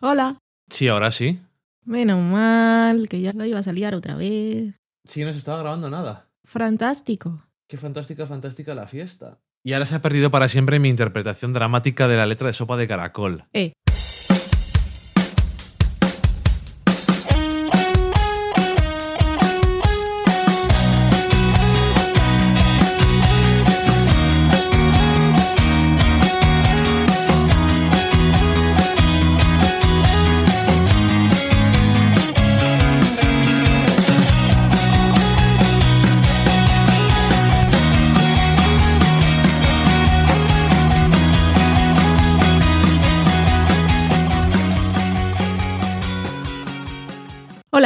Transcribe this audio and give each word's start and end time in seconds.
Hola. 0.00 0.38
Sí, 0.70 0.86
ahora 0.86 1.10
sí. 1.10 1.40
Menos 1.84 2.22
mal, 2.22 3.08
que 3.08 3.20
ya 3.20 3.32
la 3.32 3.48
iba 3.48 3.58
a 3.58 3.64
salir 3.64 3.92
otra 3.94 4.14
vez. 4.14 4.76
Sí, 5.04 5.24
no 5.24 5.32
se 5.32 5.38
estaba 5.38 5.58
grabando 5.58 5.90
nada. 5.90 6.28
Fantástico. 6.44 7.42
Qué 7.66 7.76
fantástica, 7.76 8.24
fantástica 8.26 8.76
la 8.76 8.86
fiesta. 8.86 9.38
Y 9.64 9.72
ahora 9.72 9.86
se 9.86 9.96
ha 9.96 10.02
perdido 10.02 10.30
para 10.30 10.48
siempre 10.48 10.78
mi 10.78 10.88
interpretación 10.88 11.52
dramática 11.52 12.06
de 12.06 12.16
la 12.16 12.26
letra 12.26 12.46
de 12.46 12.52
Sopa 12.52 12.76
de 12.76 12.86
Caracol. 12.86 13.44
Eh, 13.52 13.72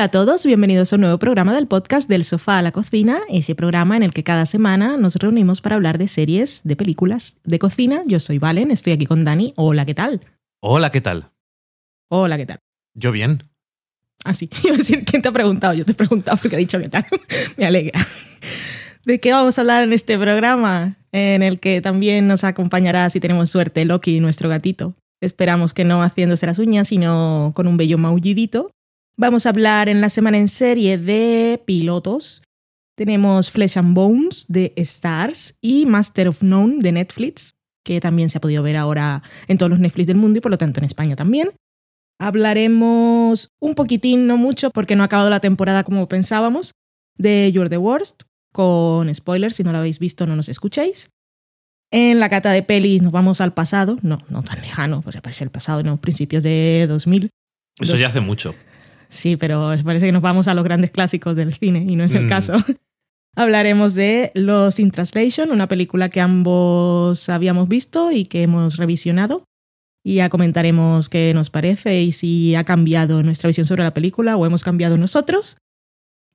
Hola 0.02 0.08
a 0.08 0.10
todos, 0.10 0.44
bienvenidos 0.44 0.92
a 0.92 0.96
un 0.96 1.02
nuevo 1.02 1.18
programa 1.20 1.54
del 1.54 1.68
podcast 1.68 2.08
Del 2.08 2.24
Sofá 2.24 2.58
a 2.58 2.62
la 2.62 2.72
Cocina, 2.72 3.20
ese 3.28 3.54
programa 3.54 3.96
en 3.96 4.02
el 4.02 4.12
que 4.12 4.24
cada 4.24 4.46
semana 4.46 4.96
nos 4.96 5.14
reunimos 5.14 5.60
para 5.60 5.76
hablar 5.76 5.96
de 5.96 6.08
series, 6.08 6.62
de 6.64 6.74
películas, 6.74 7.38
de 7.44 7.60
cocina. 7.60 8.02
Yo 8.04 8.18
soy 8.18 8.38
Valen, 8.38 8.72
estoy 8.72 8.94
aquí 8.94 9.06
con 9.06 9.22
Dani. 9.22 9.54
Hola, 9.54 9.84
¿qué 9.84 9.94
tal? 9.94 10.20
Hola, 10.60 10.90
¿qué 10.90 11.00
tal? 11.00 11.30
Hola, 12.08 12.36
¿qué 12.36 12.46
tal? 12.46 12.58
Yo 12.94 13.12
bien. 13.12 13.44
Ah, 14.24 14.34
sí, 14.34 14.50
iba 14.64 14.74
a 14.74 14.78
decir, 14.78 15.04
¿quién 15.04 15.22
te 15.22 15.28
ha 15.28 15.32
preguntado? 15.32 15.72
Yo 15.72 15.84
te 15.84 15.92
he 15.92 15.94
preguntado 15.94 16.36
porque 16.36 16.56
ha 16.56 16.58
dicho 16.58 16.80
qué 16.80 16.88
tal. 16.88 17.06
Me 17.56 17.64
alegra. 17.64 18.04
¿De 19.04 19.20
qué 19.20 19.30
vamos 19.30 19.56
a 19.56 19.60
hablar 19.60 19.84
en 19.84 19.92
este 19.92 20.18
programa? 20.18 20.96
En 21.12 21.44
el 21.44 21.60
que 21.60 21.80
también 21.80 22.26
nos 22.26 22.42
acompañará, 22.42 23.08
si 23.08 23.20
tenemos 23.20 23.50
suerte, 23.50 23.84
Loki, 23.84 24.18
nuestro 24.18 24.48
gatito. 24.48 24.96
Esperamos 25.20 25.72
que 25.72 25.84
no 25.84 26.02
haciéndose 26.02 26.44
las 26.46 26.58
uñas, 26.58 26.88
sino 26.88 27.52
con 27.54 27.68
un 27.68 27.76
bello 27.76 27.98
maullidito. 27.98 28.72
Vamos 29.16 29.44
a 29.44 29.50
hablar 29.50 29.88
en 29.88 30.00
la 30.00 30.08
semana 30.08 30.38
en 30.38 30.48
serie 30.48 30.96
de 30.96 31.62
pilotos. 31.66 32.42
Tenemos 32.96 33.50
Flesh 33.50 33.76
and 33.76 33.94
Bones 33.94 34.46
de 34.48 34.72
Stars 34.76 35.56
y 35.60 35.84
Master 35.84 36.28
of 36.28 36.42
None 36.42 36.78
de 36.78 36.92
Netflix, 36.92 37.52
que 37.84 38.00
también 38.00 38.30
se 38.30 38.38
ha 38.38 38.40
podido 38.40 38.62
ver 38.62 38.76
ahora 38.76 39.22
en 39.48 39.58
todos 39.58 39.70
los 39.70 39.80
Netflix 39.80 40.06
del 40.06 40.16
mundo 40.16 40.38
y 40.38 40.40
por 40.40 40.50
lo 40.50 40.58
tanto 40.58 40.80
en 40.80 40.84
España 40.84 41.14
también. 41.14 41.50
Hablaremos 42.18 43.48
un 43.60 43.74
poquitín, 43.74 44.26
no 44.26 44.36
mucho, 44.36 44.70
porque 44.70 44.96
no 44.96 45.02
ha 45.02 45.06
acabado 45.06 45.28
la 45.28 45.40
temporada 45.40 45.84
como 45.84 46.08
pensábamos, 46.08 46.72
de 47.18 47.50
You're 47.52 47.68
the 47.68 47.78
Worst, 47.78 48.22
con 48.52 49.14
spoilers, 49.14 49.56
si 49.56 49.62
no 49.62 49.72
lo 49.72 49.78
habéis 49.78 49.98
visto 49.98 50.26
no 50.26 50.36
nos 50.36 50.48
escuchéis. 50.48 51.10
En 51.90 52.20
la 52.20 52.30
cata 52.30 52.52
de 52.52 52.62
pelis 52.62 53.02
nos 53.02 53.12
vamos 53.12 53.42
al 53.42 53.52
pasado, 53.52 53.98
no, 54.00 54.18
no 54.30 54.42
tan 54.42 54.60
lejano, 54.62 55.02
pues 55.02 55.14
ya 55.14 55.20
parece 55.20 55.44
el 55.44 55.50
pasado, 55.50 55.82
no, 55.82 56.00
principios 56.00 56.42
de 56.42 56.86
2000. 56.88 57.28
Eso 57.78 57.96
ya 57.96 58.06
hace 58.06 58.20
mucho. 58.20 58.54
Sí, 59.12 59.36
pero 59.36 59.74
parece 59.84 60.06
que 60.06 60.12
nos 60.12 60.22
vamos 60.22 60.48
a 60.48 60.54
los 60.54 60.64
grandes 60.64 60.90
clásicos 60.90 61.36
del 61.36 61.52
cine 61.52 61.84
y 61.86 61.96
no 61.96 62.04
es 62.04 62.14
el 62.14 62.24
Mm. 62.24 62.28
caso. 62.28 62.54
Hablaremos 63.36 63.94
de 63.94 64.30
Los 64.34 64.78
in 64.78 64.90
Translation, 64.90 65.50
una 65.50 65.68
película 65.68 66.08
que 66.08 66.20
ambos 66.20 67.28
habíamos 67.28 67.68
visto 67.68 68.10
y 68.10 68.24
que 68.24 68.42
hemos 68.42 68.78
revisionado. 68.78 69.44
Y 70.02 70.14
ya 70.16 70.30
comentaremos 70.30 71.10
qué 71.10 71.32
nos 71.34 71.50
parece 71.50 72.00
y 72.02 72.12
si 72.12 72.54
ha 72.54 72.64
cambiado 72.64 73.22
nuestra 73.22 73.48
visión 73.48 73.66
sobre 73.66 73.84
la 73.84 73.94
película 73.94 74.36
o 74.36 74.46
hemos 74.46 74.64
cambiado 74.64 74.96
nosotros. 74.96 75.58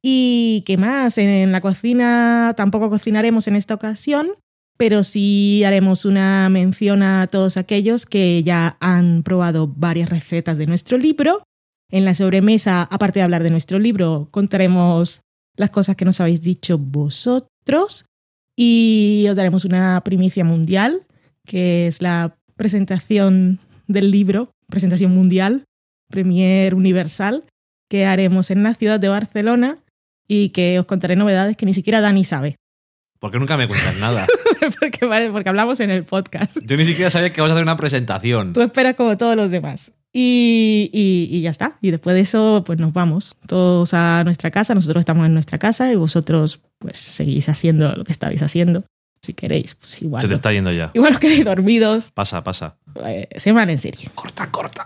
Y 0.02 0.64
qué 0.68 0.78
más, 0.78 1.18
en 1.18 1.52
la 1.52 1.62
cocina 1.62 2.54
tampoco 2.56 2.90
cocinaremos 2.92 3.48
en 3.48 3.56
esta 3.56 3.74
ocasión, 3.74 4.30
pero 4.78 5.04
sí 5.04 5.64
haremos 5.66 6.06
una 6.06 6.48
mención 6.50 7.02
a 7.02 7.26
todos 7.28 7.58
aquellos 7.58 8.06
que 8.06 8.44
ya 8.44 8.78
han 8.80 9.24
probado 9.24 9.68
varias 9.68 10.10
recetas 10.10 10.60
de 10.60 10.68
nuestro 10.68 10.98
libro 11.00 11.40
en 11.90 12.06
la 12.06 12.14
sobremesa, 12.14 12.84
aparte 12.84 13.20
de 13.20 13.24
hablar 13.24 13.44
de 13.44 13.50
nuestro 13.50 13.80
libro, 13.80 14.28
contaremos 14.32 15.22
las 15.56 15.70
cosas 15.70 15.96
que 15.96 16.06
nos 16.06 16.20
habéis 16.20 16.42
dicho 16.42 16.78
vosotros 16.78 18.06
y 18.56 19.26
os 19.30 19.36
daremos 19.36 19.66
una 19.66 20.02
primicia 20.04 20.44
mundial, 20.44 21.04
que 21.46 21.88
es 21.88 22.02
la 22.02 22.36
presentación 22.56 23.60
del 23.88 24.12
libro, 24.12 24.52
presentación 24.68 25.14
mundial, 25.14 25.64
premier 26.10 26.76
universal, 26.76 27.46
que 27.90 28.06
haremos 28.06 28.52
en 28.52 28.64
la 28.64 28.74
ciudad 28.74 29.00
de 29.00 29.10
Barcelona 29.10 29.78
y 30.28 30.50
que 30.50 30.80
os 30.80 30.86
contaré 30.86 31.16
novedades 31.16 31.56
que 31.56 31.66
ni 31.66 31.74
siquiera 31.74 32.02
Dani 32.02 32.26
sabe, 32.26 32.58
Porque 33.20 33.40
nunca 33.40 33.58
me 33.58 33.68
cuentas 33.68 33.96
nada. 33.98 34.28
porque, 34.80 35.06
vale, 35.06 35.32
porque 35.32 35.50
hablamos 35.50 35.80
en 35.80 35.90
el 35.90 36.04
podcast. 36.04 36.58
Yo 36.64 36.78
ni 36.78 36.86
siquiera 36.86 37.10
sabía 37.10 37.32
que 37.34 37.42
vas 37.42 37.50
a 37.50 37.54
hacer 37.54 37.64
una 37.64 37.78
presentación. 37.78 38.54
Tú 38.54 38.62
esperas 38.62 38.94
como 38.96 39.18
todos 39.18 39.36
los 39.36 39.50
demás. 39.52 39.92
Y, 40.14 40.90
y- 40.94 41.28
y 41.36 41.42
ya 41.42 41.50
está. 41.50 41.78
Y 41.82 41.92
después 41.92 42.16
de 42.16 42.22
eso, 42.22 42.64
pues 42.66 42.80
nos 42.80 42.94
vamos 42.94 43.36
todos 43.48 43.94
a 43.94 44.24
nuestra 44.24 44.52
casa. 44.52 44.74
Nosotros 44.76 45.02
estamos 45.02 45.26
en 45.26 45.34
nuestra 45.34 45.58
casa 45.58 45.92
y 45.92 45.96
vosotros, 45.96 46.62
pues 46.80 46.98
seguís 46.98 47.50
haciendo 47.50 47.94
lo 47.96 48.04
que 48.04 48.12
estabais 48.12 48.42
haciendo. 48.42 48.84
Si 49.22 49.34
queréis, 49.34 49.74
pues 49.76 50.02
igual. 50.02 50.22
Se 50.22 50.28
te 50.28 50.36
está 50.36 50.52
yendo 50.54 50.72
ya. 50.72 50.92
Igual 50.94 51.14
os 51.14 51.20
quedáis 51.20 51.44
dormidos. 51.44 52.12
Pasa, 52.14 52.44
pasa. 52.44 52.78
Eh, 53.06 53.28
semana 53.36 53.72
en 53.72 53.80
serie. 53.80 54.10
Corta, 54.16 54.50
corta. 54.52 54.86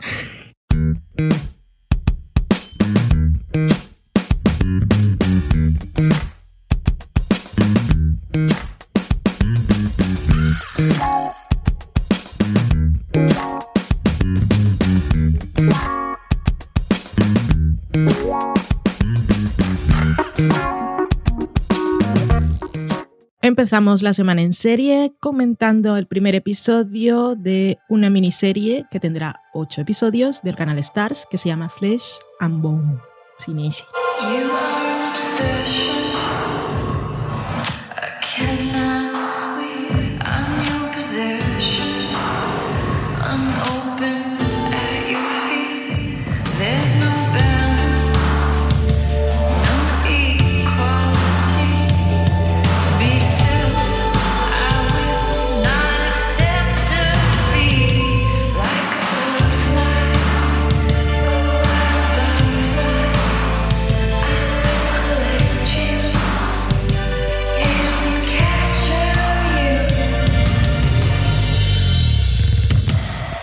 Empezamos 23.43 24.01
la 24.01 24.13
semana 24.13 24.43
en 24.43 24.53
serie 24.53 25.13
comentando 25.19 25.97
el 25.97 26.07
primer 26.07 26.35
episodio 26.35 27.35
de 27.35 27.79
una 27.89 28.09
miniserie 28.09 28.85
que 28.89 28.99
tendrá 28.99 29.41
ocho 29.53 29.81
episodios 29.81 30.41
del 30.41 30.55
canal 30.55 30.77
Stars 30.77 31.27
que 31.29 31.37
se 31.37 31.49
llama 31.49 31.67
Flesh 31.67 32.19
and 32.39 32.61
Bone. 32.61 32.99
Sin 33.37 33.59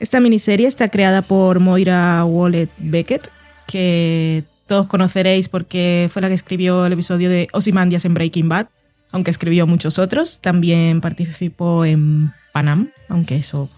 Esta 0.09 0.21
miniserie 0.21 0.67
está 0.67 0.89
creada 0.89 1.21
por 1.21 1.61
Moira 1.61 2.25
Wallet 2.25 2.71
Beckett, 2.79 3.31
que 3.67 4.43
todos 4.67 4.87
conoceréis 4.87 5.51
porque 5.51 6.09
fue 6.11 6.23
la 6.23 6.29
que 6.29 6.35
escribió 6.35 6.87
el 6.87 6.95
episodio 6.95 7.29
de 7.29 7.47
Ozymandias 7.53 8.07
en 8.07 8.15
Breaking 8.15 8.49
Bad, 8.49 8.69
aunque 9.13 9.31
escribió 9.31 9.67
muchos 9.67 9.99
otros. 9.99 10.41
También 10.41 11.03
participó 11.03 11.85
en 11.85 12.33
Panam, 12.55 12.89
aunque 13.11 13.37
eso 13.37 13.69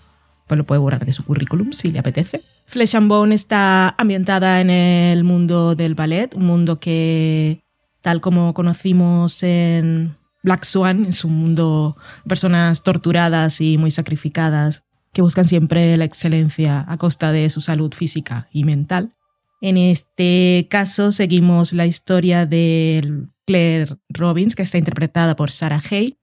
pues 0.47 0.57
lo 0.57 0.65
puede 0.65 0.79
borrar 0.79 1.05
de 1.05 1.13
su 1.13 1.25
currículum 1.25 1.73
si 1.73 1.91
le 1.91 1.99
apetece. 1.99 2.43
Flesh 2.65 2.95
and 2.95 3.09
Bone 3.09 3.35
está 3.35 3.97
ambientada 3.99 4.61
en 4.61 4.71
el 4.71 5.25
mundo 5.25 5.75
del 5.75 5.97
ballet, 5.97 6.33
un 6.37 6.45
mundo 6.45 6.79
que, 6.79 7.59
tal 8.03 8.21
como 8.21 8.55
conocimos 8.55 9.43
en 9.43 10.15
Black 10.45 10.63
Swan, 10.63 11.07
es 11.07 11.25
un 11.25 11.35
mundo 11.35 11.97
de 12.23 12.29
personas 12.29 12.85
torturadas 12.85 13.61
y 13.61 13.79
muy 13.79 13.91
sacrificadas 13.91 14.85
que 15.13 15.23
buscan 15.23 15.45
siempre 15.45 15.97
la 15.97 16.05
excelencia 16.05 16.85
a 16.89 16.97
costa 16.97 17.33
de 17.33 17.51
su 17.51 17.61
salud 17.61 17.93
física 17.93 18.49
y 18.53 18.65
mental. 18.65 19.15
En 19.61 19.77
este 19.77 20.67
caso 20.71 21.13
seguimos 21.13 21.73
la 21.73 21.87
historia 21.87 22.47
de 22.47 23.27
Claire 23.47 23.97
Robbins, 24.09 24.55
que 24.55 24.63
está 24.63 24.79
interpretada 24.79 25.37
por 25.37 25.51
Sarah 25.51 25.83
Hay, 25.91 26.19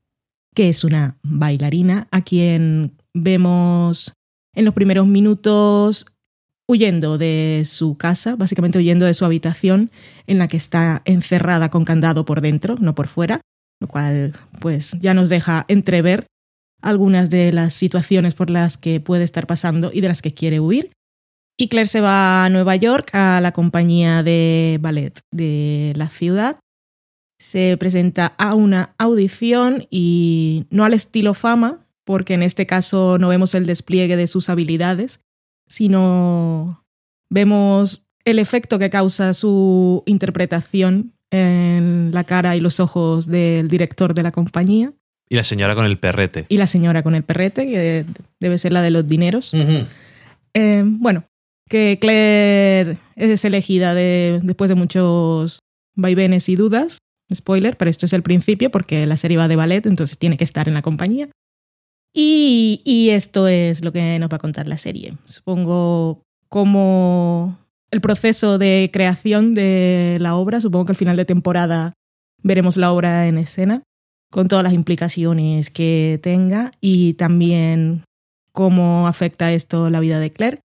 que 0.55 0.69
es 0.69 0.83
una 0.83 1.17
bailarina 1.21 2.07
a 2.11 2.21
quien 2.21 2.97
vemos 3.13 4.13
en 4.53 4.65
los 4.65 4.73
primeros 4.73 5.05
minutos 5.05 6.07
huyendo 6.67 7.17
de 7.17 7.63
su 7.65 7.95
casa, 7.95 8.35
básicamente 8.35 8.77
huyendo 8.77 9.05
de 9.05 9.13
su 9.13 9.23
habitación 9.23 9.91
en 10.25 10.39
la 10.39 10.47
que 10.47 10.57
está 10.57 11.01
encerrada 11.05 11.69
con 11.69 11.85
candado 11.85 12.25
por 12.25 12.41
dentro, 12.41 12.75
no 12.79 12.95
por 12.95 13.07
fuera, 13.07 13.41
lo 13.79 13.87
cual 13.87 14.33
pues 14.59 14.97
ya 14.99 15.13
nos 15.13 15.29
deja 15.29 15.65
entrever 15.67 16.25
algunas 16.81 17.29
de 17.29 17.51
las 17.51 17.73
situaciones 17.73 18.33
por 18.33 18.49
las 18.49 18.77
que 18.77 18.99
puede 18.99 19.23
estar 19.23 19.47
pasando 19.47 19.91
y 19.93 20.01
de 20.01 20.07
las 20.07 20.21
que 20.21 20.33
quiere 20.33 20.59
huir. 20.59 20.91
Y 21.57 21.69
Claire 21.69 21.87
se 21.87 22.01
va 22.01 22.45
a 22.45 22.49
Nueva 22.49 22.75
York 22.75 23.09
a 23.13 23.41
la 23.41 23.51
compañía 23.51 24.21
de 24.21 24.77
ballet 24.79 25.19
de 25.31 25.93
la 25.95 26.09
ciudad. 26.09 26.59
Se 27.39 27.77
presenta 27.77 28.27
a 28.37 28.53
una 28.53 28.93
audición 28.97 29.87
y 29.89 30.65
no 30.69 30.85
al 30.85 30.93
estilo 30.93 31.33
fama, 31.33 31.87
porque 32.05 32.35
en 32.35 32.43
este 32.43 32.67
caso 32.67 33.17
no 33.17 33.29
vemos 33.29 33.55
el 33.55 33.65
despliegue 33.65 34.15
de 34.15 34.27
sus 34.27 34.49
habilidades, 34.49 35.19
sino 35.67 36.85
vemos 37.29 38.05
el 38.23 38.39
efecto 38.39 38.77
que 38.77 38.89
causa 38.89 39.33
su 39.33 40.03
interpretación 40.05 41.13
en 41.31 42.11
la 42.13 42.23
cara 42.23 42.55
y 42.55 42.59
los 42.59 42.79
ojos 42.79 43.27
del 43.27 43.67
director 43.67 44.13
de 44.13 44.23
la 44.23 44.31
compañía. 44.31 44.93
Y 45.29 45.35
la 45.35 45.43
señora 45.43 45.75
con 45.75 45.85
el 45.85 45.97
perrete. 45.99 46.45
Y 46.49 46.57
la 46.57 46.67
señora 46.67 47.03
con 47.03 47.15
el 47.15 47.23
perrete, 47.23 47.65
que 47.67 48.05
debe 48.39 48.57
ser 48.57 48.71
la 48.73 48.81
de 48.81 48.91
los 48.91 49.07
dineros. 49.07 49.53
Eh, 50.53 50.83
bueno, 50.85 51.25
que 51.69 51.97
Claire 51.99 52.97
es 53.15 53.43
elegida 53.45 53.93
de- 53.93 54.39
después 54.43 54.69
de 54.69 54.75
muchos 54.75 55.59
vaivenes 55.95 56.47
y 56.49 56.55
dudas. 56.55 56.99
Spoiler, 57.33 57.75
pero 57.75 57.91
esto 57.91 58.05
es 58.05 58.13
el 58.13 58.23
principio 58.23 58.71
porque 58.71 59.05
la 59.05 59.17
serie 59.17 59.35
va 59.37 59.49
de 59.49 59.57
ballet, 59.57 59.85
entonces 59.85 60.17
tiene 60.17 60.37
que 60.37 60.45
estar 60.45 60.67
en 60.69 60.73
la 60.75 60.81
compañía. 60.81 61.27
Y, 62.13 62.81
y 62.85 63.09
esto 63.09 63.47
es 63.49 63.83
lo 63.83 63.91
que 63.91 64.17
nos 64.19 64.29
va 64.31 64.37
a 64.37 64.39
contar 64.39 64.67
la 64.67 64.77
serie. 64.77 65.13
Supongo 65.25 66.21
como 66.47 67.59
el 67.91 67.99
proceso 68.01 68.57
de 68.57 68.89
creación 68.93 69.53
de 69.53 70.17
la 70.21 70.35
obra. 70.35 70.61
Supongo 70.61 70.85
que 70.85 70.93
al 70.93 70.97
final 70.97 71.17
de 71.17 71.25
temporada 71.25 71.93
veremos 72.43 72.77
la 72.77 72.91
obra 72.93 73.27
en 73.27 73.37
escena 73.37 73.83
con 74.29 74.47
todas 74.47 74.63
las 74.63 74.73
implicaciones 74.73 75.69
que 75.69 76.19
tenga 76.21 76.71
y 76.81 77.13
también 77.13 78.03
cómo 78.51 79.07
afecta 79.07 79.53
esto 79.53 79.89
la 79.89 79.99
vida 79.99 80.19
de 80.19 80.31
Claire. 80.31 80.59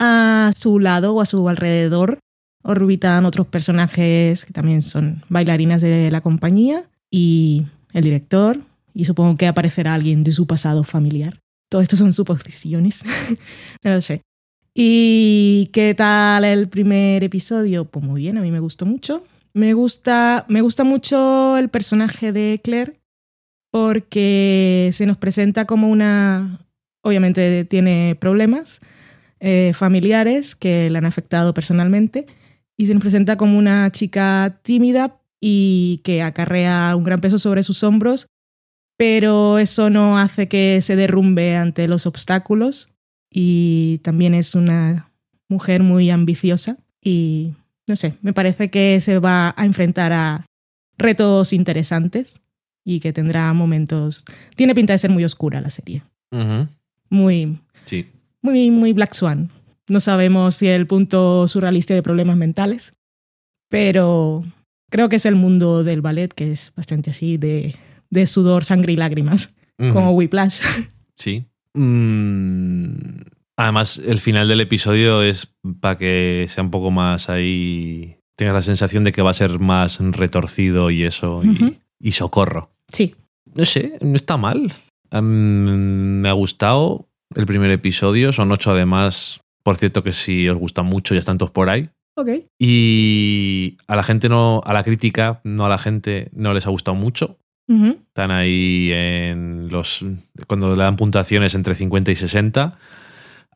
A 0.00 0.52
su 0.56 0.78
lado 0.78 1.14
o 1.14 1.20
a 1.20 1.26
su 1.26 1.48
alrededor 1.48 2.18
orbitan 2.62 3.26
otros 3.26 3.46
personajes 3.46 4.44
que 4.44 4.52
también 4.52 4.82
son 4.82 5.22
bailarinas 5.28 5.82
de 5.82 6.10
la 6.10 6.20
compañía 6.20 6.88
y 7.10 7.64
el 7.92 8.04
director 8.04 8.58
y 8.94 9.04
supongo 9.04 9.36
que 9.36 9.46
aparecerá 9.46 9.94
alguien 9.94 10.24
de 10.24 10.32
su 10.32 10.46
pasado 10.46 10.84
familiar. 10.84 11.38
Todo 11.68 11.82
esto 11.82 11.96
son 11.96 12.12
suposiciones, 12.12 13.02
no 13.82 13.90
lo 13.90 14.00
sé. 14.00 14.22
¿Y 14.74 15.70
qué 15.72 15.94
tal 15.94 16.44
el 16.44 16.68
primer 16.68 17.22
episodio? 17.22 17.84
Pues 17.84 18.04
muy 18.04 18.22
bien, 18.22 18.38
a 18.38 18.40
mí 18.40 18.50
me 18.50 18.60
gustó 18.60 18.86
mucho. 18.86 19.24
Me 19.54 19.72
gusta, 19.72 20.44
me 20.48 20.62
gusta 20.62 20.82
mucho 20.82 21.56
el 21.56 21.68
personaje 21.68 22.32
de 22.32 22.60
Claire 22.62 23.00
porque 23.70 24.90
se 24.92 25.06
nos 25.06 25.16
presenta 25.16 25.64
como 25.64 25.88
una... 25.88 26.66
Obviamente 27.02 27.64
tiene 27.64 28.16
problemas 28.18 28.80
eh, 29.38 29.72
familiares 29.74 30.56
que 30.56 30.88
le 30.90 30.98
han 30.98 31.06
afectado 31.06 31.54
personalmente 31.54 32.26
y 32.76 32.86
se 32.86 32.94
nos 32.94 33.02
presenta 33.02 33.36
como 33.36 33.58
una 33.58 33.92
chica 33.92 34.58
tímida 34.62 35.20
y 35.40 36.00
que 36.02 36.22
acarrea 36.22 36.96
un 36.96 37.04
gran 37.04 37.20
peso 37.20 37.38
sobre 37.38 37.62
sus 37.62 37.82
hombros, 37.84 38.26
pero 38.96 39.58
eso 39.58 39.90
no 39.90 40.18
hace 40.18 40.46
que 40.46 40.80
se 40.80 40.96
derrumbe 40.96 41.56
ante 41.56 41.86
los 41.88 42.06
obstáculos 42.06 42.88
y 43.30 43.98
también 44.02 44.34
es 44.34 44.54
una 44.54 45.12
mujer 45.48 45.82
muy 45.82 46.10
ambiciosa 46.10 46.78
y 47.02 47.52
no 47.86 47.96
sé, 47.96 48.14
me 48.22 48.32
parece 48.32 48.70
que 48.70 49.00
se 49.00 49.18
va 49.18 49.54
a 49.56 49.64
enfrentar 49.66 50.12
a 50.12 50.46
retos 50.98 51.52
interesantes 51.52 52.40
y 52.84 53.00
que 53.00 53.12
tendrá 53.12 53.52
momentos... 53.52 54.24
Tiene 54.56 54.74
pinta 54.74 54.92
de 54.92 54.98
ser 54.98 55.10
muy 55.10 55.24
oscura 55.24 55.60
la 55.60 55.70
serie, 55.70 56.02
muy, 57.10 57.58
Sí. 57.86 58.06
muy, 58.42 58.70
muy 58.70 58.92
Black 58.92 59.14
Swan. 59.14 59.50
No 59.88 60.00
sabemos 60.00 60.56
si 60.56 60.68
el 60.68 60.86
punto 60.86 61.46
surrealista 61.48 61.92
de 61.94 62.02
problemas 62.02 62.36
mentales, 62.36 62.94
pero 63.68 64.44
creo 64.90 65.08
que 65.08 65.16
es 65.16 65.26
el 65.26 65.34
mundo 65.34 65.84
del 65.84 66.00
ballet 66.00 66.32
que 66.32 66.52
es 66.52 66.72
bastante 66.76 67.10
así 67.10 67.36
de, 67.36 67.74
de 68.10 68.26
sudor, 68.26 68.64
sangre 68.64 68.92
y 68.92 68.96
lágrimas, 68.96 69.54
Ujú. 69.78 69.92
como 69.92 70.12
Whiplash. 70.12 70.60
Sí. 71.16 71.44
Mm, 71.74 73.20
Además, 73.56 73.98
el 74.04 74.18
final 74.18 74.48
del 74.48 74.60
episodio 74.60 75.22
es 75.22 75.54
para 75.80 75.96
que 75.96 76.46
sea 76.48 76.64
un 76.64 76.70
poco 76.70 76.90
más 76.90 77.28
ahí. 77.30 78.16
Tengas 78.36 78.54
la 78.54 78.62
sensación 78.62 79.04
de 79.04 79.12
que 79.12 79.22
va 79.22 79.30
a 79.30 79.34
ser 79.34 79.58
más 79.60 80.00
retorcido 80.00 80.90
y 80.90 81.04
eso. 81.04 81.42
y- 82.00 82.12
socorro. 82.12 82.70
Sí, 82.88 83.14
No 83.54 83.64
sé, 83.64 83.98
no 84.02 84.16
está 84.16 84.36
mal. 84.36 84.72
Me 85.12 86.28
ha 86.28 86.32
gustado 86.32 87.08
el 87.36 87.46
primer 87.46 87.70
episodio. 87.70 88.32
Son 88.32 88.50
ocho 88.52 88.72
además. 88.72 89.40
Por 89.62 89.76
cierto, 89.76 90.02
que 90.02 90.12
si 90.12 90.48
os 90.48 90.58
gusta 90.58 90.82
mucho, 90.82 91.14
ya 91.14 91.20
están 91.20 91.38
todos 91.38 91.52
por 91.52 91.70
ahí. 91.70 91.88
ok. 92.16 92.28
Y 92.58 93.76
a 93.86 93.96
la 93.96 94.02
gente 94.02 94.28
no, 94.28 94.60
a 94.64 94.72
la 94.72 94.82
crítica, 94.82 95.40
no 95.44 95.64
a 95.64 95.68
la 95.68 95.78
gente, 95.78 96.28
no 96.32 96.52
les 96.52 96.66
ha 96.66 96.70
gustado 96.70 96.94
mucho. 96.96 97.38
Están 97.68 98.30
ahí 98.30 98.90
en 98.92 99.68
los. 99.70 100.04
cuando 100.46 100.74
le 100.76 100.82
dan 100.82 100.96
puntuaciones 100.96 101.54
entre 101.54 101.74
50 101.74 102.10
y 102.10 102.16
60. 102.16 102.78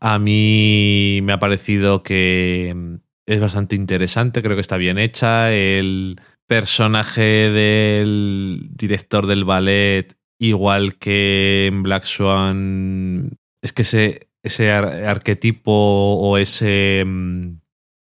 A 0.01 0.19
mí 0.19 1.21
me 1.23 1.33
ha 1.33 1.39
parecido 1.39 2.03
que 2.03 2.99
es 3.27 3.41
bastante 3.41 3.77
interesante, 3.77 4.43
creo 4.43 4.57
que 4.57 4.61
está 4.61 4.77
bien 4.77 4.99
hecha. 4.99 5.53
El 5.53 6.21
personaje 6.47 7.21
del 7.51 8.69
director 8.73 9.27
del 9.27 9.45
ballet, 9.45 10.17
igual 10.39 10.97
que 10.99 11.67
en 11.67 11.83
Black 11.83 12.05
Swan, 12.05 13.37
es 13.63 13.73
que 13.73 13.83
ese, 13.83 14.31
ese 14.43 14.71
ar- 14.71 15.05
arquetipo 15.05 15.73
o 15.73 16.39
ese. 16.39 17.03
mm, 17.05 17.59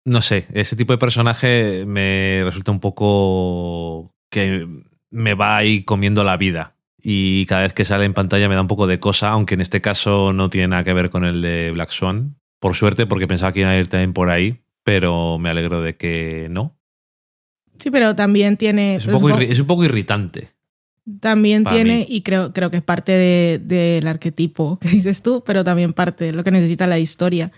No 0.06 0.22
sé, 0.22 0.48
ese 0.54 0.76
tipo 0.76 0.94
de 0.94 1.00
personaje 1.00 1.86
me 1.86 2.42
resulta 2.44 2.72
un 2.72 2.80
poco 2.80 4.14
que 4.32 4.68
me 5.12 5.34
va 5.36 5.58
ahí 5.58 5.84
comiendo 5.84 6.24
la 6.24 6.38
vida. 6.38 6.77
Y 7.10 7.46
cada 7.46 7.62
vez 7.62 7.74
que 7.74 7.86
sale 7.86 8.04
en 8.04 8.14
pantalla 8.14 8.50
me 8.50 8.56
da 8.56 8.60
un 8.62 8.68
poco 8.68 8.86
de 8.86 9.00
cosa, 9.00 9.30
aunque 9.30 9.54
en 9.54 9.62
este 9.62 9.80
caso 9.80 10.34
no 10.34 10.50
tiene 10.50 10.68
nada 10.68 10.84
que 10.84 10.92
ver 10.92 11.10
con 11.10 11.24
el 11.24 11.42
de 11.42 11.72
Black 11.72 11.92
Swan. 11.92 12.36
Por 12.60 12.76
suerte, 12.76 13.06
porque 13.06 13.28
pensaba 13.28 13.54
que 13.54 13.62
iba 13.62 13.70
a 13.70 13.78
ir 13.78 13.88
también 13.88 14.12
por 14.12 14.30
ahí, 14.30 14.60
pero 14.84 15.38
me 15.38 15.50
alegro 15.50 15.82
de 15.82 15.96
que 15.96 16.48
no. 16.50 16.76
Sí, 17.78 17.92
pero 17.92 18.14
también 18.14 18.58
tiene... 18.58 18.96
Es 18.98 19.06
un 19.06 19.14
poco, 19.14 19.30
supongo- 19.30 19.40
irri- 19.42 19.52
es 19.52 19.60
un 19.62 19.68
poco 19.68 19.86
irritante. 19.86 20.50
También 21.22 21.64
tiene, 21.64 22.00
mí. 22.00 22.06
y 22.10 22.22
creo, 22.24 22.52
creo 22.52 22.70
que 22.72 22.78
es 22.78 22.84
parte 22.84 23.14
de- 23.14 23.62
del 23.64 24.06
arquetipo 24.08 24.78
que 24.82 24.90
dices 24.90 25.22
tú, 25.22 25.44
pero 25.46 25.64
también 25.64 25.94
parte 25.94 26.26
de 26.26 26.34
lo 26.34 26.44
que 26.44 26.52
necesita 26.52 26.88
la 26.88 27.00
historia. 27.00 27.54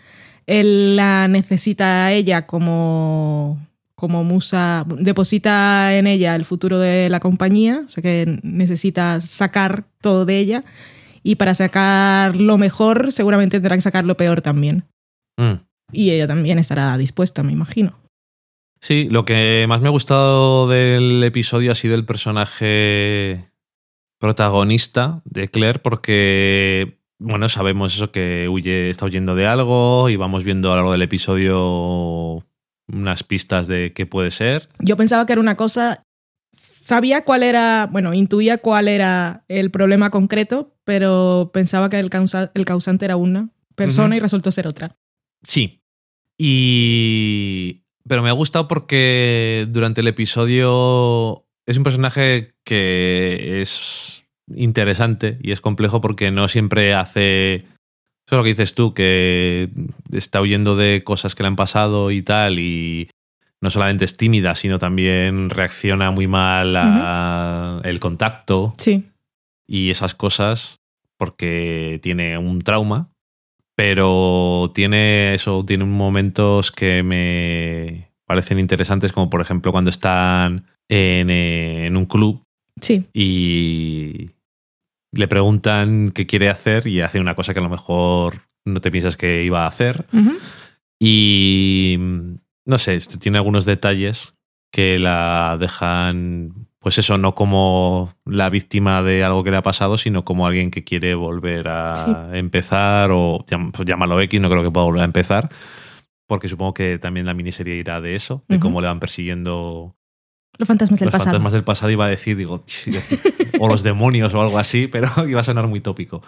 Él 0.45 0.95
la 0.95 1.27
necesita 1.27 2.05
a 2.05 2.13
ella 2.13 2.45
como, 2.45 3.59
como 3.99 4.23
musa, 4.23 4.85
deposita 4.87 5.95
en 5.97 6.07
ella 6.07 6.35
el 6.35 6.45
futuro 6.45 6.79
de 6.79 7.09
la 7.09 7.19
compañía, 7.19 7.83
o 7.85 7.89
sea 7.89 8.01
que 8.01 8.39
necesita 8.41 9.19
sacar 9.21 9.85
todo 10.01 10.25
de 10.25 10.39
ella, 10.39 10.63
y 11.21 11.35
para 11.35 11.53
sacar 11.53 12.37
lo 12.37 12.57
mejor 12.57 13.11
seguramente 13.11 13.57
tendrá 13.57 13.75
que 13.75 13.81
sacar 13.81 14.05
lo 14.05 14.15
peor 14.15 14.41
también. 14.41 14.85
Mm. 15.37 15.61
Y 15.91 16.11
ella 16.11 16.27
también 16.27 16.59
estará 16.59 16.97
dispuesta, 16.97 17.43
me 17.43 17.51
imagino. 17.51 17.99
Sí, 18.81 19.09
lo 19.11 19.25
que 19.25 19.65
más 19.67 19.81
me 19.81 19.89
ha 19.89 19.91
gustado 19.91 20.69
del 20.69 21.21
episodio 21.23 21.71
ha 21.71 21.75
sido 21.75 21.95
el 21.95 22.05
personaje 22.05 23.49
protagonista 24.19 25.21
de 25.25 25.49
Claire, 25.49 25.79
porque, 25.79 26.99
bueno, 27.19 27.49
sabemos 27.49 27.95
eso 27.95 28.11
que 28.11 28.47
huye, 28.47 28.89
está 28.89 29.05
huyendo 29.05 29.35
de 29.35 29.47
algo 29.47 30.09
y 30.09 30.15
vamos 30.15 30.45
viendo 30.45 30.69
a 30.69 30.75
lo 30.75 30.77
largo 30.77 30.91
del 30.93 31.01
episodio 31.01 32.45
unas 32.91 33.23
pistas 33.23 33.67
de 33.67 33.93
qué 33.93 34.05
puede 34.05 34.31
ser. 34.31 34.69
Yo 34.79 34.97
pensaba 34.97 35.25
que 35.25 35.33
era 35.33 35.41
una 35.41 35.55
cosa, 35.55 36.03
sabía 36.51 37.23
cuál 37.23 37.43
era, 37.43 37.87
bueno, 37.91 38.13
intuía 38.13 38.57
cuál 38.57 38.87
era 38.87 39.43
el 39.47 39.71
problema 39.71 40.09
concreto, 40.09 40.75
pero 40.83 41.51
pensaba 41.53 41.89
que 41.89 41.99
el, 41.99 42.09
causa- 42.09 42.51
el 42.53 42.65
causante 42.65 43.05
era 43.05 43.15
una 43.15 43.49
persona 43.75 44.15
y 44.15 44.19
resultó 44.19 44.51
ser 44.51 44.67
otra. 44.67 44.95
Sí. 45.43 45.81
Y. 46.37 47.83
Pero 48.07 48.23
me 48.23 48.29
ha 48.29 48.33
gustado 48.33 48.67
porque 48.67 49.67
durante 49.69 50.01
el 50.01 50.07
episodio 50.07 51.45
es 51.67 51.77
un 51.77 51.83
personaje 51.83 52.53
que 52.65 53.61
es 53.61 54.23
interesante 54.55 55.37
y 55.43 55.51
es 55.51 55.61
complejo 55.61 56.01
porque 56.01 56.31
no 56.31 56.47
siempre 56.47 56.93
hace. 56.95 57.65
Eso 58.29 58.35
es 58.35 58.37
lo 58.37 58.43
que 58.43 58.49
dices 58.49 58.75
tú, 58.75 58.93
que 58.93 59.71
está 60.11 60.39
huyendo 60.39 60.75
de 60.75 61.03
cosas 61.03 61.33
que 61.33 61.41
le 61.41 61.47
han 61.47 61.55
pasado 61.55 62.11
y 62.11 62.21
tal, 62.21 62.59
y 62.59 63.09
no 63.59 63.71
solamente 63.71 64.05
es 64.05 64.17
tímida, 64.17 64.53
sino 64.53 64.77
también 64.77 65.49
reacciona 65.49 66.11
muy 66.11 66.27
mal 66.27 66.75
a 66.77 67.81
el 67.83 67.99
contacto 67.99 68.75
Sí, 68.77 69.09
y 69.67 69.89
esas 69.89 70.13
cosas 70.13 70.77
porque 71.17 71.99
tiene 72.03 72.37
un 72.37 72.61
trauma, 72.61 73.09
pero 73.75 74.69
tiene 74.75 75.33
eso, 75.33 75.65
tiene 75.65 75.85
momentos 75.85 76.71
que 76.71 77.01
me 77.01 78.11
parecen 78.27 78.59
interesantes, 78.59 79.11
como 79.11 79.31
por 79.31 79.41
ejemplo 79.41 79.71
cuando 79.71 79.89
están 79.89 80.67
en, 80.87 81.31
eh, 81.31 81.87
en 81.87 81.97
un 81.97 82.05
club 82.05 82.43
Sí, 82.79 83.05
y 83.11 84.29
le 85.11 85.27
preguntan 85.27 86.11
qué 86.13 86.25
quiere 86.27 86.49
hacer 86.49 86.87
y 86.87 87.01
hace 87.01 87.19
una 87.19 87.35
cosa 87.35 87.53
que 87.53 87.59
a 87.59 87.63
lo 87.63 87.69
mejor 87.69 88.35
no 88.65 88.79
te 88.81 88.91
piensas 88.91 89.17
que 89.17 89.43
iba 89.43 89.63
a 89.63 89.67
hacer. 89.67 90.05
Y 90.99 91.97
no 92.65 92.77
sé, 92.77 92.95
esto 92.95 93.17
tiene 93.19 93.37
algunos 93.37 93.65
detalles 93.65 94.33
que 94.71 94.99
la 94.99 95.57
dejan, 95.59 96.67
pues 96.79 96.97
eso, 96.99 97.17
no 97.17 97.33
como 97.33 98.13
la 98.25 98.49
víctima 98.49 99.01
de 99.01 99.23
algo 99.23 99.43
que 99.43 99.51
le 99.51 99.57
ha 99.57 99.61
pasado, 99.63 99.97
sino 99.97 100.23
como 100.25 100.45
alguien 100.45 100.69
que 100.71 100.83
quiere 100.83 101.15
volver 101.15 101.67
a 101.69 101.95
Sí. 101.95 102.11
empezar 102.37 103.09
o 103.11 103.45
pues 103.47 103.87
llámalo 103.87 104.19
X, 104.21 104.39
no 104.39 104.49
creo 104.49 104.63
que 104.63 104.71
pueda 104.71 104.85
volver 104.85 105.01
a 105.01 105.05
empezar. 105.05 105.49
Porque 106.27 106.47
supongo 106.47 106.75
que 106.75 106.99
también 106.99 107.25
la 107.25 107.33
miniserie 107.33 107.75
irá 107.77 108.01
de 108.01 108.13
eso, 108.15 108.43
de 108.47 108.59
cómo 108.59 108.81
le 108.81 108.87
van 108.87 108.99
persiguiendo 108.99 109.95
los 110.57 110.67
fantasmas 110.67 110.99
del 110.99 111.07
los 111.07 111.11
pasado. 111.13 111.31
fantasmas 111.31 111.53
del 111.53 111.63
pasado. 111.63 111.91
Iba 111.91 112.05
a 112.05 112.09
decir, 112.09 112.35
digo, 112.37 112.63
o 113.59 113.67
los 113.67 113.83
demonios 113.83 114.33
o 114.33 114.41
algo 114.41 114.57
así, 114.59 114.87
pero 114.91 115.27
iba 115.27 115.41
a 115.41 115.43
sonar 115.43 115.67
muy 115.67 115.79
tópico. 115.81 116.21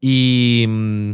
Y, 0.00 0.64
mm, 0.68 1.12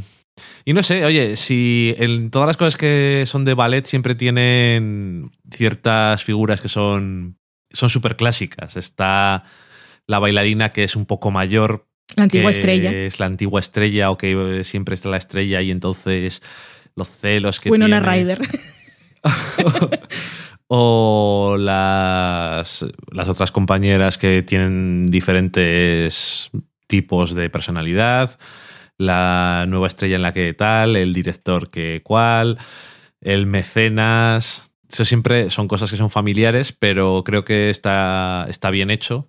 y 0.64 0.72
no 0.72 0.82
sé, 0.82 1.04
oye, 1.04 1.36
si 1.36 1.94
en 1.98 2.30
todas 2.30 2.46
las 2.46 2.56
cosas 2.56 2.76
que 2.76 3.24
son 3.26 3.44
de 3.44 3.54
ballet 3.54 3.84
siempre 3.86 4.14
tienen 4.14 5.30
ciertas 5.50 6.22
figuras 6.22 6.60
que 6.60 6.68
son 6.68 7.38
son 7.72 7.90
súper 7.90 8.16
clásicas. 8.16 8.76
Está 8.76 9.44
la 10.06 10.18
bailarina 10.18 10.70
que 10.70 10.84
es 10.84 10.94
un 10.96 11.04
poco 11.06 11.30
mayor, 11.30 11.86
La 12.16 12.24
antigua 12.24 12.50
que 12.50 12.56
estrella. 12.56 12.92
es 12.92 13.18
la 13.18 13.26
antigua 13.26 13.60
estrella 13.60 14.10
o 14.10 14.16
que 14.18 14.60
eh, 14.60 14.64
siempre 14.64 14.94
está 14.94 15.08
la 15.08 15.16
estrella 15.16 15.60
y 15.62 15.70
entonces 15.70 16.42
los 16.94 17.08
celos 17.10 17.60
que 17.60 17.70
Winona 17.70 18.00
tiene. 18.00 18.34
Ryder. 18.36 18.48
o 20.68 21.56
las, 21.58 22.86
las 23.10 23.28
otras 23.28 23.52
compañeras 23.52 24.18
que 24.18 24.42
tienen 24.42 25.06
diferentes 25.06 26.50
tipos 26.86 27.34
de 27.34 27.50
personalidad, 27.50 28.38
la 28.98 29.66
nueva 29.68 29.86
estrella 29.86 30.16
en 30.16 30.22
la 30.22 30.32
que 30.32 30.54
tal, 30.54 30.96
el 30.96 31.12
director 31.12 31.70
que 31.70 32.00
cual, 32.02 32.58
el 33.20 33.46
mecenas. 33.46 34.72
Eso 34.88 35.04
siempre 35.04 35.50
son 35.50 35.68
cosas 35.68 35.90
que 35.90 35.96
son 35.96 36.10
familiares, 36.10 36.72
pero 36.72 37.22
creo 37.24 37.44
que 37.44 37.70
está, 37.70 38.46
está 38.48 38.70
bien 38.70 38.90
hecho. 38.90 39.28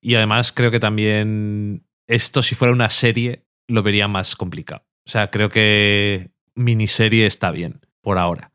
Y 0.00 0.14
además 0.14 0.52
creo 0.52 0.70
que 0.70 0.80
también 0.80 1.84
esto, 2.06 2.42
si 2.42 2.54
fuera 2.54 2.72
una 2.72 2.90
serie, 2.90 3.44
lo 3.68 3.82
vería 3.82 4.08
más 4.08 4.34
complicado. 4.34 4.84
O 5.06 5.10
sea, 5.10 5.30
creo 5.30 5.48
que 5.48 6.30
miniserie 6.54 7.26
está 7.26 7.50
bien, 7.50 7.80
por 8.02 8.18
ahora. 8.18 8.52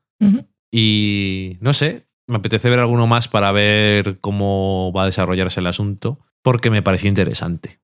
Y 0.72 1.58
no 1.60 1.74
sé, 1.74 2.08
me 2.27 2.38
apetece 2.38 2.70
ver 2.70 2.80
alguno 2.80 3.08
más 3.08 3.27
para 3.27 3.51
ver 3.51 4.20
cómo 4.20 4.92
va 4.96 5.03
a 5.03 5.08
desarrollarse 5.08 5.60
el 5.60 5.68
asunto, 5.68 6.20
porque 6.42 6.70
me 6.70 6.82
pareció 6.82 7.10
interesante. 7.10 7.80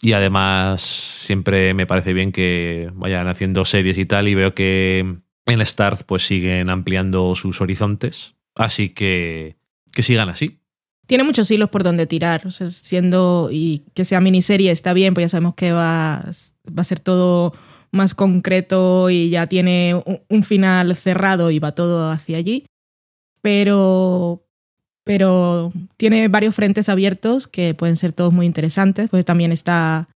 Y 0.00 0.12
además, 0.12 0.80
siempre 0.82 1.74
me 1.74 1.86
parece 1.86 2.12
bien 2.12 2.32
que 2.32 2.90
vayan 2.94 3.28
haciendo 3.28 3.64
series 3.64 3.98
y 3.98 4.06
tal, 4.06 4.28
y 4.28 4.34
veo 4.34 4.54
que 4.54 5.20
en 5.46 5.66
Start 5.66 6.02
pues 6.06 6.26
siguen 6.26 6.70
ampliando 6.70 7.34
sus 7.34 7.60
horizontes. 7.60 8.34
Así 8.54 8.90
que 8.90 9.56
que 9.92 10.02
sigan 10.02 10.28
así. 10.28 10.58
Tiene 11.06 11.24
muchos 11.24 11.50
hilos 11.50 11.68
por 11.68 11.82
donde 11.82 12.06
tirar. 12.06 12.46
O 12.46 12.50
sea, 12.50 12.68
siendo 12.68 13.50
y 13.52 13.84
que 13.94 14.04
sea 14.04 14.20
miniserie 14.20 14.70
está 14.70 14.92
bien, 14.92 15.14
pues 15.14 15.24
ya 15.24 15.28
sabemos 15.28 15.54
que 15.54 15.72
va, 15.72 16.24
va 16.66 16.80
a 16.80 16.84
ser 16.84 17.00
todo 17.00 17.52
más 17.90 18.14
concreto 18.14 19.10
y 19.10 19.28
ya 19.28 19.46
tiene 19.46 20.02
un 20.28 20.42
final 20.42 20.96
cerrado 20.96 21.50
y 21.50 21.58
va 21.58 21.72
todo 21.72 22.10
hacia 22.10 22.38
allí. 22.38 22.64
Pero, 23.42 24.42
pero 25.04 25.72
tiene 25.96 26.28
varios 26.28 26.54
frentes 26.54 26.88
abiertos 26.88 27.46
que 27.48 27.74
pueden 27.74 27.96
ser 27.96 28.12
todos 28.12 28.32
muy 28.32 28.46
interesantes. 28.46 29.08
Pues 29.10 29.24
también 29.24 29.52
está 29.52 30.08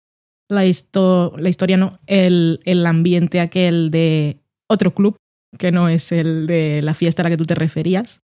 la, 0.50 0.66
histo- 0.66 1.36
la 1.38 1.50
historia, 1.50 1.78
no, 1.78 1.92
el, 2.08 2.60
el 2.66 2.86
ambiente 2.86 3.40
aquel 3.40 3.90
de 3.92 4.38
otro 4.70 4.94
club, 4.94 5.18
que 5.58 5.72
no 5.72 5.90
es 5.90 6.12
el 6.12 6.48
de 6.48 6.82
la 6.84 6.94
fiesta 6.94 7.22
a 7.22 7.26
la 7.26 7.30
que 7.32 7.38
tú 7.38 7.46
te 7.46 7.56
referías 7.56 8.22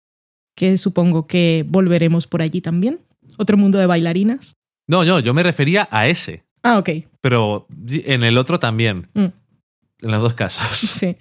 que 0.56 0.76
supongo 0.76 1.26
que 1.26 1.64
volveremos 1.66 2.26
por 2.26 2.42
allí 2.42 2.60
también. 2.60 3.00
Otro 3.38 3.56
mundo 3.56 3.78
de 3.78 3.86
bailarinas. 3.86 4.56
No, 4.88 5.04
no, 5.04 5.18
yo 5.20 5.32
me 5.32 5.42
refería 5.42 5.88
a 5.90 6.08
ese, 6.08 6.42
Ah, 6.62 6.78
ok. 6.78 6.90
pero 7.22 7.66
en 7.88 8.24
el 8.24 8.36
otro 8.36 8.58
también, 8.58 9.08
Mm, 9.14 9.26
en 10.02 10.10
los 10.10 10.20
dos 10.20 10.34
casos. 10.34 10.76
sí. 10.76 11.16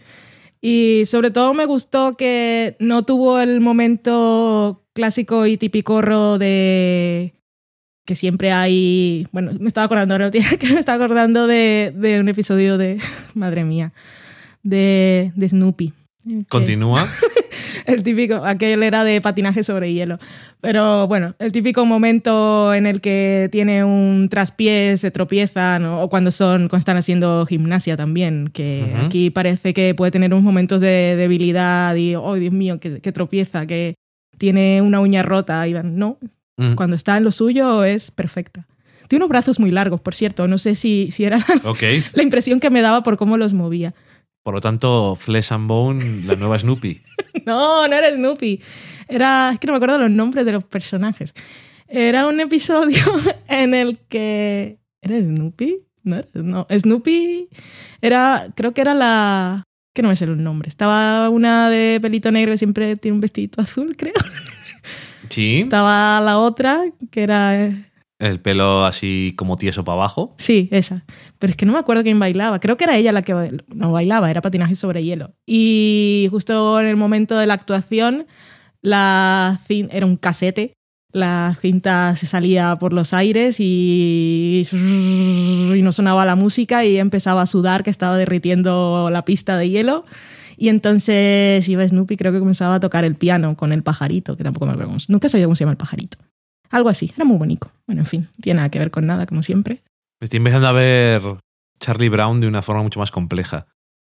Y 0.62 1.04
sobre 1.06 1.32
todo 1.32 1.54
me 1.54 1.66
gustó 1.66 2.18
que 2.18 2.75
no 2.80 3.04
tuvo 3.04 3.39
el 3.39 3.62
momento 3.62 4.84
clásico 4.94 5.46
y 5.46 5.58
tipicorro 5.58 6.38
de 6.38 7.34
que 8.06 8.16
siempre 8.16 8.51
hay. 8.51 9.28
Bueno, 9.32 9.51
me 9.60 9.68
estaba 9.68 9.86
acordando 9.86 10.16
ahora, 10.16 10.32
tía, 10.32 10.46
que 10.60 10.74
me 10.74 10.80
estaba 10.80 11.04
acordando 11.04 11.48
de, 11.48 11.94
de 11.96 12.20
un 12.20 12.28
episodio 12.28 12.78
de. 12.78 13.00
Madre 13.34 13.63
mía. 13.63 13.94
De, 14.63 15.32
de 15.36 15.50
Snoopy. 15.50 15.94
Continúa. 16.50 17.08
El 17.89 18.03
típico, 18.03 18.36
aquel 18.36 18.84
era 18.84 19.03
de 19.03 19.19
patinaje 19.19 19.63
sobre 19.63 19.93
hielo. 19.93 20.19
Pero 20.62 21.08
bueno, 21.08 21.36
el 21.39 21.51
típico 21.51 21.86
momento 21.86 22.74
en 22.74 22.86
el 22.86 23.01
que 23.01 23.50
tiene 23.51 23.84
un 23.84 24.27
traspié, 24.29 24.98
se 24.98 25.12
tropiezan, 25.12 25.86
o 25.86 26.03
o 26.03 26.10
cuando 26.10 26.31
son, 26.31 26.69
cuando 26.69 26.77
están 26.77 26.98
haciendo 26.98 27.46
gimnasia 27.46 27.98
también, 27.98 28.50
que 28.53 28.96
aquí 29.05 29.29
parece 29.29 29.74
que 29.74 29.93
puede 29.96 30.12
tener 30.12 30.31
unos 30.34 30.43
momentos 30.43 30.81
de 30.81 31.15
debilidad 31.17 31.96
y, 31.96 32.15
oh 32.15 32.36
Dios 32.36 32.53
mío, 32.53 32.79
que, 32.79 33.01
que 33.01 33.12
tropieza, 33.12 33.65
que 33.65 33.96
tiene 34.38 34.81
una 34.81 35.00
uña 35.00 35.24
rota. 35.24 35.67
Y 35.67 35.74
van, 35.74 35.98
no, 35.98 36.17
cuando 36.75 36.96
está 36.96 37.17
en 37.17 37.24
lo 37.24 37.31
suyo 37.31 37.84
es 37.84 38.12
perfecta. 38.12 38.67
Tiene 39.08 39.25
unos 39.25 39.29
brazos 39.29 39.60
muy 39.60 39.72
largos, 39.72 40.01
por 40.01 40.13
cierto. 40.13 40.48
No 40.48 40.58
sé 40.58 40.75
si, 40.75 41.10
si 41.12 41.24
era 41.25 41.39
la 42.13 42.24
impresión 42.24 42.60
que 42.60 42.69
me 42.69 42.81
daba 42.81 43.01
por 43.01 43.17
cómo 43.17 43.38
los 43.38 43.53
movía. 43.53 43.96
Por 44.50 44.56
lo 44.56 44.62
tanto, 44.62 45.15
Flesh 45.15 45.51
and 45.51 45.68
Bone, 45.68 46.24
la 46.25 46.36
nueva 46.36 46.58
Snoopy. 46.58 47.03
No, 47.46 47.88
no 47.88 47.96
era 47.96 48.12
Snoopy. 48.12 48.60
Era. 49.08 49.51
Es 49.53 49.60
que 49.60 49.68
no 49.68 49.74
me 49.74 49.77
acuerdo 49.77 50.00
los 50.00 50.10
nombres 50.10 50.44
de 50.44 50.53
los 50.53 50.63
personajes. 50.63 51.36
Era 51.88 52.27
un 52.27 52.39
episodio 52.39 52.98
en 53.48 53.75
el 53.75 54.00
que. 54.10 54.79
¿Era 55.03 55.20
Snoopy? 55.20 55.84
No, 56.01 56.24
no. 56.34 56.65
Snoopy 56.68 57.50
era. 58.01 58.48
Creo 58.56 58.74
que 58.74 58.82
era 58.82 58.96
la. 58.96 59.62
Que 59.94 60.01
no 60.01 60.10
me 60.10 60.15
sé 60.15 60.25
el 60.25 60.44
nombre. 60.44 60.68
Estaba 60.68 61.29
una 61.29 61.70
de 61.70 62.00
pelito 62.01 62.32
negro 62.32 62.51
que 62.51 62.58
siempre 62.58 62.96
tiene 62.96 63.13
un 63.13 63.22
vestidito 63.22 63.62
azul, 63.62 63.96
creo. 63.96 64.15
Sí. 65.29 65.60
Estaba 65.60 66.20
la 66.22 66.39
otra, 66.39 66.86
que 67.12 67.22
era. 67.22 67.88
El 68.20 68.42
pelo 68.42 68.86
así 68.86 69.34
como 69.38 69.56
tieso 69.56 69.86
para 69.86 69.96
abajo. 69.96 70.36
Sí, 70.38 70.68
esa. 70.72 71.06
Pero 71.40 71.52
es 71.52 71.58
que 71.58 71.66
no 71.66 71.72
me 71.72 71.80
acuerdo 71.80 72.04
quién 72.04 72.20
bailaba. 72.20 72.60
Creo 72.60 72.76
que 72.76 72.84
era 72.84 72.98
ella 72.98 73.14
la 73.14 73.22
que 73.22 73.64
no 73.74 73.92
bailaba, 73.94 74.30
era 74.30 74.42
patinaje 74.42 74.76
sobre 74.76 75.04
hielo. 75.04 75.32
Y 75.46 76.28
justo 76.30 76.80
en 76.82 76.88
el 76.88 76.98
momento 76.98 77.38
de 77.38 77.48
la 77.48 77.54
actuación, 77.54 78.28
la 78.82 79.60
cin- 79.68 79.88
era 79.92 80.06
un 80.06 80.18
casete. 80.18 80.74
La 81.12 81.58
cinta 81.60 82.16
se 82.18 82.28
salía 82.28 82.76
por 82.76 82.94
los 82.94 83.14
aires 83.14 83.56
y, 83.60 84.68
no 85.82 85.92
sonaba 85.92 86.24
la 86.26 86.36
música 86.36 86.86
y 86.86 87.00
empezaba 87.00 87.42
a 87.42 87.46
sudar 87.48 87.84
que 87.84 87.90
estaba 87.90 88.16
derritiendo 88.18 89.10
la 89.12 89.24
pista 89.26 89.58
de 89.58 89.70
hielo. 89.70 90.06
Y 90.58 90.68
entonces 90.68 91.68
iba 91.68 91.88
Snoopy, 91.88 92.18
creo 92.18 92.32
que 92.34 92.40
comenzaba 92.40 92.76
a 92.76 92.80
tocar 92.80 93.06
el 93.06 93.16
piano 93.16 93.56
con 93.56 93.72
el 93.72 93.82
pajarito, 93.82 94.36
que 94.36 94.44
tampoco 94.44 94.66
me 94.66 94.74
acuerdo. 94.74 94.98
Nunca 95.08 95.30
sabía 95.30 95.46
cómo 95.46 95.56
se 95.56 95.62
llama 95.64 95.72
el 95.72 95.78
pajarito. 95.78 96.18
Algo 96.70 96.90
así, 96.90 97.12
era 97.16 97.26
muy 97.26 97.38
bonito. 97.38 97.72
Bueno, 97.88 98.02
en 98.02 98.08
fin, 98.08 98.28
tiene 98.42 98.58
nada 98.58 98.70
que 98.70 98.80
ver 98.80 98.92
con 98.92 99.06
nada, 99.06 99.26
como 99.26 99.44
siempre. 99.44 99.82
Estoy 100.20 100.38
empezando 100.38 100.68
a 100.68 100.74
ver 100.74 101.22
Charlie 101.80 102.10
Brown 102.10 102.40
de 102.40 102.48
una 102.48 102.62
forma 102.62 102.84
mucho 102.84 103.00
más 103.00 103.12
compleja. 103.12 103.68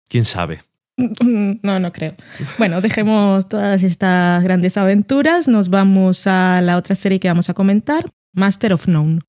¿Quién 0.08 0.26
sabe? 0.26 0.62
No, 1.64 1.80
no 1.80 1.92
creo. 1.92 2.14
Bueno, 2.58 2.82
dejemos 2.82 3.48
todas 3.48 3.82
estas 3.84 4.44
grandes 4.44 4.78
aventuras. 4.78 5.48
Nos 5.48 5.70
vamos 5.70 6.28
a 6.28 6.62
la 6.62 6.78
otra 6.78 6.96
serie 6.96 7.20
que 7.20 7.28
vamos 7.28 7.50
a 7.50 7.54
comentar, 7.54 8.06
Master 8.34 8.74
of 8.74 8.88
None. 8.88 9.22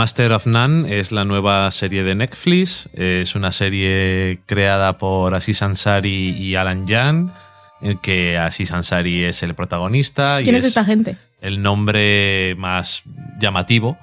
Master 0.00 0.32
of 0.32 0.46
None 0.46 0.98
es 0.98 1.12
la 1.12 1.26
nueva 1.26 1.70
serie 1.70 2.02
de 2.02 2.14
Netflix. 2.14 2.88
Es 2.94 3.34
una 3.34 3.52
serie 3.52 4.40
creada 4.46 4.96
por 4.96 5.34
Aziz 5.34 5.60
Ansari 5.60 6.30
y 6.30 6.54
Alan 6.54 6.88
Jan, 6.88 7.34
en 7.82 7.98
que 7.98 8.38
Aziz 8.38 8.72
Ansari 8.72 9.24
es 9.24 9.42
el 9.42 9.54
protagonista. 9.54 10.38
y 10.40 10.44
¿Quién 10.44 10.56
es 10.56 10.64
esta 10.64 10.86
gente? 10.86 11.18
el 11.42 11.60
nombre 11.60 12.54
más 12.56 13.02
llamativo 13.38 13.98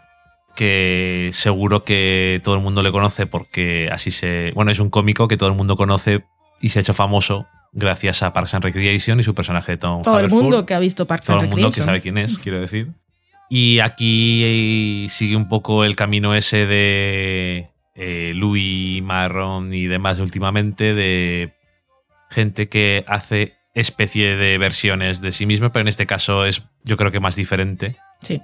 que 0.56 1.32
seguro 1.34 1.84
que 1.84 2.42
todo 2.44 2.54
el 2.54 2.62
mundo 2.62 2.84
le 2.84 2.92
conoce 2.92 3.26
porque 3.26 3.90
así 3.92 4.12
se... 4.12 4.52
Bueno, 4.54 4.70
es 4.70 4.80
un 4.80 4.92
cómico 4.92 5.28
que 5.28 5.36
todo 5.36 5.50
el 5.50 5.56
mundo 5.56 5.78
conoce 5.78 6.26
y 6.62 6.70
se 6.70 6.78
ha 6.78 6.82
hecho 6.84 6.94
famoso 6.94 7.48
gracias 7.74 8.22
a 8.22 8.34
Parks 8.34 8.54
and 8.54 8.64
Recreation 8.64 9.20
y 9.20 9.24
su 9.24 9.34
personaje 9.34 9.72
de 9.72 9.78
Tom 9.80 10.04
Todo 10.04 10.20
el 10.20 10.30
mundo 10.30 10.64
que 10.68 10.76
ha 10.76 10.80
visto 10.80 11.08
Parks 11.08 11.26
Todo 11.26 11.38
and 11.38 11.46
el 11.46 11.50
mundo 11.50 11.72
que 11.72 11.82
Recreation. 11.82 11.88
sabe 11.88 12.02
quién 12.02 12.20
es, 12.20 12.38
quiero 12.38 12.62
decir. 12.62 12.92
Y 13.50 13.80
aquí 13.80 15.08
sigue 15.10 15.36
un 15.36 15.48
poco 15.48 15.86
el 15.86 15.96
camino 15.96 16.36
ese 16.36 16.66
de 16.66 17.70
eh, 17.96 18.34
Louis 18.36 19.02
Marron 19.02 19.74
y 19.74 19.88
demás 19.88 20.20
últimamente 20.20 20.94
de 20.94 21.54
gente 22.30 22.68
que 22.68 23.06
hace 23.08 23.56
especie 23.74 24.36
de 24.36 24.58
versiones 24.58 25.22
de 25.22 25.32
sí 25.32 25.46
mismo, 25.46 25.72
pero 25.72 25.82
en 25.82 25.88
este 25.88 26.08
caso 26.08 26.46
es 26.46 26.64
yo 26.84 26.98
creo 26.98 27.12
que 27.12 27.20
más 27.20 27.36
diferente. 27.36 27.98
Sí. 28.22 28.42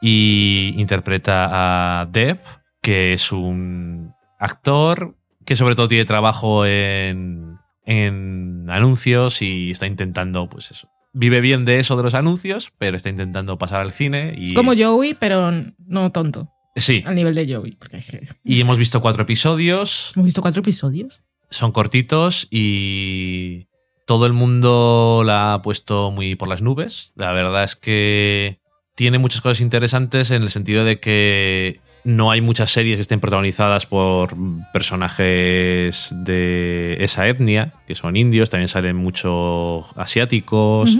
Y 0.00 0.74
interpreta 0.76 2.00
a 2.00 2.06
Deb, 2.06 2.40
que 2.80 3.12
es 3.12 3.32
un 3.32 4.14
actor 4.38 5.16
que 5.44 5.56
sobre 5.56 5.74
todo 5.74 5.88
tiene 5.88 6.04
trabajo 6.04 6.66
en, 6.66 7.58
en 7.84 8.64
anuncios 8.68 9.42
y 9.42 9.70
está 9.70 9.86
intentando, 9.86 10.48
pues 10.48 10.70
eso. 10.70 10.88
Vive 11.14 11.40
bien 11.40 11.64
de 11.64 11.78
eso 11.78 11.96
de 11.96 12.02
los 12.02 12.14
anuncios, 12.14 12.72
pero 12.76 12.96
está 12.96 13.08
intentando 13.08 13.56
pasar 13.56 13.80
al 13.80 13.92
cine. 13.92 14.34
Y, 14.36 14.46
Es 14.46 14.52
como 14.52 14.74
Joey, 14.76 15.14
pero 15.14 15.52
no 15.86 16.12
tonto. 16.12 16.50
Sí, 16.76 17.04
Al 17.06 17.14
nivel 17.14 17.34
de 17.36 17.54
Joey. 17.54 17.76
Porque 17.76 18.02
y 18.42 18.60
hemos 18.60 18.78
visto 18.78 19.00
cuatro 19.00 19.22
episodios. 19.22 20.12
hemos 20.16 20.26
visto 20.26 20.42
cuatro 20.42 20.60
episodios. 20.60 21.22
son 21.50 21.70
cortitos 21.70 22.48
y 22.50 23.68
todo 24.06 24.26
el 24.26 24.32
mundo 24.32 25.22
la 25.24 25.54
ha 25.54 25.62
puesto 25.62 26.10
muy 26.10 26.34
por 26.34 26.48
las 26.48 26.62
nubes. 26.62 27.12
La 27.14 27.32
verdad 27.32 27.64
es 27.64 27.76
que 27.76 28.58
tiene 28.96 29.18
muchas 29.18 29.40
cosas 29.40 29.60
interesantes 29.60 30.30
en 30.30 30.42
el 30.42 30.50
sentido 30.50 30.84
de 30.84 31.00
que 31.00 31.80
no 32.04 32.30
hay 32.30 32.42
muchas 32.42 32.70
series 32.70 32.98
que 32.98 33.02
estén 33.02 33.20
protagonizadas 33.20 33.86
por 33.86 34.34
personajes 34.72 36.14
de 36.14 36.96
esa 37.00 37.26
etnia, 37.26 37.72
que 37.86 37.94
son 37.94 38.16
indios, 38.16 38.50
también 38.50 38.68
salen 38.68 38.96
muchos 38.96 39.86
asiáticos 39.96 40.98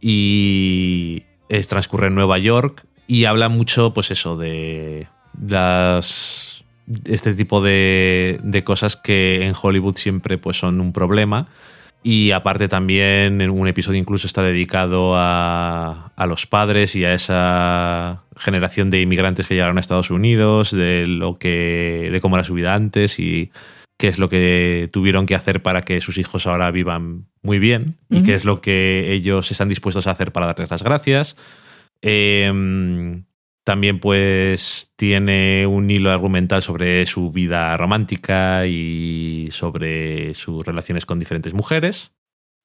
y 0.00 1.22
es, 1.48 1.68
transcurre 1.68 2.08
en 2.08 2.14
Nueva 2.14 2.38
York 2.38 2.84
y 3.06 3.24
habla 3.24 3.48
mucho, 3.48 3.92
pues 3.94 4.10
eso, 4.10 4.36
de 4.36 5.08
las 5.40 6.64
este 7.04 7.34
tipo 7.34 7.60
de, 7.62 8.40
de 8.42 8.64
cosas 8.64 8.96
que 8.96 9.46
en 9.46 9.54
Hollywood 9.60 9.96
siempre 9.96 10.38
pues 10.38 10.58
son 10.58 10.80
un 10.80 10.92
problema. 10.92 11.48
Y 12.02 12.30
aparte 12.30 12.66
también 12.68 13.42
en 13.42 13.50
un 13.50 13.68
episodio 13.68 13.98
incluso 13.98 14.26
está 14.26 14.42
dedicado 14.42 15.16
a, 15.16 16.12
a 16.16 16.26
los 16.26 16.46
padres 16.46 16.96
y 16.96 17.04
a 17.04 17.12
esa 17.12 18.24
generación 18.36 18.88
de 18.88 19.02
inmigrantes 19.02 19.46
que 19.46 19.54
llegaron 19.54 19.76
a 19.76 19.80
Estados 19.80 20.10
Unidos, 20.10 20.70
de 20.70 21.06
lo 21.06 21.38
que. 21.38 22.08
de 22.10 22.20
cómo 22.20 22.36
era 22.36 22.44
su 22.44 22.54
vida 22.54 22.74
antes 22.74 23.18
y 23.18 23.50
qué 23.98 24.08
es 24.08 24.18
lo 24.18 24.30
que 24.30 24.88
tuvieron 24.92 25.26
que 25.26 25.34
hacer 25.34 25.60
para 25.60 25.82
que 25.82 26.00
sus 26.00 26.16
hijos 26.16 26.46
ahora 26.46 26.70
vivan 26.70 27.26
muy 27.42 27.58
bien 27.58 27.98
y 28.08 28.22
qué 28.22 28.34
es 28.34 28.46
lo 28.46 28.62
que 28.62 29.12
ellos 29.12 29.50
están 29.50 29.68
dispuestos 29.68 30.06
a 30.06 30.12
hacer 30.12 30.32
para 30.32 30.46
darles 30.46 30.70
las 30.70 30.82
gracias. 30.82 31.36
Em, 32.00 33.24
también 33.70 34.00
pues 34.00 34.92
tiene 34.96 35.64
un 35.64 35.88
hilo 35.92 36.10
argumental 36.10 36.60
sobre 36.60 37.06
su 37.06 37.30
vida 37.30 37.76
romántica 37.76 38.66
y 38.66 39.48
sobre 39.52 40.34
sus 40.34 40.66
relaciones 40.66 41.06
con 41.06 41.20
diferentes 41.20 41.54
mujeres 41.54 42.12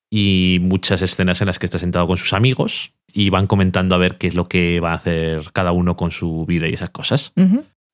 y 0.09 0.57
muchas 0.61 1.03
escenas 1.03 1.41
en 1.41 1.45
las 1.45 1.59
que 1.59 1.67
está 1.67 1.77
sentado 1.77 2.07
con 2.07 2.17
sus 2.17 2.33
amigos 2.33 2.95
y 3.13 3.29
van 3.29 3.45
comentando 3.45 3.93
a 3.93 3.99
ver 3.99 4.17
qué 4.17 4.25
es 4.25 4.33
lo 4.33 4.47
que 4.47 4.79
va 4.79 4.93
a 4.93 4.95
hacer 4.95 5.51
cada 5.53 5.73
uno 5.73 5.95
con 5.95 6.11
su 6.11 6.43
vida 6.47 6.67
y 6.67 6.73
esas 6.73 6.89
cosas. 6.89 7.33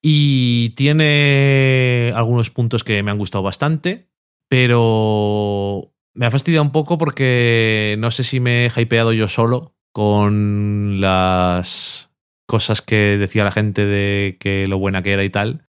Y 0.01 0.69
tiene 0.77 2.13
algunos 2.15 2.49
puntos 2.49 2.85
que 2.85 3.03
me 3.03 3.11
han 3.11 3.17
gustado 3.17 3.43
bastante, 3.43 4.07
pero 4.47 5.91
me 6.13 6.27
ha 6.27 6.31
fastidiado 6.31 6.63
un 6.63 6.71
poco 6.71 6.97
porque 6.97 7.97
no 7.99 8.09
sé 8.09 8.23
si 8.23 8.39
me 8.39 8.67
he 8.67 8.81
hypeado 8.81 9.11
yo 9.11 9.27
solo 9.27 9.75
con 9.91 11.01
las 11.01 12.10
cosas 12.51 12.81
que 12.81 13.17
decía 13.17 13.45
la 13.45 13.51
gente 13.51 13.85
de 13.85 14.35
que 14.39 14.67
lo 14.67 14.77
buena 14.77 15.01
que 15.01 15.13
era 15.13 15.23
y 15.23 15.29
tal, 15.29 15.65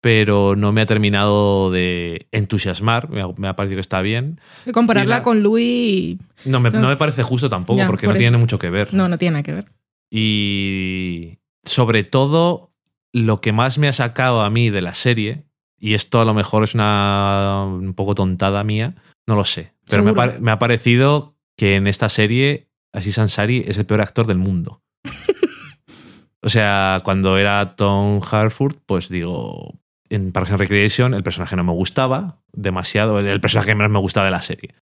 pero 0.00 0.54
no 0.56 0.70
me 0.72 0.80
ha 0.80 0.86
terminado 0.86 1.70
de 1.72 2.28
entusiasmar, 2.30 3.10
me 3.10 3.20
ha, 3.20 3.28
me 3.36 3.48
ha 3.48 3.56
parecido 3.56 3.78
que 3.78 3.82
está 3.82 4.00
bien. 4.00 4.40
Y 4.64 4.70
compararla 4.70 5.16
Y 5.16 5.18
la- 5.18 5.22
con 5.24 5.42
Louis. 5.42 6.18
No 6.44 6.60
me, 6.60 6.70
No. 6.70 6.80
no 6.80 6.88
me 6.88 6.96
parece 6.96 7.22
justo 7.24 7.48
tampoco 7.48 7.78
Ya, 7.78 7.86
porque 7.88 8.06
por 8.06 8.14
no 8.14 8.16
eso. 8.16 8.22
tiene 8.22 8.38
mucho 8.38 8.58
que 8.60 8.70
ver. 8.70 8.94
No, 8.94 9.08
no 9.08 9.18
tiene 9.18 9.32
nada 9.34 9.42
que 9.42 9.52
ver. 9.54 9.66
Y 10.10 11.38
sobre 11.64 12.04
todo, 12.04 12.72
lo 13.12 13.40
que 13.40 13.52
más 13.52 13.76
me 13.78 13.88
ha 13.88 13.92
sacado 13.92 14.42
a 14.42 14.50
mí 14.50 14.70
de 14.70 14.80
la 14.82 14.94
serie, 14.94 15.44
y 15.78 15.94
esto 15.94 16.20
a 16.20 16.24
lo 16.24 16.32
mejor 16.34 16.62
es 16.64 16.74
una 16.74 17.64
un 17.66 17.92
poco 17.94 18.14
tontada 18.14 18.62
mía, 18.64 18.94
no 19.26 19.34
lo 19.34 19.44
sé, 19.44 19.72
pero 19.88 20.02
me 20.04 20.10
ha, 20.22 20.38
me 20.40 20.50
ha 20.52 20.58
parecido 20.58 21.34
que 21.56 21.74
en 21.74 21.86
esta 21.88 22.08
serie 22.08 22.68
Aziz 22.92 23.18
Ansari 23.18 23.64
es 23.66 23.76
el 23.78 23.86
peor 23.86 24.00
actor 24.00 24.26
del 24.26 24.38
mundo. 24.38 24.82
o 26.42 26.48
sea, 26.48 27.00
cuando 27.04 27.36
era 27.38 27.76
Tom 27.76 28.20
Harford, 28.30 28.76
pues 28.86 29.08
digo, 29.08 29.74
en 30.08 30.32
Parks 30.32 30.50
and 30.50 30.60
Recreation 30.60 31.14
el 31.14 31.22
personaje 31.22 31.56
no 31.56 31.64
me 31.64 31.72
gustaba 31.72 32.38
demasiado, 32.52 33.18
el 33.18 33.40
personaje 33.40 33.74
menos 33.74 33.92
me 33.92 33.98
gustaba 33.98 34.26
de 34.26 34.32
la 34.32 34.42
serie. 34.42 34.74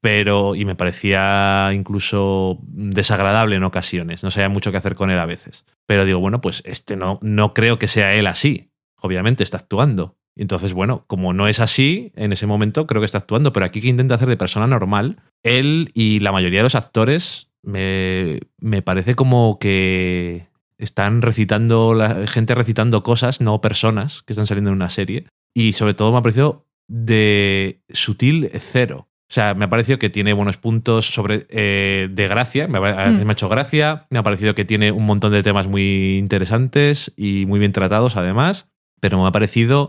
Pero, 0.00 0.56
y 0.56 0.64
me 0.64 0.74
parecía 0.74 1.70
incluso 1.72 2.58
desagradable 2.62 3.54
en 3.56 3.62
ocasiones, 3.62 4.24
no 4.24 4.32
sabía 4.32 4.48
mucho 4.48 4.72
qué 4.72 4.78
hacer 4.78 4.96
con 4.96 5.10
él 5.10 5.18
a 5.18 5.26
veces. 5.26 5.64
Pero 5.86 6.04
digo, 6.04 6.18
bueno, 6.18 6.40
pues 6.40 6.62
este 6.66 6.96
no, 6.96 7.20
no 7.22 7.54
creo 7.54 7.78
que 7.78 7.86
sea 7.86 8.14
él 8.14 8.26
así. 8.26 8.70
Obviamente 9.00 9.44
está 9.44 9.58
actuando. 9.58 10.16
Entonces, 10.34 10.72
bueno, 10.72 11.04
como 11.06 11.32
no 11.32 11.46
es 11.46 11.60
así, 11.60 12.12
en 12.16 12.32
ese 12.32 12.46
momento 12.46 12.86
creo 12.86 13.00
que 13.00 13.06
está 13.06 13.18
actuando, 13.18 13.52
pero 13.52 13.66
aquí 13.66 13.80
que 13.80 13.88
intenta 13.88 14.14
hacer 14.14 14.28
de 14.28 14.36
persona 14.36 14.66
normal, 14.66 15.20
él 15.42 15.90
y 15.94 16.20
la 16.20 16.32
mayoría 16.32 16.60
de 16.60 16.64
los 16.64 16.74
actores 16.74 17.50
me, 17.62 18.40
me 18.58 18.82
parece 18.82 19.14
como 19.14 19.58
que 19.58 20.48
están 20.84 21.22
recitando, 21.22 21.94
la 21.94 22.26
gente 22.26 22.54
recitando 22.54 23.02
cosas, 23.02 23.40
no 23.40 23.60
personas 23.60 24.22
que 24.22 24.32
están 24.32 24.46
saliendo 24.46 24.70
en 24.70 24.76
una 24.76 24.90
serie. 24.90 25.26
Y 25.54 25.72
sobre 25.72 25.94
todo 25.94 26.12
me 26.12 26.18
ha 26.18 26.22
parecido 26.22 26.66
de 26.88 27.82
sutil 27.90 28.50
cero. 28.58 29.08
O 29.30 29.34
sea, 29.34 29.54
me 29.54 29.64
ha 29.64 29.68
parecido 29.70 29.98
que 29.98 30.10
tiene 30.10 30.34
buenos 30.34 30.58
puntos 30.58 31.06
sobre 31.06 31.46
eh, 31.48 32.08
de 32.12 32.28
gracia, 32.28 32.68
me 32.68 32.76
ha, 32.78 33.08
Mm. 33.10 33.24
me 33.24 33.30
ha 33.30 33.32
hecho 33.32 33.48
gracia, 33.48 34.06
me 34.10 34.18
ha 34.18 34.22
parecido 34.22 34.54
que 34.54 34.66
tiene 34.66 34.92
un 34.92 35.06
montón 35.06 35.32
de 35.32 35.42
temas 35.42 35.66
muy 35.66 36.18
interesantes 36.18 37.12
y 37.16 37.46
muy 37.46 37.58
bien 37.58 37.72
tratados 37.72 38.16
además, 38.16 38.68
pero 39.00 39.18
me 39.20 39.26
ha 39.26 39.32
parecido 39.32 39.88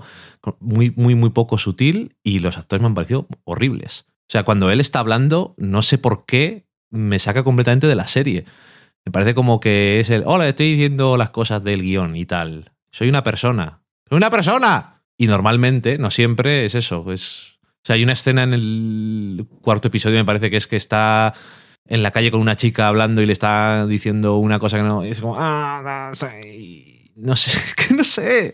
muy, 0.60 0.94
muy, 0.96 1.16
muy 1.16 1.32
poco 1.32 1.58
sutil 1.58 2.16
y 2.24 2.40
los 2.40 2.58
actores 2.58 2.82
me 2.82 2.88
han 2.88 2.94
parecido 2.96 3.28
horribles. 3.44 4.06
O 4.10 4.32
sea, 4.32 4.44
cuando 4.44 4.72
él 4.72 4.80
está 4.80 5.00
hablando, 5.00 5.56
no 5.58 5.82
sé 5.82 5.98
por 5.98 6.26
qué 6.26 6.66
me 6.90 7.20
saca 7.20 7.44
completamente 7.44 7.88
de 7.88 7.96
la 7.96 8.08
serie. 8.08 8.46
Me 9.06 9.12
parece 9.12 9.34
como 9.34 9.60
que 9.60 10.00
es 10.00 10.10
el, 10.10 10.24
hola, 10.26 10.48
estoy 10.48 10.72
diciendo 10.72 11.18
las 11.18 11.30
cosas 11.32 11.64
del 11.64 11.82
guion 11.82 12.16
y 12.16 12.26
tal. 12.26 12.72
Soy 12.92 13.10
una 13.10 13.24
persona. 13.24 13.82
¡Soy 14.08 14.18
una 14.18 14.30
persona! 14.30 15.02
Y 15.18 15.28
normalmente, 15.28 15.98
no 15.98 16.12
siempre, 16.12 16.66
es 16.66 16.76
eso. 16.76 17.12
Es, 17.12 17.60
o 17.64 17.86
sea, 17.86 17.96
hay 17.96 18.04
una 18.04 18.14
escena 18.14 18.44
en 18.44 18.54
el 18.54 19.46
cuarto 19.62 19.90
episodio, 19.90 20.18
me 20.18 20.26
parece 20.26 20.50
que 20.50 20.58
es 20.58 20.68
que 20.68 20.78
está 20.78 21.34
en 21.86 22.02
la 22.02 22.12
calle 22.12 22.32
con 22.32 22.40
una 22.40 22.56
chica 22.56 22.88
hablando 22.88 23.22
y 23.22 23.26
le 23.26 23.34
está 23.34 23.86
diciendo 23.86 24.38
una 24.38 24.60
cosa 24.60 24.78
que 24.78 24.84
no. 24.84 25.06
y 25.06 25.10
es 25.10 25.20
como, 25.20 25.36
ah, 25.38 26.10
no 26.10 26.16
sé. 26.16 27.12
No 27.16 27.36
sé, 27.36 27.60
que 27.76 27.94
no 27.94 28.04
sé. 28.04 28.54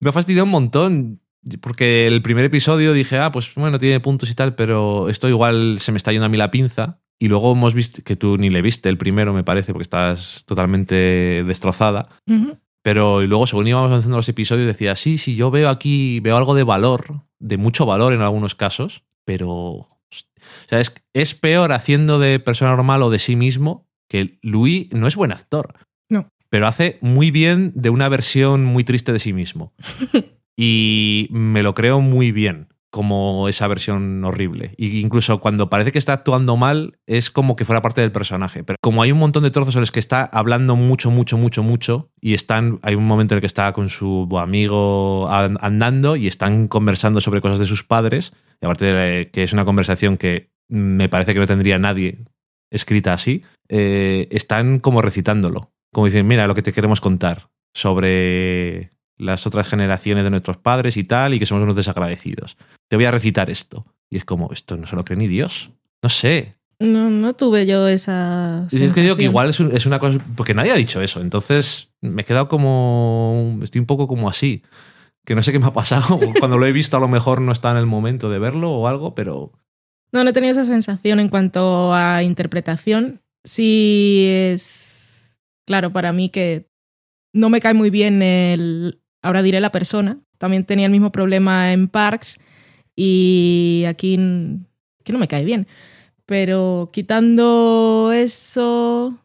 Me 0.00 0.10
ha 0.10 0.12
fastidiado 0.12 0.44
un 0.44 0.50
montón. 0.50 1.20
Porque 1.62 2.06
el 2.06 2.20
primer 2.20 2.44
episodio 2.44 2.92
dije, 2.92 3.16
ah, 3.16 3.32
pues 3.32 3.54
bueno, 3.54 3.78
tiene 3.78 3.98
puntos 3.98 4.30
y 4.30 4.34
tal, 4.34 4.54
pero 4.54 5.08
esto 5.08 5.26
igual 5.26 5.78
se 5.80 5.90
me 5.90 5.96
está 5.96 6.12
yendo 6.12 6.26
a 6.26 6.28
mí 6.28 6.36
la 6.36 6.50
pinza. 6.50 6.99
Y 7.22 7.28
luego 7.28 7.52
hemos 7.52 7.74
visto 7.74 8.02
que 8.02 8.16
tú 8.16 8.38
ni 8.38 8.48
le 8.48 8.62
viste 8.62 8.88
el 8.88 8.96
primero, 8.96 9.34
me 9.34 9.44
parece, 9.44 9.72
porque 9.72 9.82
estás 9.82 10.42
totalmente 10.46 11.44
destrozada. 11.46 12.08
Pero 12.82 13.22
y 13.22 13.26
luego, 13.26 13.46
según 13.46 13.66
íbamos 13.66 13.90
avanzando 13.90 14.16
los 14.16 14.28
episodios, 14.30 14.66
decía, 14.66 14.96
sí, 14.96 15.18
sí, 15.18 15.36
yo 15.36 15.50
veo 15.50 15.68
aquí, 15.68 16.20
veo 16.20 16.38
algo 16.38 16.54
de 16.54 16.64
valor, 16.64 17.24
de 17.38 17.58
mucho 17.58 17.84
valor 17.84 18.14
en 18.14 18.22
algunos 18.22 18.54
casos, 18.54 19.04
pero... 19.24 19.50
O 19.52 20.68
sea, 20.70 20.80
es, 20.80 20.94
es 21.12 21.34
peor 21.34 21.72
haciendo 21.72 22.18
de 22.18 22.40
persona 22.40 22.70
normal 22.70 23.02
o 23.02 23.10
de 23.10 23.18
sí 23.18 23.36
mismo 23.36 23.86
que 24.08 24.38
Louis 24.40 24.90
no 24.90 25.06
es 25.06 25.14
buen 25.14 25.30
actor. 25.30 25.74
No. 26.08 26.30
Pero 26.48 26.66
hace 26.66 26.98
muy 27.02 27.30
bien 27.30 27.72
de 27.74 27.90
una 27.90 28.08
versión 28.08 28.64
muy 28.64 28.82
triste 28.82 29.12
de 29.12 29.18
sí 29.18 29.34
mismo. 29.34 29.74
y 30.56 31.28
me 31.30 31.62
lo 31.62 31.74
creo 31.74 32.00
muy 32.00 32.32
bien. 32.32 32.69
Como 32.90 33.48
esa 33.48 33.68
versión 33.68 34.24
horrible. 34.24 34.74
Y 34.76 35.00
incluso 35.00 35.40
cuando 35.40 35.70
parece 35.70 35.92
que 35.92 35.98
está 35.98 36.12
actuando 36.12 36.56
mal, 36.56 36.98
es 37.06 37.30
como 37.30 37.54
que 37.56 37.64
fuera 37.64 37.82
parte 37.82 38.00
del 38.00 38.12
personaje. 38.12 38.64
Pero 38.64 38.76
como 38.82 39.02
hay 39.02 39.12
un 39.12 39.18
montón 39.18 39.44
de 39.44 39.50
trozos 39.50 39.76
en 39.76 39.80
los 39.80 39.92
que 39.92 40.00
está 40.00 40.24
hablando 40.24 40.76
mucho, 40.76 41.10
mucho, 41.10 41.38
mucho, 41.38 41.62
mucho, 41.62 42.10
y 42.20 42.34
están, 42.34 42.80
hay 42.82 42.96
un 42.96 43.06
momento 43.06 43.34
en 43.34 43.36
el 43.36 43.40
que 43.40 43.46
está 43.46 43.72
con 43.72 43.88
su 43.88 44.28
amigo 44.38 45.28
an- 45.30 45.58
andando 45.60 46.16
y 46.16 46.26
están 46.26 46.66
conversando 46.66 47.20
sobre 47.20 47.40
cosas 47.40 47.58
de 47.60 47.66
sus 47.66 47.84
padres, 47.84 48.32
y 48.60 48.66
aparte 48.66 48.86
de 48.86 49.30
que 49.30 49.44
es 49.44 49.52
una 49.52 49.64
conversación 49.64 50.16
que 50.16 50.50
me 50.68 51.08
parece 51.08 51.32
que 51.32 51.40
no 51.40 51.46
tendría 51.46 51.78
nadie 51.78 52.18
escrita 52.70 53.12
así, 53.12 53.42
eh, 53.68 54.28
están 54.30 54.78
como 54.80 55.00
recitándolo. 55.00 55.72
Como 55.92 56.06
dicen, 56.06 56.26
mira 56.26 56.46
lo 56.46 56.54
que 56.54 56.62
te 56.62 56.72
queremos 56.72 57.00
contar 57.00 57.48
sobre 57.74 58.90
las 59.16 59.46
otras 59.46 59.68
generaciones 59.68 60.24
de 60.24 60.30
nuestros 60.30 60.56
padres 60.56 60.96
y 60.96 61.04
tal, 61.04 61.34
y 61.34 61.38
que 61.38 61.46
somos 61.46 61.62
unos 61.64 61.76
desagradecidos. 61.76 62.56
Te 62.90 62.96
voy 62.96 63.04
a 63.04 63.10
recitar 63.12 63.48
esto. 63.50 63.86
Y 64.10 64.16
es 64.16 64.24
como, 64.24 64.52
esto 64.52 64.76
no 64.76 64.86
se 64.86 64.96
lo 64.96 65.04
cree 65.04 65.16
ni 65.16 65.28
Dios. 65.28 65.70
No 66.02 66.08
sé. 66.08 66.56
No, 66.80 67.08
no 67.10 67.34
tuve 67.34 67.64
yo 67.66 67.86
esa. 67.86 68.66
Y 68.72 68.82
es 68.82 68.94
que 68.94 69.02
digo 69.02 69.16
que 69.16 69.24
igual 69.24 69.50
es, 69.50 69.60
un- 69.60 69.70
es 69.76 69.86
una 69.86 69.98
cosa. 70.00 70.18
Porque 70.36 70.54
nadie 70.54 70.72
ha 70.72 70.76
dicho 70.76 71.00
eso. 71.00 71.20
Entonces 71.20 71.90
me 72.00 72.22
he 72.22 72.24
quedado 72.24 72.48
como. 72.48 73.58
Estoy 73.62 73.78
un 73.80 73.86
poco 73.86 74.08
como 74.08 74.28
así. 74.28 74.62
Que 75.24 75.34
no 75.34 75.42
sé 75.42 75.52
qué 75.52 75.58
me 75.58 75.66
ha 75.66 75.72
pasado. 75.72 76.18
Cuando 76.40 76.58
lo 76.58 76.66
he 76.66 76.72
visto, 76.72 76.96
a 76.96 77.00
lo 77.00 77.06
mejor 77.08 77.40
no 77.40 77.52
está 77.52 77.70
en 77.70 77.76
el 77.76 77.86
momento 77.86 78.28
de 78.30 78.38
verlo 78.38 78.72
o 78.72 78.88
algo, 78.88 79.14
pero. 79.14 79.52
No, 80.12 80.24
no 80.24 80.30
he 80.30 80.32
tenido 80.32 80.50
esa 80.52 80.64
sensación 80.64 81.20
en 81.20 81.28
cuanto 81.28 81.94
a 81.94 82.22
interpretación. 82.24 83.20
Sí 83.44 84.26
es 84.28 85.36
claro 85.66 85.92
para 85.92 86.12
mí 86.12 86.30
que 86.30 86.66
no 87.32 87.48
me 87.48 87.60
cae 87.60 87.74
muy 87.74 87.90
bien 87.90 88.22
el, 88.22 89.00
ahora 89.22 89.42
diré 89.42 89.60
la 89.60 89.70
persona. 89.70 90.18
También 90.38 90.64
tenía 90.64 90.86
el 90.86 90.92
mismo 90.92 91.12
problema 91.12 91.72
en 91.72 91.86
Parks 91.88 92.40
y 93.02 93.84
aquí, 93.86 94.18
aquí 95.00 95.10
no 95.10 95.18
me 95.18 95.26
cae 95.26 95.42
bien. 95.42 95.66
Pero 96.26 96.90
quitando 96.92 98.12
eso, 98.12 99.18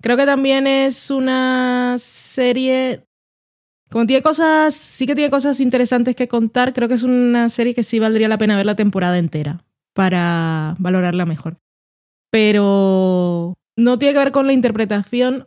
creo 0.00 0.16
que 0.16 0.26
también 0.26 0.66
es 0.66 1.12
una 1.12 1.94
serie... 1.98 3.04
Como 3.88 4.06
tiene 4.06 4.22
cosas, 4.22 4.74
sí 4.74 5.06
que 5.06 5.14
tiene 5.14 5.30
cosas 5.30 5.60
interesantes 5.60 6.16
que 6.16 6.26
contar, 6.26 6.72
creo 6.72 6.88
que 6.88 6.94
es 6.94 7.04
una 7.04 7.48
serie 7.48 7.72
que 7.72 7.84
sí 7.84 8.00
valdría 8.00 8.28
la 8.28 8.38
pena 8.38 8.56
ver 8.56 8.66
la 8.66 8.74
temporada 8.74 9.16
entera 9.16 9.64
para 9.94 10.74
valorarla 10.80 11.24
mejor. 11.24 11.58
Pero 12.32 13.54
no 13.76 13.98
tiene 14.00 14.12
que 14.14 14.18
ver 14.18 14.32
con 14.32 14.48
la 14.48 14.52
interpretación, 14.52 15.46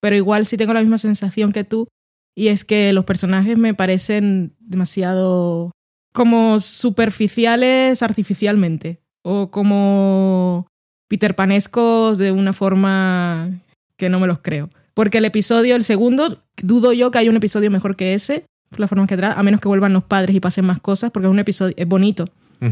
pero 0.00 0.14
igual 0.14 0.46
sí 0.46 0.56
tengo 0.56 0.74
la 0.74 0.80
misma 0.80 0.98
sensación 0.98 1.50
que 1.50 1.64
tú, 1.64 1.88
y 2.36 2.48
es 2.48 2.64
que 2.64 2.92
los 2.92 3.04
personajes 3.04 3.58
me 3.58 3.74
parecen 3.74 4.54
demasiado 4.60 5.72
como 6.16 6.60
superficiales 6.60 8.02
artificialmente, 8.02 9.02
o 9.20 9.50
como 9.50 10.66
Peter 11.08 11.36
Panescos 11.36 12.16
de 12.16 12.32
una 12.32 12.54
forma 12.54 13.50
que 13.98 14.08
no 14.08 14.18
me 14.18 14.26
los 14.26 14.38
creo. 14.38 14.70
Porque 14.94 15.18
el 15.18 15.26
episodio, 15.26 15.76
el 15.76 15.84
segundo, 15.84 16.42
dudo 16.62 16.94
yo 16.94 17.10
que 17.10 17.18
hay 17.18 17.28
un 17.28 17.36
episodio 17.36 17.70
mejor 17.70 17.96
que 17.96 18.14
ese, 18.14 18.46
por 18.70 18.80
la 18.80 18.88
forma 18.88 19.06
que 19.06 19.18
trata, 19.18 19.38
a 19.38 19.42
menos 19.42 19.60
que 19.60 19.68
vuelvan 19.68 19.92
los 19.92 20.04
padres 20.04 20.34
y 20.34 20.40
pasen 20.40 20.64
más 20.64 20.80
cosas, 20.80 21.10
porque 21.10 21.26
es 21.26 21.30
un 21.30 21.38
episodio, 21.38 21.74
es 21.76 21.86
bonito, 21.86 22.24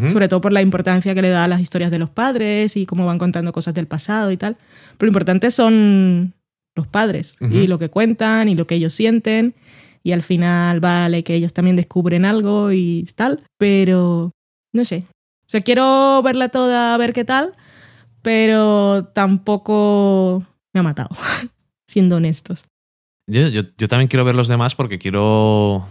sobre 0.08 0.26
todo 0.28 0.40
por 0.40 0.54
la 0.54 0.62
importancia 0.62 1.14
que 1.14 1.20
le 1.20 1.28
da 1.28 1.44
a 1.44 1.48
las 1.48 1.60
historias 1.60 1.90
de 1.90 1.98
los 1.98 2.08
padres 2.08 2.78
y 2.78 2.86
cómo 2.86 3.04
van 3.04 3.18
contando 3.18 3.52
cosas 3.52 3.74
del 3.74 3.86
pasado 3.86 4.32
y 4.32 4.38
tal. 4.38 4.56
Pero 4.96 5.08
lo 5.08 5.10
importante 5.10 5.50
son 5.50 6.32
los 6.74 6.86
padres 6.86 7.36
y 7.40 7.66
lo 7.66 7.78
que 7.78 7.90
cuentan 7.90 8.48
y 8.48 8.54
lo 8.54 8.66
que 8.66 8.76
ellos 8.76 8.94
sienten. 8.94 9.54
Y 10.04 10.12
al 10.12 10.22
final 10.22 10.80
vale 10.80 11.24
que 11.24 11.34
ellos 11.34 11.52
también 11.54 11.76
descubren 11.76 12.24
algo 12.26 12.70
y 12.72 13.08
tal. 13.16 13.42
Pero 13.58 14.32
no 14.72 14.84
sé. 14.84 15.04
O 15.46 15.48
sea, 15.48 15.62
quiero 15.62 16.20
verla 16.22 16.50
toda 16.50 16.96
ver 16.98 17.12
qué 17.12 17.24
tal, 17.24 17.52
pero 18.22 19.06
tampoco 19.14 20.42
me 20.72 20.80
ha 20.80 20.82
matado, 20.82 21.10
siendo 21.88 22.16
honestos. 22.16 22.64
Yo, 23.30 23.48
yo- 23.48 23.88
también 23.88 24.08
quiero 24.08 24.24
ver 24.24 24.34
los 24.34 24.48
demás 24.48 24.74
porque 24.74 24.98
quiero. 24.98 25.88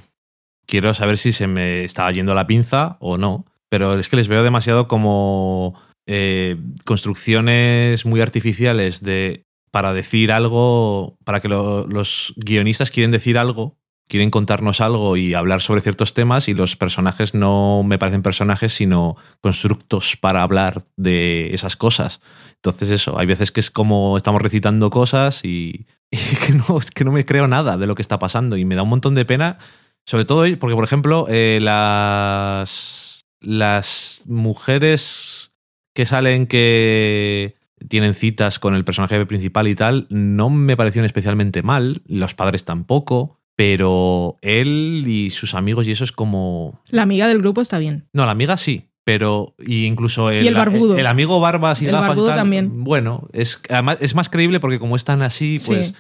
Quiero 0.66 0.94
saber 0.94 1.18
si 1.18 1.34
se 1.34 1.46
me 1.48 1.84
está 1.84 2.10
yendo 2.12 2.34
la 2.36 2.48
pinza 2.48 2.98
o 3.02 3.18
no. 3.18 3.46
Pero 3.70 3.98
es 3.98 4.08
que 4.08 4.16
les 4.16 4.28
veo 4.28 4.44
demasiado 4.44 4.88
como 4.88 5.74
eh, 6.08 6.58
construcciones 6.86 8.06
muy 8.06 8.22
artificiales 8.22 9.02
de. 9.02 9.44
para 9.72 9.94
decir 9.94 10.32
algo. 10.32 11.16
Para 11.26 11.42
que 11.42 11.50
lo- 11.50 11.88
los 11.88 12.34
guionistas 12.38 12.92
quieren 12.92 13.12
decir 13.12 13.38
algo. 13.38 13.78
Quieren 14.08 14.30
contarnos 14.30 14.82
algo 14.82 15.18
y 15.18 15.34
hablar 15.34 15.62
sobre 15.62 15.82
ciertos 15.82 16.14
temas. 16.14 16.48
Y 16.48 16.54
los 16.54 16.76
personajes 16.76 17.34
no 17.34 17.84
me 17.84 17.98
parecen 17.98 18.22
personajes, 18.22 18.74
sino 18.74 19.16
constructos 19.42 20.18
para 20.18 20.44
hablar 20.44 20.86
de 20.98 21.54
esas 21.54 21.76
cosas. 21.76 22.22
Entonces, 22.56 22.92
eso, 22.92 23.20
hay 23.20 23.26
veces 23.26 23.52
que 23.52 23.60
es 23.60 23.72
como 23.72 24.16
estamos 24.16 24.42
recitando 24.42 24.90
cosas 24.90 25.44
y, 25.44 25.86
que, 26.12 26.54
no, 26.54 26.80
que 26.94 27.04
no 27.04 27.12
me 27.12 27.26
creo 27.26 27.48
nada 27.48 27.78
de 27.78 27.88
lo 27.88 27.96
que 27.96 28.02
está 28.02 28.20
pasando 28.20 28.58
y 28.58 28.66
me 28.66 28.76
da 28.76 28.84
un 28.84 28.90
montón 28.90 29.16
de 29.16 29.26
pena, 29.26 29.58
sobre 30.06 30.26
todo 30.26 30.46
porque, 30.60 30.76
por 30.76 30.84
ejemplo, 30.84 31.28
eh, 31.30 31.60
las, 31.62 33.26
las 33.42 34.24
mujeres 34.26 35.52
que 35.94 36.06
salen 36.06 36.48
que 36.48 37.56
tienen 37.90 38.14
citas 38.14 38.60
con 38.60 38.76
el 38.76 38.86
personaje 38.86 39.26
principal 39.26 39.68
y 39.68 39.76
tal, 39.76 40.08
no 40.10 40.50
me 40.50 40.78
parecieron 40.78 41.06
especialmente 41.06 41.64
mal, 41.64 42.02
los 42.06 42.34
padres 42.34 42.66
tampoco, 42.66 43.42
pero 43.56 44.38
él 44.42 45.04
y 45.08 45.30
sus 45.30 45.54
amigos 45.54 45.88
y 45.88 45.92
eso 45.92 46.04
es 46.04 46.12
como... 46.12 46.82
La 46.90 47.04
amiga 47.04 47.28
del 47.28 47.40
grupo 47.40 47.62
está 47.62 47.78
bien. 47.78 48.08
No, 48.14 48.26
la 48.26 48.32
amiga 48.32 48.58
sí, 48.58 48.90
pero 49.04 49.56
y 49.60 49.86
incluso 49.86 50.32
el, 50.32 50.44
Y 50.44 50.48
el 50.48 50.56
barbudo. 50.56 50.98
el 50.98 51.06
amigo 51.08 51.40
barbas 51.40 51.82
y 51.82 51.86
El 51.86 51.92
gafas 51.92 52.06
y 52.06 52.10
barbudo 52.10 52.28
tal, 52.28 52.36
también. 52.38 52.84
Bueno, 52.84 53.28
es 53.34 53.62
además 53.70 53.98
es 54.02 54.16
más 54.16 54.30
creíble 54.30 54.60
porque 54.60 54.80
como 54.80 54.96
están 54.96 55.22
así, 55.22 55.58
pues 55.66 55.88
Sí. 55.88 55.96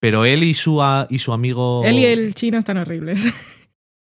pero 0.00 0.24
él 0.24 0.42
y 0.44 0.54
su 0.54 0.82
a- 0.82 1.06
y 1.10 1.18
su 1.20 1.32
amigo 1.32 1.82
Él 1.84 1.98
y 1.98 2.04
el 2.04 2.34
chino 2.34 2.58
están 2.58 2.76
horribles. 2.78 3.20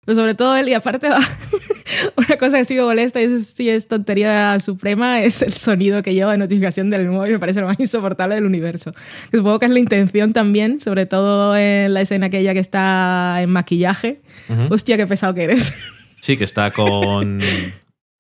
Pero 0.05 0.17
sobre 0.19 0.35
todo 0.35 0.57
él, 0.57 0.69
y 0.69 0.75
aparte 0.75 1.09
va, 1.09 1.21
una 2.17 2.37
cosa 2.39 2.59
que 2.59 2.65
sí 2.65 2.75
me 2.75 2.83
molesta, 2.83 3.21
y 3.21 3.25
eso 3.25 3.39
sí 3.55 3.69
es 3.69 3.89
tontería 3.89 4.59
suprema, 4.61 5.21
es 5.23 5.43
el 5.43 5.53
sonido 5.53 6.03
que 6.03 6.15
lleva 6.15 6.33
de 6.33 6.39
notificación 6.39 6.91
del 6.91 7.09
móvil, 7.09 7.33
me 7.35 7.39
parece 7.39 7.61
lo 7.61 7.67
más 7.67 7.77
insoportable 7.81 8.35
del 8.37 8.47
universo. 8.47 8.93
Supongo 9.33 9.59
que 9.59 9.67
es 9.67 9.73
la 9.73 9.79
intención 9.79 10.33
también, 10.33 10.81
sobre 10.81 11.07
todo 11.07 11.57
en 11.57 11.93
la 11.95 12.01
escena 12.01 12.27
aquella 12.27 12.53
que 12.55 12.61
está 12.61 13.39
en 13.41 13.51
maquillaje. 13.51 14.21
Ujú. 14.49 14.75
Hostia, 14.75 14.97
qué 14.97 15.07
pesado 15.07 15.35
que 15.35 15.45
eres. 15.45 15.75
Sí, 16.23 16.37
que 16.37 16.45
está 16.45 16.71
con 16.71 17.41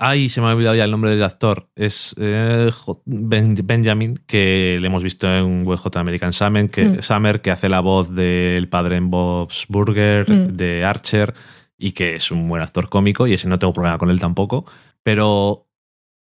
Ay, 0.04 0.28
se 0.28 0.40
me 0.40 0.48
ha 0.48 0.54
olvidado 0.56 0.74
ya 0.74 0.82
el 0.82 0.90
nombre 0.90 1.12
del 1.12 1.22
actor. 1.22 1.68
Es 1.76 2.16
eh, 2.18 2.68
Ben- 3.04 3.54
Benjamin, 3.62 4.18
que 4.26 4.76
le 4.80 4.86
hemos 4.88 5.04
visto 5.04 5.32
en 5.32 5.64
Hot 5.64 5.96
American 5.96 6.32
Summer 6.32 6.68
que, 6.68 6.84
Mm. 6.86 7.02
Summer, 7.02 7.40
que 7.40 7.52
hace 7.52 7.68
la 7.68 7.78
voz 7.78 8.12
del 8.12 8.68
padre 8.68 8.96
en 8.96 9.08
Bob's 9.10 9.66
Burger, 9.68 10.28
Mm. 10.28 10.56
de 10.56 10.84
Archer, 10.84 11.34
y 11.82 11.92
que 11.92 12.14
es 12.14 12.30
un 12.30 12.48
buen 12.48 12.62
actor 12.62 12.88
cómico, 12.88 13.26
y 13.26 13.34
ese 13.34 13.48
no 13.48 13.58
tengo 13.58 13.72
problema 13.72 13.98
con 13.98 14.10
él 14.10 14.20
tampoco. 14.20 14.64
Pero 15.02 15.68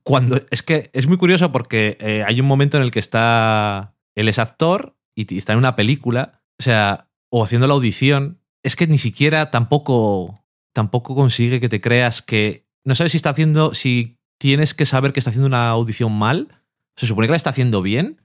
cuando. 0.03 0.39
Es 0.51 0.63
que 0.63 0.89
es 0.93 1.06
muy 1.06 1.17
curioso 1.17 1.51
porque 1.51 1.97
eh, 1.99 2.23
hay 2.25 2.39
un 2.39 2.47
momento 2.47 2.77
en 2.77 2.84
el 2.84 2.91
que 2.91 2.99
está. 2.99 3.93
Él 4.15 4.29
es 4.29 4.39
actor 4.39 4.95
y 5.15 5.38
está 5.38 5.51
en 5.51 5.60
una 5.60 5.75
película, 5.75 6.41
o 6.60 6.63
sea, 6.63 7.10
o 7.29 7.43
haciendo 7.43 7.67
la 7.67 7.73
audición. 7.73 8.39
Es 8.63 8.77
que 8.77 8.88
ni 8.88 8.97
siquiera 8.97 9.51
tampoco. 9.51 10.39
Tampoco 10.73 11.13
consigue 11.13 11.60
que 11.60 11.69
te 11.69 11.82
creas 11.82 12.21
que. 12.21 12.65
No 12.86 12.95
sabes 12.95 13.12
si 13.12 13.17
está 13.17 13.32
haciendo. 13.32 13.73
Si 13.73 14.17
tienes 14.39 14.73
que 14.73 14.86
saber 14.86 15.12
que 15.12 15.19
está 15.19 15.29
haciendo 15.29 15.47
una 15.47 15.69
audición 15.69 16.13
mal. 16.13 16.47
Se 16.95 17.06
supone 17.06 17.27
que 17.27 17.32
la 17.32 17.38
está 17.38 17.49
haciendo 17.49 17.82
bien. 17.82 18.21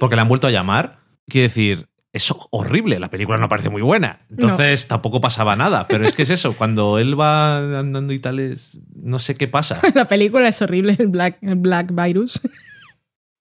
Porque 0.00 0.16
la 0.16 0.22
han 0.22 0.28
vuelto 0.28 0.48
a 0.48 0.50
llamar. 0.50 0.98
Quiere 1.28 1.48
decir, 1.48 1.88
es 2.16 2.32
horrible. 2.50 2.98
La 2.98 3.10
película 3.10 3.38
no 3.38 3.48
parece 3.48 3.68
muy 3.70 3.82
buena. 3.82 4.20
Entonces 4.30 4.88
tampoco 4.88 5.20
pasaba 5.20 5.54
nada. 5.56 5.86
Pero 5.88 6.04
es 6.04 6.12
que 6.12 6.22
es 6.22 6.30
eso. 6.30 6.56
Cuando 6.56 6.98
él 6.98 7.18
va 7.18 7.78
andando 7.78 8.12
y 8.12 8.18
tal, 8.18 8.40
es, 8.40 8.80
no 8.94 9.18
sé 9.18 9.34
qué 9.34 9.48
pasa. 9.48 9.80
La 9.94 10.06
película 10.08 10.48
es 10.48 10.60
horrible, 10.62 10.96
el 10.98 11.08
Black, 11.08 11.38
el 11.42 11.56
Black 11.56 11.92
Virus. 11.92 12.40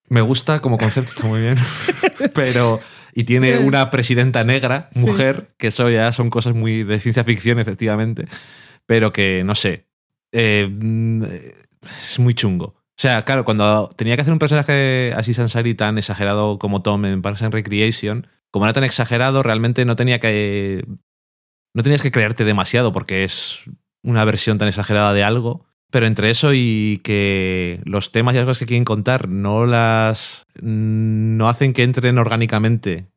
Me 0.07 0.21
gusta 0.21 0.59
como 0.59 0.77
concepto, 0.77 1.09
está 1.11 1.25
muy 1.27 1.41
bien. 1.41 1.55
Pero. 2.35 2.79
Y 3.17 3.23
tiene 3.23 3.59
una 3.59 3.89
presidenta 3.91 4.43
negra, 4.43 4.89
Sí. 4.91 4.99
mujer, 4.99 5.53
que 5.57 5.67
eso 5.67 5.89
ya 5.89 6.11
son 6.11 6.29
cosas 6.29 6.53
muy 6.53 6.83
de 6.83 6.99
ciencia 6.99 7.23
ficción, 7.23 7.59
efectivamente. 7.59 8.27
Pero 8.85 9.13
que, 9.13 9.43
no 9.45 9.55
sé. 9.55 9.87
eh, 10.33 10.69
es 11.81 12.19
muy 12.19 12.33
chungo. 12.33 12.65
O 12.97 13.01
sea, 13.01 13.23
claro, 13.23 13.45
cuando 13.45 13.89
tenía 13.95 14.15
que 14.15 14.21
hacer 14.21 14.31
un 14.33 14.39
personaje 14.39 15.13
así 15.15 15.33
Sansari 15.33 15.75
tan 15.75 15.97
exagerado 15.97 16.59
como 16.59 16.81
Tom 16.81 17.05
en 17.05 17.21
Parks 17.21 17.41
and 17.41 17.53
Recreation, 17.53 18.27
como 18.51 18.65
era 18.65 18.73
tan 18.73 18.83
exagerado, 18.83 19.43
realmente 19.43 19.85
no 19.85 19.95
tenía 19.95 20.19
que. 20.19 20.85
No 21.73 21.83
tenías 21.83 22.01
que 22.01 22.11
creerte 22.11 22.45
demasiado 22.45 22.93
porque 22.93 23.23
es 23.23 23.59
una 24.03 24.23
versión 24.25 24.57
tan 24.57 24.67
exagerada 24.67 25.13
de 25.13 25.23
algo. 25.23 25.65
Pero 25.91 26.07
entre 26.07 26.29
eso 26.29 26.51
y 26.53 26.99
que 27.03 27.79
los 27.85 28.11
temas 28.11 28.33
y 28.33 28.37
las 28.37 28.45
cosas 28.45 28.59
que 28.59 28.65
quieren 28.65 28.85
contar 28.85 29.29
no 29.29 29.65
las. 29.65 30.45
no 30.61 31.47
hacen 31.47 31.73
que 31.73 31.83
entren 31.83 32.17
orgánicamente 32.17 33.07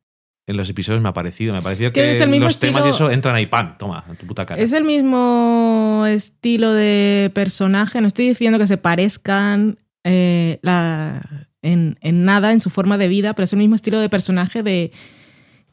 en 0.47 0.57
los 0.57 0.69
episodios 0.69 1.01
me 1.01 1.09
ha 1.09 1.13
parecido. 1.13 1.53
Me 1.53 1.59
ha 1.59 1.61
parecido 1.61 1.91
Que 1.91 2.13
los 2.39 2.59
temas 2.59 2.85
y 2.85 2.89
eso 2.89 3.11
entran 3.11 3.35
ahí, 3.35 3.45
pan, 3.45 3.77
toma, 3.77 4.03
en 4.09 4.15
tu 4.15 4.25
puta 4.25 4.45
cara. 4.45 4.61
Es 4.61 4.71
el 4.73 4.83
mismo 4.83 6.05
estilo 6.07 6.73
de 6.73 7.31
personaje. 7.35 8.01
No 8.01 8.07
estoy 8.07 8.27
diciendo 8.29 8.57
que 8.57 8.65
se 8.67 8.77
parezcan 8.77 9.77
eh, 10.03 10.59
la- 10.63 11.47
en, 11.61 11.95
en 12.01 12.23
nada 12.25 12.51
en 12.51 12.59
su 12.61 12.69
forma 12.69 12.97
de 12.97 13.09
vida, 13.09 13.33
pero 13.35 13.43
es 13.43 13.53
el 13.53 13.59
mismo 13.59 13.75
estilo 13.75 13.99
de 13.99 14.09
personaje 14.09 14.63
de 14.63 14.91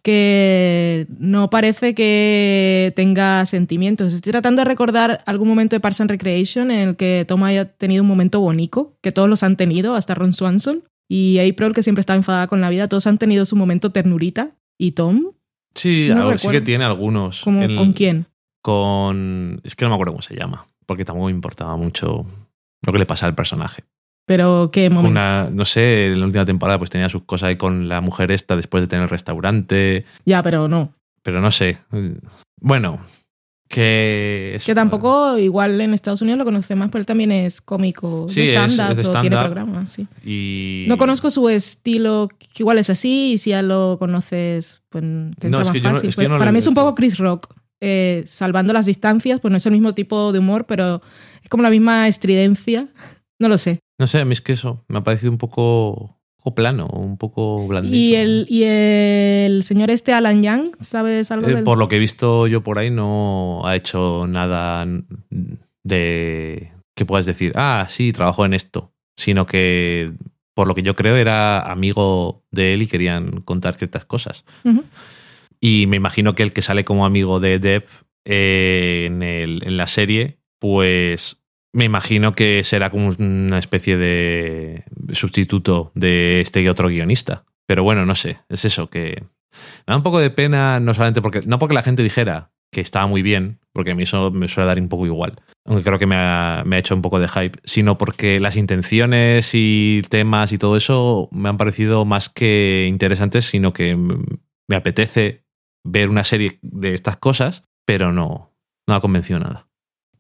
que 0.06 1.06
no 1.18 1.50
parece 1.50 1.92
que 1.94 2.92
tenga 2.94 3.44
sentimientos. 3.44 4.14
Estoy 4.14 4.30
tratando 4.30 4.60
de 4.60 4.64
recordar 4.66 5.20
algún 5.26 5.48
momento 5.48 5.74
de 5.74 5.80
Parks 5.80 6.00
and 6.00 6.10
Recreation 6.10 6.70
en 6.70 6.88
el 6.90 6.96
que 6.96 7.24
Tom 7.26 7.42
haya 7.42 7.64
tenido 7.64 8.02
un 8.04 8.08
momento 8.08 8.38
bonito, 8.40 8.94
que 9.02 9.10
todos 9.10 9.28
los 9.28 9.42
han 9.42 9.56
tenido, 9.56 9.96
hasta 9.96 10.14
Ron 10.14 10.32
Swanson. 10.32 10.84
Y 11.08 11.38
April, 11.40 11.72
que 11.72 11.82
siempre 11.82 12.00
estaba 12.00 12.16
enfadada 12.16 12.46
con 12.46 12.60
la 12.60 12.70
vida, 12.70 12.88
todos 12.88 13.06
han 13.08 13.18
tenido 13.18 13.44
su 13.44 13.56
momento 13.56 13.90
ternurita. 13.90 14.52
¿Y 14.78 14.92
Tom? 14.92 15.32
Sí, 15.74 16.08
no 16.14 16.22
ahora 16.22 16.38
sí 16.38 16.48
que 16.50 16.60
tiene 16.60 16.84
algunos. 16.84 17.40
¿Cómo- 17.42 17.62
El- 17.62 17.76
¿Con 17.76 17.92
quién? 17.92 18.26
Con. 18.62 19.60
Es 19.64 19.74
que 19.74 19.84
no 19.84 19.88
me 19.90 19.94
acuerdo 19.94 20.12
cómo 20.12 20.22
se 20.22 20.34
llama, 20.36 20.66
porque 20.86 21.04
tampoco 21.04 21.26
me 21.26 21.32
importaba 21.32 21.76
mucho 21.76 22.26
lo 22.84 22.92
que 22.92 22.98
le 22.98 23.06
pasa 23.06 23.26
al 23.26 23.34
personaje. 23.34 23.84
Pero 24.26 24.70
qué 24.72 24.90
momento. 24.90 25.10
Una, 25.10 25.48
no 25.50 25.64
sé, 25.64 26.08
en 26.12 26.18
la 26.20 26.26
última 26.26 26.44
temporada 26.44 26.78
pues 26.78 26.90
tenía 26.90 27.08
sus 27.08 27.22
cosas 27.22 27.48
ahí 27.48 27.56
con 27.56 27.88
la 27.88 28.00
mujer 28.00 28.30
esta 28.32 28.56
después 28.56 28.82
de 28.82 28.88
tener 28.88 29.04
el 29.04 29.08
restaurante, 29.08 30.04
Ya, 30.24 30.42
pero 30.42 30.66
no. 30.68 30.92
pero 31.22 31.40
no 31.40 31.50
sé. 31.52 31.78
Bueno, 32.60 33.00
que... 33.68 34.52
es- 34.56 34.64
Que 34.64 34.74
tampoco, 34.74 35.38
igual 35.38 35.80
en 35.80 35.94
Estados 35.94 36.22
Unidos 36.22 36.38
lo 36.38 36.44
conoce 36.44 36.74
más, 36.76 36.88
pero 36.90 37.00
él 37.00 37.06
también 37.06 37.32
es 37.32 37.60
cómico 37.60 38.26
Sí, 38.28 38.46
de 38.46 38.66
stand-up 38.68 39.20
tiene 39.20 39.36
programas, 39.36 39.90
sí. 39.90 40.06
Y... 40.24 40.86
No 40.88 40.96
conozco 40.96 41.30
su 41.30 41.48
estilo, 41.48 42.28
que 42.38 42.48
igual 42.62 42.78
es 42.78 42.90
así, 42.90 43.32
y 43.34 43.38
si 43.38 43.50
ya 43.50 43.62
lo 43.62 43.96
conoces, 43.98 44.82
pues 44.88 45.04
te 45.38 45.50
No, 45.50 45.60
es 45.60 45.66
más 45.68 45.74
no- 45.82 45.90
fácil. 45.90 46.08
es 46.10 46.16
que 46.16 46.22
yo 46.22 46.28
Pero 46.28 46.34
no 46.34 46.38
Para 46.38 46.52
mí 46.52 46.58
es 46.58 46.66
un 46.66 46.74
poco 46.74 46.94
Chris 46.94 47.18
Rock, 47.18 47.54
eh, 47.80 48.24
salvando 48.26 48.72
las 48.72 48.86
distancias, 48.86 49.40
pues 49.40 49.50
no 49.50 49.56
es 49.58 49.66
el 49.66 49.72
mismo 49.72 49.92
tipo 49.92 50.32
de 50.32 50.38
humor, 50.38 50.64
pero 50.66 51.02
es 51.42 51.48
como 51.48 51.62
la 51.62 51.70
misma 51.70 52.08
estridencia. 52.08 52.88
No 53.38 53.48
lo 53.50 53.58
sé. 53.58 53.80
No 53.98 54.06
sé, 54.06 54.20
a 54.20 54.24
mí 54.24 54.32
es 54.32 54.40
que 54.40 54.52
eso 54.52 54.84
me 54.88 54.98
ha 54.98 55.04
parecido 55.04 55.32
un 55.32 55.38
poco, 55.38 56.18
plano, 56.54 56.86
un 56.86 57.16
poco 57.16 57.66
blandito. 57.66 57.96
Y 57.96 58.14
el, 58.14 58.46
y 58.48 58.62
el 58.64 59.62
señor 59.64 59.90
este 59.90 60.12
Alan 60.12 60.42
Young, 60.42 60.76
¿sabes 60.80 61.30
algo 61.30 61.48
Eh, 61.48 61.54
del 61.54 61.64
por 61.64 61.78
lo 61.78 61.88
que 61.88 61.96
he 61.96 61.98
visto 61.98 62.46
yo 62.46 62.62
por 62.62 62.78
ahí, 62.78 62.90
no 62.90 63.62
ha 63.66 63.74
hecho 63.74 64.26
nada 64.28 64.86
de 65.84 66.72
que 66.94 67.04
puedas 67.04 67.26
decir, 67.26 67.52
ah, 67.56 67.86
sí, 67.88 68.12
trabajó 68.12 68.44
en 68.44 68.54
esto, 68.54 68.92
sino 69.16 69.46
que 69.46 70.12
por 70.54 70.66
lo 70.66 70.74
que 70.74 70.82
yo 70.82 70.96
creo 70.96 71.16
era 71.16 71.60
amigo 71.60 72.44
de 72.50 72.74
él 72.74 72.82
y 72.82 72.86
querían 72.86 73.42
contar 73.42 73.74
ciertas 73.74 74.04
cosas. 74.06 74.44
Y 75.60 75.86
me 75.86 75.96
imagino 75.96 76.34
que 76.34 76.42
el 76.42 76.52
que 76.52 76.62
sale 76.62 76.84
como 76.84 77.04
amigo 77.06 77.40
de 77.40 77.58
Dev 77.58 77.84
eh, 78.24 79.04
en, 79.06 79.22
el- 79.22 79.62
en 79.64 79.76
la 79.76 79.86
serie, 79.86 80.38
pues 80.58 81.42
me 81.76 81.84
imagino 81.84 82.32
que 82.32 82.64
será 82.64 82.88
como 82.88 83.12
una 83.18 83.58
especie 83.58 83.98
de 83.98 84.84
sustituto 85.12 85.92
de 85.94 86.40
este 86.40 86.68
otro 86.70 86.88
guionista. 86.88 87.44
Pero 87.66 87.82
bueno, 87.82 88.06
no 88.06 88.14
sé, 88.14 88.38
es 88.48 88.64
eso, 88.64 88.88
que 88.88 89.24
me 89.86 89.92
da 89.92 89.96
un 89.96 90.02
poco 90.02 90.18
de 90.18 90.30
pena, 90.30 90.80
no 90.80 90.94
solamente 90.94 91.20
porque, 91.20 91.42
no 91.44 91.58
porque 91.58 91.74
la 91.74 91.82
gente 91.82 92.02
dijera 92.02 92.50
que 92.72 92.80
estaba 92.80 93.06
muy 93.06 93.20
bien, 93.20 93.58
porque 93.74 93.90
a 93.90 93.94
mí 93.94 94.04
eso 94.04 94.30
me 94.30 94.48
suele 94.48 94.68
dar 94.68 94.80
un 94.80 94.88
poco 94.88 95.04
igual, 95.04 95.42
aunque 95.66 95.84
creo 95.84 95.98
que 95.98 96.06
me 96.06 96.16
ha, 96.16 96.62
me 96.64 96.76
ha 96.76 96.78
hecho 96.78 96.94
un 96.94 97.02
poco 97.02 97.20
de 97.20 97.28
hype, 97.28 97.58
sino 97.64 97.98
porque 97.98 98.40
las 98.40 98.56
intenciones 98.56 99.50
y 99.52 100.00
temas 100.08 100.52
y 100.52 100.58
todo 100.58 100.78
eso 100.78 101.28
me 101.30 101.50
han 101.50 101.58
parecido 101.58 102.06
más 102.06 102.30
que 102.30 102.86
interesantes, 102.88 103.44
sino 103.44 103.74
que 103.74 103.96
me 103.96 104.76
apetece 104.76 105.44
ver 105.84 106.08
una 106.08 106.24
serie 106.24 106.58
de 106.62 106.94
estas 106.94 107.18
cosas, 107.18 107.64
pero 107.84 108.12
no, 108.12 108.54
no 108.88 108.94
ha 108.94 109.00
convencido 109.02 109.40
nada. 109.40 109.65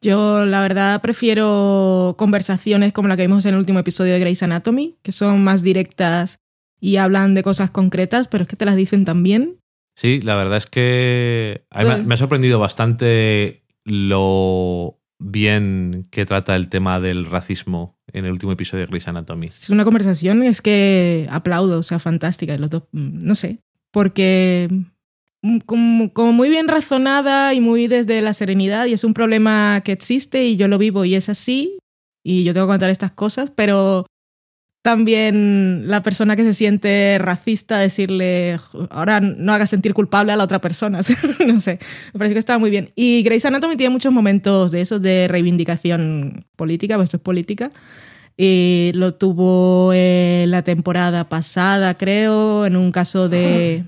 Yo, 0.06 0.46
la 0.46 0.60
verdad, 0.60 1.02
prefiero 1.02 2.14
conversaciones 2.16 2.92
como 2.92 3.08
la 3.08 3.16
que 3.16 3.22
vimos 3.22 3.44
en 3.44 3.54
el 3.54 3.58
último 3.58 3.80
episodio 3.80 4.12
de 4.12 4.20
Grey's 4.20 4.40
Anatomy, 4.40 4.94
que 5.02 5.10
son 5.10 5.42
más 5.42 5.64
directas 5.64 6.38
y 6.78 6.98
hablan 6.98 7.34
de 7.34 7.42
cosas 7.42 7.70
concretas, 7.70 8.28
pero 8.28 8.42
es 8.42 8.48
que 8.48 8.54
te 8.54 8.64
las 8.64 8.76
dicen 8.76 9.04
también. 9.04 9.58
Sí, 9.96 10.20
la 10.20 10.36
verdad 10.36 10.58
es 10.58 10.66
que 10.66 11.64
me 11.76 12.04
me 12.04 12.14
ha 12.14 12.16
sorprendido 12.18 12.60
bastante 12.60 13.64
lo 13.82 15.00
bien 15.18 16.06
que 16.12 16.24
trata 16.24 16.54
el 16.54 16.68
tema 16.68 17.00
del 17.00 17.24
racismo 17.24 17.98
en 18.12 18.26
el 18.26 18.30
último 18.30 18.52
episodio 18.52 18.84
de 18.84 18.90
Grey's 18.90 19.08
Anatomy. 19.08 19.48
Es 19.48 19.70
una 19.70 19.84
conversación, 19.84 20.44
es 20.44 20.62
que 20.62 21.26
aplaudo, 21.32 21.80
o 21.80 21.82
sea, 21.82 21.98
fantástica. 21.98 22.56
Los 22.58 22.70
dos, 22.70 22.84
mm, 22.92 23.24
no 23.24 23.34
sé, 23.34 23.58
porque 23.90 24.68
como, 25.64 26.32
muy 26.32 26.48
bien 26.48 26.68
razonada 26.68 27.54
y 27.54 27.60
muy 27.60 27.88
desde 27.88 28.22
la 28.22 28.34
serenidad, 28.34 28.86
y 28.86 28.92
es 28.92 29.04
un 29.04 29.14
problema 29.14 29.82
que 29.84 29.92
existe 29.92 30.44
y 30.44 30.56
yo 30.56 30.68
lo 30.68 30.78
vivo 30.78 31.04
y 31.04 31.14
es 31.14 31.28
así, 31.28 31.78
y 32.24 32.44
yo 32.44 32.54
tengo 32.54 32.66
que 32.66 32.72
contar 32.72 32.90
estas 32.90 33.12
cosas, 33.12 33.50
pero 33.54 34.06
también 34.86 35.88
la 35.88 36.00
persona 36.00 36.36
que 36.36 36.44
se 36.44 36.54
siente 36.54 37.18
racista 37.18 37.76
decirle 37.76 38.56
ahora 38.90 39.18
no 39.18 39.52
hagas 39.52 39.70
sentir 39.70 39.94
culpable 39.94 40.30
a 40.30 40.36
la 40.36 40.44
otra 40.44 40.60
persona 40.60 41.00
no 41.44 41.58
sé 41.58 41.80
me 42.12 42.18
parece 42.18 42.34
que 42.34 42.38
estaba 42.38 42.60
muy 42.60 42.70
bien. 42.70 42.92
Y 42.94 43.24
Grey's 43.24 43.44
Anatomy 43.44 43.76
tiene 43.76 43.90
muchos 43.90 44.12
momentos 44.12 44.70
de 44.70 44.82
esos 44.82 45.02
de 45.02 45.26
reivindicación 45.26 46.44
política 46.54 46.94
pues 46.94 47.06
esto 47.06 47.16
es 47.16 47.22
política 47.24 47.72
y 48.36 48.92
lo 48.94 49.12
tuvo 49.12 49.92
en 49.92 50.52
la 50.52 50.62
temporada 50.62 51.28
pasada 51.28 51.98
creo 51.98 52.64
en 52.64 52.76
un 52.76 52.92
caso 52.92 53.28
de 53.28 53.82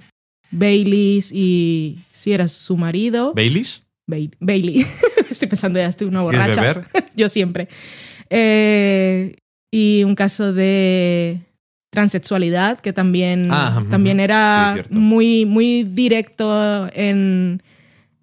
Baileys 0.51 1.31
y 1.33 1.99
si 2.13 2.33
era 2.33 2.49
su 2.49 2.77
marido 2.77 3.33
¿Baileys? 3.35 3.85
Bailey, 4.07 4.31
Bailey. 4.41 4.87
estoy 5.31 5.49
pensando 5.49 5.79
ya 5.79 5.87
estoy 5.87 6.07
una 6.07 6.21
¿Quieres 6.23 6.41
borracha 6.41 6.61
beber? 6.63 6.85
yo 7.17 7.29
siempre. 7.29 7.69
Eh, 8.31 9.37
y 9.71 10.03
un 10.05 10.15
caso 10.15 10.53
de 10.53 11.41
transexualidad 11.91 12.79
que 12.81 12.93
también, 12.93 13.49
Ah, 13.51 13.83
también 13.91 14.21
era 14.21 14.77
Sí, 14.77 14.95
muy, 14.99 15.47
muy 15.47 15.85
directo 15.85 16.89
en, 16.95 17.63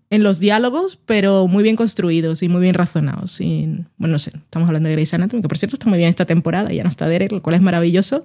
en 0.09 0.23
los 0.23 0.39
diálogos, 0.39 0.97
pero 1.05 1.47
muy 1.47 1.63
bien 1.63 1.75
construidos 1.75 2.41
y 2.43 2.49
muy 2.49 2.61
bien 2.61 2.73
razonados. 2.75 3.39
Y, 3.41 3.83
bueno, 3.97 4.13
no 4.13 4.19
sé, 4.19 4.31
estamos 4.35 4.67
hablando 4.67 4.87
de 4.89 4.95
Grey's 4.95 5.13
Anatomy, 5.13 5.41
que 5.41 5.47
por 5.47 5.57
cierto 5.57 5.75
está 5.75 5.87
muy 5.89 5.97
bien 5.97 6.09
esta 6.09 6.25
temporada, 6.25 6.71
ya 6.71 6.83
no 6.83 6.89
está 6.89 7.07
Derek, 7.07 7.31
lo 7.31 7.41
cual 7.41 7.55
es 7.55 7.61
maravilloso, 7.61 8.23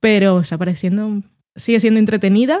pero 0.00 0.40
está 0.40 0.58
pareciendo, 0.58 1.22
sigue 1.54 1.80
siendo 1.80 2.00
entretenida, 2.00 2.58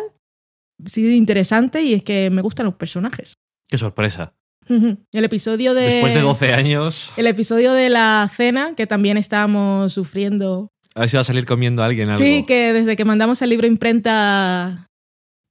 sigue 0.86 1.14
interesante 1.14 1.82
y 1.82 1.94
es 1.94 2.02
que 2.02 2.30
me 2.30 2.42
gustan 2.42 2.66
los 2.66 2.74
personajes. 2.74 3.34
Qué 3.68 3.78
sorpresa. 3.78 4.34
El 4.68 5.24
episodio 5.24 5.74
de... 5.74 5.82
Después 5.82 6.14
de 6.14 6.20
12 6.20 6.54
años, 6.54 7.12
El 7.16 7.26
episodio 7.26 7.72
de 7.72 7.90
la 7.90 8.30
cena, 8.34 8.74
que 8.76 8.86
también 8.86 9.16
estábamos 9.16 9.92
sufriendo. 9.92 10.68
a 10.94 11.00
ver 11.00 11.08
si 11.10 11.16
va 11.16 11.22
a 11.22 11.24
salir 11.24 11.44
comiendo 11.46 11.82
alguien 11.82 12.08
algo. 12.10 12.22
Sí, 12.24 12.44
que 12.46 12.72
desde 12.72 12.96
que 12.96 13.04
mandamos 13.04 13.42
el 13.42 13.50
libro 13.50 13.66
imprenta 13.66 14.86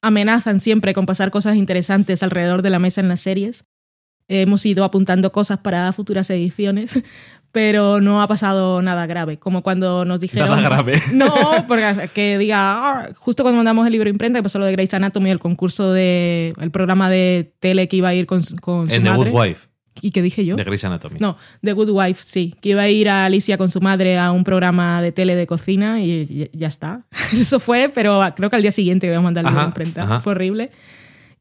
amenazan 0.01 0.59
siempre 0.59 0.93
con 0.93 1.05
pasar 1.05 1.29
cosas 1.29 1.55
interesantes 1.55 2.23
alrededor 2.23 2.61
de 2.61 2.69
la 2.71 2.79
mesa 2.79 3.01
en 3.01 3.09
las 3.09 3.19
series. 3.21 3.65
Hemos 4.27 4.65
ido 4.65 4.85
apuntando 4.85 5.31
cosas 5.31 5.59
para 5.59 5.91
futuras 5.93 6.29
ediciones, 6.29 6.99
pero 7.51 7.99
no 8.01 8.21
ha 8.21 8.27
pasado 8.27 8.81
nada 8.81 9.05
grave, 9.07 9.37
como 9.37 9.61
cuando 9.61 10.05
nos 10.05 10.19
dijeron... 10.19 10.49
Nada 10.49 10.61
grave. 10.61 10.93
No, 11.13 11.33
porque 11.67 12.09
que 12.13 12.37
diga, 12.37 12.57
"Ah", 12.59 13.09
justo 13.17 13.43
cuando 13.43 13.57
mandamos 13.57 13.85
el 13.85 13.91
libro 13.93 14.07
a 14.07 14.11
imprenta, 14.11 14.39
que 14.39 14.43
pasó 14.43 14.59
lo 14.59 14.65
de 14.65 14.71
Grey's 14.71 14.93
Anatomy, 14.93 15.29
el 15.31 15.39
concurso 15.39 15.91
de, 15.91 16.53
el 16.59 16.71
programa 16.71 17.09
de 17.09 17.53
tele 17.59 17.87
que 17.87 17.97
iba 17.97 18.09
a 18.09 18.13
ir 18.13 18.25
con, 18.25 18.41
su- 18.43 18.55
con 18.57 18.89
su 18.89 18.95
En 18.95 19.03
The 19.03 19.09
madre. 19.09 19.29
Good 19.31 19.39
Wife, 19.41 19.67
¿Y 20.01 20.11
qué 20.11 20.21
dije 20.21 20.45
yo? 20.45 20.55
de 20.55 20.63
Grey's 20.63 20.85
Anatomy. 20.85 21.19
No, 21.19 21.35
The 21.61 21.73
Good 21.73 21.89
Wife, 21.89 22.23
sí. 22.25 22.55
Que 22.61 22.69
iba 22.69 22.83
a 22.83 22.89
ir 22.89 23.09
a 23.09 23.25
Alicia 23.25 23.57
con 23.57 23.69
su 23.69 23.81
madre 23.81 24.17
a 24.17 24.31
un 24.31 24.43
programa 24.45 25.01
de 25.01 25.11
tele 25.11 25.35
de 25.35 25.45
cocina 25.45 25.99
y 26.01 26.25
ya, 26.27 26.47
ya 26.53 26.67
está. 26.67 27.01
Eso 27.33 27.59
fue, 27.59 27.91
pero 27.93 28.21
creo 28.35 28.49
que 28.49 28.55
al 28.55 28.61
día 28.61 28.71
siguiente 28.71 29.07
iba 29.07 29.17
a 29.17 29.21
mandar 29.21 29.43
el 29.43 29.49
libro 29.49 29.61
a 29.63 29.65
imprenta. 29.67 30.03
ajá. 30.03 30.21
Fue 30.21 30.31
horrible. 30.31 30.71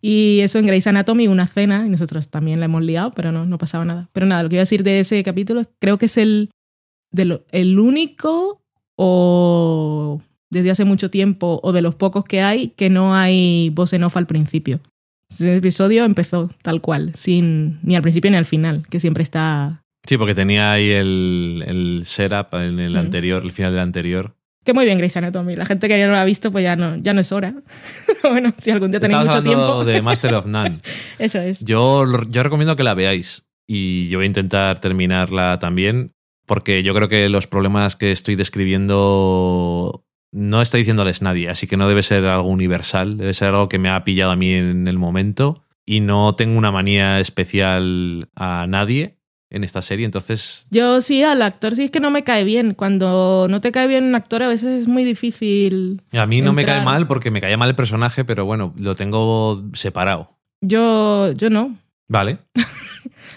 Y 0.02 0.40
eso 0.40 0.58
en 0.58 0.66
Grey's 0.66 0.86
Anatomy, 0.86 1.28
una 1.28 1.46
cena, 1.46 1.84
y 1.86 1.90
nosotros 1.90 2.28
también 2.30 2.58
la 2.60 2.66
hemos 2.66 2.82
liado, 2.82 3.10
pero 3.10 3.32
no, 3.32 3.44
no 3.44 3.58
pasaba 3.58 3.84
nada. 3.84 4.08
Pero 4.12 4.26
nada, 4.26 4.42
lo 4.42 4.48
que 4.48 4.56
iba 4.56 4.60
a 4.60 4.64
decir 4.68 4.82
de 4.82 5.00
ese 5.00 5.22
capítulo, 5.22 5.64
creo 5.78 5.98
que 5.98 6.06
es 6.06 6.16
el, 6.16 6.50
de 7.12 7.24
lo- 7.26 7.42
el 7.50 7.78
único 7.78 8.62
o 9.24 10.20
desde 10.50 10.70
hace 10.70 10.84
mucho 10.84 11.10
tiempo 11.10 11.60
o 11.62 11.72
de 11.72 11.82
los 11.82 11.94
pocos 11.94 12.24
que 12.24 12.42
hay 12.42 12.68
que 12.68 12.90
no 12.90 13.14
hay 13.14 13.70
voz 13.70 13.92
en 13.92 14.04
off 14.04 14.16
al 14.16 14.26
principio. 14.26 14.80
El 15.38 15.48
episodio 15.58 16.04
empezó 16.04 16.50
tal 16.62 16.80
cual, 16.80 17.12
sin 17.14 17.78
ni 17.82 17.94
al 17.94 18.02
principio 18.02 18.30
ni 18.30 18.36
al 18.36 18.46
final, 18.46 18.86
que 18.88 18.98
siempre 19.00 19.22
está 19.22 19.82
Sí, 20.06 20.16
porque 20.16 20.34
tenía 20.34 20.72
ahí 20.72 20.88
el, 20.90 21.62
el 21.66 22.00
setup 22.04 22.54
en 22.54 22.80
el 22.80 22.96
anterior, 22.96 23.42
el 23.44 23.52
final 23.52 23.72
del 23.72 23.80
anterior. 23.82 24.34
Que 24.64 24.74
muy 24.74 24.84
bien 24.84 24.98
Grey's 24.98 25.16
Anatomy. 25.16 25.56
La 25.56 25.64
gente 25.64 25.88
que 25.88 25.98
ya 25.98 26.06
no 26.06 26.12
lo 26.12 26.18
ha 26.18 26.24
visto, 26.24 26.52
pues 26.52 26.64
ya 26.64 26.76
no, 26.76 26.96
ya 26.96 27.14
no 27.14 27.20
es 27.20 27.32
hora. 27.32 27.54
bueno, 28.22 28.52
si 28.58 28.70
algún 28.70 28.90
día 28.90 29.00
tenéis 29.00 29.20
mucho 29.20 29.38
hablando 29.38 29.50
tiempo. 29.50 29.84
de 29.84 30.02
Master 30.02 30.34
of 30.34 30.46
None. 30.46 30.80
Eso 31.18 31.38
es. 31.38 31.64
Yo, 31.64 32.04
yo 32.28 32.42
recomiendo 32.42 32.76
que 32.76 32.82
la 32.82 32.94
veáis 32.94 33.44
y 33.66 34.08
yo 34.08 34.18
voy 34.18 34.24
a 34.24 34.26
intentar 34.26 34.80
terminarla 34.80 35.58
también 35.58 36.12
porque 36.50 36.82
yo 36.82 36.94
creo 36.94 37.08
que 37.08 37.28
los 37.28 37.46
problemas 37.46 37.94
que 37.94 38.10
estoy 38.10 38.34
describiendo 38.34 40.04
no 40.32 40.60
está 40.60 40.78
diciéndoles 40.78 41.22
nadie, 41.22 41.48
así 41.48 41.68
que 41.68 41.76
no 41.76 41.88
debe 41.88 42.02
ser 42.02 42.24
algo 42.24 42.48
universal, 42.48 43.16
debe 43.18 43.34
ser 43.34 43.50
algo 43.50 43.68
que 43.68 43.78
me 43.78 43.88
ha 43.88 44.02
pillado 44.02 44.32
a 44.32 44.36
mí 44.36 44.52
en 44.54 44.88
el 44.88 44.98
momento 44.98 45.64
y 45.86 46.00
no 46.00 46.34
tengo 46.34 46.58
una 46.58 46.72
manía 46.72 47.20
especial 47.20 48.28
a 48.34 48.66
nadie 48.68 49.19
en 49.50 49.64
esta 49.64 49.82
serie, 49.82 50.06
entonces 50.06 50.66
Yo 50.70 51.00
sí, 51.00 51.22
al 51.24 51.42
actor 51.42 51.74
sí 51.74 51.84
es 51.84 51.90
que 51.90 52.00
no 52.00 52.10
me 52.10 52.22
cae 52.24 52.44
bien. 52.44 52.74
Cuando 52.74 53.46
no 53.50 53.60
te 53.60 53.72
cae 53.72 53.86
bien 53.88 54.04
un 54.04 54.14
actor 54.14 54.42
a 54.42 54.48
veces 54.48 54.82
es 54.82 54.88
muy 54.88 55.04
difícil. 55.04 56.02
a 56.12 56.26
mí 56.26 56.40
no 56.40 56.52
me 56.52 56.64
cae 56.64 56.84
mal 56.84 57.06
porque 57.06 57.30
me 57.30 57.40
caía 57.40 57.56
mal 57.56 57.68
el 57.68 57.74
personaje, 57.76 58.24
pero 58.24 58.44
bueno, 58.44 58.72
lo 58.76 58.94
tengo 58.94 59.62
separado. 59.74 60.36
Yo, 60.62 61.32
yo 61.32 61.50
no. 61.50 61.76
Vale. 62.08 62.38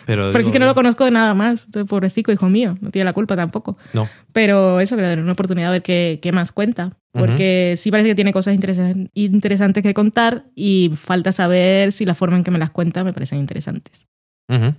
Pero 0.06 0.32
Porque 0.32 0.48
es 0.48 0.52
que 0.54 0.60
no 0.60 0.66
lo 0.66 0.76
conozco 0.76 1.06
de 1.06 1.12
nada 1.12 1.34
más. 1.34 1.66
Entonces, 1.66 1.90
pobrecito, 1.90 2.32
hijo 2.32 2.50
mío. 2.50 2.78
No 2.82 2.90
tiene 2.92 3.06
la 3.06 3.14
culpa 3.14 3.38
tampoco. 3.38 3.78
No. 3.94 4.10
Pero 4.34 4.82
eso, 4.82 4.96
que 4.98 5.02
le 5.02 5.08
daré 5.08 5.22
una 5.22 5.32
oportunidad 5.32 5.70
a 5.70 5.72
ver 5.72 5.82
qué, 5.82 6.20
qué 6.22 6.34
más 6.34 6.52
cuenta. 6.52 6.90
Porque 7.14 7.76
sí 7.78 7.92
parece 7.92 8.10
que 8.10 8.16
tiene 8.16 8.34
cosas 8.34 8.56
interesan- 8.56 9.10
interesantes 9.14 9.84
que 9.84 9.94
contar 9.94 10.46
y 10.56 10.92
falta 10.98 11.32
saber 11.32 11.92
si 11.92 12.06
la 12.06 12.16
forma 12.16 12.36
en 12.38 12.44
que 12.44 12.50
me 12.52 12.58
las 12.60 12.72
cuenta 12.72 13.04
me 13.04 13.14
parecen 13.14 13.40
interesantes. 13.40 14.08
Ujú. 14.50 14.74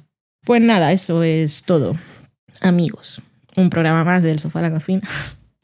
Pues 0.44 0.60
nada, 0.60 0.92
eso 0.92 1.22
es 1.22 1.62
todo. 1.62 1.94
Amigos, 2.60 3.22
un 3.56 3.70
programa 3.70 4.04
más 4.04 4.22
del 4.22 4.38
Sofá 4.38 4.58
a 4.60 4.62
la 4.62 4.70
Cocina. 4.70 5.02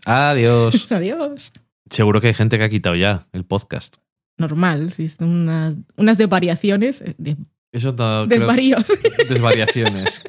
Adiós. 0.05 0.87
Adiós. 0.91 1.53
Seguro 1.91 2.21
que 2.21 2.29
hay 2.29 2.35
gente 2.35 2.57
que 2.59 2.65
ha 2.65 2.69
quitado 2.69 2.95
ya 2.97 3.27
el 3.33 3.45
podcast. 3.45 3.97
Normal, 4.39 4.91
sí, 4.93 5.11
unas, 5.21 5.75
unas 5.97 6.17
desvariaciones, 6.17 7.03
eh, 7.03 7.15
de- 7.19 7.37
Eso 7.73 7.89
no, 7.91 7.95
creo- 7.97 8.27
desvaríos. 8.27 8.85
desvariaciones. 9.29 10.23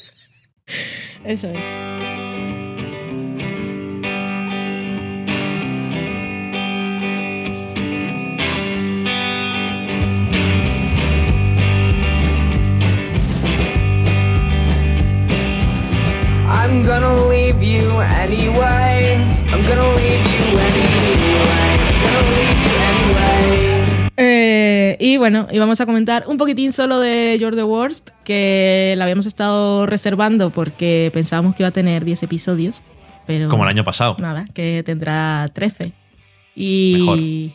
Eso 1.23 1.47
es. 1.47 1.67
I'm 16.71 16.86
gonna 16.86 17.13
leave 17.29 17.62
you 17.62 17.99
anyway. 18.01 19.17
I'm 19.51 19.62
gonna 19.67 19.93
leave 19.93 20.23
you 20.23 20.57
anyway. 20.57 21.75
I'm 21.84 21.99
gonna 22.01 22.23
leave 22.31 22.60
you 22.63 22.79
anyway. 22.88 24.12
Eh, 24.15 24.95
y 24.99 25.17
bueno, 25.17 25.47
y 25.51 25.60
vamos 25.60 25.81
a 25.81 25.86
comentar 25.86 26.23
un 26.27 26.38
poquitín 26.38 26.71
solo 26.71 26.99
de 27.01 27.38
You're 27.39 27.57
the 27.57 27.63
Worst, 27.63 28.12
que 28.23 28.93
la 28.97 29.03
habíamos 29.03 29.25
estado 29.25 29.86
reservando 29.86 30.49
porque 30.51 31.12
pensábamos 31.13 31.55
que 31.55 31.63
iba 31.63 31.67
a 31.69 31.73
tener 31.73 32.05
10 32.05 32.23
episodios, 32.23 32.81
pero 33.27 33.49
Como 33.49 33.63
el 33.63 33.69
año 33.69 33.84
pasado. 33.84 34.15
nada, 34.19 34.45
que 34.53 34.81
tendrá 34.86 35.47
13. 35.53 35.91
Y 36.55 37.51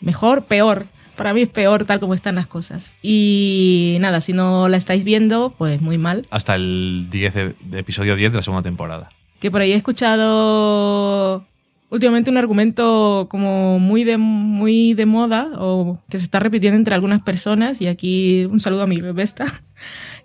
mejor, 0.00 0.44
peor. 0.44 0.86
Para 1.20 1.34
mí 1.34 1.42
es 1.42 1.48
peor 1.50 1.84
tal 1.84 2.00
como 2.00 2.14
están 2.14 2.34
las 2.36 2.46
cosas. 2.46 2.96
Y 3.02 3.98
nada, 4.00 4.22
si 4.22 4.32
no 4.32 4.68
la 4.70 4.78
estáis 4.78 5.04
viendo, 5.04 5.54
pues 5.58 5.82
muy 5.82 5.98
mal. 5.98 6.26
Hasta 6.30 6.54
el 6.54 7.08
10 7.10 7.34
de- 7.34 7.54
de 7.60 7.78
episodio 7.80 8.16
10 8.16 8.32
de 8.32 8.36
la 8.38 8.42
segunda 8.42 8.62
temporada. 8.62 9.10
Que 9.38 9.50
por 9.50 9.60
ahí 9.60 9.72
he 9.72 9.76
escuchado 9.76 11.44
últimamente 11.90 12.30
un 12.30 12.38
argumento 12.38 13.26
como 13.30 13.78
muy 13.78 14.04
de, 14.04 14.16
muy 14.16 14.94
de 14.94 15.04
moda 15.06 15.48
o 15.58 15.98
que 16.08 16.18
se 16.18 16.24
está 16.24 16.40
repitiendo 16.40 16.76
entre 16.78 16.94
algunas 16.94 17.20
personas. 17.22 17.82
Y 17.82 17.86
aquí 17.88 18.46
un 18.46 18.60
saludo 18.60 18.84
a 18.84 18.86
mi 18.86 19.00
bebesta. 19.00 19.44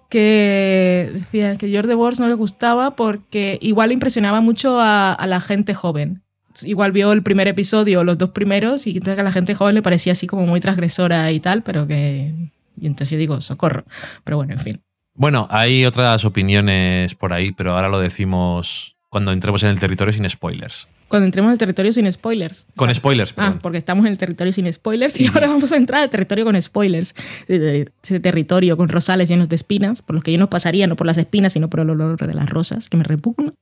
Que 0.08 1.10
decía 1.14 1.58
que 1.58 1.68
George 1.68 1.90
the 1.90 1.96
Wars 1.96 2.20
no 2.20 2.28
le 2.28 2.36
gustaba 2.36 2.96
porque 2.96 3.58
igual 3.60 3.92
impresionaba 3.92 4.40
mucho 4.40 4.80
a, 4.80 5.12
a 5.12 5.28
la 5.28 5.42
gente 5.42 5.74
joven. 5.74 6.22
Igual 6.64 6.92
vio 6.92 7.12
el 7.12 7.24
primer 7.24 7.48
episodio, 7.48 8.04
los 8.04 8.18
dos 8.18 8.30
primeros, 8.30 8.88
y 8.88 8.92
entonces 8.92 9.20
a 9.20 9.24
la 9.24 9.32
gente 9.32 9.56
joven 9.56 9.76
le 9.76 9.82
parecía 9.82 10.14
así 10.14 10.28
como 10.28 10.46
muy 10.46 10.60
transgresora 10.60 11.32
y 11.32 11.40
tal, 11.40 11.64
pero 11.64 11.88
que. 11.88 12.34
Y 12.80 12.88
entonces 12.88 13.10
yo 13.12 13.18
digo, 13.18 13.42
socorro. 13.42 13.86
Pero 14.24 14.38
bueno, 14.38 14.54
en 14.54 14.60
fin. 14.60 14.82
Bueno, 15.14 15.48
hay 15.50 15.86
otras 15.86 16.26
opiniones 16.26 17.16
por 17.16 17.32
ahí, 17.34 17.52
pero 17.52 17.74
ahora 17.76 17.88
lo 17.90 18.00
decimos 18.00 18.96
cuando 19.10 19.32
entremos 19.32 19.64
en 19.64 19.70
el 19.70 19.80
territorio 19.80 20.14
sin 20.14 20.30
spoilers. 20.30 20.88
Cuando 21.08 21.26
entremos 21.28 21.52
al 21.52 21.58
territorio 21.58 21.94
sin 21.94 22.12
spoilers. 22.12 22.66
Con 22.76 22.88
sea, 22.88 22.96
spoilers, 22.96 23.32
Ah, 23.34 23.36
perdón. 23.36 23.60
porque 23.62 23.78
estamos 23.78 24.06
en 24.06 24.12
el 24.12 24.18
territorio 24.18 24.52
sin 24.52 24.72
spoilers 24.74 25.18
y 25.20 25.28
ahora 25.28 25.48
vamos 25.48 25.72
a 25.72 25.78
entrar 25.78 26.02
al 26.02 26.10
territorio 26.10 26.44
con 26.44 26.60
spoilers. 26.62 27.14
Ese 27.48 28.20
territorio 28.20 28.76
con 28.76 28.90
rosales 28.90 29.30
llenos 29.30 29.48
de 29.48 29.56
espinas, 29.56 30.02
por 30.02 30.16
los 30.16 30.24
que 30.24 30.32
yo 30.34 30.38
no 30.40 30.50
pasaría, 30.50 30.88
no 30.88 30.96
por 30.96 31.08
las 31.08 31.18
espinas, 31.18 31.54
sino 31.54 31.70
por 31.70 31.80
el 31.82 31.92
olor 31.92 32.18
de 32.26 32.34
las 32.34 32.50
rosas, 32.50 32.90
que 32.90 32.98
me 32.98 33.04
repugna. 33.04 33.54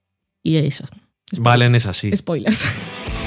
Y 0.42 0.56
eso. 0.56 0.86
Valen 1.32 1.76
es 1.76 1.86
así. 1.86 2.16
Spoilers. 2.16 2.66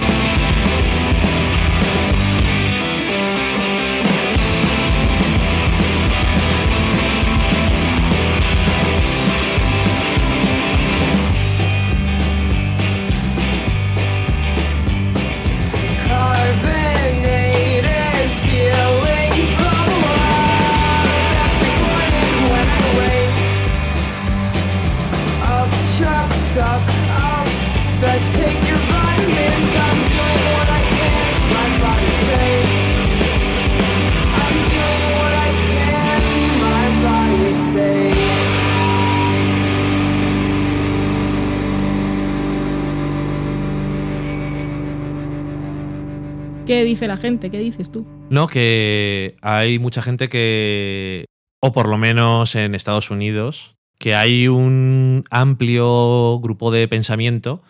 ¿Qué 46.67 46.85
dice 46.85 47.07
la 47.07 47.17
gente? 47.17 47.51
¿Qué 47.51 47.61
dices 47.61 47.91
tú? 47.91 48.07
No, 48.29 48.47
que 48.47 49.37
hay 49.41 49.79
mucha 49.79 50.03
gente 50.03 50.29
que, 50.29 51.25
o 51.61 51.73
por 51.73 51.89
lo 51.89 51.97
menos 51.97 52.57
en 52.57 52.75
Estados 52.75 53.11
Unidos, 53.11 53.77
que 53.99 54.15
hay 54.15 54.49
un 54.49 55.25
amplio 55.31 56.39
grupo 56.41 56.71
de 56.71 56.89
pensamiento 56.89 57.63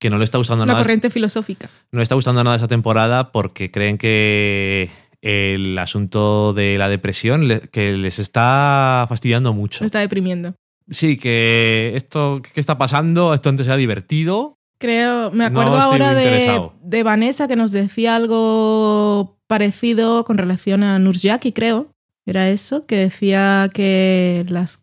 que 0.00 0.10
no 0.10 0.18
le 0.18 0.24
está 0.24 0.38
gustando 0.38 0.64
Una 0.64 0.72
nada. 0.72 0.82
corriente 0.82 1.10
filosófica. 1.10 1.70
No 1.92 1.98
le 1.98 2.02
está 2.02 2.16
gustando 2.16 2.42
nada 2.42 2.56
esta 2.56 2.66
temporada 2.68 3.30
porque 3.30 3.70
creen 3.70 3.98
que 3.98 4.90
el 5.22 5.78
asunto 5.78 6.52
de 6.54 6.78
la 6.78 6.88
depresión 6.88 7.46
le- 7.46 7.60
que 7.68 7.92
les 7.92 8.18
está 8.18 9.06
fastidiando 9.08 9.52
mucho. 9.52 9.84
Me 9.84 9.86
está 9.86 10.00
deprimiendo. 10.00 10.54
Sí, 10.88 11.18
que 11.18 11.92
esto 11.94 12.40
¿qué 12.54 12.58
está 12.60 12.78
pasando? 12.78 13.32
Esto 13.34 13.48
antes 13.50 13.66
era 13.66 13.76
divertido. 13.76 14.56
Creo, 14.80 15.30
me 15.30 15.44
acuerdo 15.44 15.78
ahora 15.78 16.14
de, 16.14 16.70
de 16.82 17.02
Vanessa 17.02 17.46
que 17.46 17.54
nos 17.54 17.70
decía 17.70 18.16
algo 18.16 19.38
parecido 19.46 20.24
con 20.24 20.38
relación 20.38 20.82
a 20.82 20.98
Nurjaki, 20.98 21.52
creo. 21.52 21.92
Era 22.24 22.48
eso, 22.48 22.86
que 22.86 22.96
decía 22.96 23.68
que 23.74 24.46
las. 24.48 24.82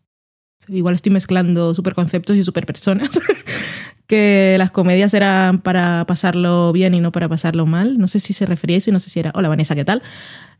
Igual 0.68 0.94
estoy 0.94 1.10
mezclando 1.10 1.74
superconceptos 1.74 2.36
y 2.36 2.44
superpersonas. 2.44 3.18
que 4.08 4.56
las 4.58 4.70
comedias 4.70 5.14
eran 5.14 5.60
para 5.60 6.04
pasarlo 6.06 6.72
bien 6.72 6.94
y 6.94 7.00
no 7.00 7.12
para 7.12 7.28
pasarlo 7.28 7.66
mal. 7.66 7.98
No 7.98 8.08
sé 8.08 8.18
si 8.18 8.32
se 8.32 8.46
refería 8.46 8.76
a 8.76 8.78
eso 8.78 8.90
y 8.90 8.92
no 8.92 8.98
sé 8.98 9.10
si 9.10 9.20
era. 9.20 9.30
Hola 9.34 9.48
Vanessa, 9.48 9.74
¿qué 9.74 9.84
tal? 9.84 10.02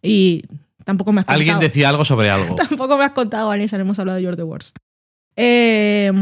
Y 0.02 0.44
tampoco 0.84 1.12
me 1.12 1.20
has 1.20 1.24
contado. 1.24 1.40
Alguien 1.40 1.58
decía 1.58 1.88
algo 1.88 2.04
sobre 2.04 2.30
algo. 2.30 2.54
Tampoco 2.68 2.96
me 2.96 3.04
has 3.04 3.12
contado, 3.12 3.48
Vanessa, 3.48 3.76
no 3.78 3.82
hemos 3.82 3.98
hablado 3.98 4.16
de 4.16 4.22
You're 4.22 4.36
the 4.36 4.42
Worst. 4.44 4.76
Eh, 5.34 6.12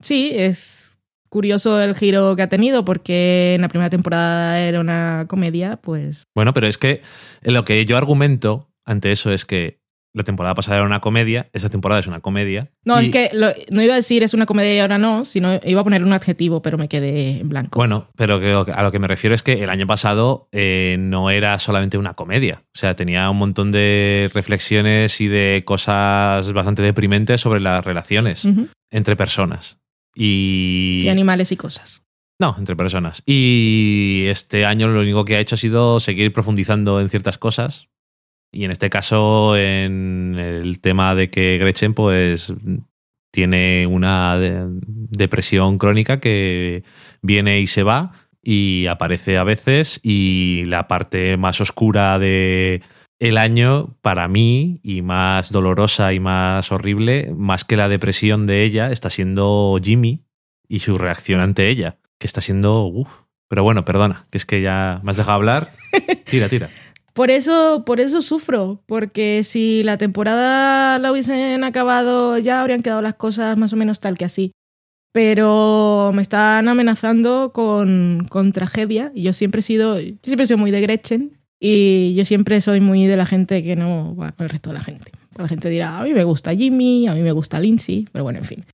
sí, 0.00 0.32
es 0.34 0.92
curioso 1.30 1.80
el 1.80 1.96
giro 1.96 2.36
que 2.36 2.42
ha 2.42 2.48
tenido 2.48 2.84
porque 2.84 3.54
en 3.54 3.62
la 3.62 3.68
primera 3.68 3.90
temporada 3.90 4.60
era 4.60 4.80
una 4.80 5.24
comedia, 5.28 5.78
pues 5.78 6.24
Bueno, 6.34 6.52
pero 6.52 6.68
es 6.68 6.78
que 6.78 7.02
lo 7.42 7.64
que 7.64 7.84
yo 7.86 7.96
argumento 7.96 8.68
ante 8.84 9.10
eso 9.12 9.32
es 9.32 9.44
que 9.44 9.80
la 10.14 10.22
temporada 10.22 10.54
pasada 10.54 10.76
era 10.78 10.86
una 10.86 11.00
comedia, 11.00 11.48
esta 11.52 11.68
temporada 11.68 12.00
es 12.00 12.06
una 12.06 12.20
comedia. 12.20 12.70
No, 12.84 13.02
y- 13.02 13.06
es 13.06 13.10
que 13.10 13.30
lo- 13.34 13.52
no 13.70 13.82
iba 13.82 13.94
a 13.94 13.96
decir 13.96 14.22
es 14.22 14.32
una 14.32 14.46
comedia 14.46 14.74
y 14.74 14.78
ahora 14.78 14.96
no, 14.96 15.24
sino 15.24 15.58
iba 15.64 15.80
a 15.80 15.84
poner 15.84 16.04
un 16.04 16.12
adjetivo, 16.12 16.62
pero 16.62 16.78
me 16.78 16.88
quedé 16.88 17.40
en 17.40 17.48
blanco. 17.48 17.78
Bueno, 17.78 18.08
pero 18.16 18.38
que- 18.40 18.72
a 18.72 18.82
lo 18.84 18.92
que 18.92 18.98
me 19.00 19.08
refiero 19.08 19.34
es 19.34 19.42
que 19.42 19.54
el 19.64 19.70
año 19.70 19.86
pasado 19.88 20.48
eh, 20.52 20.96
no 21.00 21.30
era 21.30 21.58
solamente 21.58 21.98
una 21.98 22.14
comedia. 22.14 22.62
O 22.74 22.78
sea, 22.78 22.94
tenía 22.94 23.28
un 23.28 23.38
montón 23.38 23.72
de 23.72 24.30
reflexiones 24.32 25.20
y 25.20 25.26
de 25.26 25.62
cosas 25.66 26.52
bastante 26.52 26.82
deprimentes 26.82 27.40
sobre 27.40 27.58
las 27.60 27.84
relaciones 27.84 28.44
Ujú. 28.44 28.68
entre 28.92 29.16
personas. 29.16 29.78
Y. 30.14 31.00
Y 31.02 31.08
animales 31.08 31.50
y 31.50 31.56
cosas. 31.56 32.02
No, 32.40 32.54
entre 32.58 32.76
personas. 32.76 33.22
Y 33.26 34.24
este 34.28 34.64
año 34.66 34.88
lo 34.88 35.00
único 35.00 35.24
que 35.24 35.36
ha 35.36 35.40
hecho 35.40 35.54
ha 35.54 35.58
sido 35.58 36.00
seguir 36.00 36.32
profundizando 36.32 37.00
en 37.00 37.08
ciertas 37.08 37.38
cosas. 37.38 37.88
Y 38.54 38.64
en 38.64 38.70
este 38.70 38.88
caso, 38.88 39.56
en 39.56 40.36
el 40.38 40.80
tema 40.80 41.14
de 41.14 41.28
que 41.28 41.58
Gretchen, 41.58 41.92
pues, 41.94 42.52
tiene 43.32 43.86
una 43.86 44.38
de- 44.38 44.64
depresión 45.10 45.76
crónica 45.78 46.20
que 46.20 46.84
viene 47.22 47.60
y 47.60 47.66
se 47.66 47.82
va. 47.82 48.12
y 48.46 48.86
aparece 48.88 49.38
a 49.38 49.42
veces 49.44 50.00
y 50.02 50.64
la 50.66 50.86
parte 50.86 51.38
más 51.38 51.62
oscura 51.62 52.18
de 52.18 52.82
el 53.18 53.38
año 53.38 53.96
para 54.02 54.28
mí 54.28 54.80
y 54.82 55.00
más 55.00 55.50
dolorosa 55.50 56.12
y 56.12 56.20
más 56.20 56.70
horrible, 56.70 57.32
más 57.34 57.64
que 57.64 57.78
la 57.78 57.88
depresión 57.88 58.44
de 58.46 58.62
ella, 58.64 58.92
está 58.92 59.08
siendo 59.08 59.78
Jimmy 59.82 60.24
y 60.68 60.80
su 60.80 60.98
reacción 60.98 61.40
ante 61.40 61.68
ella, 61.70 61.96
que 62.18 62.26
está 62.26 62.42
siendo... 62.42 62.84
uf. 62.84 63.08
Pero 63.48 63.62
bueno, 63.62 63.86
perdona, 63.86 64.26
que 64.30 64.36
es 64.36 64.44
que 64.44 64.60
ya 64.60 65.00
me 65.04 65.12
has 65.12 65.16
dejado 65.16 65.36
hablar. 65.36 65.72
Tira, 66.30 66.50
tira. 66.50 66.68
Por 67.14 67.30
eso, 67.30 67.84
por 67.86 68.00
eso 68.00 68.20
sufro, 68.20 68.82
porque 68.86 69.44
si 69.44 69.84
la 69.84 69.96
temporada 69.98 70.98
la 70.98 71.12
hubiesen 71.12 71.62
acabado 71.62 72.38
ya 72.38 72.60
habrían 72.60 72.82
quedado 72.82 73.02
las 73.02 73.14
cosas 73.14 73.56
más 73.56 73.72
o 73.72 73.76
menos 73.76 74.00
tal 74.00 74.18
que 74.18 74.24
así. 74.24 74.50
Pero 75.12 76.10
me 76.12 76.22
están 76.22 76.66
amenazando 76.66 77.52
con, 77.52 78.26
con 78.28 78.50
tragedia 78.50 79.12
y 79.14 79.22
yo 79.22 79.32
siempre 79.32 79.60
he 79.60 79.62
sido, 79.62 80.00
yo 80.00 80.16
siempre 80.24 80.44
he 80.50 80.56
muy 80.56 80.72
de 80.72 80.80
Gretchen 80.80 81.38
y 81.60 82.14
yo 82.16 82.24
siempre 82.24 82.60
soy 82.60 82.80
muy 82.80 83.06
de 83.06 83.16
la 83.16 83.26
gente 83.26 83.62
que 83.62 83.76
no 83.76 84.16
va 84.16 84.32
con 84.32 84.46
el 84.46 84.50
resto 84.50 84.70
de 84.70 84.74
la 84.74 84.82
gente. 84.82 85.12
La 85.36 85.46
gente 85.46 85.70
dirá, 85.70 85.98
a 85.98 86.02
mí 86.02 86.12
me 86.14 86.24
gusta 86.24 86.52
Jimmy, 86.52 87.06
a 87.06 87.14
mí 87.14 87.22
me 87.22 87.30
gusta 87.30 87.60
Lindsay, 87.60 88.08
pero 88.10 88.24
bueno, 88.24 88.40
en 88.40 88.44
fin. 88.44 88.64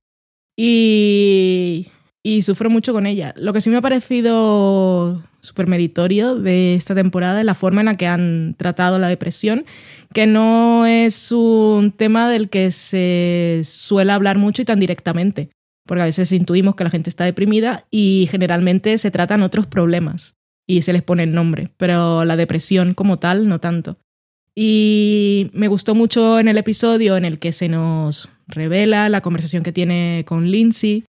Y, 0.57 1.87
y 2.23 2.41
sufro 2.41 2.71
mucho 2.71 2.91
con 2.91 3.05
ella. 3.05 3.35
Lo 3.37 3.53
que 3.53 3.61
sí 3.61 3.69
me 3.69 3.77
ha 3.77 3.81
parecido 3.81 5.21
súper 5.41 5.67
meritorio 5.67 6.35
de 6.35 6.75
esta 6.75 6.95
temporada 6.95 7.43
la 7.43 7.55
forma 7.55 7.81
en 7.81 7.87
la 7.87 7.95
que 7.95 8.07
han 8.07 8.55
tratado 8.57 8.99
la 8.99 9.07
depresión, 9.07 9.65
que 10.13 10.27
no 10.27 10.85
es 10.85 11.31
un 11.31 11.91
tema 11.91 12.29
del 12.29 12.49
que 12.49 12.71
se 12.71 13.61
suele 13.63 14.11
hablar 14.11 14.37
mucho 14.37 14.61
y 14.61 14.65
tan 14.65 14.79
directamente, 14.79 15.49
porque 15.85 16.01
a 16.01 16.05
veces 16.05 16.31
intuimos 16.31 16.75
que 16.75 16.83
la 16.83 16.89
gente 16.89 17.09
está 17.09 17.25
deprimida 17.25 17.85
y 17.91 18.27
generalmente 18.29 18.97
se 18.97 19.11
tratan 19.11 19.41
otros 19.41 19.67
problemas 19.67 20.35
y 20.67 20.83
se 20.83 20.93
les 20.93 21.01
pone 21.01 21.23
el 21.23 21.33
nombre, 21.33 21.69
pero 21.77 22.23
la 22.23 22.37
depresión 22.37 22.93
como 22.93 23.17
tal 23.17 23.47
no 23.47 23.59
tanto. 23.59 23.97
Y 24.55 25.49
me 25.53 25.67
gustó 25.67 25.95
mucho 25.95 26.39
en 26.39 26.47
el 26.47 26.57
episodio 26.57 27.17
en 27.17 27.25
el 27.25 27.39
que 27.39 27.53
se 27.53 27.69
nos 27.69 28.29
revela 28.47 29.09
la 29.09 29.21
conversación 29.21 29.63
que 29.63 29.71
tiene 29.71 30.23
con 30.27 30.51
Lindsay 30.51 31.05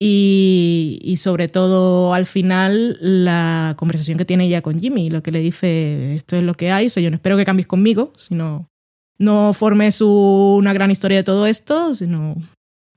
y, 0.00 0.98
y 1.02 1.16
sobre 1.16 1.48
todo 1.48 2.14
al 2.14 2.26
final 2.26 2.98
la 3.00 3.74
conversación 3.76 4.16
que 4.18 4.24
tiene 4.24 4.46
ella 4.46 4.62
con 4.62 4.78
Jimmy, 4.78 5.10
lo 5.10 5.22
que 5.22 5.32
le 5.32 5.40
dice, 5.40 6.14
esto 6.16 6.36
es 6.36 6.42
lo 6.42 6.54
que 6.54 6.70
hay, 6.70 6.86
o 6.86 6.90
sea, 6.90 7.02
yo 7.02 7.10
no 7.10 7.16
espero 7.16 7.36
que 7.36 7.44
cambies 7.44 7.66
conmigo, 7.66 8.12
sino 8.16 8.68
no 9.18 9.52
formes 9.54 10.00
una 10.00 10.72
gran 10.72 10.90
historia 10.90 11.18
de 11.18 11.24
todo 11.24 11.46
esto, 11.46 11.94
sino 11.94 12.36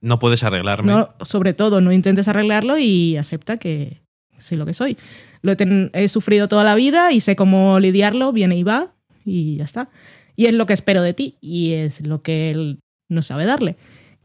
No 0.01 0.19
puedes 0.19 0.43
arreglarme. 0.43 0.91
no, 0.91 1.09
sobre 1.23 1.53
todo 1.53 1.81
no 1.81 1.91
intentes 1.91 2.27
arreglarlo 2.27 2.77
y 2.77 3.17
acepta 3.17 3.57
que 3.57 4.01
soy 4.37 4.57
lo 4.57 4.65
que 4.65 4.73
soy. 4.73 4.97
Lo 5.41 5.51
he, 5.51 5.55
ten- 5.55 5.89
he 5.93 6.07
sufrido 6.07 6.47
toda 6.47 6.63
la 6.63 6.75
vida 6.75 7.11
y 7.11 7.21
sé 7.21 7.35
cómo 7.35 7.79
lidiarlo, 7.79 8.31
viene 8.31 8.55
y 8.57 8.63
va 8.63 8.93
y 9.25 9.57
ya 9.57 9.63
está. 9.65 9.89
Y 10.35 10.45
es 10.45 10.53
lo 10.53 10.65
que 10.67 10.73
espero 10.73 11.01
de 11.01 11.13
ti 11.15 11.35
y 11.41 11.73
es 11.73 12.01
lo 12.05 12.21
que 12.21 12.51
él 12.51 12.79
no 13.09 13.21
sabe 13.23 13.45
darle. 13.45 13.75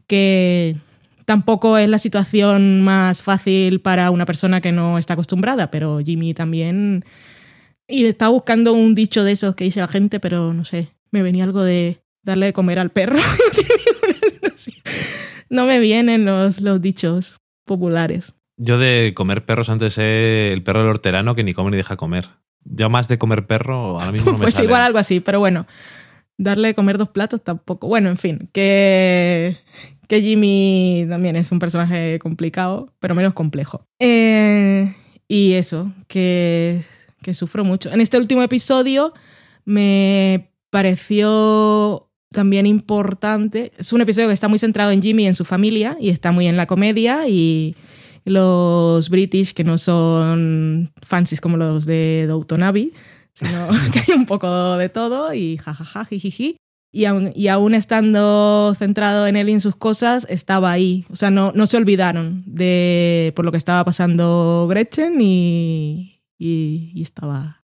Que 0.07 0.77
tampoco 1.27 1.77
es 1.77 1.89
la 1.89 1.99
situación 1.99 2.79
más 2.79 3.21
fácil 3.21 3.81
para 3.81 4.11
una 4.11 4.25
persona 4.25 4.61
que 4.61 4.71
no 4.71 4.97
está 4.97 5.13
acostumbrada, 5.13 5.69
pero 5.69 5.99
Jimmy 5.99 6.33
también... 6.33 7.03
Y 7.85 8.05
estaba 8.05 8.31
buscando 8.31 8.71
un 8.71 8.95
dicho 8.95 9.25
de 9.25 9.33
esos 9.33 9.53
que 9.53 9.65
dice 9.65 9.81
la 9.81 9.89
gente, 9.89 10.21
pero 10.21 10.53
no 10.53 10.63
sé, 10.63 10.93
me 11.11 11.23
venía 11.23 11.43
algo 11.43 11.63
de 11.63 11.99
darle 12.23 12.47
de 12.47 12.53
comer 12.53 12.79
al 12.79 12.91
perro. 12.91 13.19
no 15.49 15.65
me 15.65 15.79
vienen 15.81 16.23
los, 16.23 16.61
los 16.61 16.81
dichos 16.81 17.37
populares. 17.65 18.33
Yo 18.55 18.77
de 18.77 19.13
comer 19.13 19.43
perros 19.43 19.69
antes 19.69 19.95
sé 19.95 20.53
el 20.53 20.63
perro 20.63 20.79
del 20.79 20.89
hortelano 20.89 21.35
que 21.35 21.43
ni 21.43 21.53
come 21.53 21.71
ni 21.71 21.77
deja 21.77 21.97
comer. 21.97 22.29
Yo 22.63 22.89
más 22.89 23.09
de 23.09 23.17
comer 23.17 23.47
perro 23.47 23.99
ahora 23.99 24.13
mismo 24.13 24.31
no 24.31 24.37
me 24.37 24.43
pues 24.43 24.55
sale. 24.55 24.67
igual 24.67 24.81
algo 24.81 24.99
así, 24.99 25.19
pero 25.19 25.39
bueno, 25.39 25.67
darle 26.37 26.69
de 26.69 26.73
comer 26.73 26.97
dos 26.97 27.09
platos 27.09 27.43
tampoco. 27.43 27.87
Bueno, 27.87 28.09
en 28.09 28.17
fin, 28.17 28.49
que, 28.53 29.57
que 30.07 30.21
Jimmy 30.21 31.05
también 31.09 31.35
es 31.35 31.51
un 31.51 31.59
personaje 31.59 32.19
complicado, 32.19 32.93
pero 32.99 33.15
menos 33.15 33.33
complejo. 33.33 33.85
Eh, 33.99 34.93
y 35.27 35.53
eso, 35.53 35.91
que, 36.07 36.81
que 37.21 37.33
sufro 37.33 37.63
mucho. 37.63 37.91
En 37.91 38.01
este 38.01 38.17
último 38.17 38.41
episodio 38.41 39.13
me 39.65 40.49
pareció 40.69 42.09
también 42.29 42.65
importante. 42.65 43.71
Es 43.77 43.93
un 43.93 44.01
episodio 44.01 44.27
que 44.27 44.33
está 44.33 44.47
muy 44.47 44.59
centrado 44.59 44.91
en 44.91 45.01
Jimmy 45.01 45.23
y 45.23 45.27
en 45.27 45.33
su 45.33 45.45
familia 45.45 45.97
y 45.99 46.09
está 46.09 46.31
muy 46.31 46.47
en 46.47 46.57
la 46.57 46.67
comedia 46.67 47.27
y 47.27 47.75
los 48.25 49.09
British 49.09 49.53
que 49.53 49.63
no 49.63 49.77
son 49.77 50.91
fancies 51.01 51.39
como 51.41 51.57
los 51.57 51.85
de 51.85 52.25
Downton 52.27 52.63
Abbey, 52.63 52.93
sino 53.33 53.67
que 53.93 53.99
hay 53.99 54.17
un 54.17 54.25
poco 54.25 54.77
de 54.77 54.89
todo 54.89 55.33
y 55.33 55.57
jajaja, 55.57 56.05
jijiji. 56.05 56.57
Y 56.91 57.05
aún, 57.05 57.31
y 57.35 57.49
aún 57.49 57.73
estando 57.73 58.73
centrado 58.75 59.27
en 59.27 59.35
él 59.35 59.49
y 59.49 59.53
en 59.53 59.61
sus 59.61 59.75
cosas, 59.75 60.25
estaba 60.29 60.71
ahí. 60.71 61.05
O 61.09 61.15
sea, 61.15 61.29
no, 61.29 61.51
no 61.53 61.67
se 61.67 61.77
olvidaron 61.77 62.43
de 62.45 63.33
por 63.35 63.45
lo 63.45 63.51
que 63.51 63.57
estaba 63.57 63.83
pasando 63.83 64.67
Gretchen 64.69 65.19
y, 65.21 66.21
y, 66.37 67.01
estaba. 67.01 67.63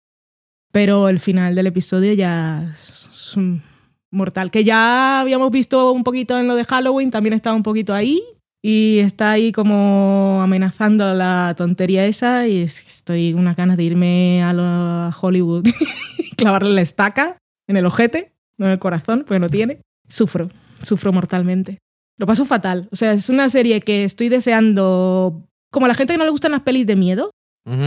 Pero 0.73 1.09
el 1.09 1.21
final 1.21 1.55
del 1.55 1.67
episodio 1.67 2.13
ya 2.13 2.73
es 2.73 3.37
un 3.37 3.63
mortal. 4.11 4.51
Que 4.51 4.65
ya 4.65 5.21
habíamos 5.21 5.51
visto 5.51 5.93
un 5.93 6.05
poquito 6.05 6.39
en 6.39 6.49
lo 6.49 6.55
de 6.55 6.65
Halloween, 6.65 7.11
también 7.11 7.35
estaba 7.35 7.57
un 7.57 7.63
poquito 7.63 7.93
ahí. 7.93 8.23
Y 8.63 8.99
está 8.99 9.33
ahí 9.33 9.53
como 9.53 10.41
amenazando 10.43 11.15
la 11.15 11.55
tontería 11.57 12.07
esa. 12.07 12.47
Y 12.47 12.63
es 12.63 12.83
que 12.83 12.89
estoy 12.89 13.35
unas 13.35 13.57
ganas 13.57 13.77
de 13.77 13.85
irme 13.85 14.43
a, 14.43 14.51
a 14.51 15.17
Hollywood 15.19 15.67
y 16.19 16.31
clavarle 16.37 16.75
la 16.75 16.83
estaca 16.83 17.37
en 17.67 17.77
el 17.77 17.87
ojete, 17.87 18.33
no 18.61 18.67
en 18.67 18.73
el 18.73 18.79
corazón, 18.79 19.25
porque 19.27 19.41
no 19.41 19.49
tiene. 19.49 19.81
Sufro, 20.09 20.49
sufro 20.83 21.13
mortalmente. 21.13 21.79
Lo 22.19 22.27
paso 22.27 22.45
fatal. 22.45 22.89
O 22.93 22.97
sea, 22.97 23.13
es 23.15 23.29
una 23.31 23.49
serie 23.49 23.81
que 23.81 24.05
estoy 24.05 24.29
deseando. 24.29 25.43
Como 25.73 25.87
a 25.87 25.89
la 25.89 25.95
gente 25.95 26.13
que 26.15 26.19
no 26.19 26.25
le 26.25 26.31
gustan 26.31 26.53
las 26.53 26.63
pelis 26.63 26.87
de 26.87 26.97
miedo, 26.97 27.31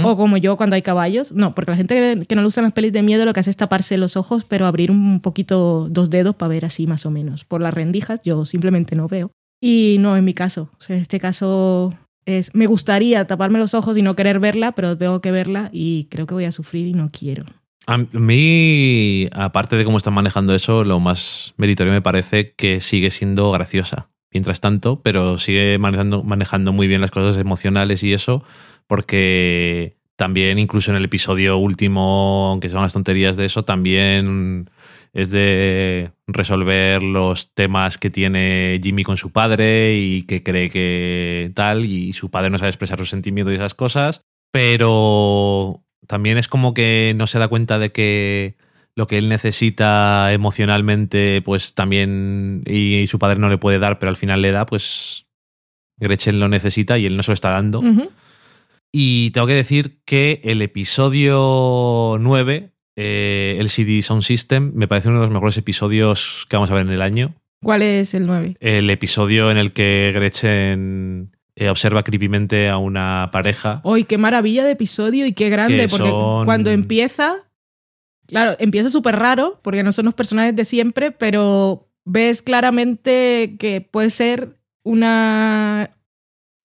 o 0.06 0.16
como 0.16 0.38
yo 0.38 0.56
cuando 0.56 0.76
hay 0.76 0.82
caballos. 0.82 1.32
No, 1.32 1.54
porque 1.56 1.72
la 1.72 1.78
gente 1.78 1.96
que- 1.96 2.26
que 2.26 2.36
no 2.36 2.42
le 2.42 2.46
gustan 2.46 2.64
las 2.64 2.74
pelis 2.74 2.94
de 2.94 3.04
miedo 3.04 3.26
lo 3.26 3.34
que 3.34 3.42
hace 3.42 3.50
es 3.50 3.58
taparse 3.58 3.98
los 3.98 4.16
ojos, 4.16 4.46
pero 4.46 4.66
abrir 4.66 4.92
un 4.92 5.20
poquito 5.20 5.88
dos 5.90 6.10
dedos 6.10 6.36
para 6.36 6.50
ver 6.50 6.64
así 6.66 6.88
más 6.88 7.06
o 7.06 7.12
menos. 7.12 7.44
Por 7.44 7.60
las 7.62 7.74
rendijas 7.74 8.22
yo 8.24 8.46
simplemente 8.46 8.96
no 8.96 9.08
veo. 9.08 9.32
Y 9.62 9.98
no 10.00 10.16
en 10.16 10.24
mi 10.26 10.34
caso. 10.34 10.70
O 10.80 10.82
sea, 10.82 10.96
en 10.96 11.02
este 11.02 11.20
caso 11.20 11.94
es, 12.26 12.54
me 12.56 12.68
gustaría 12.68 13.26
taparme 13.28 13.60
los 13.60 13.74
ojos 13.74 13.98
y 13.98 14.02
no 14.02 14.16
querer 14.16 14.40
verla, 14.40 14.72
pero 14.74 14.98
tengo 14.98 15.20
que 15.22 15.32
verla 15.32 15.70
y 15.74 16.06
creo 16.10 16.28
que 16.28 16.34
voy 16.34 16.46
a 16.46 16.52
sufrir 16.54 16.88
y 16.88 16.94
no 16.94 17.10
quiero. 17.12 17.44
A 17.86 17.98
mí, 17.98 19.28
aparte 19.34 19.76
de 19.76 19.84
cómo 19.84 19.98
están 19.98 20.14
manejando 20.14 20.56
eso, 20.56 20.84
lo 20.84 21.00
más 21.00 21.54
meritorio 21.58 21.92
me 21.92 22.02
parece 22.02 22.54
que 22.54 22.80
sigue 22.80 23.12
siendo 23.12 23.52
graciosa. 23.52 24.10
Mientras 24.32 24.62
tanto, 24.62 25.02
pero 25.02 25.38
sigue 25.38 25.78
manejando, 25.78 26.24
manejando 26.24 26.72
muy 26.72 26.88
bien 26.88 27.02
las 27.02 27.12
cosas 27.12 27.40
emocionales 27.40 28.04
y 28.04 28.14
eso, 28.14 28.44
porque 28.88 29.98
también, 30.16 30.60
incluso 30.60 30.92
en 30.92 30.98
el 30.98 31.06
episodio 31.06 31.58
último, 31.58 32.48
aunque 32.50 32.70
son 32.70 32.82
las 32.82 32.94
tonterías 32.94 33.36
de 33.36 33.46
eso, 33.46 33.64
también 33.64 34.70
es 35.12 35.30
de 35.30 36.12
resolver 36.26 37.04
los 37.04 37.54
temas 37.54 37.98
que 37.98 38.10
tiene 38.10 38.80
Jimmy 38.82 39.04
con 39.04 39.18
su 39.18 39.32
padre 39.32 39.96
y 39.96 40.24
que 40.24 40.42
cree 40.42 40.70
que 40.70 41.52
tal, 41.54 41.86
y 41.86 42.14
su 42.14 42.32
padre 42.32 42.50
no 42.50 42.58
sabe 42.58 42.70
expresar 42.70 42.98
sus 42.98 43.10
sentimientos 43.10 43.52
y 43.52 43.56
esas 43.56 43.76
cosas, 43.76 44.24
pero 44.52 45.84
también 46.08 46.38
es 46.38 46.48
como 46.48 46.74
que 46.74 47.14
no 47.16 47.28
se 47.28 47.40
da 47.40 47.48
cuenta 47.48 47.80
de 47.80 47.92
que 47.92 48.56
lo 48.96 49.08
que 49.08 49.18
él 49.18 49.30
necesita 49.30 50.32
emocionalmente, 50.34 51.42
pues 51.44 51.74
también, 51.74 52.64
y, 52.66 53.08
su 53.08 53.20
padre 53.20 53.40
no 53.40 53.50
le 53.50 53.58
puede 53.58 53.80
dar, 53.80 54.00
pero 54.00 54.10
al 54.10 54.16
final 54.16 54.42
le 54.42 54.52
da, 54.52 54.66
pues 54.66 55.26
Gretchen 55.98 56.40
lo 56.40 56.48
necesita 56.48 56.98
y 57.00 57.06
él 57.06 57.18
no 57.18 57.24
se 57.24 57.32
lo 57.32 57.36
está 57.36 57.50
dando. 57.50 57.82
Y 58.92 59.32
tengo 59.32 59.48
que 59.48 59.56
decir 59.56 60.00
que 60.06 60.42
el 60.44 60.62
episodio 60.62 62.18
9, 62.20 62.70
eh, 62.96 63.58
el 63.60 63.70
CD 63.70 64.02
Sound 64.04 64.22
System, 64.22 64.72
me 64.76 64.88
parece 64.88 65.10
uno 65.10 65.20
de 65.20 65.26
los 65.26 65.34
mejores 65.34 65.58
episodios 65.58 66.46
que 66.48 66.56
vamos 66.56 66.70
a 66.70 66.76
ver 66.76 66.86
en 66.86 66.94
el 66.94 67.02
año. 67.02 67.34
¿Cuál 67.64 67.82
es 67.82 68.14
el 68.14 68.28
9? 68.28 68.58
El 68.60 68.90
episodio 68.92 69.50
en 69.50 69.58
el 69.58 69.72
que 69.72 70.12
Gretchen 70.14 71.33
eh, 71.56 71.70
observa 71.70 72.04
creepymente 72.04 72.68
a 72.70 72.78
una 72.78 73.30
pareja. 73.32 73.82
¡Uy, 73.84 74.04
qué 74.06 74.18
maravilla 74.18 74.64
de 74.66 74.72
episodio 74.72 75.26
y 75.26 75.34
qué 75.34 75.50
grande! 75.50 75.78
Que 75.78 75.88
Porque 75.90 76.10
son- 76.10 76.46
cuando 76.46 76.72
empieza, 76.72 77.36
claro, 78.28 78.56
empieza 78.60 78.90
súper 78.90 79.16
raro, 79.18 79.60
porque 79.62 79.84
no 79.84 79.92
son 79.92 80.06
los 80.06 80.14
personajes 80.14 80.56
de 80.56 80.66
siempre, 80.66 81.12
pero 81.12 81.90
ves 82.06 82.42
claramente 82.42 83.56
que 83.60 83.82
puede 83.82 84.10
ser 84.10 84.58
una, 84.84 85.92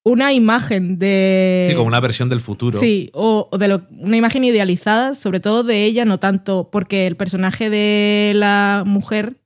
una 0.05 0.33
imagen 0.33 0.99
de... 0.99 1.67
Sí, 1.71 1.77
como 1.77 1.87
una 1.89 2.01
versión 2.01 2.29
del 2.29 2.41
futuro. 2.41 2.79
Sí, 2.79 3.11
o, 3.13 3.49
o 3.53 3.59
de 3.59 3.69
lo- 3.69 3.87
una 3.91 4.17
imagen 4.17 4.43
idealizada, 4.45 5.15
sobre 5.15 5.41
todo 5.41 5.63
de 5.65 5.85
ella, 5.85 6.05
no 6.05 6.19
tanto 6.19 6.71
porque 6.73 7.07
el 7.07 7.17
personaje 7.17 7.71
de 7.71 8.33
la 8.35 8.83
mujer 8.87 9.37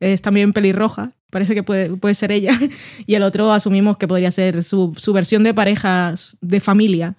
es 0.00 0.22
también 0.22 0.52
pelirroja, 0.52 1.12
parece 1.34 1.54
que 1.54 1.62
puede, 1.62 1.96
puede 1.96 2.14
ser 2.14 2.32
ella, 2.32 2.58
y 3.06 3.14
el 3.14 3.22
otro 3.22 3.52
asumimos 3.52 3.98
que 3.98 4.08
podría 4.08 4.30
ser 4.30 4.62
su, 4.62 4.94
su 4.96 5.12
versión 5.12 5.42
de 5.42 5.52
pareja, 5.52 6.14
de 6.40 6.60
familia, 6.60 7.16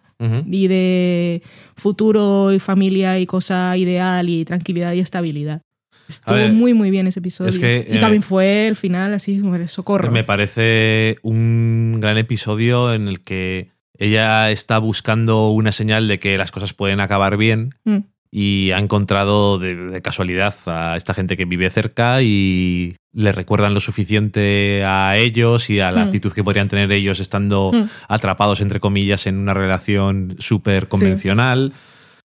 y 0.49 0.67
de 0.67 1.43
futuro 1.75 2.53
y 2.53 2.59
familia 2.59 3.19
y 3.19 3.25
cosa 3.25 3.75
ideal 3.75 4.29
y 4.29 4.45
tranquilidad 4.45 4.93
y 4.93 5.01
estabilidad. 5.01 5.61
Estuvo 6.07 6.35
ver, 6.35 6.53
muy, 6.53 6.73
muy 6.73 6.89
bien 6.89 7.05
ese 7.07 7.19
episodio. 7.19 7.49
es 7.49 7.59
que, 7.59 7.85
y 7.89 7.97
eh, 7.97 7.99
también 7.99 8.23
fue 8.23 8.69
el 8.69 8.77
final 8.77 9.13
así, 9.13 9.41
socorro. 9.67 10.11
Me 10.11 10.23
parece 10.23 11.17
un 11.21 11.97
gran 11.99 12.17
episodio 12.17 12.93
en 12.93 13.09
el 13.09 13.21
que 13.21 13.71
ella 13.97 14.51
está 14.51 14.77
buscando 14.79 15.49
una 15.49 15.73
señal 15.73 16.07
de 16.07 16.17
que 16.17 16.37
las 16.37 16.51
cosas 16.51 16.73
pueden 16.73 17.01
acabar 17.01 17.35
bien 17.35 17.75
Mm. 17.83 17.97
y 18.31 18.71
ha 18.71 18.79
encontrado 18.79 19.59
de, 19.59 19.75
de 19.75 20.01
casualidad 20.01 20.55
a 20.65 20.95
esta 20.95 21.13
gente 21.13 21.35
que 21.35 21.45
vive 21.45 21.69
cerca 21.69 22.21
y 22.21 22.95
le 23.15 23.31
recuerdan 23.31 23.73
lo 23.73 23.79
suficiente 23.79 24.83
a 24.85 25.15
ellos 25.17 25.69
y 25.69 25.79
a 25.79 25.89
la 25.91 26.01
Mm. 26.01 26.05
actitud 26.07 26.33
que 26.33 26.43
podrían 26.43 26.67
tener 26.67 26.91
ellos 26.91 27.19
estando 27.21 27.71
Mm. 27.73 27.83
atrapados, 28.09 28.59
entre 28.59 28.79
comillas, 28.81 29.25
en 29.25 29.37
una 29.37 29.53
relación 29.53 30.35
súper 30.39 30.87
convencional, 30.89 31.71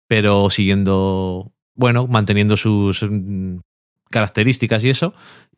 pero 0.08 0.50
siguiendo, 0.50 1.52
bueno, 1.76 2.08
manteniendo 2.08 2.56
sus 2.56 3.04
mm, 3.08 3.58
características 4.10 4.84
y 4.84 4.90
eso. 4.90 5.14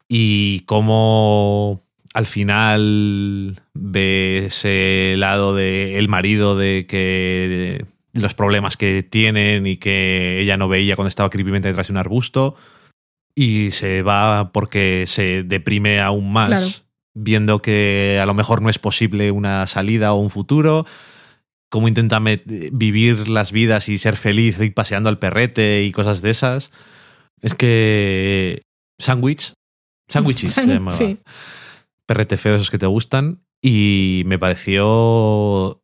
Y 0.09 0.61
cómo 0.67 1.83
al 2.13 2.27
final 2.27 3.63
ve 3.73 4.45
ese 4.47 5.15
lado 5.17 5.55
del 5.55 5.97
el 5.97 6.09
marido 6.09 6.57
de 6.59 6.85
que 6.87 7.87
de 8.13 8.21
los 8.21 8.35
problemas 8.35 8.77
que 8.77 9.03
tienen 9.03 9.67
y 9.67 9.79
que 9.79 10.41
ella 10.43 10.59
no 10.59 10.69
veía 10.69 10.97
cuando 10.97 11.09
estaba 11.09 11.31
creepymente 11.31 11.69
detrás 11.69 11.87
de 11.89 11.95
un 11.95 11.97
arbusto 11.97 12.55
y 13.35 13.71
se 13.71 14.03
va 14.03 14.53
porque 14.53 15.05
se 15.07 15.43
deprime 15.43 16.01
aún 16.01 16.33
más 16.33 16.49
Claro. 16.49 16.67
viendo 17.15 17.63
que 17.63 18.19
a 18.23 18.27
lo 18.27 18.35
mejor 18.35 18.61
no 18.63 18.69
es 18.71 18.79
posible 18.79 19.31
una 19.31 19.67
salida 19.67 20.13
o 20.13 20.21
un 20.21 20.31
futuro 20.31 20.87
cómo 21.71 21.89
intenta 21.89 22.21
vivir 22.21 23.29
las 23.31 23.51
vidas 23.53 23.89
y 23.89 23.97
ser 23.97 24.17
feliz 24.17 24.61
y 24.61 24.69
paseando 24.71 25.09
al 25.09 25.19
perrete 25.19 25.83
y 25.85 25.93
cosas 25.93 26.21
de 26.21 26.31
esas 26.31 26.71
es 27.41 27.55
que 27.55 28.63
sandwich 28.99 29.55
sandwiches 30.09 30.51
se 30.53 30.67
llamaba 30.67 30.97
sí. 30.97 31.19
perrete 32.07 32.37
feo 32.37 32.53
de 32.53 32.57
esos 32.59 32.71
que 32.71 32.79
te 32.79 32.87
gustan 32.87 33.41
y 33.63 34.25
me 34.27 34.39
pareció 34.39 35.83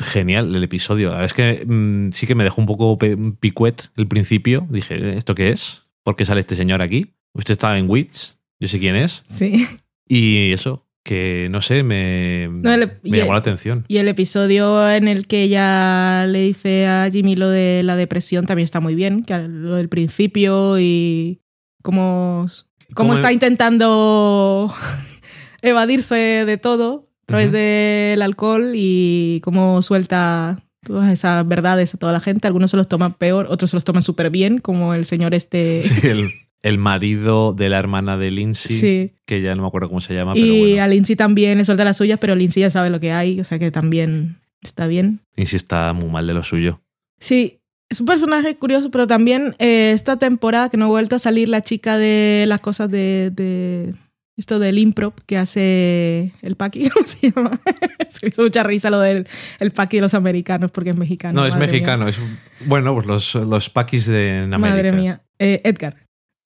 genial 0.00 0.54
el 0.54 0.62
episodio. 0.62 1.08
La 1.10 1.16
verdad 1.16 1.24
es 1.26 1.34
que 1.34 1.64
mm, 1.66 2.12
sí 2.12 2.26
que 2.26 2.34
me 2.36 2.44
dejó 2.44 2.60
un 2.60 2.66
poco 2.66 2.96
picuet 3.40 3.90
el 3.96 4.06
principio. 4.06 4.66
Dije, 4.70 5.16
¿esto 5.16 5.34
qué 5.34 5.50
es? 5.50 5.82
¿Por 6.08 6.16
qué 6.16 6.24
sale 6.24 6.40
este 6.40 6.56
señor 6.56 6.80
aquí? 6.80 7.12
Usted 7.34 7.52
estaba 7.52 7.76
en 7.78 7.84
Wits, 7.86 8.38
yo 8.58 8.66
sé 8.66 8.78
quién 8.78 8.96
es. 8.96 9.22
Sí. 9.28 9.66
Y 10.08 10.52
eso, 10.52 10.86
que 11.04 11.48
no 11.50 11.60
sé, 11.60 11.82
me, 11.82 12.48
No, 12.50 12.72
el- 12.72 12.92
me 13.02 13.18
llamó 13.18 13.32
el- 13.32 13.34
la 13.34 13.36
atención. 13.36 13.84
Y 13.88 13.98
el 13.98 14.08
episodio 14.08 14.90
en 14.90 15.06
el 15.06 15.26
que 15.26 15.42
ella 15.42 16.24
le 16.26 16.40
dice 16.40 16.86
a 16.86 17.10
Jimmy 17.12 17.36
lo 17.36 17.50
de 17.50 17.82
la 17.82 17.94
depresión 17.94 18.46
también 18.46 18.64
está 18.64 18.80
muy 18.80 18.94
bien, 18.94 19.22
que 19.22 19.36
lo 19.36 19.76
del 19.76 19.90
principio 19.90 20.78
y 20.80 21.42
cómo, 21.82 22.46
cómo 22.48 22.94
¿Cómo 22.94 23.12
está 23.12 23.28
es? 23.28 23.34
intentando 23.34 24.74
evadirse 25.60 26.14
de 26.46 26.56
todo 26.56 27.10
a 27.24 27.26
través 27.26 27.52
del 27.52 28.22
alcohol 28.22 28.72
y 28.74 29.42
cómo 29.44 29.82
suelta 29.82 30.58
todas 30.88 31.10
esas 31.12 31.46
verdades 31.46 31.94
a 31.94 31.98
toda 31.98 32.12
la 32.12 32.20
gente. 32.20 32.46
Algunos 32.48 32.70
se 32.72 32.76
los 32.76 32.88
toman 32.88 33.14
peor, 33.14 33.46
otros 33.50 33.70
se 33.70 33.76
los 33.76 33.84
toman 33.84 34.02
súper 34.02 34.30
bien, 34.30 34.58
como 34.58 34.94
el 34.94 35.04
señor 35.04 35.34
este. 35.34 35.82
Sí, 35.84 36.06
el, 36.06 36.30
el 36.62 36.78
marido 36.78 37.52
de 37.52 37.68
la 37.68 37.78
hermana 37.78 38.16
de 38.16 38.30
Lindsay, 38.32 38.76
Sí. 38.76 39.12
que 39.26 39.40
ya 39.42 39.54
no 39.54 39.62
me 39.62 39.68
acuerdo 39.68 39.88
cómo 39.88 40.00
se 40.00 40.14
llama, 40.14 40.34
pero 40.34 40.44
y 40.46 40.60
bueno. 40.70 40.82
a 40.82 40.88
Lindsay 40.88 41.14
también 41.14 41.58
le 41.58 41.64
suelta 41.64 41.84
las 41.84 41.96
suyas, 41.96 42.18
pero 42.18 42.34
Lindsay 42.34 42.62
ya 42.62 42.70
sabe 42.70 42.90
lo 42.90 42.98
que 42.98 43.12
hay, 43.12 43.40
o 43.40 43.44
sea 43.44 43.58
que 43.60 43.70
también 43.70 44.38
está 44.62 44.86
bien. 44.88 45.20
Lindsay 45.36 45.56
está 45.56 45.92
muy 45.92 46.08
mal 46.10 46.26
de 46.26 46.34
lo 46.34 46.42
suyo. 46.42 46.80
Sí, 47.20 47.60
es 47.88 48.00
un 48.00 48.06
personaje 48.06 48.56
curioso, 48.56 48.90
pero 48.90 49.06
también 49.06 49.54
eh, 49.60 49.92
esta 49.94 50.16
temporada 50.18 50.68
que 50.68 50.76
no 50.76 50.86
ha 50.86 50.88
vuelto 50.88 51.16
a 51.16 51.18
salir 51.20 51.48
la 51.48 51.62
chica 51.62 51.96
de 51.96 52.44
las 52.48 52.60
cosas 52.60 52.90
de, 52.90 53.30
de 53.34 53.94
esto 54.38 54.60
del 54.60 54.78
improv 54.78 55.14
que 55.26 55.36
hace 55.36 56.32
el 56.42 56.54
Paqui, 56.56 56.88
¿cómo 56.94 57.06
se 57.06 57.30
llama? 57.30 57.60
Es 58.08 58.20
que 58.20 58.28
hizo 58.28 58.42
mucha 58.42 58.62
risa 58.62 58.88
lo 58.88 59.00
del 59.00 59.26
el 59.58 59.72
Paqui 59.72 59.98
de 59.98 60.02
los 60.02 60.14
americanos 60.14 60.70
porque 60.70 60.90
es 60.90 60.96
mexicano. 60.96 61.40
No, 61.40 61.46
es 61.46 61.54
mía. 61.54 61.66
mexicano. 61.66 62.08
Es, 62.08 62.18
bueno, 62.64 62.94
pues 62.94 63.06
los, 63.06 63.34
los 63.34 63.68
paquis 63.68 64.06
de 64.06 64.44
en 64.44 64.54
América. 64.54 64.76
Madre 64.76 64.92
mía. 64.92 65.22
Eh, 65.38 65.60
Edgar. 65.64 65.96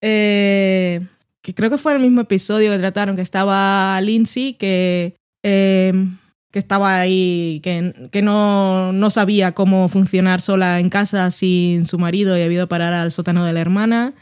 Eh, 0.00 1.00
que 1.42 1.54
creo 1.54 1.70
que 1.70 1.78
fue 1.78 1.92
el 1.92 2.00
mismo 2.00 2.22
episodio 2.22 2.72
que 2.72 2.78
trataron, 2.78 3.14
que 3.14 3.22
estaba 3.22 4.00
Lindsay, 4.00 4.54
que, 4.54 5.14
eh, 5.42 5.92
que 6.50 6.58
estaba 6.58 7.00
ahí, 7.00 7.60
que, 7.62 8.08
que 8.10 8.22
no, 8.22 8.92
no 8.92 9.10
sabía 9.10 9.52
cómo 9.52 9.88
funcionar 9.88 10.40
sola 10.40 10.80
en 10.80 10.88
casa 10.90 11.30
sin 11.30 11.86
su 11.86 11.98
marido 11.98 12.36
y 12.36 12.42
había 12.42 12.56
ido 12.56 12.64
a 12.64 12.68
parar 12.68 12.92
al 12.92 13.12
sótano 13.12 13.44
de 13.44 13.52
la 13.52 13.60
hermana. 13.60 14.14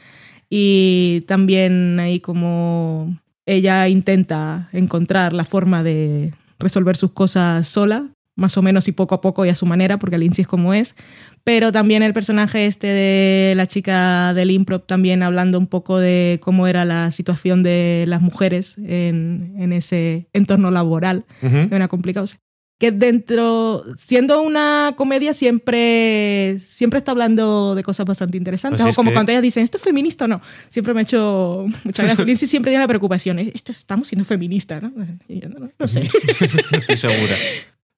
Y 0.51 1.23
también 1.29 1.99
ahí 2.01 2.21
como 2.21 3.20
ella 3.51 3.89
intenta 3.89 4.69
encontrar 4.73 5.33
la 5.33 5.45
forma 5.45 5.83
de 5.83 6.33
resolver 6.59 6.97
sus 6.97 7.11
cosas 7.11 7.67
sola, 7.67 8.11
más 8.37 8.57
o 8.57 8.63
menos 8.63 8.87
y 8.87 8.93
poco 8.93 9.17
a 9.17 9.21
poco 9.21 9.45
y 9.45 9.49
a 9.49 9.57
su 9.57 9.67
manera, 9.67 9.99
porque 9.99 10.19
Lindsay 10.19 10.43
es 10.43 10.49
como 10.49 10.73
es. 10.73 10.95
Pero 11.43 11.73
también 11.73 12.03
el 12.03 12.13
personaje 12.13 12.67
este 12.67 12.87
de 12.87 13.55
la 13.57 13.67
chica 13.67 14.35
del 14.35 14.53
improv 14.53 14.87
también 14.87 15.23
hablando 15.25 15.59
un 15.59 15.67
poco 15.67 15.99
de 15.99 16.39
cómo 16.41 16.69
era 16.69 16.85
la 16.85 17.11
situación 17.11 17.63
de 17.63 18.05
las 18.07 18.23
mujeres 18.23 18.79
en, 18.79 19.55
en 19.59 19.73
ese 19.73 20.29
entorno 20.33 20.71
laboral, 20.71 21.25
que 21.41 21.75
era 21.75 21.89
complicado. 21.89 22.25
O 22.25 22.29
sea, 22.29 22.39
que 22.81 22.91
dentro, 22.93 23.85
siendo 23.99 24.41
una 24.43 24.95
comedia, 24.97 25.35
siempre, 25.35 26.59
siempre 26.65 26.97
está 26.99 27.11
hablando 27.13 27.75
de 27.75 27.83
cosas 27.83 28.07
bastante 28.07 28.39
interesantes. 28.39 28.81
Pues 28.81 28.95
o 28.95 28.97
como 28.97 29.11
que- 29.11 29.15
cuando 29.15 29.33
ellas 29.33 29.43
dicen, 29.43 29.63
¿esto 29.63 29.77
es 29.77 29.83
feminista 29.85 30.25
o 30.25 30.29
no? 30.29 30.41
Siempre 30.69 30.95
me 30.95 31.01
ha 31.01 31.03
hecho 31.03 31.67
muchas 31.85 32.07
gracias. 32.07 32.27
Lindsay 32.27 32.49
siempre 32.49 32.71
tiene 32.73 32.83
la 32.83 32.89
preocupación, 32.89 33.39
esto 33.39 33.71
estamos 33.71 34.09
siendo 34.09 34.25
feministas, 34.25 34.83
¿no? 34.83 34.93
Y 35.29 35.41
yo, 35.41 35.49
no, 35.51 35.59
no, 35.61 35.71
no 35.79 35.87
sé. 35.87 36.09
Estoy 36.73 36.97
segura. 36.97 37.37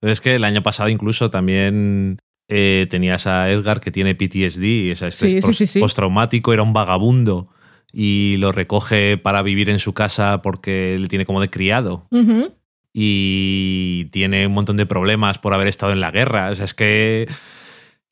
Pero 0.00 0.12
es 0.12 0.20
que 0.20 0.34
el 0.34 0.42
año 0.42 0.64
pasado 0.64 0.88
incluso 0.88 1.30
también 1.30 2.18
eh, 2.48 2.88
tenías 2.90 3.28
a 3.28 3.50
Edgar 3.52 3.80
que 3.80 3.92
tiene 3.92 4.16
PTSD, 4.16 4.90
o 4.92 4.96
sea, 4.96 5.08
este 5.08 5.30
Sí, 5.30 5.36
es 5.38 5.56
sí, 5.56 5.66
sí, 5.66 5.78
postraumático, 5.78 6.52
era 6.52 6.64
un 6.64 6.72
vagabundo 6.72 7.48
y 7.92 8.36
lo 8.38 8.50
recoge 8.50 9.16
para 9.16 9.42
vivir 9.42 9.70
en 9.70 9.78
su 9.78 9.92
casa 9.92 10.42
porque 10.42 10.96
le 10.98 11.06
tiene 11.06 11.24
como 11.26 11.40
de 11.40 11.50
criado 11.50 12.06
Ujú. 12.10 12.52
Y 12.92 14.06
tiene 14.12 14.46
un 14.46 14.52
montón 14.52 14.76
de 14.76 14.86
problemas 14.86 15.38
por 15.38 15.54
haber 15.54 15.68
estado 15.68 15.92
en 15.92 16.00
la 16.00 16.10
guerra. 16.10 16.50
O 16.50 16.54
sea, 16.54 16.64
es 16.66 16.74
que 16.74 17.28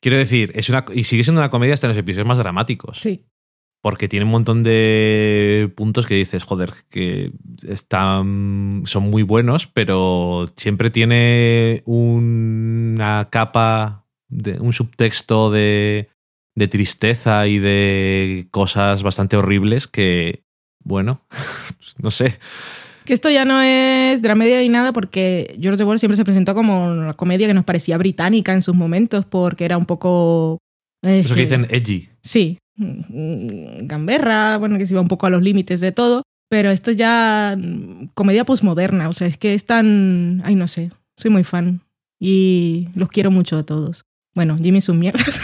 quiero 0.01 0.17
decir, 0.17 0.51
es 0.55 0.69
una 0.69 0.85
y 0.93 1.03
sigue 1.03 1.23
siendo 1.23 1.41
una 1.41 1.49
comedia 1.51 1.73
hasta 1.73 1.87
en 1.87 1.91
los 1.91 1.97
episodios 1.97 2.27
más 2.27 2.37
dramáticos 2.39 2.97
Sí. 2.99 3.25
porque 3.83 4.07
tiene 4.07 4.25
un 4.25 4.31
montón 4.31 4.63
de 4.63 5.71
puntos 5.75 6.05
que 6.07 6.15
dices, 6.15 6.43
joder, 6.43 6.73
que 6.89 7.31
están, 7.67 8.83
son 8.85 9.03
muy 9.09 9.23
buenos, 9.23 9.67
pero 9.67 10.47
siempre 10.55 10.89
tiene 10.89 11.81
una 11.85 13.27
capa, 13.31 14.05
de, 14.29 14.59
un 14.59 14.73
subtexto 14.73 15.51
de, 15.51 16.09
de 16.55 16.67
tristeza 16.67 17.47
y 17.47 17.59
de 17.59 18.47
cosas 18.51 19.03
bastante 19.03 19.37
horribles 19.37 19.87
que, 19.87 20.43
bueno, 20.83 21.21
no 21.97 22.09
sé. 22.11 22.39
Que 23.11 23.15
esto 23.15 23.29
ya 23.29 23.43
no 23.43 23.61
es 23.61 24.21
dramedia 24.21 24.61
ni 24.61 24.69
nada 24.69 24.93
porque 24.93 25.57
George 25.59 25.83
Orwell 25.83 25.99
siempre 25.99 26.15
se 26.15 26.23
presentó 26.23 26.55
como 26.55 26.87
una 26.87 27.11
comedia 27.13 27.45
que 27.45 27.53
nos 27.53 27.65
parecía 27.65 27.97
británica 27.97 28.53
en 28.53 28.61
sus 28.61 28.73
momentos 28.73 29.25
porque 29.25 29.65
era 29.65 29.77
un 29.77 29.85
poco... 29.85 30.59
eh, 31.03 31.19
Eso 31.19 31.35
que 31.35 31.41
dicen 31.41 31.67
edgy. 31.69 32.07
Sí, 32.23 32.57
gamberra, 32.77 34.55
bueno, 34.59 34.77
que 34.77 34.87
se 34.87 34.93
iba 34.93 35.01
un 35.01 35.09
poco 35.09 35.25
a 35.25 35.29
los 35.29 35.41
límites 35.41 35.81
de 35.81 35.91
todo, 35.91 36.23
pero 36.49 36.71
esto 36.71 36.91
ya 36.91 37.57
mm, 37.57 38.11
comedia 38.13 38.45
posmoderna, 38.45 39.09
o 39.09 39.13
sea, 39.13 39.27
es 39.27 39.35
que 39.35 39.55
es 39.55 39.65
tan... 39.65 40.41
Ay, 40.45 40.55
no 40.55 40.69
sé, 40.69 40.91
soy 41.17 41.31
muy 41.31 41.43
fan 41.43 41.81
y 42.17 42.87
los 42.95 43.09
quiero 43.09 43.29
mucho 43.29 43.57
a 43.57 43.65
todos. 43.65 44.05
Bueno, 44.35 44.57
Jimmy 44.57 44.79
sus 44.79 44.95
mierdas. 44.95 45.41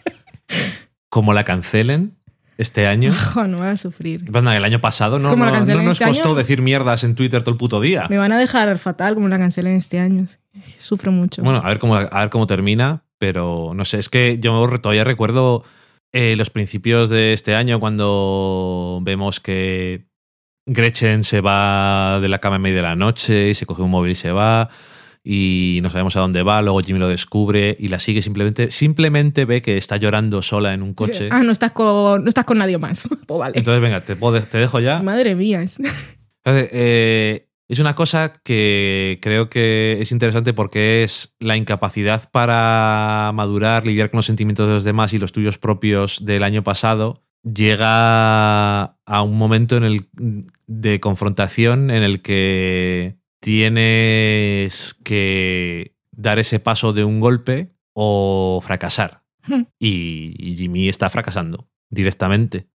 Como 1.10 1.34
la 1.34 1.44
cancelen 1.44 2.16
este 2.58 2.86
año. 2.86 3.14
No 3.48 3.58
voy 3.58 3.68
a 3.68 3.76
sufrir. 3.76 4.24
Anda, 4.34 4.56
El 4.56 4.64
año 4.64 4.80
pasado 4.80 5.18
no, 5.18 5.34
nos 5.34 5.92
este 5.92 6.04
costó 6.04 6.28
año. 6.30 6.34
decir 6.34 6.60
mierdas 6.60 7.04
en 7.04 7.14
Twitter 7.14 7.42
todo 7.42 7.52
el 7.52 7.56
puto 7.56 7.80
día. 7.80 8.06
Me 8.10 8.18
van 8.18 8.32
a 8.32 8.38
dejar 8.38 8.76
fatal 8.78 9.14
como 9.14 9.28
la 9.28 9.38
cancelen 9.38 9.74
este 9.74 9.98
año. 9.98 10.26
Sufro 10.76 11.10
mucho. 11.12 11.42
Bueno, 11.42 11.62
a 11.64 11.68
ver 11.68 11.78
cómo, 11.78 11.94
a 11.94 12.20
ver 12.20 12.30
cómo 12.30 12.46
termina, 12.46 13.04
pero 13.18 13.72
no 13.74 13.84
sé, 13.84 13.98
es 13.98 14.08
que 14.10 14.38
yo 14.40 14.68
todavía 14.80 15.04
recuerdo 15.04 15.64
eh, 16.12 16.34
los 16.36 16.50
principios 16.50 17.10
de 17.10 17.32
este 17.32 17.54
año 17.54 17.80
cuando 17.80 19.00
vemos 19.02 19.40
que 19.40 20.08
Gretchen 20.66 21.22
se 21.24 21.40
va 21.40 22.18
de 22.20 22.28
la 22.28 22.40
cama 22.40 22.56
en 22.56 22.62
medio 22.62 22.76
de 22.76 22.82
la 22.82 22.96
noche 22.96 23.50
y 23.50 23.54
se 23.54 23.66
coge 23.66 23.82
un 23.82 23.90
móvil 23.90 24.12
y 24.12 24.16
se 24.16 24.32
va 24.32 24.68
y 25.30 25.80
no 25.82 25.90
sabemos 25.90 26.16
a 26.16 26.20
dónde 26.20 26.42
va, 26.42 26.62
luego 26.62 26.80
Jimmy 26.80 26.98
lo 26.98 27.08
descubre 27.08 27.76
y 27.78 27.88
la 27.88 27.98
sigue 28.00 28.22
simplemente, 28.22 28.70
simplemente 28.70 29.44
ve 29.44 29.60
que 29.60 29.76
está 29.76 29.98
llorando 29.98 30.40
sola 30.40 30.72
en 30.72 30.82
un 30.82 30.94
coche. 30.94 31.28
Ah, 31.30 31.42
no 31.42 31.52
estás 31.52 31.72
con, 31.72 32.22
no 32.22 32.28
estás 32.28 32.46
con 32.46 32.56
nadie 32.56 32.78
más. 32.78 33.06
Pues 33.26 33.38
vale. 33.38 33.58
Entonces, 33.58 33.82
venga, 33.82 34.02
te, 34.06 34.16
puedo- 34.16 34.40
te 34.42 34.56
dejo 34.56 34.80
ya. 34.80 35.02
Madre 35.02 35.34
mía. 35.34 35.60
es- 35.60 35.78
Entonces, 35.80 36.70
eh, 36.72 37.44
Es 37.70 37.78
una 37.78 37.94
cosa 37.94 38.32
que 38.42 39.18
creo 39.20 39.50
que 39.50 39.98
es 40.00 40.10
interesante 40.12 40.54
porque 40.54 41.02
es 41.04 41.34
la 41.40 41.58
incapacidad 41.58 42.30
para 42.30 43.30
madurar, 43.34 43.84
lidiar 43.84 44.10
con 44.10 44.16
los 44.18 44.24
sentimientos 44.24 44.66
de 44.66 44.72
los 44.72 44.84
demás 44.84 45.12
y 45.12 45.18
los 45.18 45.32
tuyos 45.32 45.58
propios 45.58 46.24
del 46.24 46.42
año 46.44 46.62
pasado. 46.64 47.22
Llega 47.44 48.82
a 49.04 49.22
un 49.22 49.36
momento 49.36 49.76
en 49.76 49.84
el, 49.84 50.06
de 50.66 51.00
confrontación 51.00 51.90
en 51.90 52.02
el 52.02 52.22
que 52.22 53.17
tienes 53.40 54.94
que 55.04 55.94
dar 56.12 56.38
ese 56.38 56.60
paso 56.60 56.92
de 56.92 57.04
un 57.04 57.20
golpe 57.20 57.72
o 57.92 58.60
fracasar. 58.64 59.22
Hmm. 59.46 59.62
Y, 59.78 60.34
y 60.38 60.56
Jimmy 60.56 60.88
está 60.88 61.08
fracasando 61.08 61.68
directamente. 61.90 62.68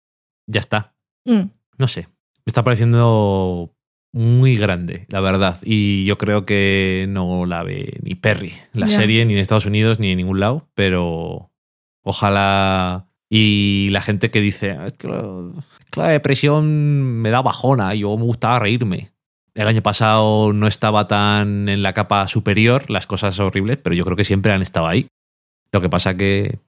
Ya 0.48 0.60
está. 0.60 0.96
Mm. 1.26 1.52
No 1.78 1.88
sé. 1.88 2.08
Me 2.46 2.50
está 2.50 2.64
pareciendo 2.64 3.76
muy 4.14 4.58
grande, 4.58 5.06
la 5.10 5.22
verdad. 5.22 5.60
Y 5.64 6.06
yo 6.06 6.18
creo 6.18 6.46
que 6.46 7.06
no 7.10 7.46
la 7.46 7.64
ve 7.64 8.00
ni 8.02 8.16
Perry, 8.16 8.54
la 8.74 8.90
serie, 8.90 9.26
ni 9.26 9.34
en 9.34 9.40
Estados 9.40 9.66
Unidos, 9.66 10.00
ni 10.00 10.12
en 10.12 10.18
ningún 10.18 10.40
lado. 10.40 10.70
Pero 10.74 11.52
ojalá. 12.04 13.08
Y 13.30 13.88
la 13.92 14.02
gente 14.02 14.30
que 14.30 14.42
dice, 14.42 14.78
"Es 14.86 14.94
que 14.94 15.08
la, 15.08 15.24
que 15.90 16.00
la 16.02 16.08
depresión 16.10 17.22
me 17.22 17.30
da 17.30 17.42
bajona, 17.42 17.94
yo 17.96 18.18
me 18.18 18.24
gustaba 18.24 18.60
reírme. 18.60 19.12
El 19.56 19.68
año 19.68 19.82
pasado 19.82 20.54
no 20.54 20.68
estaba 20.68 21.08
tan 21.08 21.68
en 21.70 21.84
la 21.84 21.94
capa 21.94 22.28
superior, 22.28 22.90
las 22.90 23.06
cosas 23.08 23.40
horribles, 23.40 23.78
pero 23.78 23.96
yo 23.96 24.06
creo 24.06 24.16
que 24.16 24.24
siempre 24.26 24.52
han 24.52 24.62
estado 24.62 24.88
ahí. 24.88 25.08
Lo 25.74 25.82
que 25.82 25.90
pasa 25.90 26.16
que, 26.16 26.60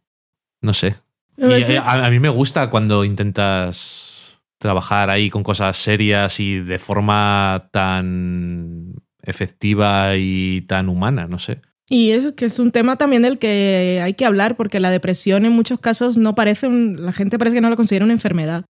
no 0.62 0.74
sé, 0.74 0.96
y 1.38 1.44
a, 1.78 2.06
a 2.06 2.10
mí 2.10 2.20
me 2.20 2.30
gusta 2.30 2.70
cuando 2.70 3.04
intentas 3.06 4.40
trabajar 4.60 5.10
ahí 5.10 5.30
con 5.30 5.44
cosas 5.44 5.76
serias 5.78 6.40
y 6.40 6.60
de 6.60 6.78
forma 6.80 7.70
tan 7.72 8.94
efectiva 9.22 10.16
y 10.16 10.62
tan 10.62 10.90
humana, 10.90 11.28
no 11.28 11.40
sé. 11.40 11.62
Y 11.90 12.12
eso 12.12 12.34
que 12.36 12.46
es 12.46 12.60
un 12.60 12.72
tema 12.72 12.98
también 12.98 13.24
del 13.24 13.40
que 13.40 14.00
hay 14.04 14.14
que 14.14 14.26
hablar, 14.26 14.56
porque 14.56 14.80
la 14.80 14.90
depresión 14.90 15.46
en 15.46 15.52
muchos 15.52 15.80
casos 15.80 16.18
no 16.18 16.34
parece, 16.36 16.68
un- 16.68 16.98
la 17.06 17.12
gente 17.14 17.38
parece 17.38 17.56
que 17.56 17.62
no 17.62 17.70
lo 17.70 17.76
considera 17.76 18.06
una 18.06 18.14
enfermedad. 18.14 18.66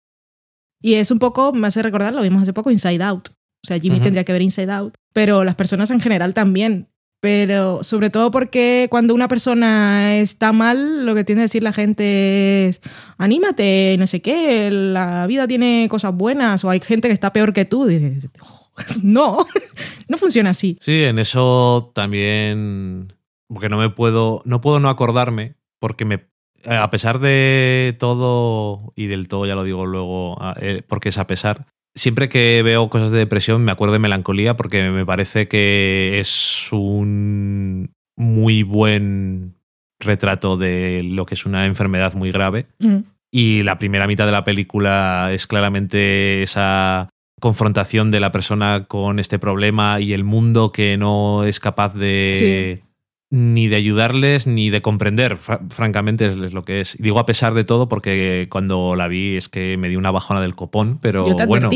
Y 0.80 0.94
es 0.94 1.10
un 1.10 1.18
poco, 1.18 1.52
me 1.52 1.66
hace 1.66 1.82
recordar, 1.82 2.12
lo 2.14 2.22
vimos 2.22 2.42
hace 2.42 2.52
poco, 2.52 2.70
Inside 2.70 3.02
Out. 3.02 3.28
O 3.64 3.66
sea, 3.66 3.78
Jimmy 3.78 3.96
tendría 4.00 4.24
que 4.24 4.32
ver 4.32 4.42
Inside 4.42 4.70
Out, 4.72 4.94
pero 5.12 5.44
las 5.44 5.54
personas 5.56 5.90
en 5.90 6.00
general 6.00 6.34
también. 6.34 6.88
Pero 7.20 7.82
sobre 7.82 8.10
todo 8.10 8.30
porque 8.30 8.86
cuando 8.90 9.12
una 9.12 9.26
persona 9.26 10.16
está 10.18 10.52
mal, 10.52 11.04
lo 11.04 11.16
que 11.16 11.24
tiende 11.24 11.42
a 11.42 11.46
decir 11.46 11.64
la 11.64 11.72
gente 11.72 12.68
es, 12.68 12.80
anímate, 13.18 13.96
no 13.98 14.06
sé 14.06 14.22
qué, 14.22 14.70
la 14.70 15.26
vida 15.26 15.48
tiene 15.48 15.88
cosas 15.90 16.14
buenas, 16.14 16.64
o 16.64 16.70
hay 16.70 16.80
gente 16.80 17.08
que 17.08 17.14
está 17.14 17.32
peor 17.32 17.52
que 17.52 17.64
tú. 17.64 17.90
Y 17.90 17.98
dices, 17.98 18.30
no, 19.02 19.44
no 20.08 20.16
funciona 20.16 20.50
así. 20.50 20.78
Sí, 20.80 21.02
en 21.02 21.18
eso 21.18 21.90
también, 21.92 23.12
porque 23.48 23.68
no 23.68 23.78
me 23.78 23.90
puedo, 23.90 24.40
no 24.44 24.60
puedo 24.60 24.78
no 24.78 24.88
acordarme, 24.88 25.56
porque 25.80 26.04
me, 26.04 26.28
a 26.66 26.88
pesar 26.90 27.18
de 27.18 27.96
todo, 27.98 28.92
y 28.94 29.06
del 29.06 29.26
todo 29.26 29.44
ya 29.44 29.56
lo 29.56 29.64
digo 29.64 29.86
luego, 29.86 30.40
a- 30.40 30.54
eh, 30.60 30.82
porque 30.86 31.08
es 31.08 31.18
a 31.18 31.26
pesar, 31.26 31.66
siempre 31.94 32.28
que 32.28 32.62
veo 32.62 32.88
cosas 32.88 33.10
de 33.10 33.18
depresión 33.18 33.64
me 33.64 33.72
acuerdo 33.72 33.94
de 33.94 33.98
melancolía 33.98 34.56
porque 34.56 34.88
me 34.90 35.06
parece 35.06 35.48
que 35.48 36.20
es 36.20 36.68
un 36.72 37.92
muy 38.16 38.62
buen 38.62 39.54
retrato 40.00 40.56
de 40.56 41.02
lo 41.04 41.26
que 41.26 41.34
es 41.34 41.46
una 41.46 41.66
enfermedad 41.66 42.14
muy 42.14 42.30
grave. 42.30 42.66
Mm. 42.78 42.98
Y 43.30 43.62
la 43.62 43.78
primera 43.78 44.06
mitad 44.06 44.26
de 44.26 44.32
la 44.32 44.44
película 44.44 45.30
es 45.32 45.46
claramente 45.46 46.42
esa 46.42 47.10
confrontación 47.40 48.10
de 48.10 48.20
la 48.20 48.32
persona 48.32 48.86
con 48.88 49.18
este 49.18 49.38
problema 49.38 50.00
y 50.00 50.12
el 50.12 50.24
mundo 50.24 50.72
que 50.72 50.96
no 50.96 51.44
es 51.44 51.60
capaz 51.60 51.94
de 51.94 52.82
ni 53.30 53.68
de 53.68 53.76
ayudarles 53.76 54.46
ni 54.46 54.70
de 54.70 54.80
comprender, 54.82 55.36
fra- 55.36 55.60
francamente 55.70 56.26
es 56.26 56.36
es 56.36 56.52
lo 56.52 56.64
que 56.64 56.80
es. 56.80 56.96
Digo 56.98 57.18
a 57.18 57.26
pesar 57.26 57.54
de 57.54 57.64
todo 57.64 57.88
porque 57.88 58.48
cuando 58.50 58.94
la 58.96 59.08
vi 59.08 59.36
es 59.36 59.48
que 59.48 59.76
me 59.76 59.88
dio 59.88 59.98
una 59.98 60.10
bajona 60.10 60.40
del 60.40 60.54
copón, 60.54 60.98
pero 61.00 61.26
Yo 61.28 61.36
te 61.36 61.46
bueno, 61.46 61.70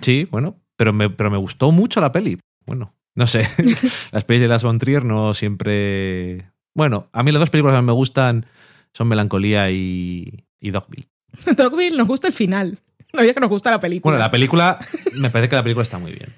sí, 0.00 0.28
bueno, 0.30 0.60
pero 0.76 0.92
me, 0.92 1.10
pero 1.10 1.30
me 1.30 1.36
gustó 1.38 1.72
mucho 1.72 2.00
la 2.00 2.12
peli. 2.12 2.38
Bueno, 2.66 2.94
no 3.14 3.26
sé, 3.26 3.48
las 4.12 4.24
pelis 4.24 4.42
de 4.42 4.48
Las 4.48 4.62
von 4.62 4.78
Trier 4.78 5.04
no 5.04 5.34
siempre... 5.34 6.50
Bueno, 6.74 7.08
a 7.12 7.22
mí 7.22 7.30
las 7.32 7.40
dos 7.40 7.50
películas 7.50 7.76
que 7.76 7.82
me 7.82 7.92
gustan 7.92 8.46
son 8.92 9.08
Melancolía 9.08 9.70
y, 9.70 10.44
y 10.60 10.70
Dogville. 10.70 11.08
Dogville 11.56 11.96
nos 11.96 12.08
gusta 12.08 12.26
el 12.28 12.32
final. 12.32 12.78
No 13.12 13.20
había 13.20 13.32
que 13.34 13.40
nos 13.40 13.48
gusta 13.50 13.70
la 13.70 13.78
película. 13.80 14.12
Bueno, 14.12 14.24
la 14.24 14.30
película, 14.30 14.78
me 15.14 15.30
parece 15.30 15.48
que 15.48 15.56
la 15.56 15.62
película 15.62 15.82
está 15.84 15.98
muy 15.98 16.12
bien. 16.12 16.34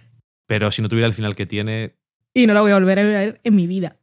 Pero 0.47 0.71
si 0.71 0.83
no 0.83 0.89
tuviera 0.89 1.07
el 1.07 1.15
final 1.15 1.35
que 1.35 1.47
tiene, 1.47 1.95
Y 2.35 2.47
no 2.47 2.53
la 2.55 2.61
voy 2.61 2.71
a 2.71 2.75
volver 2.75 2.99
a 2.99 3.03
ver 3.05 3.41
en 3.45 3.57
mi 3.57 3.67
vida. 3.67 3.97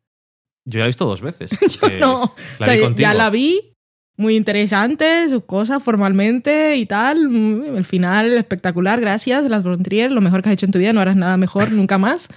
Yo 0.65 0.77
ya 0.77 0.79
la 0.79 0.85
he 0.85 0.87
visto 0.89 1.05
dos 1.05 1.21
veces. 1.21 1.49
Yo 1.81 1.87
que 1.87 1.99
no. 1.99 2.35
La 2.59 2.65
o 2.65 2.69
sea, 2.69 2.87
vi 2.89 2.95
ya 2.95 3.13
la 3.13 3.29
vi, 3.29 3.73
muy 4.17 4.35
interesante, 4.35 5.27
sus 5.29 5.43
cosas 5.45 5.81
formalmente 5.83 6.75
y 6.77 6.85
tal. 6.85 7.29
Mm, 7.29 7.77
El 7.77 7.85
final 7.85 8.33
espectacular, 8.33 8.99
gracias, 9.01 9.43
Las 9.49 9.63
Frontier, 9.63 10.11
lo 10.11 10.21
mejor 10.21 10.41
que 10.41 10.49
has 10.49 10.53
hecho 10.53 10.65
en 10.65 10.71
tu 10.71 10.79
vida, 10.79 10.93
no 10.93 11.01
harás 11.01 11.15
nada 11.15 11.37
mejor 11.37 11.71
nunca 11.71 11.97
más. 11.97 12.29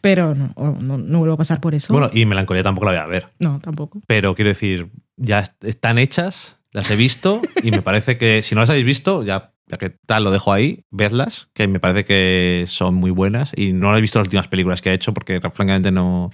Pero 0.00 0.34
no, 0.34 0.50
oh, 0.56 0.76
no, 0.80 0.98
no 0.98 1.18
vuelvo 1.18 1.34
a 1.34 1.38
pasar 1.38 1.60
por 1.60 1.74
eso. 1.76 1.92
Bueno, 1.92 2.10
y 2.12 2.26
Melancolía 2.26 2.64
tampoco 2.64 2.86
la 2.86 2.92
voy 2.92 3.00
a 3.00 3.06
ver. 3.06 3.28
no, 3.38 3.60
tampoco. 3.60 4.00
Pero 4.08 4.34
quiero 4.34 4.48
decir, 4.48 4.88
ya 5.16 5.38
est- 5.38 5.64
están 5.64 5.98
hechas, 5.98 6.56
las 6.72 6.90
he 6.90 6.96
visto 6.96 7.40
y 7.62 7.70
me 7.70 7.82
parece 7.82 8.18
que 8.18 8.42
si 8.42 8.54
no 8.56 8.62
las 8.62 8.70
habéis 8.70 8.84
visto, 8.86 9.22
ya, 9.22 9.52
ya 9.68 9.78
que 9.78 9.90
tal, 9.90 10.24
lo 10.24 10.32
dejo 10.32 10.52
ahí, 10.52 10.84
vedlas, 10.90 11.50
que 11.54 11.68
me 11.68 11.78
parece 11.78 12.04
que 12.04 12.64
son 12.66 12.96
muy 12.96 13.12
buenas. 13.12 13.52
Y 13.54 13.72
no 13.74 13.96
he 13.96 14.00
visto 14.00 14.18
las 14.18 14.26
últimas 14.26 14.48
películas 14.48 14.82
que 14.82 14.90
ha 14.90 14.92
hecho 14.92 15.14
porque 15.14 15.40
francamente 15.40 15.92
no, 15.92 16.30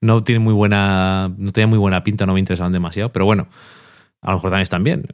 no 0.00 0.24
tiene 0.24 0.38
muy 0.40 0.54
buena, 0.54 1.32
no 1.36 1.52
tenía 1.52 1.66
muy 1.66 1.78
buena 1.78 2.02
pinta, 2.02 2.26
no 2.26 2.34
me 2.34 2.40
interesaban 2.40 2.72
demasiado. 2.72 3.12
Pero 3.12 3.24
bueno, 3.24 3.48
a 4.22 4.30
lo 4.30 4.36
mejor 4.36 4.50
también 4.50 4.62
están 4.62 4.84
bien, 4.84 5.06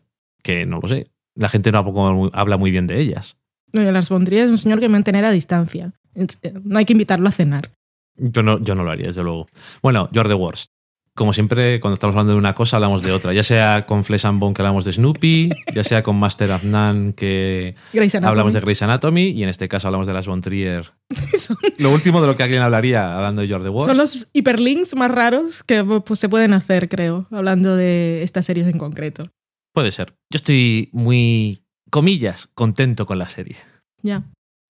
que 0.42 0.66
no 0.66 0.80
lo 0.80 0.88
sé. 0.88 1.10
La 1.34 1.48
gente 1.48 1.70
no 1.70 1.78
tampoco 1.78 2.30
habla 2.32 2.56
muy 2.56 2.70
bien 2.70 2.86
de 2.86 2.98
ellas. 3.00 3.36
No, 3.72 3.82
yo 3.82 3.92
Las 3.92 4.08
Frontier 4.08 4.46
es 4.46 4.50
un 4.50 4.58
señor 4.58 4.80
que 4.80 4.88
mantener 4.88 5.24
a 5.24 5.30
distancia. 5.30 5.92
Eh, 6.14 6.26
No 6.64 6.78
hay 6.78 6.84
que 6.84 6.92
invitarlo 6.94 7.28
a 7.28 7.32
cenar. 7.32 7.70
Yo 8.16 8.42
no, 8.42 8.58
yo 8.60 8.74
no 8.74 8.84
lo 8.84 8.90
haría, 8.90 9.08
desde 9.08 9.22
luego. 9.22 9.48
Bueno, 9.82 10.08
You're 10.12 10.28
the 10.28 10.34
Worst. 10.34 10.70
Como 11.16 11.32
siempre, 11.32 11.80
cuando 11.80 11.94
estamos 11.94 12.14
hablando 12.14 12.32
de 12.34 12.38
una 12.38 12.54
cosa, 12.54 12.76
hablamos 12.76 13.02
de 13.02 13.10
otra. 13.10 13.32
Ya 13.32 13.42
sea 13.42 13.86
con 13.86 14.04
Flesh 14.04 14.26
and 14.26 14.38
Bone, 14.38 14.52
que 14.54 14.60
hablamos 14.60 14.84
de 14.84 14.92
Snoopy, 14.92 15.48
ya 15.74 15.82
sea 15.82 16.02
con 16.02 16.16
Master 16.16 16.50
of 16.50 16.62
None, 16.62 17.14
que 17.14 17.74
hablamos 18.22 18.52
de 18.52 18.60
Grey's 18.60 18.82
Anatomy, 18.82 19.28
y 19.30 19.42
en 19.42 19.48
este 19.48 19.66
caso 19.66 19.88
hablamos 19.88 20.06
de 20.06 20.12
las 20.12 20.26
Von 20.26 20.42
Trier. 20.42 20.92
Son- 21.38 21.56
Lo 21.78 21.90
último 21.90 22.20
de 22.20 22.26
lo 22.26 22.36
que 22.36 22.42
alguien 22.42 22.60
hablaría 22.60 23.16
hablando 23.16 23.40
de 23.40 23.48
the 23.48 23.54
Worst. 23.70 23.88
Son 23.88 23.96
los 23.96 24.28
hiperlinks 24.34 24.94
más 24.94 25.10
raros 25.10 25.62
que 25.62 25.82
pues, 25.84 26.20
se 26.20 26.28
pueden 26.28 26.52
hacer, 26.52 26.90
creo, 26.90 27.26
hablando 27.30 27.76
de 27.76 28.22
estas 28.22 28.44
series 28.44 28.66
en 28.66 28.76
concreto. 28.76 29.30
Puede 29.72 29.92
ser. 29.92 30.14
Yo 30.30 30.36
estoy 30.36 30.90
muy, 30.92 31.62
comillas, 31.90 32.48
contento 32.54 33.06
con 33.06 33.18
la 33.18 33.28
serie. 33.30 33.56
Ya. 34.02 34.22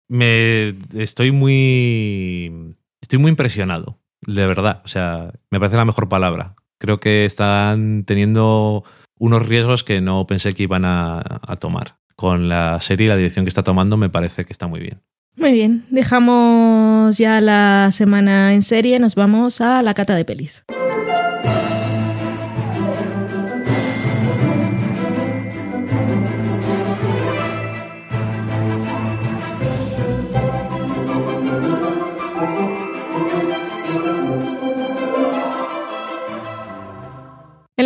Me 0.09 0.75
estoy 0.95 1.33
muy. 1.33 2.75
Estoy 3.01 3.19
muy 3.19 3.31
impresionado, 3.31 3.99
de 4.27 4.47
verdad. 4.47 4.83
O 4.85 4.89
sea, 4.89 5.33
me 5.51 5.59
parece 5.59 5.77
la 5.77 5.85
mejor 5.85 6.09
palabra. 6.09 6.55
Creo 6.79 7.01
que 7.01 7.25
están 7.25 8.05
teniendo 8.05 8.85
unos 9.19 9.47
riesgos 9.47 9.85
que 9.85 10.01
no 10.01 10.27
pensé 10.27 10.53
que 10.53 10.65
iban 10.65 10.85
a, 10.85 11.23
tomar. 11.59 11.97
Con 12.17 12.49
la 12.49 12.81
serie 12.81 13.07
y 13.07 13.09
la 13.09 13.17
dirección 13.17 13.45
que 13.45 13.51
está 13.51 13.63
tomando, 13.63 13.97
me 13.97 14.09
parece 14.09 14.45
que 14.45 14.53
está 14.53 14.67
muy 14.67 14.81
bien. 14.81 15.03
Muy 15.37 15.53
bien, 15.53 15.85
dejamos 15.91 17.19
ya 17.19 17.43
la 17.43 17.91
semana 17.93 18.55
en 18.55 18.63
serie, 18.63 18.99
nos 18.99 19.15
vamos 19.15 19.61
a 19.61 19.83
la 19.83 19.93
cata 19.93 20.15
de 20.15 20.25
pelis. 20.25 20.65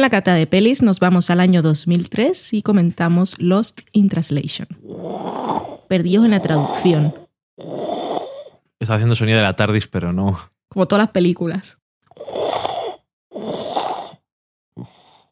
En 0.01 0.03
la 0.03 0.09
cata 0.09 0.33
de 0.33 0.47
pelis 0.47 0.81
nos 0.81 0.99
vamos 0.99 1.29
al 1.29 1.41
año 1.41 1.61
2003 1.61 2.55
y 2.55 2.63
comentamos 2.63 3.39
Lost 3.39 3.83
in 3.93 4.09
Translation. 4.09 4.67
Perdidos 5.91 6.25
en 6.25 6.31
la 6.31 6.41
traducción, 6.41 7.13
Está 8.79 8.95
haciendo 8.95 9.15
sonido 9.15 9.37
de 9.37 9.43
la 9.45 9.55
TARDIS, 9.57 9.89
pero 9.89 10.15
no. 10.15 10.41
como 10.71 10.89
todas 10.89 11.03
las 11.03 11.11
películas. 11.11 11.77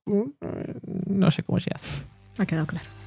No 0.05 1.31
sé 1.31 1.43
cómo 1.45 1.61
se 1.61 1.71
hace. 1.75 2.03
Ha 2.39 2.45
quedado 2.45 2.67
claro. 2.67 2.98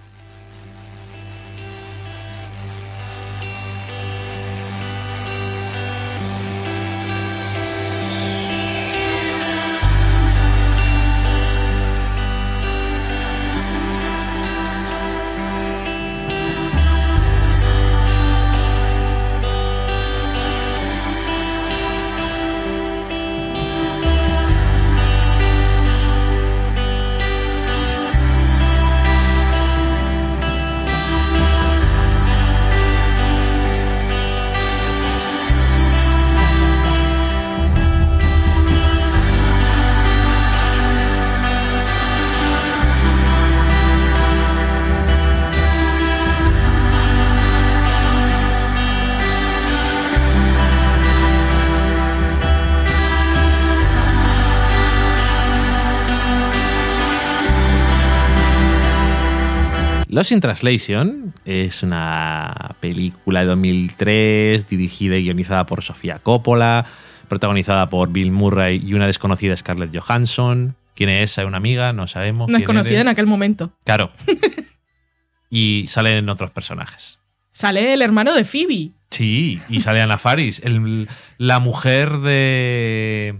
Lost 60.22 60.34
in 60.34 60.40
Translation 60.40 61.34
es 61.46 61.82
una 61.82 62.76
película 62.80 63.40
de 63.40 63.48
2003 63.48 64.68
dirigida 64.70 65.18
y 65.18 65.24
guionizada 65.24 65.66
por 65.66 65.82
Sofía 65.82 66.20
Coppola, 66.20 66.86
protagonizada 67.28 67.90
por 67.90 68.12
Bill 68.12 68.32
Murray 68.32 68.80
y 68.86 68.94
una 68.94 69.08
desconocida 69.08 69.58
Scarlett 69.58 69.98
Johansson. 69.98 70.76
¿Quién 70.94 71.10
es? 71.10 71.40
¿Hay 71.40 71.46
una 71.46 71.58
amiga? 71.58 71.92
No 71.92 72.08
sabemos. 72.08 72.50
No 72.52 72.58
es 72.60 72.66
conocida 72.66 73.02
en 73.02 73.08
aquel 73.08 73.26
momento. 73.26 73.74
Claro. 73.84 74.12
y 75.50 75.88
salen 75.90 76.30
otros 76.30 76.52
personajes. 76.52 77.20
Sale 77.52 77.92
el 77.92 78.04
hermano 78.04 78.36
de 78.36 78.44
Phoebe. 78.44 78.92
Sí, 79.10 79.60
y 79.70 79.82
sale 79.82 80.02
Ana 80.04 80.20
Faris, 80.20 80.62
el- 80.64 81.10
la 81.40 81.58
mujer 81.60 82.20
de... 82.20 83.40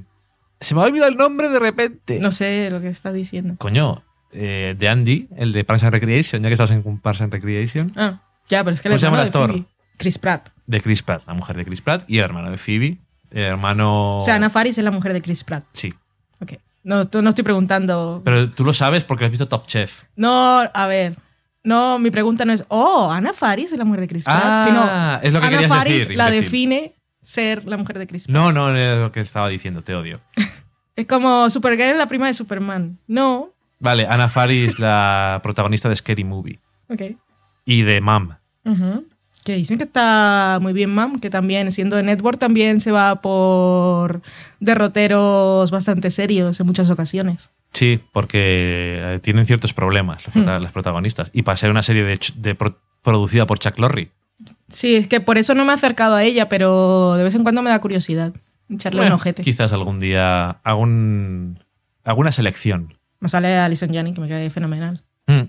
Se 0.60 0.74
me 0.74 0.82
ha 0.82 0.86
olvidado 0.86 1.12
el 1.12 1.18
nombre 1.18 1.48
de 1.50 1.60
repente. 1.60 2.20
No 2.20 2.32
sé 2.32 2.72
lo 2.72 2.82
que 2.82 2.88
estás 2.90 3.14
diciendo. 3.14 3.54
Coño, 3.60 4.04
eh, 4.34 4.76
de 4.78 4.90
Andy, 4.90 5.28
el 5.36 5.52
de 5.52 5.64
Parks 5.64 5.84
and 5.84 5.94
Recreation, 5.94 6.42
ya 6.42 6.50
que 6.50 6.54
estamos 6.54 6.72
en 6.72 6.98
Parks 7.00 7.22
and 7.22 7.34
Recreation. 7.34 7.92
Ah, 7.96 8.22
ya, 8.48 8.64
pero 8.64 8.74
es 8.74 8.82
que 8.82 8.88
el 8.88 8.94
¿Cómo 8.94 9.00
se 9.00 9.06
llama 9.06 9.24
hermano 9.24 9.48
de? 9.48 9.54
Phoebe. 9.54 9.66
Chris 9.98 10.18
Pratt. 10.18 10.50
De 10.66 10.82
Chris 10.82 11.04
Pratt, 11.04 11.24
la 11.28 11.34
mujer 11.34 11.56
de 11.58 11.66
Chris 11.66 11.82
Pratt, 11.82 12.04
y 12.08 12.18
el 12.18 12.24
hermano 12.24 12.52
de 12.52 12.58
Phoebe. 12.58 12.98
El 13.30 13.44
hermano... 13.44 14.18
O 14.18 14.22
sea, 14.22 14.36
Ana 14.36 14.50
Faris 14.50 14.78
es 14.78 14.84
la 14.84 14.92
mujer 14.92 15.14
de 15.14 15.22
Chris 15.22 15.44
Pratt. 15.44 15.64
Sí. 15.74 15.94
Ok. 16.40 16.54
No, 16.84 17.08
tú 17.08 17.22
no 17.22 17.30
estoy 17.30 17.44
preguntando. 17.44 18.22
Pero 18.26 18.50
tú 18.50 18.64
lo 18.64 18.74
sabes 18.74 19.04
porque 19.04 19.26
has 19.26 19.32
visto 19.32 19.48
Top 19.48 19.68
Chef. 19.68 20.04
No, 20.16 20.64
a 20.74 20.88
ver. 20.88 21.16
No, 21.64 22.00
mi 22.00 22.10
pregunta 22.10 22.44
no 22.44 22.54
es, 22.54 22.66
oh, 22.70 23.12
Ana 23.12 23.34
Faris 23.34 23.72
es 23.72 23.78
la 23.78 23.86
mujer 23.86 24.02
de 24.02 24.08
Chris 24.08 24.24
Pratt. 24.24 24.42
Ah, 24.44 25.20
sino, 25.22 25.28
es 25.28 25.34
lo 25.34 25.40
que 25.40 25.56
Ana 25.56 25.68
Faris 25.68 26.00
decir, 26.00 26.18
la 26.18 26.26
imbécil. 26.30 26.44
define 26.44 26.96
ser 27.22 27.66
la 27.66 27.78
mujer 27.78 28.00
de 28.00 28.08
Chris 28.08 28.26
Pratt. 28.26 28.34
No, 28.34 28.52
no, 28.52 28.76
es 28.76 28.98
lo 28.98 29.12
que 29.12 29.20
estaba 29.20 29.48
diciendo, 29.48 29.84
te 29.84 29.94
odio. 29.96 30.20
Es 30.94 31.08
como 31.08 31.50
Supergirl 31.50 31.92
es 31.94 31.98
la 31.98 32.08
prima 32.08 32.28
de 32.28 32.34
Superman. 32.34 32.98
No. 33.08 33.50
Vale, 33.82 34.06
Ana 34.08 34.30
Faris, 34.30 34.80
la 34.80 35.40
protagonista 35.44 35.90
de 35.90 35.96
Scary 35.98 36.24
Movie. 36.24 36.60
Ok. 36.88 37.02
Y 37.66 37.82
de 37.82 38.00
Mam. 38.00 38.36
Que 39.44 39.56
dicen 39.56 39.80
que 39.80 39.86
está 39.86 40.60
muy 40.62 40.72
bien, 40.72 40.94
mam, 40.94 41.20
que 41.20 41.32
también, 41.32 41.72
siendo 41.72 41.96
de 41.96 42.04
Network, 42.04 42.38
también 42.38 42.80
se 42.80 42.92
va 42.92 43.22
por 43.22 44.22
derroteros 44.60 45.72
bastante 45.72 46.12
serios 46.12 46.60
en 46.60 46.68
muchas 46.68 46.90
ocasiones. 46.92 47.50
Sí, 47.74 48.00
porque 48.12 49.00
eh, 49.02 49.20
tienen 49.24 49.46
ciertos 49.46 49.74
problemas 49.74 50.24
Hmm. 50.28 50.32
prota- 50.44 50.60
las 50.60 50.72
protagonistas. 50.72 51.30
Y 51.34 51.42
para 51.42 51.58
ser 51.58 51.72
una 51.72 51.82
serie 51.84 52.04
de, 52.04 52.20
ch- 52.20 52.36
de 52.36 52.54
pro- 52.56 52.78
producida 53.02 53.46
por 53.48 53.60
Chuck 53.60 53.78
Lorre. 53.80 54.12
Sí, 54.70 54.96
es 54.96 55.08
que 55.08 55.22
por 55.22 55.38
eso 55.38 55.54
no 55.56 55.66
me 55.66 55.72
he 55.72 55.76
acercado 55.76 56.16
a 56.16 56.24
ella, 56.24 56.48
pero 56.50 57.16
de 57.16 57.24
vez 57.24 57.34
en 57.36 57.44
cuando 57.44 57.62
me 57.62 57.70
da 57.72 57.80
curiosidad 57.82 58.34
echarle 58.70 59.06
un 59.06 59.12
ojete. 59.12 59.42
Quizás 59.44 59.74
algún 59.74 60.00
día 60.00 60.50
algún, 60.64 61.64
alguna 62.04 62.32
selección. 62.32 62.94
Me 63.22 63.30
sale 63.30 63.56
Alison 63.58 63.94
Janney, 63.94 64.14
que 64.14 64.22
me 64.22 64.28
cae 64.28 64.50
fenomenal. 64.50 65.04
Mm. 65.28 65.44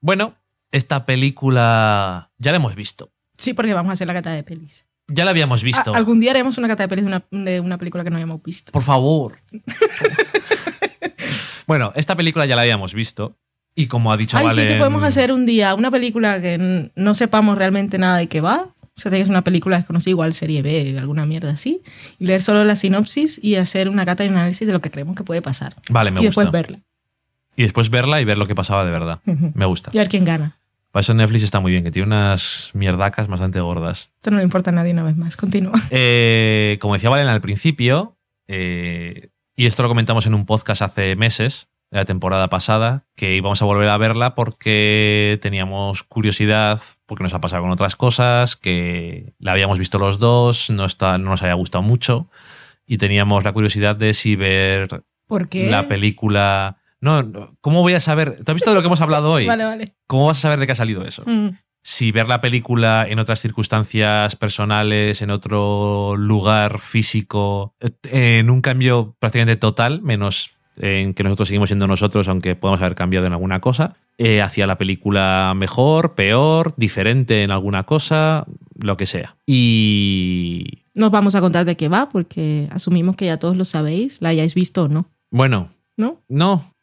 Bueno, 0.00 0.34
esta 0.70 1.06
película 1.06 2.30
ya 2.38 2.50
la 2.50 2.56
hemos 2.56 2.74
visto. 2.74 3.10
Sí, 3.38 3.54
porque 3.54 3.72
vamos 3.72 3.90
a 3.90 3.92
hacer 3.94 4.06
la 4.06 4.12
cata 4.12 4.32
de 4.32 4.42
pelis. 4.42 4.84
Ya 5.08 5.24
la 5.24 5.30
habíamos 5.30 5.62
visto. 5.62 5.94
A- 5.94 5.96
algún 5.96 6.20
día 6.20 6.32
haremos 6.32 6.58
una 6.58 6.68
cata 6.68 6.82
de 6.82 6.88
pelis 6.88 7.04
de 7.04 7.08
una, 7.08 7.24
de 7.30 7.60
una 7.60 7.78
película 7.78 8.04
que 8.04 8.10
no 8.10 8.16
hayamos 8.16 8.42
visto. 8.42 8.72
Por 8.72 8.82
favor. 8.82 9.38
bueno, 11.66 11.92
esta 11.94 12.16
película 12.16 12.46
ya 12.46 12.56
la 12.56 12.62
habíamos 12.62 12.94
visto. 12.94 13.36
Y 13.76 13.86
como 13.86 14.12
ha 14.12 14.16
dicho 14.16 14.36
Ay, 14.38 14.46
Valen... 14.46 14.66
sí 14.68 14.72
que 14.74 14.78
podemos 14.78 15.02
hacer 15.02 15.32
un 15.32 15.46
día 15.46 15.74
una 15.74 15.90
película 15.90 16.40
que 16.40 16.90
no 16.94 17.14
sepamos 17.14 17.58
realmente 17.58 17.98
nada 17.98 18.18
de 18.18 18.28
qué 18.28 18.40
va. 18.40 18.68
O 18.96 19.00
sea, 19.00 19.10
tienes 19.10 19.28
una 19.28 19.42
película 19.42 19.76
desconocida, 19.76 20.10
igual 20.10 20.34
serie 20.34 20.62
B, 20.62 20.96
alguna 21.00 21.26
mierda 21.26 21.50
así. 21.50 21.82
Y 22.20 22.26
leer 22.26 22.42
solo 22.42 22.64
la 22.64 22.76
sinopsis 22.76 23.40
y 23.42 23.56
hacer 23.56 23.88
una 23.88 24.06
cata 24.06 24.24
y 24.24 24.28
un 24.28 24.36
análisis 24.36 24.64
de 24.66 24.72
lo 24.72 24.80
que 24.80 24.92
creemos 24.92 25.16
que 25.16 25.24
puede 25.24 25.42
pasar. 25.42 25.74
Vale, 25.90 26.12
me 26.12 26.20
y 26.22 26.26
gusta. 26.26 26.42
después 26.42 26.52
verla. 26.52 26.80
Y 27.56 27.62
después 27.62 27.90
verla 27.90 28.20
y 28.20 28.24
ver 28.24 28.38
lo 28.38 28.46
que 28.46 28.54
pasaba 28.54 28.84
de 28.84 28.90
verdad. 28.90 29.20
Me 29.24 29.66
gusta. 29.66 29.90
Y 29.92 29.98
a 29.98 30.02
ver 30.02 30.08
quién 30.08 30.24
gana. 30.24 30.58
Para 30.94 31.00
eso 31.00 31.12
Netflix 31.12 31.42
está 31.42 31.58
muy 31.58 31.72
bien, 31.72 31.82
que 31.82 31.90
tiene 31.90 32.06
unas 32.06 32.70
mierdacas 32.72 33.26
bastante 33.26 33.58
gordas. 33.58 34.12
Esto 34.14 34.30
no 34.30 34.36
le 34.36 34.44
importa 34.44 34.70
a 34.70 34.74
nadie 34.74 34.92
una 34.92 35.02
vez 35.02 35.16
más. 35.16 35.36
Continúa. 35.36 35.72
Eh, 35.90 36.78
como 36.80 36.94
decía 36.94 37.10
Valen 37.10 37.26
al 37.26 37.40
principio, 37.40 38.16
eh, 38.46 39.30
y 39.56 39.66
esto 39.66 39.82
lo 39.82 39.88
comentamos 39.88 40.26
en 40.26 40.34
un 40.34 40.46
podcast 40.46 40.82
hace 40.82 41.16
meses, 41.16 41.68
de 41.90 41.98
la 41.98 42.04
temporada 42.04 42.48
pasada, 42.48 43.06
que 43.16 43.34
íbamos 43.34 43.60
a 43.60 43.64
volver 43.64 43.88
a 43.88 43.96
verla 43.96 44.36
porque 44.36 45.40
teníamos 45.42 46.04
curiosidad, 46.04 46.80
porque 47.06 47.24
nos 47.24 47.34
ha 47.34 47.40
pasado 47.40 47.62
con 47.62 47.72
otras 47.72 47.96
cosas, 47.96 48.54
que 48.54 49.34
la 49.40 49.50
habíamos 49.50 49.80
visto 49.80 49.98
los 49.98 50.20
dos, 50.20 50.70
no, 50.70 50.84
está, 50.84 51.18
no 51.18 51.30
nos 51.30 51.42
había 51.42 51.54
gustado 51.54 51.82
mucho, 51.82 52.28
y 52.86 52.98
teníamos 52.98 53.42
la 53.42 53.52
curiosidad 53.52 53.96
de 53.96 54.14
si 54.14 54.36
ver 54.36 55.02
¿Por 55.26 55.48
qué? 55.48 55.68
la 55.68 55.88
película... 55.88 56.78
No, 57.04 57.22
no, 57.22 57.54
¿cómo 57.60 57.82
voy 57.82 57.92
a 57.92 58.00
saber? 58.00 58.36
¿Tú 58.36 58.44
has 58.50 58.54
visto 58.54 58.70
de 58.70 58.76
lo 58.76 58.80
que 58.80 58.86
hemos 58.86 59.02
hablado 59.02 59.30
hoy? 59.30 59.46
Vale, 59.46 59.64
vale. 59.64 59.84
¿Cómo 60.06 60.26
vas 60.26 60.38
a 60.38 60.40
saber 60.40 60.58
de 60.58 60.64
qué 60.64 60.72
ha 60.72 60.76
salido 60.76 61.04
eso? 61.04 61.22
Mm. 61.26 61.50
si 61.82 62.12
ver 62.12 62.26
la 62.28 62.40
película 62.40 63.06
en 63.06 63.18
otras 63.18 63.40
circunstancias 63.40 64.36
personales, 64.36 65.20
en 65.20 65.28
otro 65.28 66.16
lugar 66.16 66.78
físico, 66.78 67.74
en 68.04 68.48
un 68.48 68.62
cambio 68.62 69.16
prácticamente 69.18 69.56
total, 69.56 70.00
menos 70.00 70.52
en 70.78 71.12
que 71.12 71.22
nosotros 71.22 71.48
seguimos 71.48 71.68
siendo 71.68 71.86
nosotros, 71.86 72.26
aunque 72.26 72.56
podamos 72.56 72.80
haber 72.80 72.94
cambiado 72.94 73.26
en 73.26 73.34
alguna 73.34 73.60
cosa, 73.60 73.96
eh, 74.16 74.40
hacia 74.40 74.66
la 74.66 74.78
película 74.78 75.52
mejor, 75.54 76.14
peor, 76.14 76.72
diferente 76.78 77.42
en 77.42 77.50
alguna 77.50 77.84
cosa, 77.84 78.46
lo 78.80 78.96
que 78.96 79.04
sea. 79.04 79.36
Y 79.46 80.84
Nos 80.94 81.10
vamos 81.10 81.34
a 81.34 81.40
contar 81.42 81.66
de 81.66 81.76
qué 81.76 81.88
va, 81.90 82.08
porque 82.08 82.66
asumimos 82.72 83.14
que 83.16 83.26
ya 83.26 83.38
todos 83.38 83.56
lo 83.56 83.66
sabéis, 83.66 84.22
la 84.22 84.30
hayáis 84.30 84.54
visto 84.54 84.84
o 84.84 84.88
no. 84.88 85.10
bueno, 85.30 85.68
¿No? 85.96 86.22
no. 86.28 86.73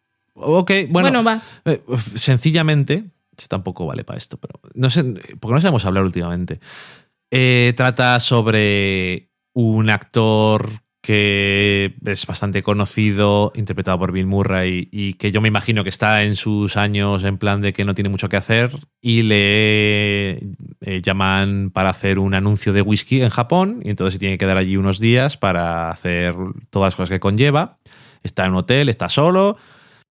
Ok, 0.41 0.71
bueno, 0.89 1.09
Bueno, 1.09 1.23
va. 1.23 1.41
Eh, 1.65 1.81
sencillamente, 2.15 3.05
tampoco 3.47 3.85
vale 3.85 4.03
para 4.03 4.17
esto, 4.17 4.37
pero 4.37 4.59
no 4.73 4.89
sé, 4.89 5.03
porque 5.39 5.53
no 5.53 5.61
sabemos 5.61 5.85
hablar 5.85 6.03
últimamente. 6.03 6.59
Eh, 7.29 7.73
trata 7.75 8.19
sobre 8.19 9.29
un 9.53 9.89
actor 9.89 10.69
que 11.01 11.95
es 12.05 12.27
bastante 12.27 12.61
conocido, 12.61 13.51
interpretado 13.55 13.97
por 13.97 14.11
Bill 14.11 14.27
Murray, 14.27 14.87
y 14.91 15.13
que 15.13 15.31
yo 15.31 15.41
me 15.41 15.47
imagino 15.47 15.83
que 15.83 15.89
está 15.89 16.23
en 16.23 16.35
sus 16.35 16.77
años 16.77 17.23
en 17.23 17.39
plan 17.39 17.59
de 17.61 17.73
que 17.73 17.83
no 17.83 17.95
tiene 17.95 18.09
mucho 18.09 18.29
que 18.29 18.37
hacer, 18.37 18.77
y 19.01 19.23
le 19.23 20.31
eh, 20.81 21.01
llaman 21.01 21.71
para 21.73 21.89
hacer 21.89 22.19
un 22.19 22.35
anuncio 22.35 22.71
de 22.71 22.83
whisky 22.83 23.23
en 23.23 23.29
Japón, 23.29 23.81
y 23.83 23.89
entonces 23.89 24.13
se 24.13 24.19
tiene 24.19 24.35
que 24.35 24.45
quedar 24.45 24.57
allí 24.57 24.77
unos 24.77 24.99
días 24.99 25.37
para 25.37 25.89
hacer 25.89 26.35
todas 26.69 26.87
las 26.87 26.95
cosas 26.95 27.09
que 27.09 27.19
conlleva. 27.19 27.79
Está 28.21 28.45
en 28.45 28.51
un 28.51 28.57
hotel, 28.57 28.87
está 28.87 29.09
solo, 29.09 29.57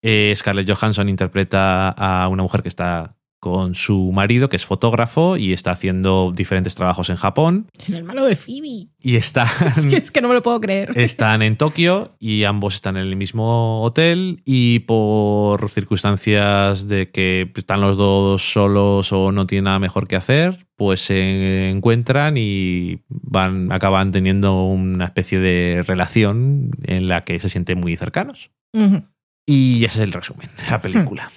eh, 0.02 0.34
Scarlett 0.36 0.70
Johansson 0.70 1.10
interpreta 1.10 1.89
a 1.89 2.28
una 2.28 2.43
mujer 2.43 2.62
que 2.62 2.70
está 2.70 3.14
con 3.39 3.76
su 3.76 4.12
marido, 4.12 4.50
que 4.50 4.56
es 4.56 4.66
fotógrafo, 4.66 5.38
y 5.38 5.54
está 5.54 5.70
haciendo 5.70 6.34
diferentes 6.36 6.74
trabajos 6.74 7.12
en 7.12 7.18
Japón. 7.18 7.68
El 7.88 7.95
hermano 7.95 8.26
de 8.26 8.36
Phoebe. 8.36 8.88
Y 9.00 9.16
están, 9.16 9.48
Es 9.78 9.86
que, 9.86 9.98
es 9.98 10.12
que 10.12 10.22
no 10.22 10.28
me 10.28 10.34
lo 10.34 10.41
puedo 10.41 10.60
creer. 10.60 10.91
están 10.95 11.43
en 11.43 11.56
Tokio 11.56 12.16
y 12.20 12.45
ambos 12.45 12.74
están 12.76 12.98
en 12.98 13.04
el 13.08 13.16
mismo 13.16 13.84
hotel. 13.84 14.41
Y 14.43 14.80
por 14.80 15.70
circunstancias 15.70 16.88
de 16.88 17.12
que 17.12 17.52
están 17.56 17.82
los 17.82 17.95
dos 17.95 18.41
solos 18.41 19.12
o 19.14 19.32
no 19.32 19.45
tienen 19.45 19.66
nada 19.66 19.80
mejor 19.80 20.08
que 20.08 20.16
hacer, 20.16 20.66
pues 20.76 21.02
se 21.02 21.70
encuentran 21.70 22.36
y 22.38 23.04
van, 23.08 23.72
acaban 23.72 24.12
teniendo 24.12 24.64
una 24.64 25.06
especie 25.06 25.39
de 25.39 25.84
relación 25.86 26.72
en 26.84 27.08
la 27.08 27.22
que 27.22 27.39
se 27.39 27.50
sienten 27.50 27.80
muy 27.80 27.95
cercanos. 27.98 28.50
Ujú. 28.74 29.04
Y 29.50 29.86
ese 29.86 30.00
es 30.00 30.04
el 30.04 30.12
resumen 30.12 30.50
de 30.58 30.70
la 30.70 30.82
película. 30.82 31.32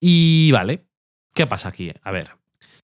Y 0.00 0.50
vale, 0.50 0.86
¿qué 1.34 1.46
pasa 1.46 1.68
aquí? 1.68 1.92
A 2.02 2.10
ver, 2.10 2.30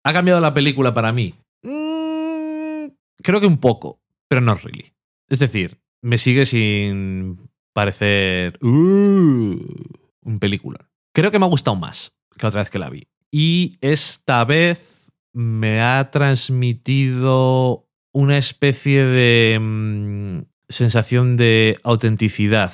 ¿ha 0.05 0.13
cambiado 0.13 0.41
la 0.41 0.55
película 0.55 0.95
para 0.95 1.13
mí? 1.13 1.35
Mm, 1.63 2.87
creo 3.21 3.41
que 3.41 3.47
un 3.47 3.59
poco, 3.59 4.01
pero 4.29 4.41
no 4.41 4.55
really. 4.55 4.93
Es 5.29 5.41
decir, 5.41 5.81
me 6.03 6.19
sigue 6.19 6.47
sin 6.47 7.51
parecer 7.73 8.59
uh, 8.63 8.69
un 8.69 10.39
película. 10.39 10.89
Creo 11.13 11.33
que 11.33 11.39
me 11.41 11.47
ha 11.47 11.49
gustado 11.49 11.77
más 11.77 12.13
que 12.37 12.43
la 12.43 12.49
otra 12.49 12.61
vez 12.61 12.71
que 12.71 12.79
la 12.79 12.91
vi. 12.91 13.09
Y 13.33 13.77
esta 13.81 14.45
vez 14.45 15.11
me 15.33 15.81
ha 15.81 16.13
transmitido 16.13 17.89
una 18.13 18.39
especie 18.39 19.05
de 19.05 19.59
mm, 19.61 20.43
sensación 20.69 21.37
de 21.37 21.81
autenticidad 21.83 22.73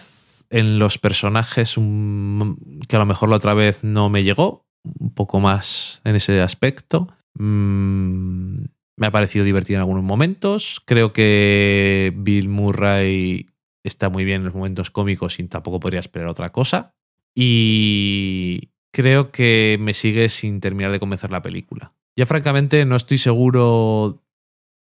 en 0.51 0.79
los 0.79 0.99
personajes 0.99 1.77
que 1.77 2.97
a 2.97 2.99
lo 2.99 3.07
mejor 3.07 3.29
la 3.29 3.37
otra 3.37 3.55
vez 3.55 3.85
no 3.85 4.09
me 4.11 4.25
llegó, 4.25 4.67
un 4.83 5.15
poco 5.15 5.41
más 5.41 6.03
en 6.05 6.17
ese 6.17 6.41
aspecto. 6.41 7.09
Mm, 7.35 8.65
me 8.97 9.07
ha 9.07 9.13
parecido 9.13 9.45
divertido 9.45 9.79
en 9.79 9.83
algunos 9.83 10.03
momentos. 10.03 10.83
Creo 10.85 11.13
que 11.13 12.13
Bill 12.17 12.49
Murray 12.49 13.47
está 13.85 14.11
muy 14.11 14.25
bien 14.25 14.41
en 14.41 14.47
los 14.47 14.55
momentos 14.55 14.91
cómicos 14.91 15.39
y 15.39 15.45
tampoco 15.45 15.81
podría 15.81 16.01
esperar 16.01 16.31
otra 16.31 16.51
cosa. 16.51 16.95
Y 17.35 18.73
creo 18.93 19.31
que 19.31 19.79
me 19.81 19.95
sigue 19.95 20.29
sin 20.29 20.61
terminar 20.61 20.91
de 20.91 21.01
convencer 21.01 21.31
la 21.31 21.43
película. 21.43 21.95
Ya 22.17 22.27
francamente 22.27 22.85
no 22.85 22.97
estoy 22.97 23.19
seguro 23.19 24.23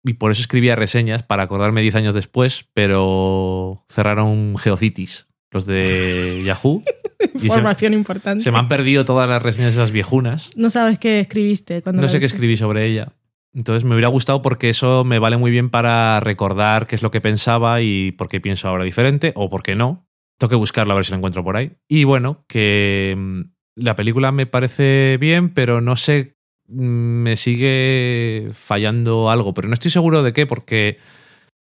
y 0.03 0.13
por 0.13 0.31
eso 0.31 0.41
escribía 0.41 0.75
reseñas 0.75 1.23
para 1.23 1.43
acordarme 1.43 1.81
10 1.81 1.95
años 1.95 2.15
después, 2.15 2.67
pero 2.73 3.85
cerraron 3.87 4.57
Geocities 4.57 5.28
los 5.51 5.65
de 5.65 6.41
Yahoo. 6.43 6.83
se, 7.37 7.47
Información 7.47 7.93
importante. 7.93 8.43
se 8.43 8.51
me 8.51 8.59
han 8.59 8.67
perdido 8.67 9.05
todas 9.05 9.27
las 9.27 9.41
reseñas 9.41 9.75
de 9.75 9.81
esas 9.81 9.91
viejunas. 9.91 10.51
No 10.55 10.69
sabes 10.69 10.99
qué 10.99 11.19
escribiste 11.19 11.81
cuando 11.81 12.01
No 12.01 12.07
la 12.07 12.11
sé 12.11 12.19
qué 12.19 12.25
escribí 12.25 12.57
sobre 12.57 12.85
ella. 12.85 13.13
Entonces 13.53 13.83
me 13.83 13.95
hubiera 13.95 14.09
gustado 14.09 14.41
porque 14.41 14.69
eso 14.69 15.03
me 15.03 15.19
vale 15.19 15.37
muy 15.37 15.51
bien 15.51 15.69
para 15.69 16.19
recordar 16.19 16.85
qué 16.87 16.95
es 16.95 17.01
lo 17.01 17.11
que 17.11 17.21
pensaba 17.21 17.81
y 17.81 18.11
por 18.11 18.29
qué 18.29 18.39
pienso 18.39 18.67
ahora 18.67 18.83
diferente 18.83 19.33
o 19.35 19.49
por 19.49 19.63
qué 19.63 19.75
no. 19.75 20.07
Tengo 20.37 20.49
que 20.49 20.55
buscarlo 20.55 20.93
a 20.93 20.95
ver 20.95 21.05
si 21.05 21.11
lo 21.11 21.17
encuentro 21.17 21.43
por 21.43 21.57
ahí. 21.57 21.73
Y 21.87 22.03
bueno, 22.03 22.45
que 22.47 23.15
mm, 23.17 23.41
la 23.75 23.95
película 23.95 24.31
me 24.31 24.45
parece 24.45 25.17
bien, 25.19 25.49
pero 25.49 25.81
no 25.81 25.95
sé, 25.95 26.37
mm, 26.67 27.23
me 27.23 27.35
sigue 27.37 28.49
fallando 28.53 29.31
algo. 29.31 29.53
Pero 29.53 29.67
no 29.67 29.73
estoy 29.73 29.91
seguro 29.91 30.21
de 30.21 30.31
qué, 30.31 30.45
porque 30.45 30.97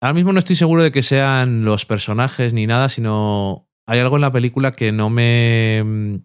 ahora 0.01 0.13
mismo 0.13 0.33
no 0.33 0.39
estoy 0.39 0.57
seguro 0.57 0.83
de 0.83 0.91
que 0.91 1.03
sean 1.03 1.63
los 1.63 1.85
personajes 1.85 2.53
ni 2.53 2.67
nada, 2.67 2.89
sino 2.89 3.66
hay 3.87 3.99
algo 3.99 4.15
en 4.17 4.21
la 4.21 4.31
película 4.31 4.71
que 4.73 4.91
no 4.91 5.09
me, 5.09 5.81
mm, 5.83 6.15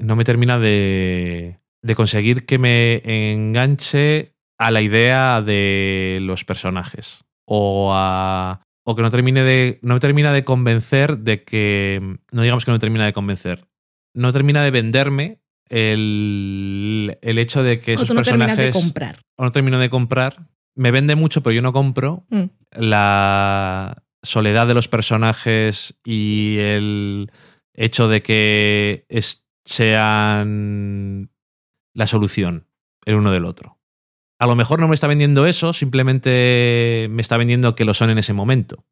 no 0.00 0.16
me 0.16 0.24
termina 0.24 0.58
de, 0.58 1.58
de 1.82 1.94
conseguir 1.94 2.44
que 2.46 2.58
me 2.58 3.02
enganche 3.32 4.34
a 4.58 4.70
la 4.70 4.80
idea 4.82 5.40
de 5.42 6.18
los 6.22 6.44
personajes 6.44 7.24
o 7.46 7.90
a 7.94 8.60
o 8.84 8.96
que 8.96 9.02
no 9.02 9.10
termine 9.10 9.42
de 9.44 9.78
no 9.82 9.94
me 9.94 10.00
termina 10.00 10.32
de 10.32 10.44
convencer 10.44 11.18
de 11.18 11.42
que 11.44 12.00
no 12.32 12.42
digamos 12.42 12.64
que 12.64 12.70
no 12.70 12.76
me 12.76 12.80
termina 12.80 13.04
de 13.06 13.12
convencer 13.12 13.66
no 14.14 14.32
termina 14.32 14.62
de 14.64 14.70
venderme 14.72 15.38
el, 15.70 17.18
el 17.22 17.38
hecho 17.38 17.62
de 17.62 17.78
que 17.80 17.92
O 17.92 17.94
esos 17.94 18.08
tú 18.08 18.14
no 18.14 18.22
terminas 18.22 18.48
de 18.56 18.64
personajes 18.64 18.82
comprar. 18.84 19.16
o 19.36 19.44
no 19.44 19.52
termino 19.52 19.78
de 19.78 19.90
comprar 19.90 20.48
me 20.74 20.90
vende 20.90 21.14
mucho 21.16 21.42
pero 21.42 21.54
yo 21.54 21.62
no 21.62 21.72
compro 21.72 22.24
Mm. 22.30 22.44
la 22.76 24.01
soledad 24.22 24.66
de 24.66 24.74
los 24.74 24.88
personajes 24.88 25.98
y 26.04 26.58
el 26.58 27.30
hecho 27.74 28.08
de 28.08 28.22
que 28.22 29.04
es- 29.08 29.46
sean 29.64 31.30
la 31.94 32.06
solución 32.06 32.66
el 33.04 33.14
uno 33.16 33.32
del 33.32 33.44
otro. 33.44 33.78
A 34.40 34.46
lo 34.46 34.54
mejor 34.56 34.80
no 34.80 34.88
me 34.88 34.94
está 34.94 35.06
vendiendo 35.06 35.46
eso, 35.46 35.72
simplemente 35.72 37.06
me 37.10 37.22
está 37.22 37.36
vendiendo 37.36 37.74
que 37.74 37.84
lo 37.84 37.94
son 37.94 38.10
en 38.10 38.18
ese 38.18 38.32
momento. 38.32 38.84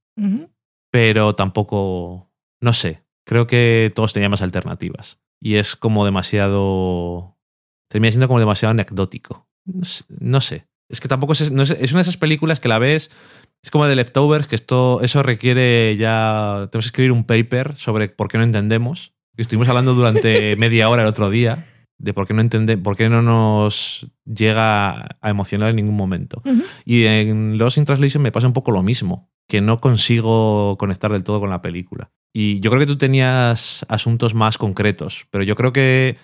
Pero 0.92 1.34
tampoco, 1.34 2.30
no 2.60 2.72
sé, 2.72 3.04
creo 3.24 3.46
que 3.46 3.92
todos 3.94 4.12
teníamos 4.12 4.42
alternativas. 4.42 5.18
Y 5.40 5.56
es 5.56 5.76
como 5.76 6.04
demasiado... 6.04 7.36
Termina 7.88 8.10
siendo 8.12 8.28
como 8.28 8.38
demasiado 8.40 8.70
anecdótico. 8.70 9.48
No 9.64 9.84
sé. 9.84 10.04
no 10.08 10.40
sé. 10.40 10.66
Es 10.88 11.00
que 11.00 11.08
tampoco 11.08 11.32
es, 11.32 11.50
no 11.52 11.62
es, 11.62 11.70
es 11.70 11.92
una 11.92 11.98
de 12.00 12.02
esas 12.02 12.16
películas 12.16 12.60
que 12.60 12.68
la 12.68 12.78
ves 12.78 13.10
es 13.62 13.70
como 13.70 13.86
de 13.86 13.96
Leftovers, 13.96 14.46
que 14.46 14.54
esto, 14.54 15.00
eso 15.02 15.22
requiere 15.22 15.96
ya. 15.96 16.68
Tenemos 16.70 16.86
que 16.86 16.88
escribir 16.88 17.12
un 17.12 17.24
paper 17.24 17.76
sobre 17.76 18.08
por 18.08 18.28
qué 18.28 18.38
no 18.38 18.44
entendemos. 18.44 19.12
Estuvimos 19.36 19.68
hablando 19.68 19.94
durante 19.94 20.56
media 20.58 20.88
hora 20.88 21.02
el 21.02 21.08
otro 21.08 21.30
día 21.30 21.66
de 22.00 22.14
por 22.14 22.26
qué 22.26 22.34
no 22.34 22.40
entende, 22.40 22.78
por 22.78 22.96
qué 22.96 23.08
no 23.08 23.20
nos 23.22 24.06
llega 24.24 25.02
a 25.20 25.30
emocionar 25.30 25.70
en 25.70 25.76
ningún 25.76 25.96
momento. 25.96 26.42
Y 26.84 27.04
en 27.04 27.58
Lost 27.58 27.76
in 27.76 27.84
Translation 27.84 28.22
me 28.22 28.32
pasa 28.32 28.46
un 28.46 28.54
poco 28.54 28.72
lo 28.72 28.82
mismo, 28.82 29.30
que 29.46 29.60
no 29.60 29.80
consigo 29.80 30.76
conectar 30.78 31.12
del 31.12 31.24
todo 31.24 31.40
con 31.40 31.50
la 31.50 31.60
película. 31.60 32.10
Y 32.32 32.60
yo 32.60 32.70
creo 32.70 32.80
que 32.80 32.86
tú 32.86 32.96
tenías 32.96 33.84
asuntos 33.88 34.34
más 34.34 34.56
concretos, 34.56 35.26
pero 35.30 35.44
yo 35.44 35.56
creo 35.56 35.72
que 35.72 36.16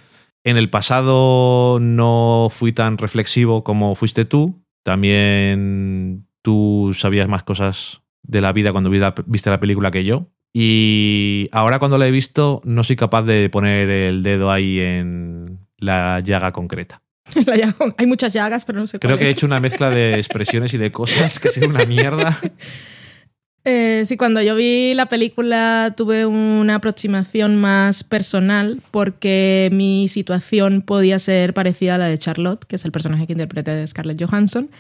en 0.45 0.57
el 0.57 0.71
pasado 0.71 1.79
no 1.81 2.49
fui 2.51 2.73
tan 2.73 2.97
reflexivo 2.97 3.63
como 3.63 3.95
fuiste 3.95 4.25
tú. 4.25 4.63
También 4.83 6.27
tú 6.47 6.93
sabías 6.95 7.27
más 7.27 7.43
cosas 7.43 8.03
de 8.23 8.41
la 8.41 8.53
vida 8.53 8.71
cuando 8.71 8.89
viste 9.27 9.51
la 9.51 9.59
película 9.59 9.91
que 9.91 10.05
yo. 10.05 10.29
Y 10.55 11.49
ahora 11.51 11.81
cuando 11.81 11.99
la 11.99 12.07
he 12.07 12.13
visto 12.13 12.63
no 12.65 12.85
soy 12.85 12.95
capaz 12.95 13.25
de 13.25 13.51
poner 13.51 13.91
el 13.91 14.23
dedo 14.23 14.53
ahí 14.53 14.79
en 14.79 15.59
la 15.77 16.21
llaga 16.21 16.53
concreta. 16.53 17.03
La 17.47 17.57
llaga- 17.57 17.95
Hay 17.99 18.07
muchas 18.07 18.33
llagas, 18.33 18.65
pero 18.65 18.79
no 18.79 18.87
sé 18.87 19.01
Creo 19.01 19.17
cuál 19.17 19.19
que 19.19 19.27
he 19.27 19.31
hecho 19.33 19.47
una 19.47 19.59
mezcla 19.59 19.91
de 19.91 20.15
expresiones 20.15 20.73
y 20.75 20.79
de 20.79 20.93
cosas 20.93 21.41
que 21.41 21.49
ha 21.49 21.51
sido 21.51 21.69
una 21.69 21.85
mierda. 21.85 22.39
Eh, 23.69 24.05
sí, 24.07 24.17
cuando 24.17 24.41
yo 24.43 24.55
vi 24.55 24.95
la 24.95 25.07
película 25.07 25.93
tuve 25.97 26.25
una 26.25 26.77
aproximación 26.77 27.57
más 27.57 28.05
personal 28.05 28.81
porque 28.93 29.69
mi 29.73 30.07
situación 30.07 30.83
podía 30.83 31.19
ser 31.19 31.53
parecida 31.53 31.97
a 31.97 31.99
la 31.99 32.07
de 32.07 32.17
Charlotte, 32.17 32.65
que 32.65 32.77
es 32.77 32.85
el 32.85 32.93
personaje 32.93 33.27
que 33.27 33.33
interpreta 33.33 33.85
Scarlett 33.85 34.23
Johansson, 34.23 34.71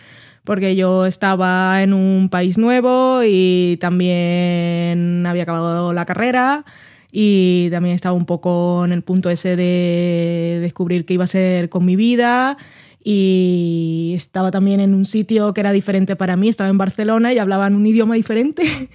porque 0.47 0.77
yo 0.77 1.05
estaba 1.05 1.83
en 1.83 1.93
un 1.93 2.31
país 2.31 2.57
nuevo 2.57 3.21
y 3.23 3.77
también 3.81 5.27
había 5.27 5.43
acabado 5.43 5.93
la 5.93 6.07
carrera 6.07 6.65
y 7.13 7.69
también 7.71 7.95
estaba 7.95 8.15
un 8.15 8.25
poco 8.25 8.85
en 8.85 8.93
el 8.93 9.03
punto 9.03 9.29
ese 9.29 9.57
de 9.57 10.59
descubrir 10.63 11.05
qué 11.05 11.15
iba 11.15 11.25
a 11.25 11.27
ser 11.27 11.69
con 11.69 11.85
mi 11.85 11.97
vida 11.97 12.57
y 13.03 14.15
estaba 14.17 14.51
también 14.51 14.81
en 14.81 14.95
un 14.95 15.05
sitio 15.05 15.53
que 15.53 15.61
era 15.61 15.73
diferente 15.73 16.17
para 16.17 16.37
mí, 16.37 16.49
estaba 16.49 16.71
en 16.71 16.79
Barcelona 16.79 17.33
y 17.33 17.39
hablaban 17.39 17.75
un 17.75 17.87
idioma 17.87 18.15
diferente. 18.15 18.65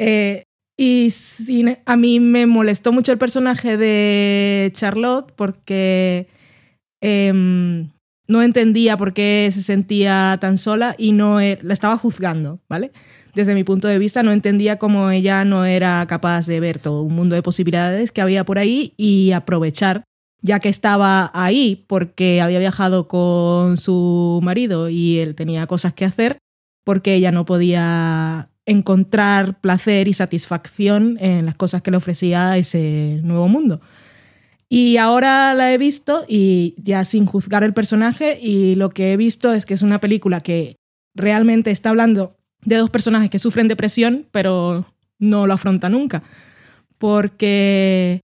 Eh, 0.00 0.44
y 0.76 1.10
sí, 1.10 1.64
a 1.84 1.96
mí 1.96 2.20
me 2.20 2.46
molestó 2.46 2.92
mucho 2.92 3.10
el 3.10 3.18
personaje 3.18 3.76
de 3.76 4.70
Charlotte 4.74 5.32
porque 5.34 6.28
em, 7.00 7.90
no 8.28 8.42
entendía 8.42 8.96
por 8.96 9.14
qué 9.14 9.48
se 9.52 9.62
sentía 9.62 10.36
tan 10.40 10.58
sola 10.58 10.94
y 10.98 11.12
no 11.12 11.40
e- 11.40 11.58
la 11.62 11.72
estaba 11.72 11.96
juzgando, 11.96 12.60
¿vale? 12.68 12.92
Desde 13.34 13.54
mi 13.54 13.64
punto 13.64 13.88
de 13.88 13.98
vista 13.98 14.22
no 14.22 14.32
entendía 14.32 14.78
cómo 14.78 15.10
ella 15.10 15.44
no 15.44 15.64
era 15.64 16.06
capaz 16.06 16.46
de 16.46 16.60
ver 16.60 16.78
todo 16.78 17.02
un 17.02 17.14
mundo 17.14 17.34
de 17.34 17.42
posibilidades 17.42 18.12
que 18.12 18.20
había 18.20 18.44
por 18.44 18.58
ahí 18.58 18.94
y 18.96 19.32
aprovechar 19.32 20.04
ya 20.40 20.60
que 20.60 20.68
estaba 20.68 21.30
ahí 21.34 21.84
porque 21.88 22.40
había 22.40 22.58
viajado 22.58 23.08
con 23.08 23.76
su 23.76 24.40
marido 24.42 24.88
y 24.88 25.18
él 25.18 25.34
tenía 25.34 25.66
cosas 25.66 25.94
que 25.94 26.04
hacer, 26.04 26.38
porque 26.84 27.14
ella 27.14 27.32
no 27.32 27.44
podía 27.44 28.50
encontrar 28.66 29.60
placer 29.60 30.08
y 30.08 30.12
satisfacción 30.12 31.16
en 31.20 31.46
las 31.46 31.54
cosas 31.54 31.82
que 31.82 31.90
le 31.90 31.96
ofrecía 31.96 32.56
ese 32.56 33.20
nuevo 33.24 33.48
mundo. 33.48 33.80
Y 34.70 34.98
ahora 34.98 35.54
la 35.54 35.72
he 35.72 35.78
visto 35.78 36.24
y 36.28 36.74
ya 36.76 37.04
sin 37.04 37.24
juzgar 37.24 37.64
el 37.64 37.72
personaje 37.72 38.38
y 38.40 38.74
lo 38.74 38.90
que 38.90 39.12
he 39.12 39.16
visto 39.16 39.52
es 39.54 39.64
que 39.64 39.74
es 39.74 39.82
una 39.82 39.98
película 39.98 40.40
que 40.40 40.76
realmente 41.14 41.70
está 41.70 41.90
hablando 41.90 42.36
de 42.64 42.76
dos 42.76 42.90
personajes 42.90 43.30
que 43.30 43.38
sufren 43.38 43.68
depresión, 43.68 44.26
pero 44.30 44.84
no 45.18 45.46
lo 45.46 45.54
afronta 45.54 45.88
nunca. 45.88 46.22
Porque 46.98 48.20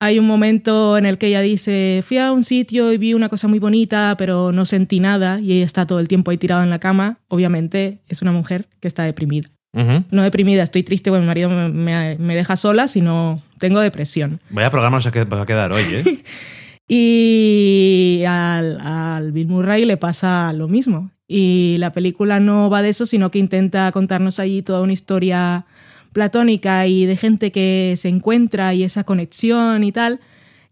hay 0.00 0.18
un 0.18 0.26
momento 0.26 0.96
en 0.96 1.06
el 1.06 1.18
que 1.18 1.26
ella 1.26 1.40
dice, 1.40 2.02
fui 2.06 2.18
a 2.18 2.32
un 2.32 2.44
sitio 2.44 2.92
y 2.92 2.98
vi 2.98 3.14
una 3.14 3.28
cosa 3.28 3.48
muy 3.48 3.58
bonita, 3.58 4.14
pero 4.16 4.52
no 4.52 4.66
sentí 4.66 5.00
nada 5.00 5.40
y 5.40 5.52
ella 5.52 5.66
está 5.66 5.86
todo 5.86 5.98
el 5.98 6.08
tiempo 6.08 6.30
ahí 6.30 6.38
tirada 6.38 6.62
en 6.62 6.70
la 6.70 6.78
cama. 6.78 7.18
Obviamente 7.28 8.00
es 8.06 8.22
una 8.22 8.32
mujer 8.32 8.68
que 8.78 8.88
está 8.88 9.02
deprimida. 9.02 9.50
No 9.72 10.22
deprimida, 10.22 10.62
estoy 10.62 10.82
triste 10.82 11.10
porque 11.10 11.20
mi 11.20 11.26
marido 11.26 11.48
me, 11.48 11.68
me- 11.68 12.16
me 12.18 12.34
deja 12.34 12.56
sola, 12.56 12.88
sino 12.88 13.42
tengo 13.58 13.80
depresión. 13.80 14.40
Vaya 14.50 14.70
programa 14.70 14.96
nos 14.98 15.06
va 15.06 15.42
a 15.42 15.46
quedar 15.46 15.72
hoy, 15.72 15.82
¿eh? 15.92 16.24
Y 16.92 18.24
al, 18.26 18.80
al 18.80 19.30
Bill 19.30 19.46
Murray 19.46 19.84
le 19.84 19.96
pasa 19.96 20.52
lo 20.52 20.66
mismo. 20.66 21.12
Y 21.28 21.76
la 21.78 21.92
película 21.92 22.40
no 22.40 22.68
va 22.68 22.82
de 22.82 22.88
eso, 22.88 23.06
sino 23.06 23.30
que 23.30 23.38
intenta 23.38 23.92
contarnos 23.92 24.40
allí 24.40 24.62
toda 24.62 24.80
una 24.80 24.92
historia 24.92 25.66
platónica 26.12 26.88
y 26.88 27.06
de 27.06 27.16
gente 27.16 27.52
que 27.52 27.94
se 27.96 28.08
encuentra 28.08 28.74
y 28.74 28.82
esa 28.82 29.04
conexión 29.04 29.84
y 29.84 29.92
tal. 29.92 30.18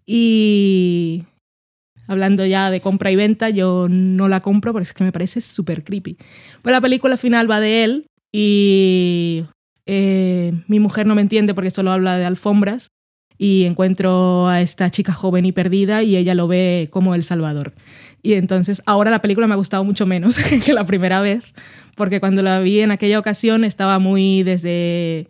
Y 0.04 1.22
hablando 2.08 2.44
ya 2.44 2.72
de 2.72 2.80
compra 2.80 3.12
y 3.12 3.16
venta, 3.16 3.50
yo 3.50 3.86
no 3.88 4.26
la 4.26 4.40
compro 4.40 4.72
porque 4.72 4.88
es 4.88 4.94
que 4.94 5.04
me 5.04 5.12
parece 5.12 5.40
súper 5.40 5.84
creepy. 5.84 6.16
Pues 6.62 6.72
la 6.72 6.80
película 6.80 7.16
final 7.16 7.48
va 7.48 7.60
de 7.60 7.84
él 7.84 8.07
y 8.32 9.44
eh, 9.86 10.52
mi 10.66 10.80
mujer 10.80 11.06
no 11.06 11.14
me 11.14 11.22
entiende 11.22 11.54
porque 11.54 11.70
solo 11.70 11.92
habla 11.92 12.18
de 12.18 12.24
alfombras 12.24 12.92
y 13.38 13.64
encuentro 13.64 14.48
a 14.48 14.60
esta 14.60 14.90
chica 14.90 15.12
joven 15.12 15.46
y 15.46 15.52
perdida 15.52 16.02
y 16.02 16.16
ella 16.16 16.34
lo 16.34 16.48
ve 16.48 16.88
como 16.90 17.14
El 17.14 17.24
Salvador. 17.24 17.74
Y 18.22 18.34
entonces 18.34 18.82
ahora 18.84 19.10
la 19.10 19.20
película 19.20 19.46
me 19.46 19.54
ha 19.54 19.58
gustado 19.58 19.84
mucho 19.84 20.06
menos 20.06 20.38
que 20.64 20.72
la 20.72 20.84
primera 20.84 21.20
vez, 21.20 21.54
porque 21.96 22.20
cuando 22.20 22.42
la 22.42 22.60
vi 22.60 22.80
en 22.80 22.90
aquella 22.90 23.18
ocasión 23.18 23.64
estaba 23.64 23.98
muy 23.98 24.42
desde 24.42 25.28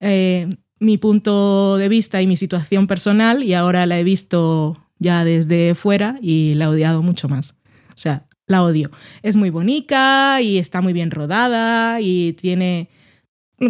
eh, 0.00 0.48
mi 0.80 0.98
punto 0.98 1.76
de 1.76 1.88
vista 1.88 2.20
y 2.20 2.26
mi 2.26 2.36
situación 2.36 2.86
personal 2.86 3.44
y 3.44 3.54
ahora 3.54 3.86
la 3.86 3.98
he 3.98 4.04
visto 4.04 4.76
ya 4.98 5.24
desde 5.24 5.74
fuera 5.74 6.18
y 6.20 6.54
la 6.54 6.66
he 6.66 6.68
odiado 6.68 7.02
mucho 7.02 7.28
más. 7.28 7.54
O 7.90 7.96
sea, 7.98 8.26
la 8.46 8.62
odio. 8.62 8.90
Es 9.22 9.36
muy 9.36 9.50
bonita 9.50 10.40
y 10.40 10.58
está 10.58 10.80
muy 10.80 10.92
bien 10.92 11.10
rodada 11.10 12.00
y 12.00 12.34
tiene... 12.34 12.88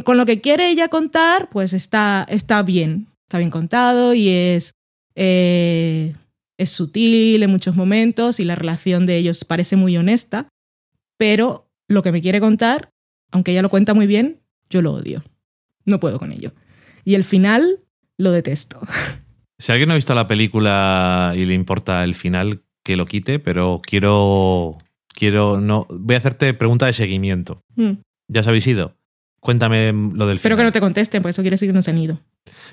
Con 0.04 0.16
lo 0.16 0.24
que 0.26 0.40
quiere 0.40 0.70
ella 0.70 0.88
contar, 0.88 1.50
pues 1.50 1.72
está, 1.72 2.26
está 2.28 2.62
bien. 2.62 3.06
Está 3.28 3.38
bien 3.38 3.50
contado 3.50 4.14
y 4.14 4.28
es, 4.28 4.74
eh, 5.14 6.14
es 6.58 6.70
sutil 6.70 7.42
en 7.42 7.50
muchos 7.50 7.76
momentos 7.76 8.40
y 8.40 8.44
la 8.44 8.56
relación 8.56 9.06
de 9.06 9.16
ellos 9.16 9.44
parece 9.44 9.76
muy 9.76 9.96
honesta, 9.96 10.48
pero 11.18 11.68
lo 11.88 12.02
que 12.02 12.12
me 12.12 12.22
quiere 12.22 12.40
contar, 12.40 12.90
aunque 13.30 13.52
ella 13.52 13.62
lo 13.62 13.70
cuenta 13.70 13.94
muy 13.94 14.06
bien, 14.06 14.40
yo 14.70 14.82
lo 14.82 14.92
odio. 14.92 15.22
No 15.84 16.00
puedo 16.00 16.18
con 16.18 16.32
ello. 16.32 16.52
Y 17.04 17.14
el 17.14 17.24
final 17.24 17.80
lo 18.18 18.30
detesto. 18.30 18.80
Si 19.56 19.70
alguien 19.70 19.86
no 19.86 19.92
ha 19.92 19.96
visto 19.96 20.16
la 20.16 20.26
película 20.26 21.32
y 21.36 21.46
le 21.46 21.54
importa 21.54 22.02
el 22.02 22.16
final, 22.16 22.63
que 22.84 22.96
lo 22.96 23.06
quite, 23.06 23.38
pero 23.40 23.80
quiero. 23.82 24.78
Quiero. 25.08 25.60
No. 25.60 25.86
Voy 25.90 26.14
a 26.14 26.18
hacerte 26.18 26.54
pregunta 26.54 26.86
de 26.86 26.92
seguimiento. 26.92 27.60
Mm. 27.74 27.92
¿Ya 28.28 28.40
os 28.40 28.46
habéis 28.46 28.66
ido? 28.66 28.94
Cuéntame 29.40 29.92
lo 29.92 30.26
del 30.26 30.36
Espero 30.36 30.54
final. 30.54 30.58
que 30.58 30.64
no 30.68 30.72
te 30.72 30.80
contesten, 30.80 31.22
por 31.22 31.30
eso 31.30 31.42
quiere 31.42 31.54
decir 31.54 31.68
que 31.68 31.72
no 31.74 31.82
se 31.82 31.90
han 31.90 31.98
ido. 31.98 32.20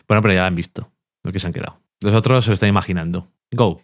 Bueno, 0.07 0.21
pero 0.21 0.33
ya 0.33 0.41
la 0.41 0.47
han 0.47 0.55
visto. 0.55 0.89
Lo 1.23 1.31
que 1.31 1.39
se 1.39 1.47
han 1.47 1.53
quedado. 1.53 1.79
Los 2.01 2.13
otros 2.13 2.45
se 2.45 2.49
lo 2.51 2.53
están 2.53 2.69
imaginando. 2.69 3.27
Go. 3.51 3.81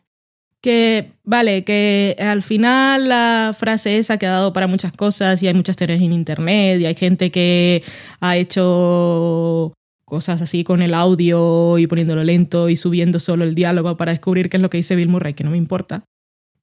Que, 0.61 1.11
vale, 1.23 1.63
que 1.63 2.15
al 2.19 2.41
final 2.41 3.09
la 3.09 3.55
frase 3.57 3.99
esa 3.99 4.13
ha 4.13 4.17
quedado 4.17 4.53
para 4.53 4.67
muchas 4.67 4.91
cosas 4.91 5.43
y 5.43 5.47
hay 5.47 5.53
muchas 5.53 5.75
teorías 5.77 6.01
en 6.01 6.13
internet 6.13 6.79
y 6.81 6.85
hay 6.87 6.95
gente 6.95 7.29
que 7.29 7.83
ha 8.21 8.37
hecho 8.37 9.73
cosas 10.05 10.41
así 10.41 10.63
con 10.63 10.81
el 10.81 10.93
audio 10.93 11.77
y 11.77 11.85
poniéndolo 11.85 12.23
lento 12.23 12.69
y 12.69 12.75
subiendo 12.75 13.19
solo 13.19 13.43
el 13.43 13.53
diálogo 13.53 13.97
para 13.97 14.13
descubrir 14.13 14.49
qué 14.49 14.57
es 14.57 14.63
lo 14.63 14.69
que 14.69 14.77
dice 14.77 14.95
Bill 14.95 15.09
Murray, 15.09 15.33
que 15.33 15.43
no 15.43 15.51
me 15.51 15.57
importa. 15.57 16.05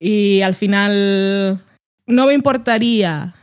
Y 0.01 0.42
al 0.42 0.55
final 0.55 1.61
no 2.07 2.26
me 2.26 2.34
importaría, 2.34 3.34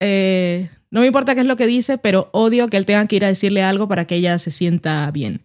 eh, 0.00 0.68
no 0.90 1.00
me 1.00 1.06
importa 1.06 1.34
qué 1.34 1.42
es 1.42 1.46
lo 1.46 1.56
que 1.56 1.66
dice, 1.66 1.98
pero 1.98 2.30
odio 2.32 2.68
que 2.68 2.76
él 2.76 2.86
tenga 2.86 3.06
que 3.06 3.16
ir 3.16 3.24
a 3.24 3.28
decirle 3.28 3.62
algo 3.62 3.88
para 3.88 4.06
que 4.06 4.16
ella 4.16 4.38
se 4.38 4.50
sienta 4.50 5.10
bien. 5.10 5.42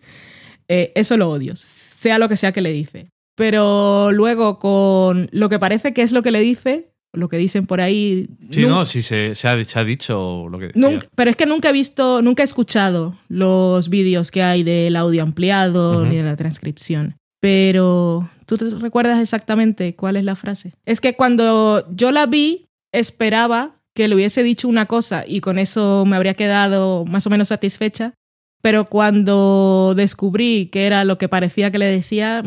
Eh, 0.68 0.91
eso 0.95 1.18
lo 1.18 1.30
odio, 1.30 1.53
sea 1.55 2.18
lo 2.20 2.30
que 2.30 2.38
sea 2.38 2.51
que 2.51 2.61
le 2.61 2.72
dice. 2.72 3.07
Pero 3.36 4.11
luego 4.11 4.59
con 4.59 5.28
lo 5.32 5.49
que 5.49 5.59
parece 5.59 5.93
que 5.93 6.01
es 6.03 6.11
lo 6.11 6.22
que 6.22 6.32
le 6.32 6.39
dice, 6.39 6.89
lo 7.14 7.30
que 7.30 7.38
dicen 7.38 7.66
por 7.66 7.82
ahí... 7.82 8.28
Sí, 8.51 8.66
no, 8.66 8.86
sí 8.86 9.01
se, 9.01 9.36
se 9.36 9.47
ha, 9.47 9.64
se 9.64 9.80
ha 9.80 9.84
dicho 9.84 10.47
lo 10.49 10.59
que 10.59 10.68
decía. 10.68 10.82
nunca- 10.89 11.07
pero 11.16 11.30
es 11.30 11.36
que 11.36 11.45
nunca 11.45 11.70
he 11.70 11.74
visto, 11.74 12.22
nunca 12.22 12.41
he 12.43 12.45
escuchado 12.45 13.18
los 13.30 13.89
vídeos 13.89 14.32
que 14.32 14.43
hay 14.43 14.64
del 14.64 14.95
audio 14.95 15.24
ampliado 15.24 16.05
ni 16.05 16.16
de 16.16 16.24
la 16.24 16.36
transcripción. 16.36 17.16
Pero, 17.41 18.30
¿tú 18.58 18.70
te 18.70 18.76
recuerdas 18.78 19.20
exactamente 19.20 19.95
cuál 19.95 20.16
es 20.16 20.24
la 20.24 20.36
frase? 20.36 20.74
Es 20.86 21.01
que 21.01 21.16
cuando 21.16 21.86
yo 21.93 22.12
la 22.12 22.26
vi, 22.26 22.68
esperaba 22.91 23.80
que 23.93 24.08
le 24.08 24.16
hubiese 24.16 24.43
dicho 24.43 24.68
una 24.68 24.86
cosa 24.88 25.24
y 25.28 25.39
con 25.41 25.60
eso 25.60 26.06
me 26.06 26.16
habría 26.16 26.34
quedado 26.34 27.06
más 27.06 27.28
o 27.28 27.30
menos 27.30 27.49
satisfecha. 27.49 28.14
Pero 28.62 28.86
cuando 28.89 29.93
descubrí 29.95 30.68
que 30.72 30.86
era 30.88 31.04
lo 31.04 31.18
que 31.18 31.28
parecía 31.28 31.70
que 31.70 31.80
le 31.80 31.86
decía, 31.86 32.41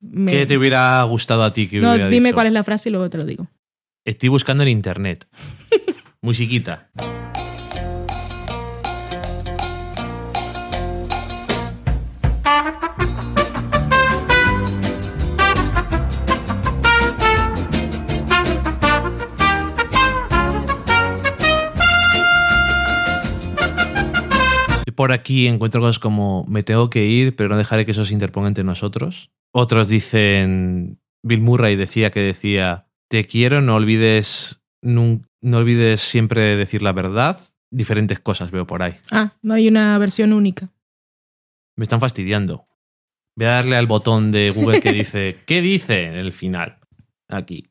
me... 0.00 0.30
¿Qué 0.32 0.46
te 0.46 0.56
hubiera 0.56 1.02
gustado 1.02 1.42
a 1.42 1.52
ti 1.52 1.66
que 1.68 1.80
No, 1.80 1.90
hubiera 1.90 2.08
dime 2.08 2.28
dicho? 2.28 2.34
cuál 2.36 2.46
es 2.46 2.52
la 2.52 2.62
frase 2.62 2.88
y 2.88 2.92
luego 2.92 3.10
te 3.10 3.18
lo 3.18 3.24
digo. 3.24 3.48
Estoy 4.04 4.28
buscando 4.28 4.62
en 4.62 4.68
internet. 4.68 5.26
Musiquita. 6.22 6.88
Por 24.96 25.12
aquí 25.12 25.46
encuentro 25.46 25.80
cosas 25.80 25.98
como 25.98 26.44
me 26.48 26.62
tengo 26.62 26.90
que 26.90 27.04
ir, 27.06 27.36
pero 27.36 27.48
no 27.50 27.56
dejaré 27.56 27.84
que 27.84 27.92
eso 27.92 28.04
se 28.04 28.12
interponga 28.14 28.48
entre 28.48 28.64
nosotros. 28.64 29.30
Otros 29.52 29.88
dicen, 29.88 30.98
Bill 31.22 31.40
Murray 31.42 31.76
decía 31.76 32.10
que 32.10 32.20
decía, 32.20 32.86
te 33.08 33.26
quiero, 33.26 33.60
no 33.60 33.76
olvides, 33.76 34.62
no 34.82 35.58
olvides 35.58 36.00
siempre 36.00 36.56
decir 36.56 36.82
la 36.82 36.92
verdad. 36.92 37.38
Diferentes 37.70 38.20
cosas 38.20 38.50
veo 38.50 38.66
por 38.66 38.82
ahí. 38.82 38.94
Ah, 39.10 39.34
no 39.42 39.54
hay 39.54 39.68
una 39.68 39.96
versión 39.98 40.32
única. 40.32 40.70
Me 41.76 41.82
están 41.84 42.00
fastidiando. 42.00 42.66
Voy 43.36 43.46
a 43.46 43.50
darle 43.50 43.76
al 43.76 43.86
botón 43.86 44.32
de 44.32 44.50
Google 44.50 44.80
que 44.80 44.92
dice, 44.94 45.38
¿qué 45.46 45.60
dice 45.60 46.04
en 46.06 46.14
el 46.14 46.32
final? 46.32 46.78
Aquí. 47.28 47.66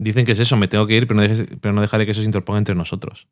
Dicen 0.00 0.24
que 0.26 0.32
es 0.32 0.40
eso, 0.40 0.56
me 0.56 0.66
tengo 0.68 0.86
que 0.86 0.96
ir, 0.96 1.06
pero 1.06 1.20
no, 1.20 1.26
dejes- 1.26 1.58
pero 1.60 1.72
no 1.72 1.80
dejaré 1.80 2.04
que 2.06 2.10
eso 2.12 2.20
se 2.20 2.26
interponga 2.26 2.58
entre 2.58 2.74
nosotros. 2.74 3.28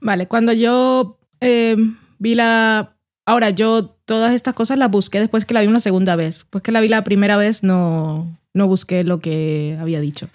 Vale, 0.00 0.26
cuando 0.28 0.52
yo 0.52 1.18
eh, 1.40 1.76
vi 2.22 2.34
la... 2.34 2.96
Ahora, 3.26 3.50
yo 3.50 3.84
todas 4.04 4.32
estas 4.32 4.54
cosas 4.54 4.78
las 4.78 4.90
busqué 4.90 5.20
después 5.20 5.44
que 5.44 5.54
la 5.54 5.60
vi 5.60 5.66
una 5.66 5.80
segunda 5.80 6.16
vez. 6.16 6.46
Pues 6.48 6.62
que 6.62 6.72
la 6.72 6.80
vi 6.80 6.88
la 6.88 7.04
primera 7.04 7.36
vez 7.36 7.62
no, 7.62 8.38
no 8.54 8.66
busqué 8.66 9.04
lo 9.04 9.20
que 9.20 9.76
había 9.80 10.00
dicho. 10.00 10.28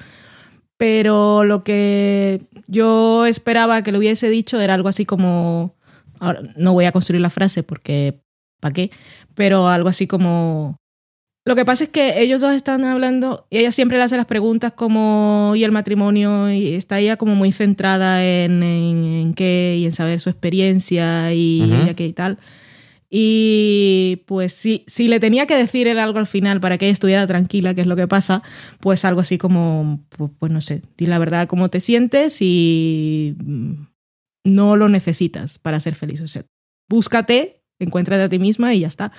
Pero 0.77 1.43
lo 1.43 1.63
que 1.63 2.41
yo 2.67 3.25
esperaba 3.25 3.81
que 3.81 3.91
lo 3.91 3.99
hubiese 3.99 4.29
dicho 4.29 4.59
era 4.59 4.73
algo 4.73 4.89
así 4.89 5.05
como... 5.05 5.75
Ahora, 6.19 6.41
no 6.55 6.73
voy 6.73 6.85
a 6.85 6.91
construir 6.91 7.21
la 7.21 7.29
frase 7.29 7.63
porque... 7.63 8.21
¿Para 8.59 8.73
qué? 8.73 8.91
Pero 9.33 9.67
algo 9.67 9.89
así 9.89 10.07
como... 10.07 10.77
Lo 11.47 11.55
que 11.55 11.63
pasa 11.63 11.85
es 11.85 11.89
que 11.89 12.21
ellos 12.21 12.41
dos 12.41 12.53
están 12.53 12.83
hablando 12.83 13.47
y 13.49 13.59
ella 13.59 13.71
siempre 13.71 13.97
le 13.97 14.03
hace 14.03 14.17
las 14.17 14.25
preguntas 14.25 14.73
como 14.73 15.53
y 15.55 15.63
el 15.63 15.71
matrimonio 15.71 16.51
y 16.51 16.73
está 16.73 16.99
ella 16.99 17.15
como 17.15 17.35
muy 17.35 17.53
centrada 17.53 18.21
en, 18.25 18.61
en, 18.61 19.05
en 19.05 19.33
qué 19.33 19.77
y 19.79 19.85
en 19.85 19.93
saber 19.93 20.19
su 20.19 20.29
experiencia 20.29 21.33
y 21.33 21.93
qué 21.95 22.07
y 22.07 22.11
tal. 22.11 22.37
Y 23.09 24.23
pues 24.25 24.51
sí, 24.51 24.83
si 24.87 25.07
le 25.07 25.21
tenía 25.21 25.47
que 25.47 25.55
decir 25.55 25.87
él 25.87 25.99
algo 25.99 26.19
al 26.19 26.27
final 26.27 26.59
para 26.59 26.77
que 26.77 26.87
ella 26.87 26.93
estuviera 26.93 27.25
tranquila, 27.25 27.73
que 27.73 27.79
es 27.79 27.87
lo 27.87 27.95
que 27.95 28.09
pasa, 28.09 28.43
pues 28.81 29.05
algo 29.05 29.21
así 29.21 29.37
como, 29.37 30.03
pues, 30.09 30.31
pues 30.37 30.51
no 30.51 30.59
sé, 30.59 30.81
di 30.97 31.05
la 31.05 31.17
verdad 31.17 31.47
cómo 31.47 31.69
te 31.69 31.79
sientes 31.79 32.41
y 32.41 33.37
mm, 33.41 33.71
no 34.43 34.75
lo 34.75 34.89
necesitas 34.89 35.59
para 35.59 35.79
ser 35.79 35.95
feliz. 35.95 36.19
O 36.19 36.27
sea, 36.27 36.43
búscate, 36.89 37.61
encuéntrate 37.79 38.23
a 38.23 38.29
ti 38.29 38.39
misma 38.39 38.73
y 38.73 38.81
ya 38.81 38.87
está. 38.87 39.13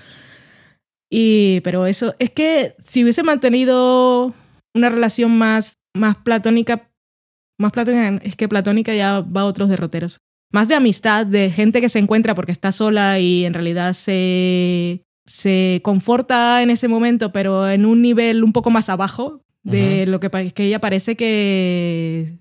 Y, 1.11 1.61
pero 1.63 1.87
eso, 1.87 2.15
es 2.19 2.31
que 2.31 2.75
si 2.85 3.03
hubiese 3.03 3.23
mantenido 3.23 4.35
una 4.75 4.91
relación 4.91 5.37
más, 5.37 5.79
más 5.95 6.17
platónica, 6.17 6.91
más 7.59 7.73
platónica, 7.73 8.21
es 8.25 8.37
que 8.37 8.49
platónica 8.49 8.95
ya 8.95 9.21
va 9.21 9.43
a 9.43 9.47
otros 9.47 9.69
derroteros. 9.69 10.21
Más 10.53 10.69
de 10.69 10.75
amistad, 10.75 11.27
de 11.27 11.51
gente 11.51 11.81
que 11.81 11.89
se 11.89 11.99
encuentra 11.99 12.35
porque 12.35 12.53
está 12.53 12.73
sola 12.73 13.19
y 13.19 13.45
en 13.45 13.55
realidad 13.55 13.93
se, 13.95 15.03
se 15.27 15.81
conforta 15.83 16.63
en 16.63 16.71
ese 16.71 16.89
momento, 16.89 17.33
pero 17.33 17.69
en 17.69 17.85
un 17.85 18.03
nivel 18.03 18.45
un 18.45 18.53
poco 18.53 18.71
más 18.71 18.89
abajo 18.89 19.43
de 19.63 20.07
lo 20.07 20.21
que, 20.21 20.31
que 20.53 20.65
ella 20.65 20.81
parece 20.81 21.17
que 21.17 22.39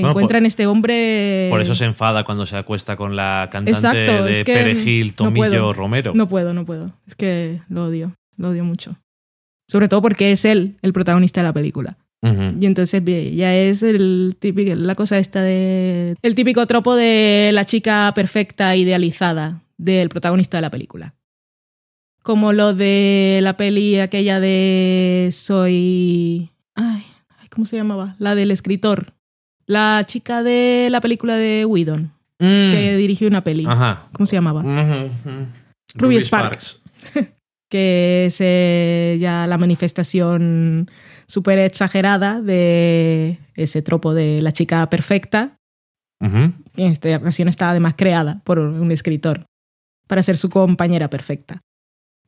Bueno, 0.00 0.10
encuentra 0.10 0.34
por- 0.36 0.42
en 0.42 0.46
este 0.46 0.66
hombre. 0.66 1.48
Por 1.50 1.60
eso 1.60 1.74
se 1.74 1.84
enfada 1.84 2.24
cuando 2.24 2.46
se 2.46 2.56
acuesta 2.56 2.96
con 2.96 3.16
la 3.16 3.48
cantante 3.50 3.70
Exacto, 3.78 4.24
de 4.24 4.32
es 4.32 4.44
que 4.44 4.54
Perejil, 4.54 5.08
no 5.08 5.12
Tomillo, 5.14 5.48
puedo. 5.48 5.72
Romero. 5.72 6.12
No 6.14 6.28
puedo, 6.28 6.52
no 6.54 6.64
puedo. 6.64 6.92
Es 7.06 7.14
que 7.14 7.60
lo 7.68 7.84
odio, 7.86 8.14
lo 8.36 8.50
odio 8.50 8.64
mucho. 8.64 8.96
Sobre 9.70 9.88
todo 9.88 10.00
porque 10.02 10.32
es 10.32 10.44
él 10.44 10.76
el 10.82 10.92
protagonista 10.92 11.40
de 11.40 11.46
la 11.48 11.52
película. 11.52 11.96
Y 12.20 12.66
entonces 12.66 13.00
ya 13.36 13.54
es 13.54 13.84
el 13.84 14.36
típico, 14.40 14.74
la 14.74 14.96
cosa 14.96 15.18
esta 15.18 15.40
de. 15.40 16.16
El 16.22 16.34
típico 16.34 16.66
tropo 16.66 16.96
de 16.96 17.50
la 17.52 17.64
chica 17.64 18.10
perfecta, 18.14 18.74
idealizada 18.74 19.62
del 19.76 20.08
protagonista 20.08 20.56
de 20.56 20.62
la 20.62 20.70
película. 20.70 21.14
Como 22.24 22.52
lo 22.52 22.74
de 22.74 23.38
la 23.42 23.56
peli 23.56 24.00
aquella 24.00 24.40
de 24.40 25.28
Soy. 25.32 26.50
Ay, 26.74 27.04
¿cómo 27.50 27.66
se 27.66 27.76
llamaba? 27.76 28.16
La 28.18 28.34
del 28.34 28.50
escritor. 28.50 29.12
La 29.68 30.02
chica 30.06 30.42
de 30.42 30.88
la 30.90 31.00
película 31.00 31.36
de 31.36 31.64
Whedon, 31.64 32.12
Mm. 32.40 32.70
que 32.70 32.96
dirigió 32.96 33.26
una 33.28 33.42
peli. 33.44 33.66
Ajá. 33.66 34.06
¿Cómo 34.12 34.24
se 34.26 34.36
llamaba? 34.36 34.60
Ujú. 34.62 35.46
Ruby 35.94 36.20
Sparks. 36.20 36.80
que 37.70 38.26
es 38.26 38.36
eh, 38.40 39.16
ya 39.20 39.46
la 39.46 39.58
manifestación 39.58 40.88
súper 41.26 41.58
exagerada 41.58 42.40
de 42.40 43.38
ese 43.56 43.82
tropo 43.82 44.14
de 44.14 44.40
la 44.40 44.52
chica 44.52 44.88
perfecta, 44.88 45.56
en 46.20 46.54
esta 46.76 47.14
ocasión 47.16 47.48
está 47.48 47.70
además 47.70 47.94
creada 47.96 48.40
por 48.44 48.58
un 48.58 48.90
escritor 48.90 49.44
para 50.08 50.22
ser 50.22 50.36
su 50.38 50.48
compañera 50.48 51.08
perfecta. 51.10 51.60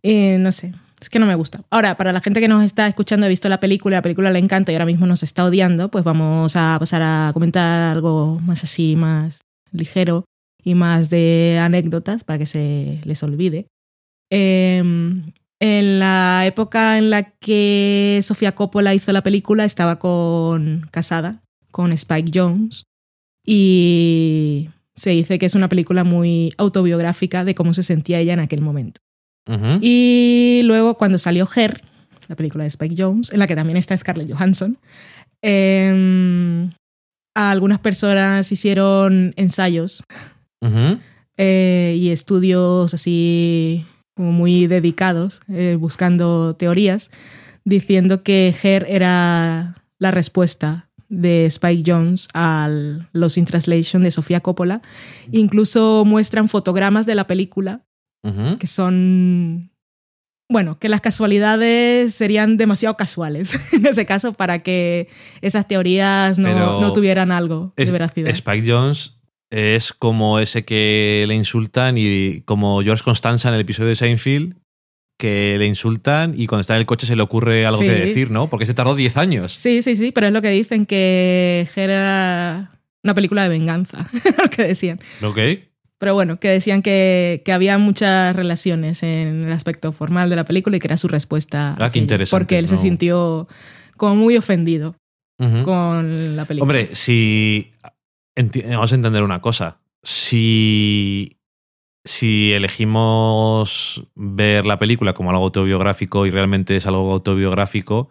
Y 0.03 0.33
no 0.39 0.53
sé, 0.53 0.73
es 1.01 1.11
que 1.11 1.19
no 1.19 1.27
me 1.27 1.35
gusta. 1.35 1.63
Ahora, 1.71 1.97
para 1.97 2.13
la 2.13 2.21
gente 2.21 2.41
que 2.41 2.49
nos 2.49 2.65
está 2.65 2.87
escuchando, 2.87 3.27
ha 3.27 3.29
visto 3.29 3.49
la 3.49 3.61
película, 3.61 3.97
la 3.97 4.03
película 4.03 4.31
le 4.31 4.39
encanta 4.39 4.71
y 4.71 4.75
ahora 4.75 4.87
mismo 4.87 5.07
nos 5.07 5.23
está 5.23 5.45
odiando, 5.45 5.91
pues 5.91 6.05
vamos 6.05 6.57
a 6.57 6.77
pasar 6.79 7.03
a 7.03 7.31
comentar 7.33 7.97
algo 7.97 8.39
más 8.41 8.65
así, 8.65 8.97
más 8.97 9.41
ligero 9.73 10.25
y 10.63 10.75
más 10.75 11.09
de 11.09 11.59
anécdotas 11.61 12.25
para 12.25 12.39
que 12.39 12.47
se 12.47 13.01
les 13.05 13.23
olvide. 13.23 13.67
Eh, 14.31 14.83
en 15.63 15.99
la 15.99 16.47
época 16.47 16.97
en 16.97 17.11
la 17.11 17.31
que 17.33 18.21
Sofía 18.23 18.55
Coppola 18.55 18.95
hizo 18.95 19.13
la 19.13 19.23
película, 19.23 19.65
estaba 19.65 19.99
con, 19.99 20.87
casada 20.91 21.43
con 21.71 21.93
Spike 21.93 22.33
Jones 22.35 22.85
y 23.47 24.71
se 24.95 25.11
dice 25.11 25.39
que 25.39 25.47
es 25.47 25.55
una 25.55 25.69
película 25.69 26.03
muy 26.03 26.51
autobiográfica 26.57 27.45
de 27.45 27.55
cómo 27.55 27.75
se 27.75 27.83
sentía 27.83 28.21
ella 28.21 28.33
en 28.33 28.41
aquel 28.41 28.63
momento. 28.63 29.01
Y 29.81 30.61
luego 30.65 30.97
cuando 30.97 31.19
salió 31.19 31.49
Her, 31.55 31.83
la 32.29 32.37
película 32.37 32.65
de 32.65 32.69
Spike 32.69 32.95
Jones, 32.97 33.33
en 33.33 33.41
la 33.41 33.49
que 33.49 33.57
también 33.57 33.77
está 33.77 33.97
Scarlett 33.97 34.33
Johansson, 34.33 34.79
eh, 35.43 36.71
a 37.35 37.51
algunas 37.51 37.81
personas 37.81 38.51
hicieron 38.53 39.33
ensayos 39.37 40.05
eh, 41.37 41.97
y 41.99 42.11
estudios 42.11 42.93
así 42.93 43.87
como 44.15 44.33
muy 44.33 44.67
dedicados, 44.67 45.41
eh, 45.49 45.77
buscando 45.81 46.55
teorías, 46.55 47.11
diciendo 47.65 48.23
que 48.23 48.55
Her 48.63 48.87
era 48.89 49.77
la 49.99 50.11
respuesta 50.11 50.89
de 51.09 51.47
Spike 51.47 51.91
Jones 51.91 52.29
a 52.35 52.69
Los 53.13 53.37
in 53.37 53.45
Translation 53.45 54.03
de 54.03 54.11
Sofía 54.11 54.41
Coppola. 54.41 54.83
Incluso 55.33 56.05
muestran 56.05 56.49
fotogramas 56.49 57.07
de 57.07 57.15
la 57.15 57.27
película 57.27 57.83
Que 58.59 58.67
son, 58.67 59.71
bueno, 60.51 60.79
que 60.79 60.89
las 60.89 61.01
casualidades 61.01 62.15
serían 62.15 62.57
demasiado 62.57 62.97
casuales 62.97 63.59
en 63.73 63.87
ese 63.87 64.05
caso 64.07 64.33
para 64.35 64.59
que 64.63 65.09
esas 65.41 65.67
teorías 65.67 66.39
no, 66.39 66.81
no 66.81 66.93
tuvieran 66.93 67.33
algo 67.33 67.73
de 67.77 67.85
Es- 67.85 67.93
veracidad. 67.93 68.31
Spike 68.31 68.71
Jones 68.71 69.17
es 69.51 69.93
como 69.93 70.39
ese 70.39 70.65
que 70.65 71.25
le 71.27 71.35
insultan 71.35 71.97
y 71.99 72.43
como 72.43 72.83
George 72.83 73.03
Constanza 73.03 73.49
en 73.49 73.55
el 73.55 73.63
episodio 73.63 73.89
de 73.89 73.97
Seinfeld, 73.97 74.55
que 75.19 75.57
le 75.59 75.67
insultan 75.67 76.35
y 76.37 76.47
cuando 76.47 76.61
está 76.61 76.75
en 76.75 76.81
el 76.81 76.87
coche 76.87 77.07
se 77.07 77.17
le 77.17 77.23
ocurre 77.23 77.67
algo 77.67 77.79
Sí. 77.81 77.87
que 77.87 77.93
decir, 77.95 78.31
¿no? 78.31 78.49
Porque 78.49 78.65
se 78.67 78.75
tardó 78.75 78.95
10 78.95 79.17
años. 79.17 79.53
Sí, 79.53 79.83
sí, 79.83 79.97
sí, 79.97 80.13
pero 80.13 80.27
es 80.29 80.33
lo 80.33 80.41
que 80.41 80.51
dicen 80.51 80.87
que 80.87 81.67
era 81.77 82.71
una 83.03 83.15
película 83.15 83.43
de 83.43 83.49
venganza, 83.49 84.09
lo 84.43 84.49
que 84.51 84.63
decían. 84.65 85.01
¿Ok? 85.23 85.39
Pero 86.01 86.15
bueno, 86.15 86.41
que 86.41 86.49
decían 86.49 86.81
que, 86.81 87.43
que 87.45 87.53
había 87.53 87.77
muchas 87.77 88.35
relaciones 88.35 89.03
en 89.03 89.45
el 89.45 89.53
aspecto 89.53 89.93
formal 89.93 90.31
de 90.31 90.37
la 90.37 90.45
película 90.45 90.77
y 90.77 90.81
que 90.81 90.87
era 90.87 90.97
su 90.97 91.09
respuesta. 91.09 91.77
Ah, 91.79 91.91
qué 91.91 91.99
interesante, 91.99 92.31
Porque 92.31 92.59
él 92.59 92.69
se 92.69 92.79
sintió 92.79 93.47
como 93.99 94.17
muy 94.17 94.39
ofendido 94.39 94.97
con 95.39 96.37
la 96.37 96.47
película. 96.47 96.63
Hombre, 96.63 96.95
si. 96.95 97.71
Vamos 98.67 98.93
a 98.93 98.95
entender 98.95 99.23
una 99.23 99.43
cosa. 99.43 99.79
Si. 100.03 101.37
Si 102.07 102.53
elegimos 102.55 104.03
ver 104.15 104.65
la 104.65 104.79
película 104.79 105.13
como 105.13 105.29
algo 105.29 105.45
autobiográfico 105.45 106.25
y 106.25 106.31
realmente 106.31 106.77
es 106.77 106.87
algo 106.87 107.13
autobiográfico 107.13 108.11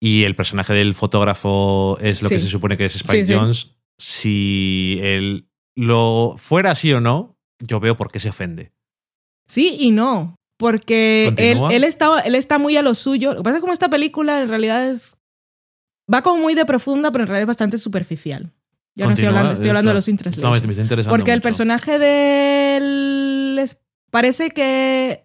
y 0.00 0.24
el 0.24 0.34
personaje 0.34 0.72
del 0.74 0.92
fotógrafo 0.94 1.98
es 2.00 2.20
lo 2.20 2.28
que 2.28 2.40
se 2.40 2.48
supone 2.48 2.76
que 2.76 2.86
es 2.86 2.96
Spike 2.96 3.24
Sí, 3.24 3.32
sí. 3.32 3.38
Jones, 3.38 3.76
si 3.96 4.98
él 5.02 5.47
lo 5.78 6.34
fuera 6.38 6.72
así 6.72 6.92
o 6.92 7.00
no, 7.00 7.36
yo 7.60 7.78
veo 7.80 7.96
por 7.96 8.10
qué 8.10 8.18
se 8.20 8.28
ofende. 8.30 8.72
Sí 9.46 9.76
y 9.78 9.92
no, 9.92 10.34
porque 10.58 11.32
él, 11.38 11.58
él, 11.70 11.84
está, 11.84 12.20
él 12.20 12.34
está 12.34 12.58
muy 12.58 12.76
a 12.76 12.82
lo 12.82 12.94
suyo. 12.96 13.30
Lo 13.30 13.36
que 13.38 13.42
pasa 13.44 13.56
es 13.56 13.58
que 13.58 13.60
como 13.62 13.72
esta 13.72 13.88
película 13.88 14.42
en 14.42 14.48
realidad 14.48 14.90
es... 14.90 15.16
Va 16.12 16.22
como 16.22 16.42
muy 16.42 16.54
de 16.54 16.64
profunda, 16.64 17.12
pero 17.12 17.22
en 17.24 17.28
realidad 17.28 17.42
es 17.42 17.46
bastante 17.48 17.78
superficial. 17.78 18.50
Ya 18.96 19.04
no 19.06 19.12
estoy 19.12 19.28
hablando, 19.28 19.52
estoy 19.52 19.68
hablando 19.68 19.90
de 19.90 19.94
los 19.94 20.08
intereses. 20.08 20.38
esto 20.42 20.50
me- 20.50 20.60
me 20.66 20.72
está 20.72 20.82
interesando 20.82 21.16
Porque 21.16 21.32
el 21.32 21.40
personaje 21.42 21.98
de 22.00 22.76
él 22.78 23.58
es- 23.60 23.80
parece 24.10 24.50
que 24.50 25.24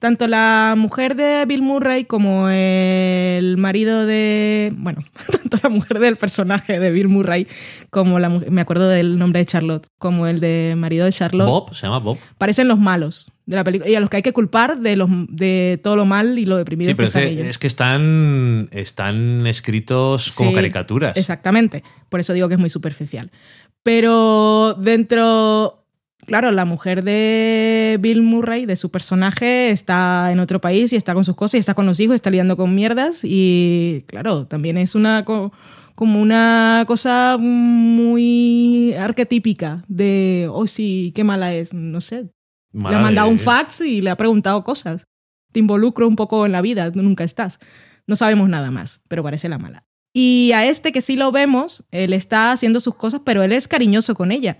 tanto 0.00 0.26
la 0.26 0.74
mujer 0.76 1.14
de 1.14 1.44
Bill 1.46 1.62
Murray 1.62 2.06
como 2.06 2.48
el 2.48 3.56
marido 3.58 4.06
de. 4.06 4.72
Bueno, 4.76 5.04
tanto 5.30 5.58
la 5.62 5.68
mujer 5.68 6.00
del 6.00 6.16
personaje 6.16 6.80
de 6.80 6.90
Bill 6.90 7.06
Murray 7.08 7.46
como 7.90 8.18
la 8.18 8.30
Me 8.30 8.62
acuerdo 8.62 8.88
del 8.88 9.18
nombre 9.18 9.40
de 9.40 9.46
Charlotte, 9.46 9.86
como 9.98 10.26
el 10.26 10.40
de 10.40 10.74
marido 10.76 11.04
de 11.04 11.12
Charlotte. 11.12 11.46
Bob, 11.46 11.74
se 11.74 11.82
llama 11.82 11.98
Bob. 11.98 12.18
Parecen 12.38 12.66
los 12.66 12.78
malos 12.78 13.30
de 13.44 13.56
la 13.56 13.62
película 13.62 13.90
y 13.90 13.94
a 13.94 14.00
los 14.00 14.08
que 14.08 14.16
hay 14.16 14.22
que 14.22 14.32
culpar 14.32 14.78
de, 14.78 14.96
los, 14.96 15.10
de 15.28 15.78
todo 15.82 15.96
lo 15.96 16.06
mal 16.06 16.38
y 16.38 16.46
lo 16.46 16.56
deprimidos 16.56 16.92
Sí, 16.92 16.94
pero 16.94 16.96
que 16.96 17.04
es 17.04 17.10
están 17.10 17.22
que, 17.22 17.28
ellos. 17.28 17.46
es 17.46 17.58
que 17.58 17.66
están, 17.66 18.68
están 18.72 19.46
escritos 19.46 20.32
como 20.34 20.50
Sí, 20.50 20.56
caricaturas. 20.56 21.16
Exactamente. 21.16 21.84
Por 22.08 22.20
eso 22.20 22.32
digo 22.32 22.48
que 22.48 22.54
es 22.54 22.60
muy 22.60 22.70
superficial. 22.70 23.30
Pero 23.82 24.74
dentro. 24.78 25.79
Claro, 26.26 26.52
la 26.52 26.64
mujer 26.64 27.02
de 27.02 27.98
Bill 28.00 28.22
Murray, 28.22 28.66
de 28.66 28.76
su 28.76 28.90
personaje, 28.90 29.70
está 29.70 30.30
en 30.30 30.38
otro 30.38 30.60
país 30.60 30.92
y 30.92 30.96
está 30.96 31.14
con 31.14 31.24
sus 31.24 31.34
cosas 31.34 31.54
y 31.54 31.58
está 31.58 31.74
con 31.74 31.86
los 31.86 31.98
hijos, 31.98 32.14
está 32.14 32.30
lidiando 32.30 32.56
con 32.56 32.74
mierdas. 32.74 33.20
Y 33.24 34.04
claro, 34.06 34.46
también 34.46 34.76
es 34.78 34.94
una. 34.94 35.24
co- 35.24 35.52
como 35.96 36.22
una 36.22 36.84
cosa 36.86 37.36
muy 37.38 38.94
arquetípica 38.94 39.84
de, 39.88 40.48
oh 40.50 40.66
sí, 40.66 41.12
qué 41.14 41.24
mala 41.24 41.52
es, 41.54 41.74
no 41.74 42.00
sé. 42.00 42.30
Mala 42.72 42.90
le 42.90 42.96
ha 42.96 43.02
mandado 43.02 43.28
un 43.28 43.38
fax 43.38 43.80
y 43.82 44.00
le 44.00 44.10
ha 44.10 44.16
preguntado 44.16 44.64
cosas. 44.64 45.04
Te 45.52 45.60
involucro 45.60 46.06
un 46.08 46.16
poco 46.16 46.46
en 46.46 46.52
la 46.52 46.62
vida, 46.62 46.90
nunca 46.94 47.24
estás. 47.24 47.58
No 48.06 48.16
sabemos 48.16 48.48
nada 48.48 48.70
más, 48.70 49.02
pero 49.08 49.22
parece 49.22 49.48
la 49.48 49.58
mala. 49.58 49.84
Y 50.14 50.52
a 50.54 50.64
este 50.66 50.90
que 50.92 51.00
sí 51.02 51.16
lo 51.16 51.32
vemos, 51.32 51.86
él 51.90 52.12
está 52.12 52.52
haciendo 52.52 52.80
sus 52.80 52.94
cosas, 52.94 53.20
pero 53.24 53.42
él 53.42 53.52
es 53.52 53.68
cariñoso 53.68 54.14
con 54.14 54.32
ella. 54.32 54.58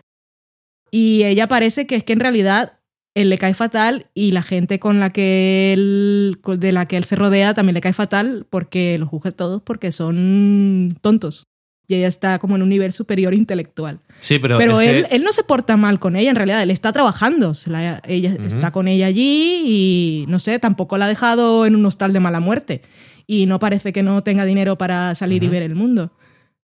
Y 0.91 1.25
ella 1.25 1.47
parece 1.49 1.87
que 1.87 1.97
es 1.97 2.05
que 2.05 2.13
en 2.13 2.21
realidad 2.21 2.75
él 3.15 3.29
le 3.29 3.39
cae 3.39 3.55
fatal 3.55 4.07
y 4.15 4.33
la 4.33 4.43
gente 4.43 4.79
con 4.79 5.01
la 5.01 5.11
que 5.11 5.73
él, 5.73 6.39
de 6.59 6.73
la 6.73 6.87
que 6.87 6.97
él 6.97 7.05
se 7.05 7.17
rodea 7.17 7.55
también 7.55 7.75
le 7.75 7.81
cae 7.81 7.93
fatal 7.93 8.47
porque 8.51 8.99
los 8.99 9.09
juzga 9.09 9.31
todos 9.33 9.63
porque 9.63 9.91
son 9.93 10.97
tontos. 11.01 11.47
Y 11.89 11.97
ella 11.97 12.07
está 12.07 12.39
como 12.39 12.55
en 12.55 12.63
un 12.63 12.69
nivel 12.69 12.93
superior 12.93 13.35
intelectual. 13.35 13.99
Sí, 14.21 14.39
pero, 14.39 14.59
Pero, 14.59 14.81
él, 14.81 15.07
que- 15.09 15.17
él 15.17 15.25
no 15.25 15.33
se 15.33 15.43
porta 15.43 15.77
mal 15.77 15.99
con 15.99 16.15
ella, 16.15 16.31
en 16.31 16.37
realidad, 16.37 16.63
él 16.63 16.71
está 16.71 16.93
trabajando. 16.93 17.53
la- 17.67 18.01
ella 18.07 18.33
está 18.47 18.71
con 18.71 18.87
ella 18.87 19.07
allí 19.07 19.63
y 19.67 20.25
no 20.29 20.39
sé, 20.39 20.61
tampoco 20.61 20.97
la 20.99 21.07
ha 21.07 21.09
dejado 21.09 21.67
en 21.67 21.75
un 21.75 21.85
hostal 21.87 22.13
de 22.13 22.21
mala 22.21 22.39
muerte. 22.39 22.83
Y 23.27 23.47
no 23.47 23.59
parece 23.59 23.93
que 23.93 24.05
no 24.05 24.23
tenga 24.23 24.45
dinero 24.45 24.79
para 24.79 25.15
salir 25.17 25.43
y 25.43 25.49
ver 25.49 25.63
el 25.65 25.75
mundo. 25.75 26.13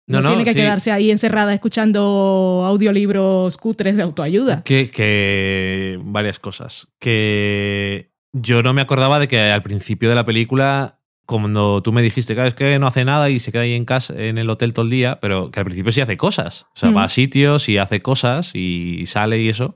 No, 0.07 0.19
No, 0.21 0.23
no, 0.23 0.29
tiene 0.31 0.45
que 0.45 0.51
sí. 0.51 0.57
quedarse 0.57 0.93
ahí 0.93 1.11
encerrada 1.11 1.55
escuchando 1.55 2.63
audiolibros 2.67 3.57
cutres 3.57 3.97
de 3.97 4.03
autoayuda. 4.03 4.63
que, 4.63 4.91
que 4.91 5.99
varias 6.03 6.39
cosas. 6.39 6.89
Que 7.01 8.11
yo 8.33 8.63
no 8.63 8.73
me 8.75 8.83
acordaba 8.83 9.19
de 9.19 9.29
que 9.29 9.41
al 9.41 9.63
principio 9.63 10.09
de 10.09 10.15
la 10.15 10.25
película, 10.25 10.99
cuando 11.27 11.83
tú 11.83 11.93
me 11.93 12.03
dijiste 12.03 12.35
que 12.35 12.47
es 12.47 12.55
que 12.55 12.79
no 12.79 12.87
hace 12.87 13.05
nada 13.05 13.31
y 13.31 13.41
se 13.41 13.51
queda 13.53 13.63
ahí 13.63 13.73
en 13.73 13.85
casa, 13.87 14.13
en 14.17 14.37
el 14.39 14.51
hotel 14.51 14.73
todo 14.73 14.85
el 14.85 14.91
día, 14.91 15.21
pero 15.21 15.51
que 15.51 15.61
al 15.61 15.65
principio 15.65 15.93
sí 15.93 16.01
hace 16.01 16.17
cosas. 16.17 16.67
O 16.75 16.79
sea, 16.79 16.91
Mm. 16.91 16.97
va 16.97 17.05
a 17.05 17.09
sitios 17.09 17.69
y 17.69 17.79
hace 17.79 18.03
cosas 18.03 18.51
y 18.55 19.05
sale 19.07 19.41
y 19.41 19.49
eso. 19.49 19.75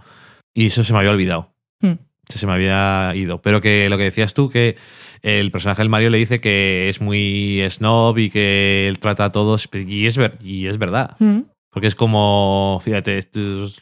Y 0.55 0.67
eso 0.67 0.85
se 0.85 0.93
me 0.93 0.99
había 0.99 1.13
olvidado. 1.13 1.53
Hmm. 1.81 1.95
Se 2.29 2.47
me 2.47 2.53
había 2.53 3.13
ido. 3.15 3.41
Pero 3.41 3.61
que 3.63 3.89
lo 3.89 3.97
que 3.97 4.05
decías 4.05 4.35
tú, 4.35 4.51
que 4.51 4.77
el 5.23 5.51
personaje 5.51 5.83
del 5.83 5.89
Mario 5.89 6.11
le 6.11 6.19
dice 6.19 6.41
que 6.41 6.89
es 6.89 7.01
muy 7.01 7.63
snob 7.71 8.19
y 8.19 8.31
que 8.31 8.89
él 8.89 8.99
trata 8.99 9.27
a 9.27 9.33
todos. 9.33 9.69
Y 9.73 10.07
es, 10.07 10.17
ver- 10.17 10.35
y 10.43 10.67
es 10.67 10.79
verdad. 10.79 11.17
Mm, 11.19 11.41
Porque 11.71 11.87
es 11.89 11.95
como, 11.95 12.81
fíjate, 12.85 13.21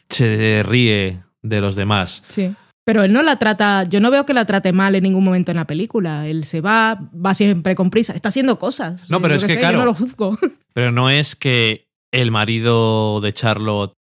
se 0.09 0.63
ríe 0.65 1.19
de 1.41 1.61
los 1.61 1.75
demás. 1.75 2.23
Sí. 2.27 2.53
Pero 2.85 3.03
él 3.03 3.11
no 3.11 3.21
la 3.21 3.37
trata, 3.37 3.83
yo 3.83 3.99
no 3.99 4.09
veo 4.11 4.25
que 4.25 4.33
la 4.33 4.45
trate 4.45 4.71
mal 4.71 4.95
en 4.95 5.03
ningún 5.03 5.23
momento 5.23 5.51
en 5.51 5.57
la 5.57 5.67
película. 5.67 6.25
Él 6.25 6.45
se 6.45 6.61
va, 6.61 6.97
va 7.13 7.33
siempre 7.33 7.75
con 7.75 7.89
prisa, 7.89 8.13
está 8.13 8.29
haciendo 8.29 8.59
cosas. 8.59 9.09
No, 9.09 9.21
pero 9.21 9.33
Yo 9.35 9.39
es 9.39 9.43
que, 9.45 9.53
sé, 9.53 9.59
claro. 9.59 9.73
Yo 9.73 9.79
no 9.79 9.85
lo 9.87 9.93
juzgo. 9.93 10.37
Pero 10.73 10.91
no 10.91 11.09
es 11.09 11.35
que 11.35 11.87
el 12.13 12.29
marido 12.31 13.19
de 13.19 13.33
Charlotte 13.33 13.93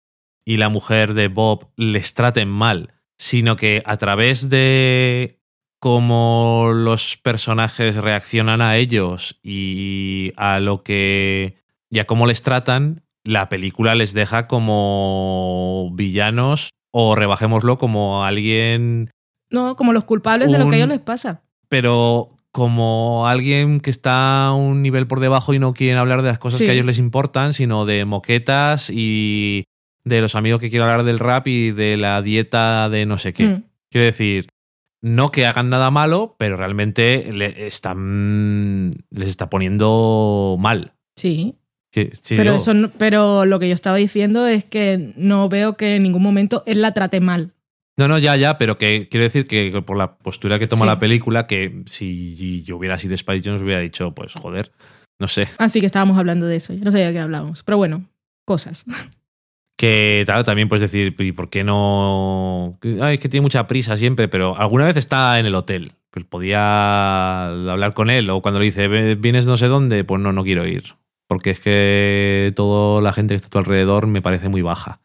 y 0.45 0.57
la 0.57 0.67
mujer 0.69 1.13
de 1.15 1.29
Bob 1.29 1.69
les 1.77 2.13
traten 2.13 2.49
mal, 2.49 2.93
sino 3.17 3.55
que 3.55 3.81
a 3.85 3.95
través 3.97 4.49
de 4.49 5.39
cómo 5.85 6.71
los 6.73 7.15
personajes 7.17 7.95
reaccionan 7.97 8.59
a 8.59 8.75
ellos 8.75 9.39
y 9.43 10.33
a 10.35 10.59
lo 10.59 10.81
que 10.81 11.57
y 11.91 11.99
a 11.99 12.05
cómo 12.07 12.25
les 12.25 12.41
tratan, 12.41 13.03
la 13.23 13.49
película 13.49 13.93
les 13.93 14.15
deja 14.15 14.47
como 14.47 15.91
villanos 15.93 16.71
o 16.89 17.13
rebajémoslo 17.15 17.77
como 17.77 18.25
alguien 18.25 19.11
No, 19.51 19.75
como 19.75 19.93
los 19.93 20.05
culpables 20.05 20.51
de 20.51 20.57
lo 20.57 20.67
que 20.69 20.73
a 20.73 20.77
ellos 20.77 20.89
les 20.89 21.01
pasa. 21.01 21.43
pero 21.69 22.31
como 22.51 23.27
alguien 23.27 23.79
que 23.79 23.91
está 23.91 24.47
a 24.47 24.53
un 24.53 24.81
nivel 24.81 25.05
por 25.05 25.19
debajo 25.19 25.53
y 25.53 25.59
no 25.59 25.75
quieren 25.75 25.97
hablar 25.99 26.23
de 26.23 26.29
las 26.29 26.39
cosas 26.39 26.57
Sí. 26.57 26.65
que 26.65 26.71
a 26.71 26.73
ellos 26.73 26.87
les 26.87 26.97
importan, 26.97 27.53
sino 27.53 27.85
de 27.85 28.05
moquetas 28.05 28.89
y 28.89 29.65
de 30.03 30.19
los 30.21 30.33
amigos 30.33 30.59
que 30.59 30.71
quieren 30.71 30.89
hablar 30.89 31.05
del 31.05 31.19
rap 31.19 31.47
y 31.47 31.69
de 31.69 31.95
la 31.97 32.23
dieta 32.23 32.89
de 32.89 33.05
no 33.05 33.19
sé 33.19 33.33
qué. 33.33 33.45
Mm. 33.45 33.63
Quiero 33.91 34.05
decir, 34.05 34.47
no 35.05 35.29
que 35.29 35.45
hagan 35.45 35.69
nada 35.69 35.91
malo, 35.91 36.35
pero 36.39 36.57
realmente 36.57 37.31
le 37.31 37.67
están, 37.67 38.89
les 39.11 39.29
está 39.29 39.51
poniendo 39.51 40.57
mal. 40.59 40.93
Sí, 41.15 41.55
pero, 41.93 42.43
yo- 42.43 42.55
eso 42.55 42.73
no- 42.73 42.89
pero 42.97 43.45
lo 43.45 43.59
que 43.59 43.67
yo 43.69 43.75
estaba 43.75 43.97
diciendo 43.97 44.47
es 44.47 44.63
que 44.65 45.13
no 45.15 45.47
veo 45.47 45.77
que 45.77 45.95
en 45.97 46.03
ningún 46.03 46.23
momento 46.23 46.63
él 46.65 46.81
la 46.81 46.93
trate 46.93 47.19
mal. 47.19 47.51
No, 47.97 48.07
no, 48.07 48.17
ya, 48.17 48.35
ya, 48.35 48.57
pero 48.57 48.79
que 48.79 49.07
quiero 49.07 49.23
decir 49.23 49.45
que 49.45 49.79
por 49.83 49.95
la 49.95 50.17
postura 50.17 50.57
que 50.57 50.67
toma 50.67 50.81
Sí. 50.81 50.87
la 50.87 50.99
película, 50.99 51.45
que 51.45 51.83
si 51.85 52.63
yo 52.63 52.75
hubiera 52.77 52.97
sido 52.97 53.13
Spike 53.13 53.43
Jones 53.47 53.61
hubiera 53.61 53.79
dicho, 53.81 54.11
pues 54.15 54.33
joder, 54.33 54.71
no 55.19 55.27
sé. 55.27 55.47
Así 55.59 55.79
que 55.81 55.85
estábamos 55.85 56.17
hablando 56.17 56.47
de 56.47 56.55
eso, 56.55 56.73
yo 56.73 56.83
no 56.83 56.91
sabía 56.91 57.07
de 57.07 57.13
qué 57.13 57.19
hablábamos. 57.19 57.61
Pero 57.63 57.77
bueno, 57.77 58.03
cosas. 58.43 58.85
Que 59.77 60.23
tal, 60.25 60.43
también 60.45 60.69
puedes 60.69 60.89
decir, 60.89 61.15
¿y 61.19 61.31
por 61.33 61.49
qué 61.49 61.63
no? 61.63 62.79
Ay, 63.01 63.15
es 63.15 63.19
que 63.19 63.27
tiene 63.29 63.41
mucha 63.41 63.67
prisa 63.67 63.97
siempre, 63.97 64.27
pero 64.29 64.57
alguna 64.57 64.85
vez 64.85 64.95
está 64.95 65.37
en 65.39 65.45
el 65.45 65.55
hotel. 65.55 65.93
Pues 66.11 66.25
podía 66.25 67.47
hablar 67.47 67.93
con 67.93 68.09
él, 68.09 68.29
o 68.29 68.41
cuando 68.41 68.59
le 68.59 68.67
dice, 68.67 68.87
"Ve- 68.87 69.15
¿vienes 69.15 69.45
no 69.47 69.57
sé 69.57 69.67
dónde? 69.67 70.05
Pues 70.05 70.21
no, 70.21 70.31
no 70.31 70.43
quiero 70.45 70.65
ir. 70.65 70.95
Porque 71.27 71.49
es 71.49 71.59
que 71.59 72.53
toda 72.55 73.01
la 73.01 73.11
gente 73.11 73.33
que 73.33 73.35
está 73.37 73.47
a 73.47 73.51
tu 73.51 73.57
alrededor 73.57 74.07
me 74.07 74.21
parece 74.21 74.47
muy 74.47 74.61
baja. 74.61 75.01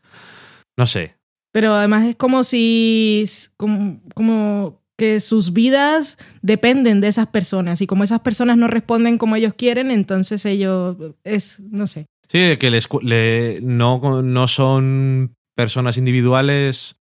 No 0.78 0.86
sé. 0.86 1.16
Pero 1.52 1.74
además 1.74 2.05
es 2.05 2.14
como 2.14 2.44
si. 2.44 3.24
Como, 3.56 4.01
como 4.14 4.80
que 4.97 5.18
sus 5.20 5.52
vidas 5.55 6.16
dependen 6.42 7.01
de 7.01 7.09
esas 7.09 7.26
personas 7.26 7.80
y 7.80 7.86
como 7.86 8.05
esas 8.05 8.20
personas 8.20 8.56
no 8.59 8.68
responden 8.68 9.16
como 9.18 9.34
ellos 9.34 9.55
quieren, 9.55 9.90
entonces 9.90 10.44
ellos 10.44 10.97
es, 11.24 11.59
no 11.60 11.86
sé. 11.86 12.06
Sí, 12.31 12.57
que 12.59 12.70
les 12.70 12.89
le- 13.02 13.59
no, 13.62 14.23
no 14.23 14.47
son 14.48 15.35
personas 15.57 15.97
individuales, 15.98 17.01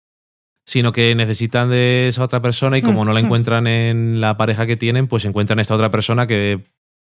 sino 0.65 0.91
que 0.93 1.14
necesitan 1.15 1.69
de 1.69 2.07
esa 2.07 2.23
otra 2.23 2.41
persona 2.41 2.77
y 2.77 2.81
como 2.81 3.06
no 3.06 3.14
la 3.14 3.19
Mm, 3.19 3.23
mm. 3.23 3.26
encuentran 3.26 3.68
en 3.68 4.22
la 4.22 4.35
pareja 4.38 4.65
que 4.65 4.77
tienen, 4.77 5.07
pues 5.07 5.26
encuentran 5.26 5.60
esta 5.60 5.76
otra 5.76 5.91
persona 5.91 6.26
que 6.27 6.65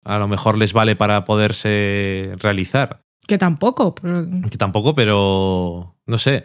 a 0.04 0.18
lo 0.18 0.28
mejor 0.28 0.58
les 0.58 0.74
vale 0.74 0.96
para 0.96 1.26
poderse 1.26 2.34
realizar. 2.38 3.02
Que 3.28 3.38
tampoco, 3.38 3.94
pero- 3.94 4.26
Que 4.50 4.58
tampoco, 4.58 4.96
pero 4.96 5.96
no 6.08 6.18
sé. 6.18 6.44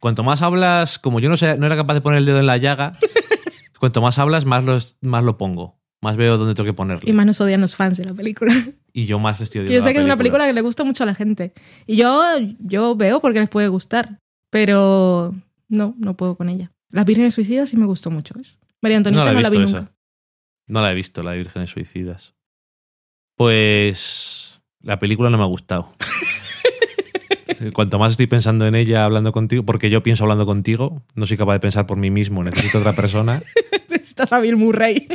Cuanto 0.00 0.22
más 0.22 0.42
hablas, 0.42 0.98
como 0.98 1.20
yo 1.20 1.28
no, 1.30 1.36
sé, 1.38 1.56
no 1.56 1.66
era 1.66 1.74
capaz 1.76 1.94
de 1.94 2.00
poner 2.02 2.18
el 2.18 2.26
dedo 2.26 2.38
en 2.38 2.46
la 2.46 2.58
llaga, 2.58 2.98
cuanto 3.80 4.02
más 4.02 4.18
hablas, 4.18 4.44
más, 4.44 4.62
los, 4.62 4.96
más 5.00 5.24
lo 5.24 5.38
pongo. 5.38 5.78
Más 6.02 6.16
veo 6.16 6.36
dónde 6.38 6.54
tengo 6.54 6.66
que 6.66 6.74
ponerle. 6.74 7.10
y 7.10 7.14
más 7.14 7.26
nos 7.26 7.40
odian 7.40 7.60
los 7.62 7.74
fans 7.74 7.96
de 7.96 8.04
la 8.04 8.14
película. 8.14 8.52
Y 8.98 9.06
yo 9.06 9.20
más 9.20 9.40
estoy 9.40 9.68
yo 9.68 9.80
sé 9.80 9.92
que 9.92 10.00
es 10.00 10.04
una 10.04 10.16
película 10.16 10.44
que 10.44 10.52
le 10.52 10.60
gusta 10.60 10.82
mucho 10.82 11.04
a 11.04 11.06
la 11.06 11.14
gente. 11.14 11.52
Y 11.86 11.94
yo, 11.94 12.20
yo 12.58 12.96
veo 12.96 13.20
porque 13.20 13.38
les 13.38 13.48
puede 13.48 13.68
gustar, 13.68 14.18
pero 14.50 15.36
no, 15.68 15.94
no 15.98 16.16
puedo 16.16 16.34
con 16.34 16.48
ella. 16.48 16.72
Las 16.90 17.04
Vírgenes 17.04 17.34
Suicidas 17.34 17.68
sí 17.68 17.76
me 17.76 17.86
gustó 17.86 18.10
mucho, 18.10 18.34
¿ves? 18.36 18.58
María 18.82 18.96
Antonieta 18.96 19.24
No 19.24 19.30
no 19.30 19.34
la 19.34 19.38
he 19.38 19.42
la, 19.44 19.50
vi 19.50 19.58
visto 19.58 19.76
nunca. 19.78 19.88
esa. 19.88 19.96
No 20.66 20.82
la 20.82 20.90
he 20.90 20.94
visto, 20.96 21.22
la 21.22 21.30
de 21.30 21.36
Vírgenes 21.36 21.70
Suicidas. 21.70 22.34
Pues 23.36 24.60
la 24.82 24.98
película 24.98 25.30
no 25.30 25.38
me 25.38 25.44
ha 25.44 25.46
gustado. 25.46 25.92
Cuanto 27.72 28.00
más 28.00 28.10
estoy 28.10 28.26
pensando 28.26 28.66
en 28.66 28.74
ella 28.74 29.04
hablando 29.04 29.30
contigo, 29.30 29.62
porque 29.62 29.90
yo 29.90 30.02
pienso 30.02 30.24
hablando 30.24 30.44
contigo, 30.44 31.04
no 31.14 31.24
soy 31.24 31.36
capaz 31.36 31.52
de 31.52 31.60
pensar 31.60 31.86
por 31.86 31.98
mí 31.98 32.10
mismo, 32.10 32.42
necesito 32.42 32.78
otra 32.78 32.96
persona. 32.96 33.44
Necesitas 34.08 34.32
a 34.32 34.40
Bill 34.40 34.56
Murray. 34.56 35.06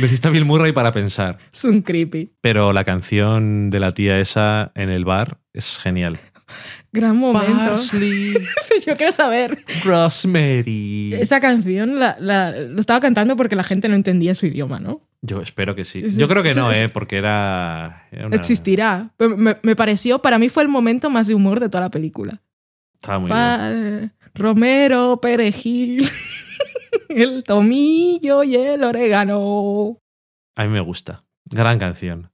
Necesito 0.00 0.28
a 0.28 0.30
Bill 0.32 0.44
Murray 0.44 0.72
para 0.72 0.90
pensar. 0.90 1.38
es 1.52 1.62
un 1.64 1.80
creepy. 1.82 2.32
Pero 2.40 2.72
la 2.72 2.82
canción 2.82 3.70
de 3.70 3.78
la 3.78 3.92
tía 3.92 4.18
esa 4.18 4.72
en 4.74 4.90
el 4.90 5.04
bar 5.04 5.38
es 5.52 5.78
genial. 5.78 6.18
Gran 6.92 7.16
momento. 7.16 7.52
Parsley, 7.56 8.34
Yo 8.86 8.96
quiero 8.96 9.12
saber. 9.12 9.64
Rosemary. 9.84 11.14
Esa 11.14 11.38
canción 11.38 12.00
la, 12.00 12.16
la- 12.18 12.50
lo 12.50 12.80
estaba 12.80 12.98
cantando 12.98 13.36
porque 13.36 13.54
la 13.54 13.62
gente 13.62 13.88
no 13.88 13.94
entendía 13.94 14.34
su 14.34 14.46
idioma, 14.46 14.80
¿no? 14.80 15.00
Yo 15.22 15.40
espero 15.40 15.76
que 15.76 15.84
sí. 15.84 16.02
Yo 16.16 16.26
creo 16.26 16.42
que 16.42 16.54
no, 16.54 16.72
¿eh? 16.72 16.88
Porque 16.88 17.16
era. 17.18 18.08
era 18.10 18.26
una- 18.26 18.34
Existirá. 18.34 19.12
Me, 19.36 19.56
me 19.62 19.76
pareció, 19.76 20.20
para 20.20 20.40
mí 20.40 20.48
fue 20.48 20.64
el 20.64 20.68
momento 20.68 21.10
más 21.10 21.28
de 21.28 21.34
humor 21.36 21.60
de 21.60 21.68
toda 21.68 21.84
la 21.84 21.90
película. 21.92 22.42
Estaba 22.96 23.20
muy 23.20 23.30
bien. 23.30 24.12
Romero, 24.34 25.20
perejil, 25.22 26.08
el 27.08 27.42
tomillo 27.44 28.42
y 28.42 28.56
el 28.56 28.84
orégano. 28.84 29.98
A 30.56 30.64
mí 30.64 30.70
me 30.70 30.80
gusta. 30.80 31.24
Gran 31.44 31.78
canción. 31.78 32.30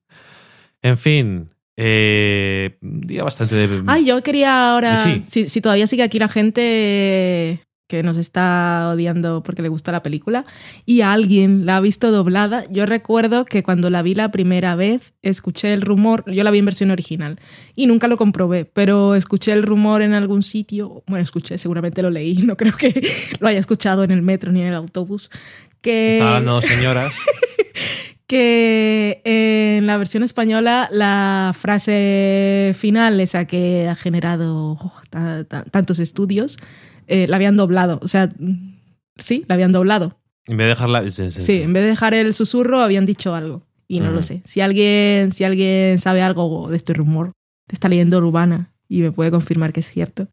En 0.82 0.98
fin, 0.98 1.50
eh, 1.76 2.76
día 2.80 3.24
bastante 3.24 3.54
de. 3.54 3.82
Ay, 3.86 4.06
yo 4.06 4.22
quería 4.22 4.72
ahora, 4.72 4.96
Sí. 4.98 5.22
si, 5.26 5.48
si 5.48 5.60
todavía 5.60 5.86
sigue 5.86 6.02
aquí 6.02 6.18
la 6.18 6.28
gente 6.28 7.62
que 7.86 8.02
nos 8.02 8.16
está 8.16 8.90
odiando 8.92 9.42
porque 9.42 9.62
le 9.62 9.68
gusta 9.68 9.92
la 9.92 10.02
película 10.02 10.44
y 10.84 11.02
a 11.02 11.12
alguien 11.12 11.66
la 11.66 11.76
ha 11.76 11.80
visto 11.80 12.10
doblada, 12.10 12.64
yo 12.70 12.84
recuerdo 12.84 13.44
que 13.44 13.62
cuando 13.62 13.90
la 13.90 14.02
vi 14.02 14.14
la 14.14 14.30
primera 14.32 14.74
vez 14.74 15.14
escuché 15.22 15.72
el 15.72 15.82
rumor, 15.82 16.24
yo 16.26 16.42
la 16.42 16.50
vi 16.50 16.58
en 16.58 16.64
versión 16.64 16.90
original 16.90 17.38
y 17.74 17.86
nunca 17.86 18.08
lo 18.08 18.16
comprobé, 18.16 18.64
pero 18.64 19.14
escuché 19.14 19.52
el 19.52 19.62
rumor 19.62 20.02
en 20.02 20.14
algún 20.14 20.42
sitio, 20.42 21.04
bueno, 21.06 21.22
escuché, 21.22 21.58
seguramente 21.58 22.02
lo 22.02 22.10
leí, 22.10 22.36
no 22.42 22.56
creo 22.56 22.72
que 22.72 23.06
lo 23.38 23.48
haya 23.48 23.60
escuchado 23.60 24.02
en 24.04 24.10
el 24.10 24.22
metro 24.22 24.50
ni 24.50 24.62
en 24.62 24.68
el 24.68 24.74
autobús, 24.74 25.30
que... 25.80 26.14
Estaba 26.14 26.38
hablando 26.38 26.60
señoras. 26.62 27.14
que 28.26 29.20
en 29.24 29.86
la 29.86 29.96
versión 29.98 30.24
española 30.24 30.88
la 30.90 31.54
frase 31.58 32.74
final, 32.76 33.20
esa 33.20 33.44
que 33.44 33.88
ha 33.88 33.94
generado 33.94 34.72
oh, 34.80 34.92
ta- 35.10 35.44
ta- 35.44 35.64
tantos 35.64 36.00
estudios, 36.00 36.58
eh, 37.06 37.26
la 37.28 37.36
habían 37.36 37.56
doblado. 37.56 37.98
O 38.02 38.08
sea, 38.08 38.28
mm, 38.38 38.78
sí, 39.16 39.44
la 39.48 39.54
habían 39.54 39.72
doblado. 39.72 40.18
En 40.46 40.56
vez 40.56 40.66
de 40.66 40.68
dejarla. 40.70 41.08
Sí, 41.08 41.30
sí, 41.30 41.40
Sí, 41.40 41.62
en 41.62 41.72
vez 41.72 41.82
de 41.82 41.88
dejar 41.90 42.14
el 42.14 42.32
susurro 42.32 42.80
habían 42.80 43.06
dicho 43.06 43.34
algo. 43.34 43.62
Y 43.88 44.00
no 44.00 44.10
lo 44.10 44.20
sé. 44.22 44.42
Si 44.44 44.60
alguien, 44.60 45.30
si 45.30 45.44
alguien 45.44 45.98
sabe 46.00 46.20
algo 46.20 46.68
de 46.68 46.76
este 46.76 46.92
rumor, 46.92 47.28
de 47.68 47.74
esta 47.74 47.88
leyenda 47.88 48.18
urbana, 48.18 48.72
y 48.88 49.00
me 49.00 49.12
puede 49.12 49.30
confirmar 49.30 49.72
que 49.72 49.78
es 49.80 49.88
cierto, 49.88 50.28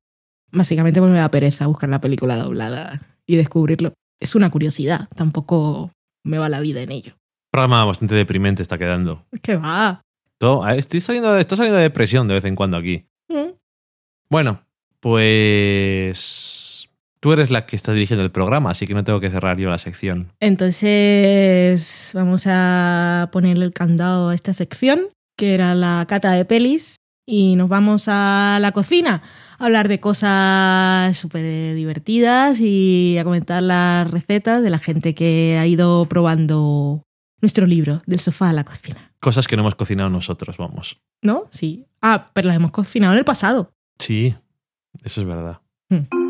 básicamente 0.51 0.99
pues 0.99 1.11
me 1.11 1.19
da 1.19 1.29
pereza 1.29 1.67
buscar 1.67 1.89
la 1.89 2.01
película 2.01 2.35
doblada 2.35 3.01
y 3.27 3.35
descubrirlo. 3.35 3.93
Es 4.19 4.33
una 4.35 4.49
curiosidad, 4.49 5.07
tampoco 5.15 5.91
me 6.23 6.37
va 6.39 6.49
la 6.49 6.61
vida 6.61 6.81
en 6.81 6.91
ello. 6.91 7.13
programa 7.51 7.85
bastante 7.85 8.15
deprimente 8.15 8.63
está 8.63 8.77
quedando. 8.79 9.23
¿Qué 9.43 9.55
va? 9.55 10.01
Todo- 10.39 10.63
ah, 10.63 10.75
estoy 10.75 10.99
saliendo, 11.01 11.37
está 11.37 11.55
saliendo 11.55 11.77
de 11.77 11.83
depresión 11.83 12.27
de 12.27 12.33
vez 12.35 12.45
en 12.45 12.55
cuando 12.55 12.77
aquí. 12.77 13.05
Mm. 13.29 13.51
Bueno, 14.29 14.63
pues. 15.03 16.87
Tú 17.19 17.33
eres 17.33 17.51
la 17.51 17.65
que 17.65 17.75
está 17.75 17.91
dirigiendo 17.93 18.23
el 18.23 18.31
programa, 18.31 18.71
así 18.71 18.87
que 18.87 18.93
no 18.93 19.03
tengo 19.03 19.19
que 19.19 19.29
cerrar 19.29 19.57
yo 19.57 19.69
la 19.69 19.77
sección. 19.77 20.31
Entonces 20.39 22.11
vamos 22.13 22.43
a 22.47 23.29
ponerle 23.31 23.65
el 23.65 23.73
candado 23.73 24.29
a 24.29 24.35
esta 24.35 24.53
sección, 24.53 25.09
que 25.37 25.53
era 25.53 25.75
la 25.75 26.05
cata 26.07 26.31
de 26.31 26.45
pelis, 26.45 26.95
y 27.25 27.55
nos 27.55 27.69
vamos 27.69 28.05
a 28.07 28.57
la 28.61 28.71
cocina 28.71 29.21
a 29.57 29.65
hablar 29.65 29.87
de 29.87 29.99
cosas 29.99 31.17
súper 31.17 31.75
divertidas 31.75 32.59
y 32.59 33.17
a 33.17 33.23
comentar 33.23 33.63
las 33.63 34.09
recetas 34.09 34.63
de 34.63 34.69
la 34.69 34.79
gente 34.79 35.15
que 35.15 35.57
ha 35.59 35.65
ido 35.65 36.05
probando 36.07 37.03
nuestro 37.41 37.67
libro, 37.67 38.01
del 38.05 38.19
sofá 38.19 38.49
a 38.49 38.53
la 38.53 38.63
cocina. 38.63 39.11
Cosas 39.19 39.47
que 39.47 39.55
no 39.55 39.63
hemos 39.63 39.75
cocinado 39.75 40.09
nosotros, 40.09 40.57
vamos. 40.57 40.99
¿No? 41.21 41.43
Sí. 41.49 41.85
Ah, 42.01 42.31
pero 42.33 42.47
las 42.47 42.57
hemos 42.57 42.71
cocinado 42.71 43.13
en 43.13 43.19
el 43.19 43.25
pasado. 43.25 43.71
Sí, 43.99 44.35
eso 45.03 45.21
es 45.21 45.27
verdad. 45.27 45.59
Hmm. 45.89 46.23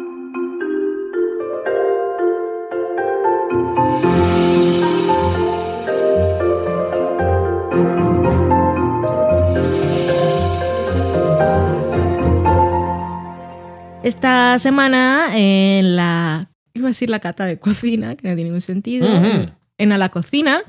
Esta 14.03 14.59
semana 14.59 15.29
en 15.33 15.95
la... 15.95 16.49
Iba 16.73 16.87
a 16.87 16.89
decir 16.89 17.09
la 17.09 17.19
cata 17.19 17.45
de 17.45 17.57
cocina, 17.57 18.15
que 18.15 18.27
no 18.27 18.35
tiene 18.35 18.45
ningún 18.45 18.61
sentido. 18.61 19.07
En 19.77 19.91
A 19.91 19.97
la 19.97 20.09
Cocina 20.09 20.63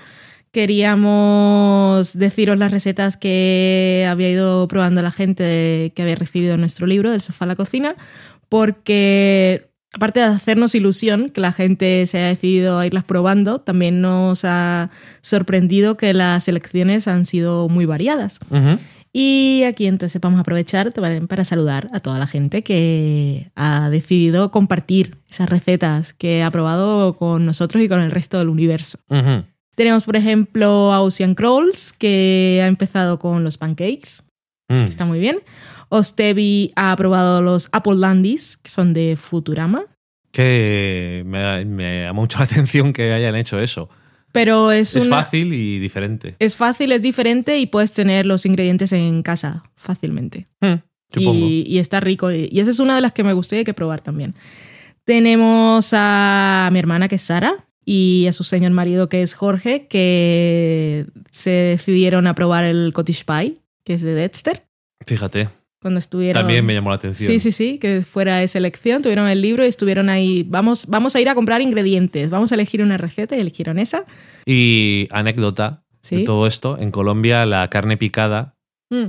queríamos 0.55 2.17
deciros 2.17 2.59
las 2.59 2.71
recetas 2.71 3.19
que 3.19 4.07
había 4.09 4.31
ido 4.31 4.67
probando 4.69 5.03
la 5.03 5.11
gente 5.11 5.93
que 5.95 6.03
había 6.03 6.15
recibido 6.15 6.57
nuestro 6.57 6.87
libro, 6.87 7.11
del 7.11 7.21
sofá 7.21 7.45
a 7.45 7.49
la 7.49 7.57
cocina, 7.57 7.97
porque 8.49 9.69
aparte 9.93 10.21
de 10.21 10.27
hacernos 10.27 10.75
ilusión 10.75 11.29
que 11.29 11.41
la 11.41 11.53
gente 11.53 12.07
se 12.07 12.19
haya 12.19 12.29
decidido 12.29 12.79
a 12.79 12.87
irlas 12.87 13.05
probando, 13.05 13.61
también 13.61 14.01
nos 14.01 14.45
ha 14.45 14.91
sorprendido 15.21 15.97
que 15.97 16.15
las 16.15 16.45
selecciones 16.45 17.09
han 17.09 17.25
sido 17.27 17.69
muy 17.69 17.85
variadas. 17.85 18.39
Ujú. 18.49 18.79
Y 19.13 19.63
aquí 19.65 19.87
entonces 19.87 20.21
vamos 20.21 20.39
a 20.39 20.41
aprovechar 20.41 20.93
para 20.93 21.45
saludar 21.45 21.89
a 21.93 22.01
toda 22.01 22.19
la 22.19 22.27
gente 22.27 22.63
que 22.63 23.51
ha 23.55 23.91
decidido 23.91 24.51
compartir 24.51 25.19
esas 25.29 25.49
recetas 25.49 26.13
que 26.13 26.43
ha 26.43 26.51
probado 26.51 27.17
con 27.17 27.45
nosotros 27.45 27.83
y 27.83 27.89
con 27.89 28.01
el 28.01 28.11
resto 28.11 28.39
del 28.39 28.49
universo. 28.49 28.99
Ujú. 29.09 29.45
Tenemos, 29.75 30.05
por 30.05 30.17
ejemplo, 30.17 30.93
a 30.93 31.01
Ocean 31.03 31.35
Crawls, 31.35 31.93
que 31.93 32.61
ha 32.63 32.67
empezado 32.67 33.19
con 33.19 33.43
los 33.45 33.59
pancakes, 33.59 34.23
Mm. 34.69 34.85
que 34.85 34.91
está 34.91 35.05
muy 35.05 35.19
bien. 35.21 35.41
Ostevi 35.91 36.73
ha 36.77 36.95
probado 36.97 37.43
los 37.43 37.69
Apple 37.73 37.97
Landis, 37.97 38.57
que 38.57 38.71
son 38.71 38.95
de 38.95 39.17
Futurama. 39.21 39.85
Que 40.33 41.23
me, 41.27 41.65
me 41.65 42.03
llama 42.05 42.21
mucho 42.21 42.39
la 42.39 42.45
atención 42.45 42.93
que 42.93 43.13
hayan 43.13 43.37
hecho 43.37 43.61
eso. 43.61 43.89
Pero 44.33 44.73
es, 44.73 44.97
Es 44.97 45.07
una- 45.07 45.23
fácil 45.23 45.53
y 45.53 45.79
diferente. 45.79 46.35
Es 46.41 46.57
fácil, 46.57 46.91
es 46.93 47.03
diferente 47.03 47.59
y 47.59 47.67
puedes 47.67 47.93
tener 47.93 48.27
los 48.27 48.45
ingredientes 48.47 48.91
en 48.93 49.23
casa 49.23 49.63
fácilmente. 49.77 50.49
Mm. 50.61 50.75
Y, 51.17 51.65
y 51.69 51.79
está 51.79 52.01
rico. 52.01 52.33
Y 52.33 52.49
y 52.51 52.59
esa 52.59 52.71
es 52.73 52.81
una 52.81 52.97
de 52.97 53.01
las 53.01 53.13
que 53.13 53.23
me 53.23 53.31
hay 53.31 53.65
que 53.65 53.75
probar 53.75 54.01
también. 54.01 54.35
Tenemos 55.05 55.91
a 55.93 56.69
mi 56.73 56.79
hermana, 56.79 57.07
que 57.09 57.17
es 57.17 57.23
Sara, 57.23 57.67
y 57.85 58.27
a 58.29 58.33
su 58.33 58.45
señor 58.45 58.73
marido, 58.73 59.09
que 59.09 59.23
es 59.23 59.35
Jorge, 59.35 59.87
que 59.89 61.07
se 61.31 61.51
decidieron 61.51 62.27
a 62.27 62.35
probar 62.35 62.65
el 62.65 62.93
cottage 62.95 63.25
pie, 63.25 63.57
que 63.85 63.95
es 63.95 64.03
de 64.03 64.15
Dexter, 64.15 64.63
Fíjate, 65.07 65.49
cuando 65.83 65.99
estuvieron... 65.99 66.41
también 66.41 66.65
me 66.65 66.73
llamó 66.73 66.89
la 66.91 66.97
atención. 66.97 67.31
Sí, 67.31 67.39
sí, 67.39 67.53
sí, 67.53 67.79
que 67.79 68.01
fuera 68.01 68.39
de 68.39 68.49
selección, 68.49 69.03
tuvieron 69.03 69.29
el 69.29 69.43
libro 69.43 69.65
y 69.65 69.69
estuvieron 69.69 70.09
ahí, 70.09 70.43
vamos, 70.49 70.87
vamos 70.87 71.15
a 71.15 71.21
ir 71.21 71.29
a 71.29 71.35
comprar 71.35 71.61
ingredientes, 71.61 72.31
vamos 72.31 72.53
a 72.53 72.55
elegir 72.55 72.81
una 72.83 72.97
receta 72.97 73.37
y 73.37 73.41
eligieron 73.41 73.79
esa. 73.79 74.07
Y 74.47 75.09
anécdota 75.11 75.83
Sí. 76.01 76.17
de 76.17 76.25
todo 76.25 76.47
esto, 76.47 76.79
en 76.79 76.91
Colombia 76.91 77.45
la 77.47 77.69
carne 77.71 77.97
picada 77.97 78.57
Mm. 78.91 79.09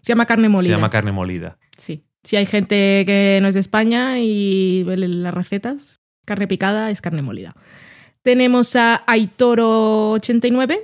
Se 0.00 0.12
llama 0.12 0.24
carne 0.26 0.48
molida. 0.48 0.68
se 0.68 0.76
llama 0.76 0.88
carne 0.90 1.12
molida. 1.12 1.58
Sí. 1.76 2.04
Si 2.22 2.36
hay 2.36 2.46
gente 2.46 3.02
que 3.04 3.38
no 3.42 3.48
es 3.48 3.54
de 3.54 3.60
España 3.60 4.18
y 4.20 4.82
ve 4.84 4.96
las 4.96 5.34
recetas, 5.34 6.00
carne 6.24 6.46
picada 6.46 6.90
es 6.90 7.00
carne 7.02 7.20
molida. 7.22 7.54
Tenemos 8.22 8.76
a 8.76 9.04
Aitoro89, 9.06 10.80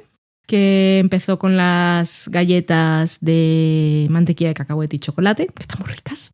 que 0.47 0.99
empezó 0.99 1.39
con 1.39 1.57
las 1.57 2.29
galletas 2.29 3.19
de 3.21 4.07
mantequilla 4.09 4.49
de 4.49 4.55
cacahuete 4.55 4.97
y 4.97 5.01
chocolate, 5.01 5.47
que 5.47 5.63
están 5.63 5.81
muy 5.81 5.91
ricas. 5.91 6.33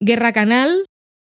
Guerra 0.00 0.32
Canal 0.32 0.86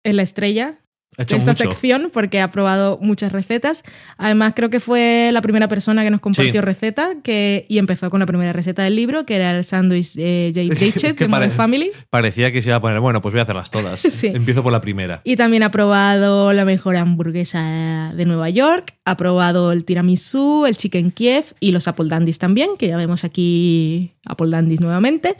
es 0.03 0.15
la 0.15 0.23
estrella 0.23 0.79
Esta 1.19 1.37
mucho. 1.37 1.53
sección 1.55 2.09
porque 2.13 2.41
ha 2.41 2.49
probado 2.51 2.97
muchas 3.01 3.31
recetas. 3.31 3.83
Además, 4.17 4.53
creo 4.55 4.69
que 4.69 4.79
fue 4.79 5.29
la 5.33 5.41
primera 5.41 5.67
persona 5.67 6.03
que 6.03 6.09
nos 6.11 6.21
compartió 6.21 6.53
Sí. 6.53 6.61
receta 6.61 7.09
que, 7.23 7.65
y 7.69 7.77
empezó 7.77 8.09
con 8.09 8.19
la 8.19 8.25
primera 8.25 8.53
receta 8.53 8.83
del 8.83 8.95
libro, 8.95 9.25
que 9.25 9.35
era 9.35 9.57
el 9.57 9.63
sándwich 9.63 10.15
Es 10.17 10.53
que 10.53 10.91
Jachet 10.91 11.17
de 11.17 11.27
Modern 11.27 11.51
Family. 11.51 11.91
Parecía 12.09 12.51
que 12.51 12.61
se 12.61 12.69
iba 12.69 12.77
a 12.77 12.81
poner, 12.81 12.99
bueno, 12.99 13.21
pues 13.21 13.33
voy 13.33 13.39
a 13.39 13.43
hacerlas 13.43 13.69
todas. 13.69 13.99
Sí. 14.19 14.27
Empiezo 14.27 14.63
por 14.63 14.71
la 14.71 14.81
primera. 14.81 15.21
Y 15.23 15.35
también 15.35 15.63
ha 15.63 15.71
probado 15.71 16.51
la 16.53 16.65
mejor 16.65 16.95
hamburguesa 16.97 18.11
de 18.15 18.25
Nueva 18.25 18.49
York, 18.49 18.95
ha 19.05 19.15
probado 19.17 19.71
el 19.71 19.85
tiramisú, 19.85 20.65
el 20.65 20.75
chicken 20.77 21.11
Kiev 21.11 21.45
y 21.59 21.71
los 21.71 21.87
apple 21.87 22.07
dandies 22.09 22.37
también, 22.39 22.71
que 22.77 22.87
ya 22.87 22.97
vemos 22.97 23.23
aquí 23.23 24.11
apple 24.25 24.49
dandies 24.49 24.81
nuevamente. 24.81 25.35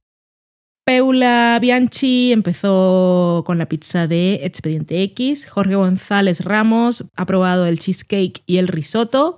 Peula 0.86 1.60
Bianchi 1.62 2.32
empezó 2.32 3.44
con 3.46 3.58
la 3.58 3.68
pizza 3.68 4.08
de 4.08 4.40
Expediente 4.44 5.04
X. 5.04 5.48
Jorge 5.48 5.76
González 5.76 6.44
Ramos 6.44 7.06
ha 7.16 7.26
probado 7.26 7.66
el 7.68 7.80
cheesecake 7.80 8.42
y 8.48 8.58
el 8.58 8.68
risotto. 8.68 9.38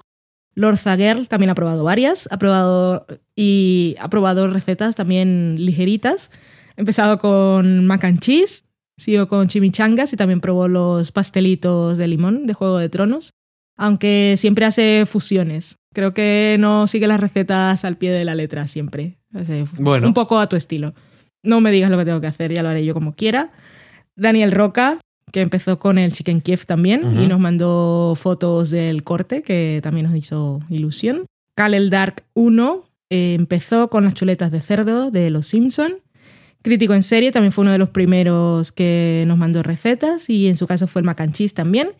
Lord 0.55 0.77
Zaguer 0.77 1.27
también 1.27 1.49
ha 1.49 1.55
probado 1.55 1.84
varias. 1.84 2.27
Ha 2.31 2.38
probado 2.38 3.05
y 3.35 3.95
ha 3.99 4.09
probado 4.09 4.47
recetas 4.47 4.95
también 4.95 5.55
ligeritas. 5.57 6.31
Ha 6.77 6.81
empezado 6.81 7.19
con 7.19 7.85
mac 7.85 8.03
and 8.05 8.19
cheese, 8.19 8.63
siguió 8.97 9.27
con 9.27 9.47
chimichangas 9.47 10.13
y 10.13 10.18
también 10.18 10.41
probó 10.41 10.68
los 10.68 11.11
pastelitos 11.11 11.97
de 11.97 12.07
limón 12.07 12.47
de 12.47 12.53
Juego 12.53 12.77
de 12.77 12.89
Tronos. 12.89 13.34
Aunque 13.77 14.35
siempre 14.38 14.65
hace 14.65 15.05
fusiones. 15.05 15.77
Creo 15.93 16.13
que 16.13 16.55
no 16.59 16.88
sigue 16.88 17.07
las 17.07 17.19
recetas 17.19 17.84
al 17.84 17.97
pie 17.97 18.11
de 18.11 18.23
la 18.23 18.35
letra 18.35 18.68
siempre. 18.68 19.18
Bueno. 19.77 20.07
Un 20.07 20.13
poco 20.13 20.39
a 20.39 20.47
tu 20.47 20.55
estilo. 20.55 20.93
No 21.43 21.61
me 21.61 21.72
digas 21.72 21.89
lo 21.89 21.97
que 21.97 22.05
tengo 22.05 22.22
que 22.22 22.27
hacer, 22.27 22.53
ya 22.53 22.63
lo 22.63 22.69
haré 22.69 22.85
yo 22.85 22.93
como 22.93 23.13
quiera. 23.15 23.51
Daniel 24.15 24.51
Roca, 24.51 24.99
que 25.31 25.41
empezó 25.41 25.80
con 25.80 25.97
el 25.97 26.11
Chicken 26.11 26.41
Kiev 26.41 26.65
también 26.65 27.01
y 27.19 27.27
nos 27.27 27.39
mandó 27.39 28.13
fotos 28.15 28.69
del 28.69 29.03
corte, 29.03 29.41
que 29.41 29.80
también 29.81 30.07
nos 30.07 30.15
hizo 30.15 30.59
ilusión. 30.69 31.26
Kalel 31.55 31.89
Dark 31.89 32.23
1 32.34 32.84
eh, 33.09 33.34
empezó 33.34 33.89
con 33.89 34.03
las 34.03 34.13
chuletas 34.13 34.51
de 34.51 34.61
cerdo 34.61 35.11
de 35.11 35.30
Los 35.30 35.47
Simpson. 35.47 35.95
Crítico 36.61 36.93
en 36.93 37.01
serie 37.01 37.31
también 37.31 37.51
fue 37.51 37.63
uno 37.63 37.72
de 37.72 37.80
los 37.80 37.89
primeros 37.89 38.72
que 38.72 39.23
nos 39.26 39.38
mandó 39.38 39.63
recetas 39.63 40.30
y 40.30 40.47
en 40.47 40.55
su 40.55 40.68
caso 40.68 40.85
fue 40.85 41.01
el 41.01 41.05
mac 41.05 41.19
and 41.22 41.34
cheese 41.34 41.55
también. 41.55 41.91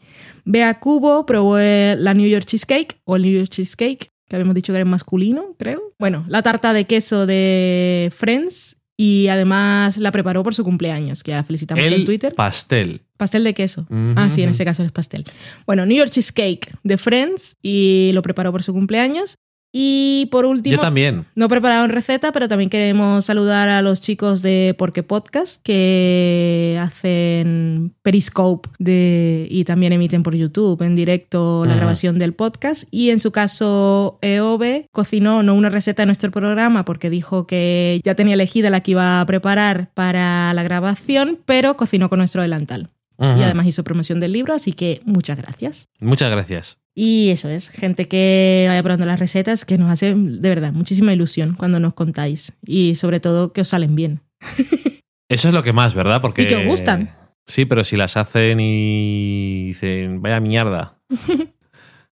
Bea 0.45 0.80
Cubo 0.80 1.26
probó 1.26 1.57
la 1.57 2.13
New 2.13 2.27
York 2.27 2.45
Cheesecake 2.45 2.99
o 3.05 3.15
el 3.15 3.23
New 3.23 3.31
York 3.31 3.49
Cheesecake, 3.49 4.09
que 4.27 4.35
habíamos 4.35 4.53
dicho 4.53 4.72
que 4.72 4.77
era 4.77 4.84
en 4.84 4.89
masculino, 4.89 5.55
creo. 5.57 5.93
Bueno, 5.97 6.26
la 6.27 6.43
tarta 6.43 6.73
de 6.73 6.85
queso 6.85 7.26
de 7.26 8.11
Friends 8.15 8.77
y 9.03 9.30
además 9.30 9.98
la 9.98 10.11
preparó 10.11 10.44
por 10.44 10.53
su 10.53 10.64
cumpleaños, 10.64 11.23
que 11.23 11.32
ya 11.32 11.44
felicitamos 11.44 11.84
en 11.84 12.06
Twitter. 12.06 12.34
pastel. 12.36 13.02
Pastel 13.18 13.44
de 13.44 13.53
queso. 13.56 13.82
Ujú, 13.90 14.14
Ah, 14.15 14.30
sí, 14.30 14.44
en 14.44 14.49
este 14.49 14.64
caso 14.64 14.84
es 14.84 14.91
pastel. 14.91 15.26
Bueno, 15.65 15.86
New 15.88 15.98
York 15.98 16.11
Cheesecake 16.11 16.72
de 16.84 16.98
Friends 16.98 17.56
y 17.64 18.11
lo 18.14 18.22
preparó 18.22 18.52
por 18.52 18.61
su 18.61 18.73
cumpleaños. 18.73 19.38
Y 19.73 20.27
por 20.31 20.45
último, 20.45 20.76
Yo 20.76 20.81
también. 20.81 21.26
no 21.35 21.48
prepararon 21.48 21.89
receta, 21.89 22.31
pero 22.31 22.48
también 22.49 22.69
queremos 22.69 23.23
saludar 23.26 23.69
a 23.69 23.81
los 23.81 24.02
chicos 24.02 24.41
de 24.41 24.76
Porque 24.77 25.02
Podcast 25.02 25.61
que 25.64 26.77
hacen 26.81 27.93
Periscope 28.02 28.69
de, 28.80 29.48
y 29.49 29.64
también 29.64 29.93
emiten 29.93 30.23
por 30.23 30.35
YouTube 30.35 30.81
en 30.81 30.95
directo 30.95 31.65
la 31.65 31.76
grabación 31.76 32.19
del 32.19 32.34
podcast. 32.34 32.84
Y 32.91 33.11
en 33.11 33.19
su 33.19 33.31
caso, 33.31 34.19
EOB 34.22 34.88
cocinó 34.91 35.41
no 35.41 35.53
una 35.53 35.69
receta 35.69 36.02
de 36.02 36.07
nuestro 36.07 36.31
programa 36.31 36.84
porque 36.84 37.10
dijo 37.10 37.48
que 37.48 38.02
ya 38.03 38.15
tenía 38.15 38.34
elegida 38.34 38.69
la 38.69 38.81
que 38.81 38.91
iba 38.91 39.22
a 39.22 39.26
preparar 39.26 39.91
para 39.93 40.53
la 40.53 40.64
grabación, 40.64 41.39
pero 41.45 41.77
cocinó 41.77 42.10
con 42.10 42.19
nuestro 42.19 42.41
delantal. 42.41 42.89
Y 43.22 43.26
Ujú. 43.26 43.43
además 43.43 43.68
hizo 43.68 43.84
promoción 43.84 44.19
del 44.19 44.31
libro, 44.34 44.53
así 44.56 44.73
que 44.73 45.02
muchas 45.06 45.38
gracias. 45.38 45.88
Muchas 45.99 46.31
gracias. 46.31 46.80
Y 46.95 47.30
eso 47.30 47.48
es, 47.49 47.69
gente 47.69 48.07
que 48.07 48.65
vaya 48.68 48.81
probando 48.81 49.06
las 49.06 49.19
recetas 49.19 49.64
que 49.64 49.77
nos 49.77 49.91
hace 49.91 50.14
de 50.15 50.49
verdad 50.49 50.73
muchísima 50.73 51.14
ilusión 51.14 51.53
cuando 51.53 51.80
nos 51.80 51.93
contáis 51.93 52.53
y 52.65 52.95
sobre 52.95 53.19
todo 53.19 53.53
que 53.53 53.61
os 53.61 53.68
salen 53.69 53.95
bien. 53.95 54.22
Eso 55.30 55.48
es 55.48 55.53
lo 55.53 55.64
que 55.64 55.72
más, 55.72 55.93
¿verdad? 55.95 56.19
Porque 56.22 56.41
Y 56.41 56.48
que 56.48 56.57
os 56.57 56.65
gustan. 56.65 57.15
Sí, 57.48 57.64
pero 57.65 57.85
si 57.85 57.95
las 57.95 58.18
hacen 58.18 58.60
y 58.60 59.68
dicen, 59.68 60.22
vaya 60.22 60.41
mierda. 60.41 60.98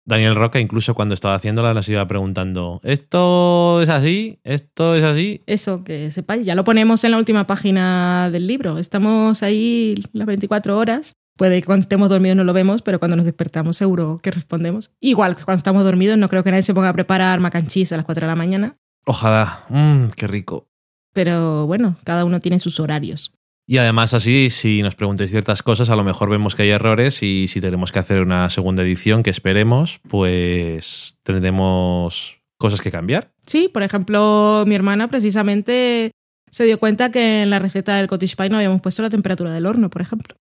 Daniel 0.06 0.36
Roca, 0.36 0.60
incluso 0.60 0.96
cuando 0.96 1.14
estaba 1.14 1.36
haciéndolas, 1.36 1.74
nos 1.74 1.88
iba 1.90 2.06
preguntando: 2.08 2.82
¿esto 2.84 3.82
es 3.82 3.90
así? 3.90 4.40
¿Esto 4.44 4.96
es 4.96 5.04
así? 5.04 5.42
Eso, 5.46 5.84
que 5.84 6.12
sepáis, 6.12 6.46
ya 6.46 6.56
lo 6.56 6.64
ponemos 6.64 7.04
en 7.04 7.12
la 7.12 7.18
última 7.18 7.48
página 7.48 8.30
del 8.32 8.48
libro. 8.48 8.78
Estamos 8.78 9.44
ahí 9.44 10.04
las 10.14 10.28
24 10.28 10.78
horas. 10.78 11.16
Puede 11.36 11.62
que 11.62 11.66
cuando 11.66 11.84
estemos 11.84 12.10
dormidos 12.10 12.38
no 12.38 12.44
lo 12.44 12.54
vemos, 12.54 12.84
pero 12.84 13.00
cuando 13.00 13.16
nos 13.16 13.26
despertamos 13.26 13.78
seguro 13.78 14.20
que 14.22 14.30
respondemos. 14.30 14.92
Igual 15.00 15.36
que 15.36 15.44
cuando 15.44 15.58
estamos 15.58 15.84
dormidos, 15.84 16.18
no 16.18 16.30
creo 16.30 16.44
que 16.44 16.52
nadie 16.52 16.64
se 16.64 16.76
ponga 16.76 16.90
a 16.90 16.94
preparar 16.94 17.40
mac 17.40 17.56
and 17.56 17.70
cheese 17.70 17.94
a 17.94 17.98
las 17.98 18.06
4 18.06 18.22
de 18.22 18.28
la 18.28 18.36
mañana. 18.36 18.78
Ojalá. 19.06 19.60
Mm, 19.70 20.10
qué 20.16 20.28
rico. 20.28 20.68
Pero 21.12 21.66
bueno, 21.66 21.96
cada 22.04 22.26
uno 22.26 22.40
tiene 22.40 22.60
sus 22.60 22.80
horarios. 22.80 23.34
Y 23.66 23.78
además 23.78 24.14
así, 24.14 24.50
si 24.50 24.82
nos 24.82 24.96
preguntáis 24.96 25.32
ciertas 25.32 25.64
cosas, 25.64 25.90
a 25.90 25.96
lo 25.96 26.04
mejor 26.04 26.30
vemos 26.30 26.56
que 26.56 26.64
hay 26.64 26.70
errores 26.70 27.24
y 27.24 27.48
si 27.48 27.62
tenemos 27.62 27.92
que 27.92 28.00
hacer 28.00 28.22
una 28.22 28.50
segunda 28.50 28.84
edición, 28.84 29.24
que 29.24 29.30
esperemos, 29.30 30.02
pues 30.10 31.18
tendremos 31.24 32.38
cosas 32.58 32.82
que 32.82 32.92
cambiar. 32.92 33.32
Sí, 33.46 33.70
por 33.74 33.84
ejemplo, 33.84 34.64
mi 34.68 34.76
hermana 34.76 35.08
precisamente 35.08 36.12
se 36.50 36.66
dio 36.66 36.78
cuenta 36.78 37.12
que 37.12 37.44
en 37.44 37.50
la 37.50 37.60
receta 37.60 37.96
del 37.96 38.08
cottage 38.08 38.36
pie 38.36 38.50
no 38.50 38.58
habíamos 38.58 38.82
puesto 38.82 39.02
la 39.02 39.10
temperatura 39.10 39.52
del 39.52 39.66
horno, 39.66 39.90
por 39.90 40.02
ejemplo. 40.02 40.36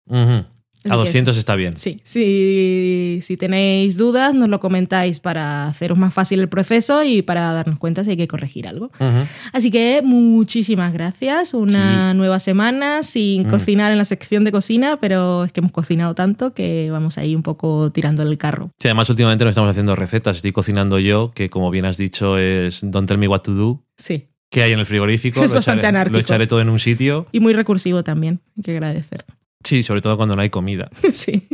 A 0.84 0.90
que 0.90 0.96
200 0.96 1.36
está 1.36 1.56
bien. 1.56 1.76
Sí, 1.76 2.00
si, 2.04 3.20
si 3.22 3.36
tenéis 3.36 3.96
dudas, 3.96 4.34
nos 4.34 4.48
lo 4.48 4.60
comentáis 4.60 5.20
para 5.20 5.66
haceros 5.68 5.98
más 5.98 6.14
fácil 6.14 6.40
el 6.40 6.48
proceso 6.48 7.04
y 7.04 7.22
para 7.22 7.52
darnos 7.52 7.78
cuenta 7.78 8.02
si 8.04 8.10
hay 8.10 8.16
que 8.16 8.28
corregir 8.28 8.66
algo. 8.66 8.90
Así 9.52 9.70
que 9.70 10.00
muchísimas 10.02 10.92
gracias. 10.92 11.52
Una 11.54 12.14
nueva 12.14 12.38
semana 12.38 13.02
sin 13.02 13.44
cocinar 13.44 13.92
en 13.92 13.98
la 13.98 14.04
sección 14.04 14.44
de 14.44 14.52
cocina, 14.52 14.98
pero 15.00 15.44
es 15.44 15.52
que 15.52 15.60
hemos 15.60 15.72
cocinado 15.72 16.14
tanto 16.14 16.54
que 16.54 16.90
vamos 16.90 17.18
ahí 17.18 17.34
un 17.34 17.42
poco 17.42 17.90
tirando 17.92 18.22
el 18.22 18.38
carro. 18.38 18.70
Sí, 18.78 18.88
además 18.88 19.10
últimamente 19.10 19.44
no 19.44 19.50
estamos 19.50 19.70
haciendo 19.70 19.94
recetas, 19.96 20.36
estoy 20.36 20.52
cocinando 20.52 20.98
yo, 20.98 21.32
que 21.34 21.50
como 21.50 21.70
bien 21.70 21.84
has 21.84 21.96
dicho 21.98 22.38
es 22.38 22.80
Don't 22.82 23.06
Tell 23.06 23.18
Me 23.18 23.28
What 23.28 23.40
to 23.42 23.52
Do, 23.54 23.82
Sí. 23.96 24.28
que 24.50 24.62
hay 24.62 24.72
en 24.72 24.78
el 24.78 24.86
frigorífico. 24.86 25.42
Es 25.44 25.50
lo, 25.50 25.56
bastante 25.56 25.80
echaré, 25.80 25.88
anárquico. 25.88 26.16
lo 26.16 26.20
echaré 26.22 26.46
todo 26.46 26.60
en 26.60 26.68
un 26.70 26.78
sitio. 26.78 27.26
Y 27.32 27.40
muy 27.40 27.52
recursivo 27.52 28.02
también, 28.02 28.40
hay 28.56 28.62
que 28.62 28.70
agradecer. 28.72 29.24
Sí, 29.64 29.82
sobre 29.82 30.00
todo 30.02 30.16
cuando 30.16 30.36
no 30.36 30.42
hay 30.42 30.50
comida. 30.50 30.90
sí. 31.12 31.48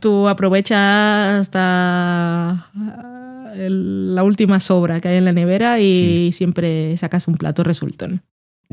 Tú 0.00 0.28
aprovechas 0.28 1.40
hasta 1.40 2.70
ah, 2.74 3.52
el- 3.56 4.14
la 4.14 4.22
última 4.22 4.60
sobra 4.60 5.00
que 5.00 5.08
hay 5.08 5.16
en 5.16 5.24
la 5.24 5.32
nevera 5.32 5.80
y 5.80 5.94
Sí. 5.94 6.32
siempre 6.32 6.96
sacas 6.96 7.26
un 7.28 7.34
plato 7.36 7.64
resultón. 7.64 8.22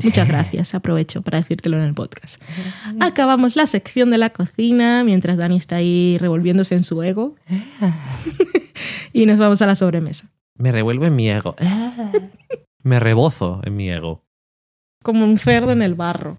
Muchas 0.02 0.28
gracias, 0.28 0.74
aprovecho 0.74 1.22
para 1.22 1.38
decírtelo 1.38 1.76
en 1.78 1.84
el 1.84 1.94
podcast. 1.94 2.40
Acabamos 3.00 3.56
la 3.56 3.66
sección 3.66 4.10
de 4.10 4.18
la 4.18 4.30
cocina 4.30 5.02
mientras 5.04 5.36
Dani 5.36 5.56
está 5.56 5.76
ahí 5.76 6.18
revolviéndose 6.20 6.74
en 6.76 6.82
su 6.82 7.02
ego. 7.02 7.34
y 9.12 9.26
nos 9.26 9.38
vamos 9.38 9.60
a 9.62 9.66
la 9.66 9.74
sobremesa. 9.74 10.28
Me 10.56 10.70
revuelvo 10.72 11.04
en 11.06 11.16
mi 11.16 11.28
ego. 11.30 11.56
Me 12.82 13.00
rebozo 13.00 13.60
en 13.64 13.76
mi 13.76 13.90
ego. 13.90 14.22
Como 15.02 15.24
un 15.24 15.36
cerdo 15.38 15.72
en 15.72 15.82
el 15.82 15.94
barro. 15.94 16.38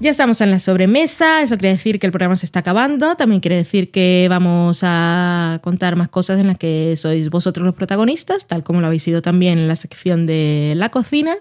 Ya 0.00 0.10
estamos 0.10 0.40
en 0.40 0.52
la 0.52 0.60
sobremesa, 0.60 1.42
eso 1.42 1.58
quiere 1.58 1.72
decir 1.72 1.98
que 1.98 2.06
el 2.06 2.12
programa 2.12 2.36
se 2.36 2.46
está 2.46 2.60
acabando, 2.60 3.16
también 3.16 3.40
quiere 3.40 3.56
decir 3.56 3.90
que 3.90 4.28
vamos 4.30 4.82
a 4.84 5.58
contar 5.60 5.96
más 5.96 6.08
cosas 6.08 6.38
en 6.38 6.46
las 6.46 6.56
que 6.56 6.94
sois 6.94 7.30
vosotros 7.30 7.66
los 7.66 7.74
protagonistas, 7.74 8.46
tal 8.46 8.62
como 8.62 8.80
lo 8.80 8.86
habéis 8.86 9.02
sido 9.02 9.22
también 9.22 9.58
en 9.58 9.66
la 9.66 9.74
sección 9.74 10.24
de 10.24 10.74
la 10.76 10.90
cocina. 10.90 11.38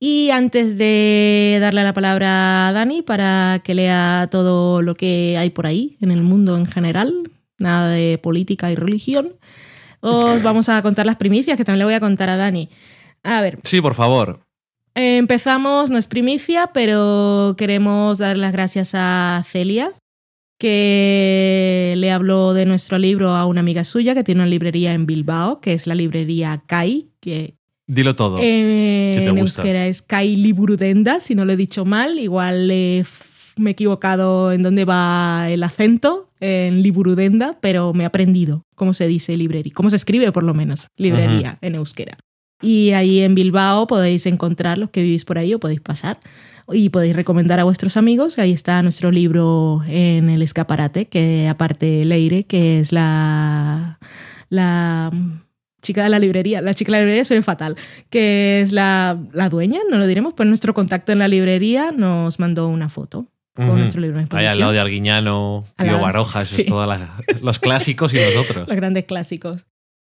Y 0.00 0.30
antes 0.30 0.76
de 0.76 1.58
darle 1.60 1.84
la 1.84 1.94
palabra 1.94 2.66
a 2.66 2.72
Dani 2.72 3.02
para 3.02 3.60
que 3.62 3.74
lea 3.74 4.26
todo 4.28 4.82
lo 4.82 4.96
que 4.96 5.36
hay 5.38 5.50
por 5.50 5.66
ahí 5.66 5.96
en 6.00 6.10
el 6.10 6.24
mundo 6.24 6.56
en 6.56 6.66
general, 6.66 7.30
nada 7.58 7.90
de 7.90 8.18
política 8.18 8.72
y 8.72 8.74
religión, 8.74 9.34
os 10.00 10.42
vamos 10.42 10.68
a 10.68 10.82
contar 10.82 11.06
las 11.06 11.16
primicias 11.16 11.56
que 11.56 11.64
también 11.64 11.78
le 11.78 11.84
voy 11.84 11.94
a 11.94 12.00
contar 12.00 12.28
a 12.28 12.36
Dani. 12.36 12.70
A 13.22 13.40
ver, 13.40 13.60
Sí, 13.62 13.80
por 13.80 13.94
favor. 13.94 14.43
Empezamos, 14.94 15.90
no 15.90 15.98
es 15.98 16.06
primicia, 16.06 16.70
pero 16.72 17.54
queremos 17.58 18.18
dar 18.18 18.36
las 18.36 18.52
gracias 18.52 18.92
a 18.94 19.42
Celia, 19.46 19.92
que 20.58 21.94
le 21.96 22.10
habló 22.10 22.54
de 22.54 22.66
nuestro 22.66 22.98
libro 22.98 23.30
a 23.30 23.46
una 23.46 23.60
amiga 23.60 23.84
suya 23.84 24.14
que 24.14 24.24
tiene 24.24 24.40
una 24.42 24.48
librería 24.50 24.94
en 24.94 25.06
Bilbao, 25.06 25.60
que 25.60 25.72
es 25.72 25.86
la 25.86 25.94
librería 25.94 26.62
Kai, 26.66 27.08
que 27.20 27.54
Dilo 27.86 28.14
todo. 28.14 28.38
eh, 28.38 29.14
¿Qué 29.18 29.20
te 29.24 29.28
en 29.30 29.36
gusta? 29.36 29.60
euskera 29.62 29.86
es 29.86 30.00
Kai 30.00 30.36
Liburudenda, 30.36 31.20
si 31.20 31.34
no 31.34 31.44
lo 31.44 31.52
he 31.52 31.56
dicho 31.56 31.84
mal. 31.84 32.18
Igual 32.18 32.70
eh, 32.70 33.04
me 33.56 33.70
he 33.70 33.72
equivocado 33.72 34.52
en 34.52 34.62
dónde 34.62 34.84
va 34.84 35.48
el 35.50 35.62
acento, 35.62 36.30
en 36.40 36.82
Liburudenda, 36.82 37.58
pero 37.60 37.92
me 37.92 38.04
he 38.04 38.06
aprendido 38.06 38.62
cómo 38.74 38.94
se 38.94 39.06
dice 39.06 39.36
librería, 39.36 39.72
cómo 39.74 39.90
se 39.90 39.96
escribe 39.96 40.32
por 40.32 40.44
lo 40.44 40.54
menos 40.54 40.86
librería 40.96 41.58
en 41.60 41.74
euskera. 41.74 42.16
Y 42.64 42.92
ahí 42.92 43.20
en 43.20 43.34
Bilbao 43.34 43.86
podéis 43.86 44.24
encontrar 44.26 44.78
los 44.78 44.90
que 44.90 45.02
vivís 45.02 45.24
por 45.24 45.36
ahí 45.38 45.52
o 45.52 45.60
podéis 45.60 45.80
pasar. 45.80 46.18
Y 46.72 46.88
podéis 46.88 47.14
recomendar 47.14 47.60
a 47.60 47.64
vuestros 47.64 47.98
amigos. 47.98 48.38
Ahí 48.38 48.52
está 48.52 48.82
nuestro 48.82 49.10
libro 49.10 49.82
en 49.86 50.30
el 50.30 50.40
escaparate, 50.40 51.06
que 51.06 51.46
aparte 51.46 52.04
Leire, 52.06 52.44
que 52.44 52.80
es 52.80 52.90
la, 52.90 53.98
la 54.48 55.10
chica 55.82 56.02
de 56.04 56.08
la 56.08 56.18
librería, 56.18 56.62
la 56.62 56.72
chica 56.72 56.92
de 56.92 56.98
la 56.98 57.02
librería 57.02 57.24
suena 57.26 57.42
fatal, 57.42 57.76
que 58.08 58.62
es 58.62 58.72
la, 58.72 59.18
la 59.34 59.50
dueña, 59.50 59.80
no 59.90 59.98
lo 59.98 60.06
diremos, 60.06 60.32
pues 60.32 60.48
nuestro 60.48 60.72
contacto 60.72 61.12
en 61.12 61.18
la 61.18 61.28
librería 61.28 61.92
nos 61.92 62.40
mandó 62.40 62.68
una 62.68 62.88
foto 62.88 63.28
con 63.54 63.68
Ujú. 63.68 63.76
nuestro 63.76 64.00
libro 64.00 64.18
en 64.18 64.26
Ahí 64.32 64.46
al 64.46 64.58
lado 64.58 64.72
de 64.72 64.80
Arguiñano, 64.80 65.64
lado, 65.76 66.00
Barojas, 66.00 66.48
sí. 66.48 66.64
todos 66.64 66.98
los 67.42 67.58
clásicos 67.58 68.14
y 68.14 68.16
nosotros. 68.16 68.66
los 68.68 68.76
grandes 68.76 69.04
clásicos. 69.04 69.66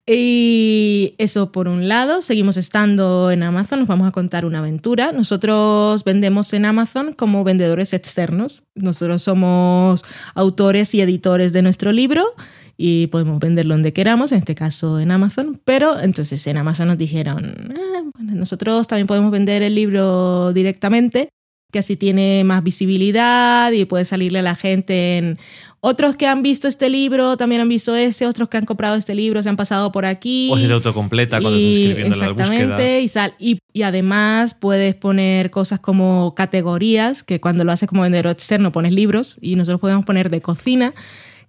Y 0.08 1.16
eso 1.18 1.52
por 1.52 1.68
un 1.68 1.88
lado, 1.88 2.22
seguimos 2.22 2.58
estando 2.58 3.32
en 3.32 3.42
Amazon, 3.42 3.80
nos 3.80 3.88
vamos 3.88 4.08
a 4.08 4.12
contar 4.12 4.46
una 4.46 4.60
aventura. 4.60 5.12
Nosotros 5.12 6.04
vendemos 6.04 6.54
en 6.54 6.66
Amazon 6.66 7.14
como 7.14 7.44
vendedores 7.44 7.92
externos. 7.92 8.64
Nosotros 8.76 9.24
somos 9.24 10.04
autores 10.36 10.94
y 10.94 11.02
editores 11.02 11.54
de 11.54 11.64
nuestro 11.64 11.92
libro 11.92 12.36
y 12.78 13.08
podemos 13.08 13.40
venderlo 13.40 13.74
donde 13.74 13.94
queramos, 13.94 14.32
en 14.32 14.40
este 14.40 14.54
caso 14.54 15.00
en 15.00 15.10
Amazon. 15.10 15.60
Pero 15.66 16.00
entonces 16.00 16.46
en 16.46 16.58
Amazon 16.58 16.88
nos 16.88 17.00
dijeron, 17.00 17.74
"Ah, 17.76 18.04
nosotros 18.20 18.86
también 18.88 19.08
podemos 19.08 19.32
vender 19.32 19.64
el 19.64 19.74
libro 19.74 20.54
directamente, 20.54 21.30
que 21.72 21.80
así 21.80 21.96
tiene 21.96 22.44
más 22.44 22.64
visibilidad 22.64 23.72
y 23.72 23.86
puede 23.86 24.06
salirle 24.06 24.40
a 24.40 24.44
la 24.44 24.56
gente 24.56 25.18
en 25.18 25.40
otros 25.88 26.16
que 26.18 26.26
han 26.28 26.42
visto 26.42 26.68
este 26.68 26.90
libro 26.90 27.38
también 27.38 27.62
han 27.62 27.70
visto 27.70 27.96
ese, 27.96 28.26
otros 28.28 28.50
que 28.50 28.58
han 28.58 28.66
comprado 28.66 28.96
este 28.96 29.14
libro 29.14 29.44
se 29.44 29.50
han 29.50 29.56
pasado 29.56 29.92
por 29.92 30.06
aquí. 30.06 30.50
O 30.52 30.58
se 30.58 30.68
te 30.68 30.74
autocompleta 30.74 31.40
cuando 31.40 31.58
estás 31.60 31.72
Y- 31.72 31.82
escribiendo 31.84 32.18
la 32.18 32.30
búsqueda. 32.30 32.44
exactamente, 32.54 33.02
y, 33.02 33.08
sal- 33.08 33.36
y, 33.40 33.60
y 33.74 33.82
además 33.84 34.54
puedes 34.56 34.96
poner 34.96 35.52
cosas 35.52 35.80
como 35.80 36.34
categorías, 36.36 37.24
que 37.24 37.40
cuando 37.40 37.64
lo 37.64 37.72
haces 37.72 37.88
como 37.88 38.02
vendedor 38.02 38.28
externo 38.32 38.72
pones 38.72 38.94
libros, 38.94 39.38
y 39.42 39.56
nosotros 39.56 39.80
podemos 39.80 40.06
poner 40.06 40.30
de 40.30 40.42
cocina, 40.42 40.94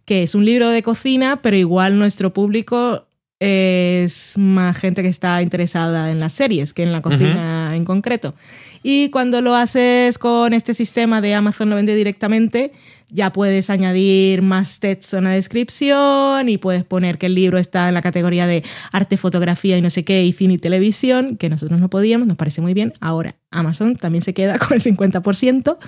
que 0.04 0.22
es 0.22 0.34
un 0.34 0.44
libro 0.44 0.68
de 0.68 0.82
cocina, 0.82 1.40
pero 1.42 1.56
igual 1.56 1.98
nuestro 1.98 2.32
público 2.32 3.06
es 3.38 4.32
más 4.36 4.76
gente 4.78 5.02
que 5.02 5.08
está 5.08 5.42
interesada 5.42 6.10
en 6.10 6.20
las 6.20 6.32
series 6.32 6.72
que 6.72 6.82
en 6.82 6.92
la 6.92 7.02
cocina 7.02 7.74
en 7.76 7.84
concreto. 7.84 8.34
Y 8.82 9.10
cuando 9.10 9.40
lo 9.42 9.54
haces 9.54 10.16
con 10.18 10.52
este 10.54 10.72
sistema 10.74 11.20
de 11.20 11.34
Amazon 11.34 11.68
lo 11.70 11.76
vende 11.76 11.94
directamente, 11.94 12.72
ya 13.08 13.32
puedes 13.32 13.70
añadir 13.70 14.42
más 14.42 14.80
texto 14.80 15.18
en 15.18 15.24
la 15.24 15.30
descripción 15.30 16.48
y 16.48 16.58
puedes 16.58 16.84
poner 16.84 17.18
que 17.18 17.26
el 17.26 17.34
libro 17.34 17.58
está 17.58 17.88
en 17.88 17.94
la 17.94 18.02
categoría 18.02 18.46
de 18.46 18.62
arte, 18.92 19.16
fotografía 19.16 19.78
y 19.78 19.82
no 19.82 19.90
sé 19.90 20.04
qué, 20.04 20.24
y 20.24 20.32
cine 20.32 20.54
y 20.54 20.58
televisión, 20.58 21.36
que 21.36 21.48
nosotros 21.48 21.80
no 21.80 21.88
podíamos, 21.88 22.26
nos 22.26 22.36
parece 22.36 22.60
muy 22.60 22.74
bien. 22.74 22.92
Ahora, 23.00 23.36
Amazon 23.50 23.96
también 23.96 24.22
se 24.22 24.34
queda 24.34 24.58
con 24.58 24.74
el 24.74 24.82
50%, 24.82 25.78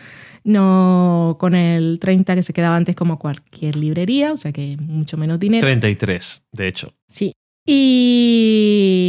no 0.44 1.36
con 1.40 1.54
el 1.54 2.00
30% 2.00 2.34
que 2.34 2.42
se 2.42 2.52
quedaba 2.52 2.76
antes 2.76 2.94
como 2.94 3.18
cualquier 3.18 3.76
librería, 3.76 4.32
o 4.32 4.36
sea 4.36 4.52
que 4.52 4.76
mucho 4.80 5.16
menos 5.16 5.38
dinero. 5.38 5.66
33, 5.66 6.44
de 6.52 6.68
hecho. 6.68 6.94
Sí. 7.06 7.32
Y. 7.66 9.07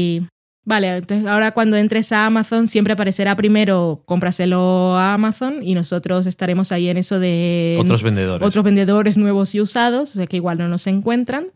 Vale, 0.70 0.98
entonces 0.98 1.26
ahora 1.28 1.52
cuando 1.52 1.78
entres 1.78 2.12
a 2.12 2.28
Amazon 2.28 2.68
siempre 2.68 2.94
aparecerá 2.94 3.36
primero 3.36 4.04
cómpraselo 4.06 4.96
a 4.96 5.16
Amazon 5.16 5.64
y 5.64 5.74
nosotros 5.74 6.28
estaremos 6.28 6.72
ahí 6.72 6.90
en 6.90 6.98
eso 6.98 7.20
de 7.20 7.76
Otros 7.80 8.04
vendedores. 8.04 8.48
otros 8.48 8.64
vendedores 8.64 9.18
nuevos 9.18 9.56
y 9.56 9.62
usados, 9.62 10.12
o 10.12 10.14
sea 10.14 10.28
que 10.28 10.36
igual 10.38 10.60
no 10.60 10.68
nos 10.68 10.86
encuentran. 10.86 11.48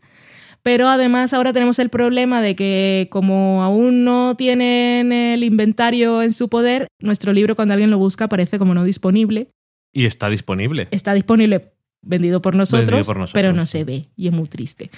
Pero 0.64 0.88
además 0.88 1.32
ahora 1.32 1.52
tenemos 1.52 1.78
el 1.78 1.90
problema 1.90 2.42
de 2.42 2.56
que 2.56 3.06
como 3.12 3.62
aún 3.62 4.02
no 4.02 4.34
tienen 4.34 5.12
el 5.12 5.44
inventario 5.44 6.20
en 6.20 6.32
su 6.32 6.48
poder, 6.48 6.88
nuestro 6.98 7.32
libro 7.32 7.54
cuando 7.54 7.74
alguien 7.74 7.92
lo 7.92 7.98
busca 7.98 8.24
aparece 8.24 8.58
como 8.58 8.74
no 8.74 8.82
disponible. 8.82 9.46
Y 9.92 10.06
está 10.06 10.28
disponible. 10.28 10.88
Está 10.90 11.14
disponible 11.14 11.70
vendido 12.02 12.42
por 12.42 12.54
nosotros, 12.56 12.86
Vendido 12.86 13.06
por 13.06 13.16
nosotros. 13.18 13.32
pero 13.32 13.52
no 13.52 13.64
se 13.66 13.84
ve 13.84 14.06
y 14.16 14.26
es 14.26 14.32
muy 14.32 14.48
triste. 14.48 14.90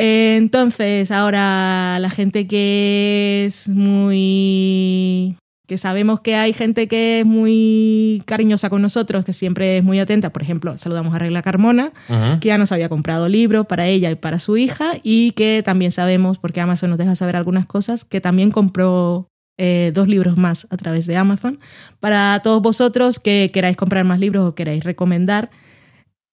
Entonces, 0.00 1.10
ahora 1.10 1.98
la 1.98 2.08
gente 2.08 2.46
que 2.46 3.44
es 3.46 3.68
muy... 3.68 5.36
que 5.66 5.76
sabemos 5.76 6.20
que 6.20 6.36
hay 6.36 6.52
gente 6.52 6.86
que 6.86 7.20
es 7.20 7.26
muy 7.26 8.22
cariñosa 8.24 8.70
con 8.70 8.80
nosotros, 8.80 9.24
que 9.24 9.32
siempre 9.32 9.78
es 9.78 9.82
muy 9.82 9.98
atenta. 9.98 10.30
Por 10.30 10.42
ejemplo, 10.42 10.78
saludamos 10.78 11.16
a 11.16 11.18
Regla 11.18 11.42
Carmona, 11.42 11.92
que 12.40 12.46
ya 12.46 12.58
nos 12.58 12.70
había 12.70 12.88
comprado 12.88 13.28
libros 13.28 13.66
para 13.66 13.88
ella 13.88 14.08
y 14.12 14.14
para 14.14 14.38
su 14.38 14.56
hija, 14.56 14.92
y 15.02 15.32
que 15.32 15.64
también 15.64 15.90
sabemos, 15.90 16.38
porque 16.38 16.60
Amazon 16.60 16.90
nos 16.90 16.98
deja 17.00 17.16
saber 17.16 17.34
algunas 17.34 17.66
cosas, 17.66 18.04
que 18.04 18.20
también 18.20 18.52
compró 18.52 19.26
eh, 19.58 19.90
dos 19.92 20.06
libros 20.06 20.36
más 20.36 20.68
a 20.70 20.76
través 20.76 21.08
de 21.08 21.16
Amazon. 21.16 21.58
Para 21.98 22.40
todos 22.44 22.62
vosotros 22.62 23.18
que 23.18 23.50
queráis 23.52 23.76
comprar 23.76 24.04
más 24.04 24.20
libros 24.20 24.48
o 24.48 24.54
queráis 24.54 24.84
recomendar, 24.84 25.50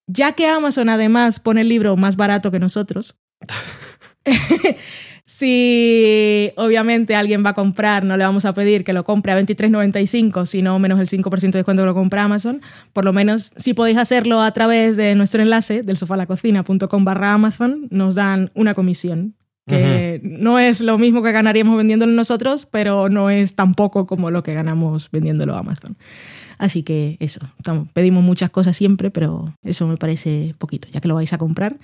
ya 0.06 0.34
que 0.34 0.46
Amazon 0.46 0.88
además 0.90 1.40
pone 1.40 1.62
el 1.62 1.70
libro 1.70 1.98
más 1.98 2.16
barato 2.16 2.52
que 2.52 2.60
nosotros, 2.60 3.18
si 5.26 6.52
obviamente 6.56 7.16
alguien 7.16 7.44
va 7.46 7.52
a 7.52 7.54
comprar, 7.54 8.04
no 8.04 8.18
le 8.18 8.24
vamos 8.24 8.46
a 8.46 8.54
pedir 8.54 8.84
que 8.84 8.94
lo 8.94 9.04
compre 9.04 9.32
a 9.32 9.40
23.95, 9.40 10.46
sino 10.46 10.78
menos 10.80 11.00
el 11.00 11.08
5% 11.08 11.40
de 11.52 11.60
descuento 11.60 11.82
que 11.84 11.88
lo 11.88 11.94
compra 11.94 12.24
Amazon. 12.24 12.62
Por 12.94 13.06
lo 13.06 13.14
menos, 13.14 13.52
si 13.56 13.74
podéis 13.74 13.98
hacerlo 13.98 14.42
a 14.42 14.52
través 14.52 14.96
de 14.98 15.16
nuestro 15.16 15.42
enlace 15.42 15.84
del 15.84 15.98
sofalacocina.com 15.98 17.06
barra 17.06 17.34
Amazon, 17.34 17.88
nos 17.90 18.16
dan 18.16 18.52
una 18.56 18.74
comisión. 18.74 19.36
Que 19.68 20.22
no 20.24 20.60
es 20.60 20.82
lo 20.82 21.00
mismo 21.00 21.24
que 21.24 21.32
ganaríamos 21.32 21.76
vendiéndolo 21.76 22.12
nosotros, 22.12 22.68
pero 22.68 23.10
no 23.10 23.32
es 23.32 23.56
tampoco 23.56 24.06
como 24.06 24.30
lo 24.30 24.44
que 24.44 24.54
ganamos 24.54 25.10
vendiéndolo 25.10 25.56
a 25.56 25.60
Amazon. 25.62 25.98
Así 26.60 26.84
que 26.84 27.18
eso, 27.20 27.40
estamos- 27.58 27.88
pedimos 27.92 28.24
muchas 28.24 28.52
cosas 28.52 28.78
siempre, 28.78 29.10
pero 29.10 29.56
eso 29.64 29.88
me 29.88 29.98
parece 29.98 30.54
poquito, 30.60 30.88
ya 30.92 31.02
que 31.02 31.08
lo 31.08 31.16
vais 31.16 31.34
a 31.34 31.40
comprar. 31.40 31.78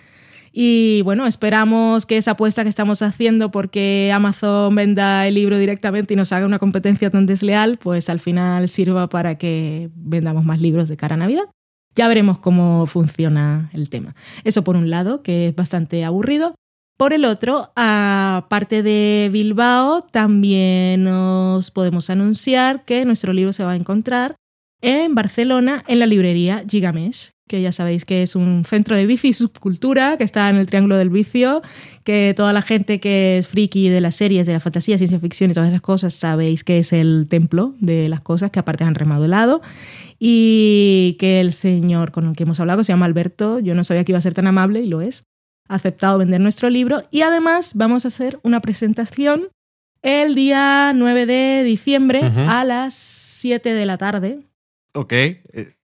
Y 0.54 1.02
bueno, 1.04 1.28
esperamos 1.28 2.06
que 2.06 2.18
esa 2.18 2.32
apuesta 2.32 2.64
que 2.64 2.70
estamos 2.70 3.02
haciendo 3.02 3.52
porque 3.52 4.12
Amazon 4.14 4.76
venda 4.76 5.26
el 5.26 5.36
libro 5.36 5.58
directamente 5.58 6.14
y 6.14 6.18
nos 6.18 6.34
haga 6.34 6.46
una 6.46 6.60
competencia 6.60 7.10
tan 7.10 7.26
desleal, 7.26 7.78
pues 7.78 8.10
al 8.10 8.20
final 8.20 8.68
sirva 8.68 9.08
para 9.08 9.38
que 9.38 9.90
vendamos 9.96 10.44
más 10.44 10.60
libros 10.60 10.90
de 10.90 10.98
cara 10.98 11.16
a 11.16 11.18
Navidad. 11.18 11.46
Ya 11.96 12.08
veremos 12.08 12.40
cómo 12.40 12.86
funciona 12.86 13.70
el 13.74 13.90
tema. 13.90 14.16
Eso 14.44 14.64
por 14.64 14.76
un 14.76 14.90
lado, 14.90 15.24
que 15.24 15.48
es 15.48 15.56
bastante 15.56 16.04
aburrido. 16.04 16.56
Por 16.98 17.14
el 17.14 17.26
otro, 17.26 17.72
aparte 17.76 18.84
de 18.84 19.30
Bilbao, 19.32 20.02
también 20.02 21.04
nos 21.04 21.72
podemos 21.72 22.10
anunciar 22.10 22.86
que 22.86 23.06
nuestro 23.06 23.34
libro 23.34 23.54
se 23.54 23.64
va 23.64 23.72
a 23.72 23.76
encontrar 23.76 24.36
en 24.82 25.16
Barcelona, 25.16 25.84
en 25.88 26.00
la 26.00 26.06
librería 26.06 26.64
Gigamesh, 26.68 27.32
que 27.52 27.62
ya 27.62 27.74
sabéis 27.74 28.06
que 28.06 28.24
es 28.24 28.38
un 28.38 28.64
centro 28.64 28.96
de 28.96 29.06
bici 29.06 29.28
y 29.28 29.34
subcultura 29.34 30.16
que 30.18 30.24
está 30.24 30.50
en 30.50 30.56
el 30.56 30.68
Triángulo 30.68 30.96
del 30.96 31.10
Vicio, 31.10 31.62
que 32.06 32.34
toda 32.34 32.54
la 32.54 32.62
gente 32.62 33.02
que 33.02 33.38
es 33.38 33.50
friki 33.50 33.90
de 33.90 34.00
las 34.00 34.16
series, 34.16 34.48
de 34.48 34.54
la 34.54 34.62
fantasía, 34.62 34.98
ciencia 34.98 35.20
ficción 35.20 35.52
y 35.52 35.54
todas 35.54 35.68
esas 35.68 35.82
cosas, 35.82 36.14
sabéis 36.14 36.64
que 36.64 36.78
es 36.78 36.94
el 36.94 37.28
templo 37.30 37.76
de 37.82 38.08
las 38.08 38.22
cosas 38.22 38.52
que 38.52 38.60
aparte 38.60 38.86
han 38.86 38.96
remodelado 38.96 39.62
y 40.18 41.18
que 41.20 41.42
el 41.42 41.52
señor 41.52 42.14
con 42.14 42.30
el 42.30 42.38
que 42.38 42.44
hemos 42.44 42.62
hablado, 42.62 42.80
que 42.80 42.86
se 42.86 42.94
llama 42.94 43.06
Alberto, 43.06 43.60
yo 43.60 43.76
no 43.76 43.84
sabía 43.84 44.06
que 44.06 44.14
iba 44.14 44.20
a 44.20 44.22
ser 44.22 44.34
tan 44.34 44.48
amable 44.48 44.80
y 44.80 44.88
lo 44.88 45.02
es, 45.02 45.26
ha 45.68 45.76
aceptado 45.76 46.20
vender 46.20 46.40
nuestro 46.40 46.70
libro. 46.70 47.04
Y 47.12 47.24
además 47.24 47.74
vamos 47.76 48.06
a 48.06 48.08
hacer 48.08 48.40
una 48.44 48.62
presentación 48.62 49.50
el 50.02 50.36
día 50.36 50.94
9 50.96 51.26
de 51.26 51.64
diciembre 51.66 52.22
a 52.22 52.64
las 52.64 52.94
7 52.94 53.74
de 53.74 53.86
la 53.86 53.98
tarde. 53.98 54.40
Ok. 54.94 55.14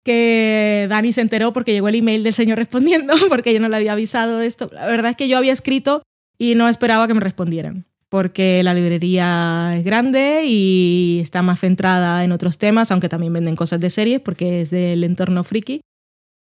Que 0.08 0.88
Dani 0.90 1.12
se 1.12 1.20
enteró 1.20 1.52
porque 1.52 1.74
llegó 1.74 1.90
el 1.90 1.96
email 1.96 2.24
del 2.24 2.34
señor 2.34 2.58
respondiendo, 2.58 3.14
porque 3.28 3.54
yo 3.54 3.60
no 3.60 3.68
le 3.68 3.76
había 3.76 3.92
avisado 3.92 4.38
de 4.38 4.48
esto. 4.48 4.70
La 4.72 4.88
verdad 4.88 5.12
es 5.12 5.18
que 5.18 5.28
yo 5.28 5.38
había 5.38 5.52
escrito 5.52 6.02
y 6.38 6.56
no 6.56 6.70
esperaba 6.70 7.10
que 7.10 7.14
me 7.14 7.20
respondieran, 7.20 7.86
porque 8.08 8.64
la 8.64 8.74
librería 8.74 9.74
es 9.76 9.84
grande 9.84 10.44
y 10.46 11.20
está 11.22 11.42
más 11.42 11.60
centrada 11.60 12.24
en 12.24 12.32
otros 12.32 12.58
temas, 12.58 12.90
aunque 12.90 13.10
también 13.10 13.34
venden 13.34 13.58
cosas 13.58 13.82
de 13.82 13.90
series, 13.90 14.22
porque 14.22 14.62
es 14.62 14.70
del 14.70 15.04
entorno 15.04 15.44
friki. 15.44 15.82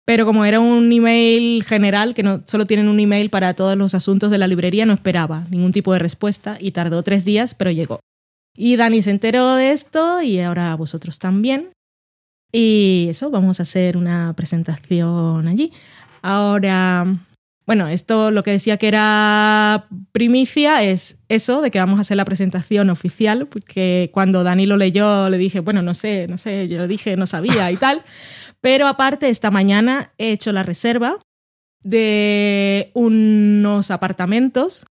Pero 0.06 0.26
como 0.26 0.44
era 0.44 0.60
un 0.60 0.91
email 0.91 1.64
general, 1.64 2.14
que 2.14 2.23
no 2.23 2.41
solo 2.45 2.65
tienen 2.65 2.90
un 2.90 2.99
email 2.99 3.30
para 3.30 3.53
todos 3.53 3.77
los 3.77 3.95
asuntos 3.95 4.30
de 4.30 4.40
la 4.40 4.48
librería, 4.48 4.85
no 4.85 4.91
esperaba 4.91 5.48
ningún 5.49 5.72
tipo 5.72 5.94
de 5.94 5.99
respuesta 5.99 6.57
y 6.60 6.72
tardó 6.72 7.02
tres 7.02 7.23
días, 7.23 7.56
pero 7.56 7.72
llegó. 7.72 8.02
Y 8.57 8.76
Dani 8.76 9.02
se 9.02 9.11
enteró 9.11 9.56
de 9.56 9.72
esto 9.72 10.22
y 10.22 10.41
ahora 10.41 10.76
vosotros 10.76 11.18
también. 11.18 11.69
Y 12.56 13.08
eso, 13.10 13.32
vamos 13.32 13.60
a 13.60 13.64
hacer 13.64 13.98
una 13.98 14.32
presentación 14.36 15.48
allí. 15.48 15.74
Ahora, 16.22 17.18
bueno, 17.66 17.88
esto 17.88 18.30
lo 18.30 18.44
que 18.44 18.52
decía 18.52 18.78
que 18.78 18.88
era 18.88 19.88
primicia 20.12 20.84
es 20.84 21.18
eso, 21.30 21.62
de 21.62 21.72
que 21.72 21.80
vamos 21.80 21.98
a 21.98 22.02
hacer 22.02 22.16
la 22.16 22.26
presentación 22.26 22.92
oficial, 22.92 23.48
porque 23.48 24.12
cuando 24.14 24.44
Dani 24.44 24.68
lo 24.68 24.78
leyó 24.78 25.30
le 25.30 25.40
dije, 25.40 25.62
bueno, 25.62 25.82
no 25.82 25.96
sé, 25.96 26.28
no 26.28 26.38
sé, 26.38 26.68
yo 26.68 26.78
le 26.78 26.88
dije, 26.88 27.18
no 27.18 27.26
sabía 27.26 27.72
y 27.72 27.78
tal. 27.78 28.04
Pero 28.62 28.88
aparte, 28.88 29.30
esta 29.30 29.50
mañana 29.50 30.12
he 30.20 30.32
hecho 30.32 30.52
la 30.52 30.62
reserva 30.62 31.18
de 31.82 32.92
unos 32.94 33.90
apartamentos 33.90 34.86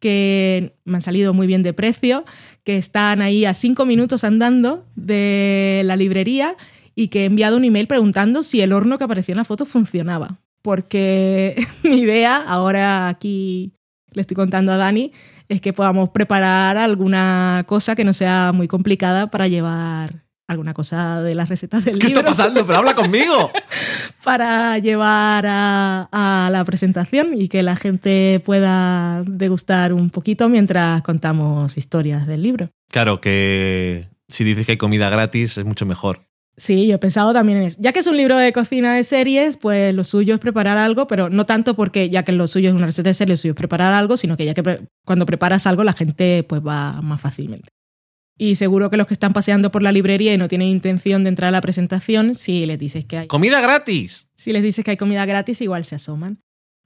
que 0.00 0.76
me 0.84 0.98
han 0.98 1.02
salido 1.02 1.32
muy 1.32 1.46
bien 1.46 1.62
de 1.62 1.72
precio, 1.72 2.26
que 2.62 2.76
están 2.76 3.22
ahí 3.22 3.46
a 3.46 3.54
cinco 3.54 3.86
minutos 3.86 4.22
andando 4.22 4.84
de 4.94 5.82
la 5.86 5.96
librería 5.96 6.56
y 6.96 7.08
que 7.08 7.22
he 7.22 7.24
enviado 7.26 7.58
un 7.58 7.64
email 7.64 7.86
preguntando 7.86 8.42
si 8.42 8.62
el 8.62 8.72
horno 8.72 8.98
que 8.98 9.04
aparecía 9.04 9.34
en 9.34 9.38
la 9.38 9.44
foto 9.44 9.66
funcionaba. 9.66 10.38
Porque 10.62 11.54
mi 11.84 11.98
idea, 11.98 12.38
ahora 12.38 13.06
aquí 13.06 13.74
le 14.12 14.22
estoy 14.22 14.34
contando 14.34 14.72
a 14.72 14.78
Dani, 14.78 15.12
es 15.48 15.60
que 15.60 15.72
podamos 15.72 16.08
preparar 16.08 16.78
alguna 16.78 17.64
cosa 17.68 17.94
que 17.94 18.04
no 18.04 18.14
sea 18.14 18.52
muy 18.52 18.66
complicada 18.66 19.28
para 19.28 19.46
llevar 19.46 20.24
alguna 20.48 20.74
cosa 20.74 21.22
de 21.22 21.34
las 21.34 21.48
recetas 21.48 21.84
del 21.84 21.98
¿Qué 21.98 22.06
libro 22.08 22.20
está 22.20 22.30
pasando? 22.30 22.66
Pero 22.66 22.78
habla 22.78 22.94
conmigo. 22.94 23.50
para 24.24 24.78
llevar 24.78 25.44
a, 25.46 26.08
a 26.10 26.50
la 26.50 26.64
presentación 26.64 27.30
y 27.36 27.48
que 27.48 27.62
la 27.62 27.76
gente 27.76 28.40
pueda 28.44 29.22
degustar 29.26 29.92
un 29.92 30.08
poquito 30.08 30.48
mientras 30.48 31.02
contamos 31.02 31.76
historias 31.76 32.26
del 32.26 32.42
libro. 32.42 32.70
Claro 32.90 33.20
que 33.20 34.08
si 34.28 34.44
dices 34.44 34.66
que 34.66 34.72
hay 34.72 34.78
comida 34.78 35.10
gratis 35.10 35.58
es 35.58 35.64
mucho 35.64 35.84
mejor. 35.84 36.25
Sí, 36.58 36.86
yo 36.86 36.94
he 36.94 36.98
pensado 36.98 37.32
también 37.34 37.58
en 37.58 37.64
eso. 37.64 37.76
Ya 37.80 37.92
que 37.92 37.98
es 38.00 38.06
un 38.06 38.16
libro 38.16 38.38
de 38.38 38.52
cocina 38.52 38.94
de 38.94 39.04
series, 39.04 39.56
pues 39.58 39.94
lo 39.94 40.04
suyo 40.04 40.34
es 40.34 40.40
preparar 40.40 40.78
algo, 40.78 41.06
pero 41.06 41.28
no 41.28 41.44
tanto 41.44 41.74
porque 41.74 42.08
ya 42.08 42.22
que 42.24 42.32
lo 42.32 42.46
suyo 42.46 42.70
es 42.70 42.74
una 42.74 42.86
receta 42.86 43.10
de 43.10 43.14
serie, 43.14 43.34
lo 43.34 43.36
suyo 43.36 43.52
es 43.52 43.56
preparar 43.56 43.92
algo, 43.92 44.16
sino 44.16 44.36
que 44.38 44.46
ya 44.46 44.54
que 44.54 44.62
pre- 44.62 44.80
cuando 45.04 45.26
preparas 45.26 45.66
algo 45.66 45.84
la 45.84 45.92
gente 45.92 46.44
pues 46.48 46.62
va 46.66 47.02
más 47.02 47.20
fácilmente. 47.20 47.68
Y 48.38 48.56
seguro 48.56 48.88
que 48.90 48.96
los 48.96 49.06
que 49.06 49.14
están 49.14 49.32
paseando 49.32 49.70
por 49.70 49.82
la 49.82 49.92
librería 49.92 50.32
y 50.34 50.38
no 50.38 50.48
tienen 50.48 50.68
intención 50.68 51.22
de 51.24 51.28
entrar 51.30 51.48
a 51.48 51.52
la 51.52 51.60
presentación, 51.60 52.34
si 52.34 52.64
les 52.66 52.78
dices 52.78 53.04
que 53.04 53.18
hay 53.18 53.26
¡Comida 53.28 53.60
gratis! 53.60 54.28
si 54.36 54.52
les 54.52 54.62
dices 54.62 54.84
que 54.84 54.92
hay 54.92 54.96
comida 54.96 55.24
gratis, 55.26 55.60
igual 55.60 55.84
se 55.84 55.94
asoman. 55.96 56.38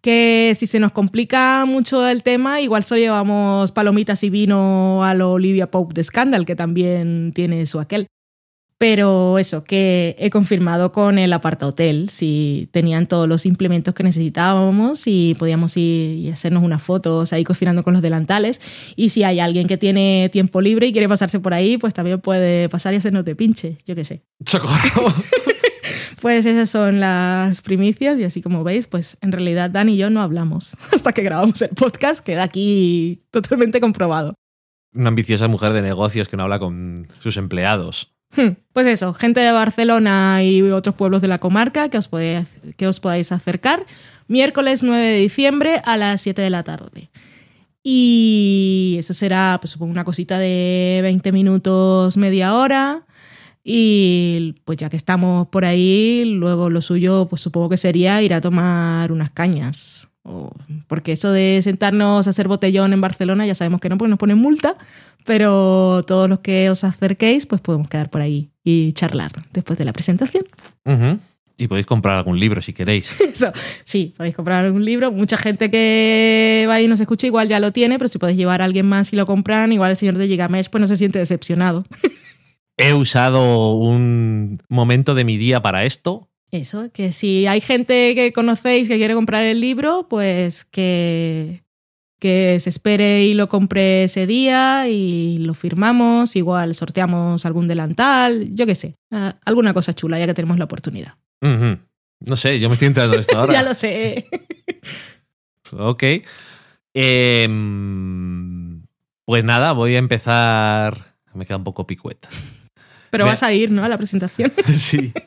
Que 0.03 0.53
si 0.57 0.67
se 0.67 0.81
nos 0.81 0.93
complica 0.93 1.65
mucho 1.67 2.09
el 2.09 2.23
tema, 2.23 2.61
igual 2.61 2.85
solo 2.85 3.01
llevamos 3.01 3.71
palomitas 3.73 4.23
y 4.25 4.31
vino 4.31 5.05
a 5.05 5.13
lo 5.15 5.33
Olivia 5.33 5.71
Pope 5.71 5.93
de 5.95 6.03
Scandal, 6.05 6.47
que 6.47 6.57
también 6.57 7.33
tiene 7.35 7.67
su 7.67 7.79
aquel. 7.81 8.07
Pero 8.81 9.39
eso, 9.39 9.63
que 9.63 10.17
he 10.19 10.31
confirmado 10.31 10.91
con 10.91 11.19
el 11.19 11.35
aparta 11.35 11.67
hotel 11.67 12.09
si 12.09 12.67
tenían 12.73 13.07
todos 13.07 13.29
los 13.29 13.45
implementos 13.45 13.93
que 13.93 14.03
necesitábamos 14.03 15.07
y 15.07 15.37
podíamos 15.39 15.77
ir 15.77 16.17
y 16.17 16.31
hacernos 16.31 16.63
unas 16.63 16.83
fotos 16.83 17.35
ahí 17.35 17.45
cocinando 17.45 17.83
con 17.83 17.93
los 17.93 18.01
delantales. 18.01 18.63
Y 18.97 19.11
si 19.11 19.23
hay 19.23 19.39
alguien 19.39 19.67
que 19.67 19.77
tiene 19.77 20.31
tiempo 20.33 20.63
libre 20.63 20.87
y 20.87 20.93
quiere 20.93 21.11
pasarse 21.11 21.41
por 21.41 21.53
ahí, 21.53 21.77
pues 21.77 21.93
también 21.93 22.23
puede 22.23 22.71
pasar 22.71 22.95
y 22.95 22.97
hacernos 22.97 23.27
de 23.27 23.37
pinche, 23.37 23.77
yo 23.85 23.95
qué 23.95 24.07
sé. 24.07 24.25
¡Socorro! 24.47 25.13
Pues 26.21 26.45
esas 26.45 26.69
son 26.69 27.01
las 27.01 27.63
primicias 27.63 28.19
y 28.19 28.25
así 28.25 28.43
como 28.43 28.63
veis, 28.63 28.87
pues 28.87 29.17
en 29.23 29.33
realidad 29.33 29.71
Dan 29.71 29.89
y 29.89 29.97
yo 29.97 30.11
no 30.11 30.21
hablamos 30.21 30.77
hasta 30.93 31.13
que 31.13 31.23
grabamos 31.23 31.63
el 31.63 31.71
podcast, 31.71 32.21
queda 32.21 32.43
aquí 32.43 33.23
totalmente 33.31 33.81
comprobado. 33.81 34.35
Una 34.93 35.09
ambiciosa 35.09 35.49
mujer 35.49 35.73
de 35.73 35.81
negocios 35.81 36.29
que 36.29 36.37
no 36.37 36.43
habla 36.43 36.59
con 36.59 37.09
sus 37.21 37.39
empleados. 37.39 38.13
Hmm, 38.37 38.51
Pues 38.73 38.87
eso, 38.87 39.13
gente 39.15 39.41
de 39.41 39.53
Barcelona 39.53 40.43
y 40.45 40.63
otros 40.63 40.95
pueblos 40.95 41.21
de 41.21 41.29
la 41.29 41.39
comarca 41.39 41.89
que 41.89 41.99
os, 41.99 42.09
podéis, 42.09 42.47
que 42.77 42.87
os 42.87 43.01
podáis 43.01 43.33
acercar. 43.33 43.87
Miércoles 44.29 44.83
9 44.85 45.03
de 45.05 45.17
diciembre 45.19 45.83
a 45.85 45.97
las 45.97 46.23
7 46.23 46.41
de 46.43 46.51
la 46.51 46.63
tarde. 46.63 47.11
Y 47.83 48.97
eso 48.99 49.15
será, 49.15 49.59
pues 49.61 49.73
supongo, 49.73 49.91
una 49.93 50.05
cosita 50.05 50.39
de 50.39 51.01
20 51.03 51.33
minutos, 51.33 52.17
media 52.17 52.55
hora. 52.55 53.07
Y 53.65 54.55
pues 54.65 54.79
ya 54.79 54.91
que 54.91 54.97
estamos 54.97 55.49
por 55.49 55.65
ahí, 55.65 56.25
luego 56.27 56.71
lo 56.71 56.83
suyo, 56.83 57.27
pues 57.29 57.43
supongo 57.43 57.71
que 57.71 57.77
sería 57.79 58.23
ir 58.23 58.35
a 58.35 58.41
tomar 58.41 59.13
unas 59.13 59.31
cañas. 59.31 60.10
O- 60.23 60.53
porque 60.87 61.13
eso 61.13 61.33
de 61.33 61.61
sentarnos 61.63 62.27
a 62.27 62.31
hacer 62.31 62.47
botellón 62.49 62.93
en 62.93 63.01
Barcelona 63.01 63.47
ya 63.47 63.55
sabemos 63.55 63.81
que 63.81 63.89
no, 63.89 63.97
porque 63.99 64.11
nos 64.11 64.19
ponen 64.19 64.39
multa. 64.39 64.77
Pero 65.25 66.03
todos 66.07 66.29
los 66.29 66.41
que 66.41 66.71
os 66.71 66.83
acerquéis, 66.85 67.45
pues 67.47 67.61
podemos 67.61 67.89
quedar 67.89 68.09
por 68.11 68.21
ahí 68.23 68.51
y 68.65 68.93
charlar 68.95 69.33
después 69.53 69.79
de 69.79 69.85
la 69.85 69.93
presentación. 69.93 70.45
Y 71.59 71.69
podéis 71.69 71.87
comprar 71.87 72.17
algún 72.17 72.41
libro 72.41 72.63
si 72.63 72.73
queréis. 72.73 73.15
Eso, 73.33 73.53
sí, 73.85 74.15
podéis 74.17 74.35
comprar 74.35 74.71
un 74.73 74.83
libro. 74.83 75.13
Mucha 75.13 75.37
gente 75.37 75.71
que 75.71 76.65
va 76.67 76.81
y 76.81 76.89
nos 76.89 77.01
escucha 77.01 77.27
igual 77.27 77.49
ya 77.49 77.61
lo 77.61 77.71
tiene, 77.71 77.99
pero 77.99 78.09
si 78.09 78.17
podéis 78.19 78.39
llevar 78.39 78.63
a 78.63 78.65
alguien 78.65 78.87
más 78.87 79.13
y 79.13 79.17
lo 79.17 79.27
compran, 79.27 79.71
igual 79.73 79.91
el 79.91 79.97
señor 79.99 80.17
de 80.17 80.27
Gigamesh 80.27 80.71
pues 80.71 80.81
no 80.81 80.87
se 80.87 80.97
siente 80.97 81.19
decepcionado. 81.19 81.85
He 82.79 82.95
usado 82.95 83.75
un 83.75 84.59
momento 84.71 85.15
de 85.15 85.25
mi 85.25 85.37
día 85.37 85.61
para 85.61 85.85
esto. 85.85 86.30
Eso, 86.53 86.91
que 86.93 87.13
si 87.13 87.47
hay 87.47 87.61
gente 87.61 88.15
que 88.15 88.33
conocéis 88.33 88.89
que 88.89 88.97
quiere 88.97 89.15
comprar 89.15 89.45
el 89.45 89.61
libro, 89.61 90.07
pues 90.11 90.65
que, 90.65 91.63
que 92.19 92.59
se 92.59 92.71
espere 92.71 93.23
y 93.25 93.35
lo 93.35 93.49
compre 93.49 94.05
ese 94.05 94.27
día 94.27 94.89
y 94.89 95.39
lo 95.39 95.55
firmamos, 95.55 96.35
igual 96.35 96.75
sorteamos 96.75 97.47
algún 97.47 97.69
delantal, 97.69 98.49
yo 98.55 98.67
qué 98.67 98.75
sé, 98.75 98.97
alguna 99.45 99.73
cosa 99.75 99.95
chula 99.95 100.19
ya 100.19 100.27
que 100.27 100.35
tenemos 100.35 100.59
la 100.59 100.65
oportunidad. 100.65 101.15
No 101.41 102.37
sé, 102.37 102.59
yo 102.59 102.69
me 102.69 102.75
estoy 102.75 102.89
enterando 102.89 103.15
de 103.15 103.21
esto 103.23 103.39
ahora. 103.39 103.53
ya 103.53 103.63
lo 103.63 103.75
sé. 103.75 104.27
Ok. 105.73 106.03
Em, 106.93 108.83
pues 109.25 109.45
nada, 109.45 109.73
voy 109.73 109.95
a 109.95 109.99
empezar. 109.99 111.15
Me 111.35 111.47
queda 111.47 111.57
un 111.59 111.65
poco 111.65 111.87
picueta. 111.87 112.29
Pero 113.11 113.25
Me- 113.25 113.31
vas 113.31 113.43
a 113.43 113.53
ir, 113.53 113.71
¿no? 113.71 113.85
A 113.85 113.89
la 113.89 113.97
presentación. 113.97 114.53
sí. 114.77 115.13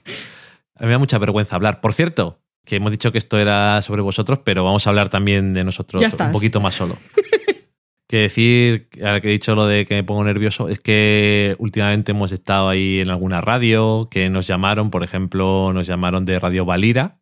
Me 0.84 0.92
da 0.92 1.00
mucha 1.00 1.18
vergüenza 1.18 1.56
hablar. 1.56 1.82
Por 1.82 1.94
cierto, 1.94 2.40
que 2.66 2.78
hemos 2.78 2.92
dicho 2.92 3.12
que 3.12 3.18
esto 3.18 3.40
era 3.40 3.82
sobre 3.82 4.02
vosotros, 4.02 4.40
pero 4.44 4.64
vamos 4.64 4.86
a 4.86 4.90
hablar 4.90 5.10
también 5.10 5.54
de 5.54 5.64
nosotros 5.64 6.04
un 6.04 6.32
poquito 6.32 6.62
más 6.62 6.76
solo. 6.76 6.98
que 8.08 8.18
decir, 8.18 8.90
ahora 9.02 9.22
que 9.22 9.30
he 9.30 9.32
dicho 9.32 9.56
lo 9.56 9.66
de 9.66 9.86
que 9.86 9.96
me 9.96 10.04
pongo 10.04 10.24
nervioso, 10.24 10.70
es 10.70 10.80
que 10.80 11.56
últimamente 11.58 12.12
hemos 12.12 12.32
estado 12.32 12.70
ahí 12.70 13.00
en 13.00 13.10
alguna 13.10 13.42
radio, 13.42 14.08
que 14.12 14.30
nos 14.30 14.46
llamaron, 14.46 14.92
por 14.92 15.04
ejemplo, 15.04 15.74
nos 15.74 15.88
llamaron 15.88 16.26
de 16.26 16.40
Radio 16.40 16.66
Valira 16.66 17.20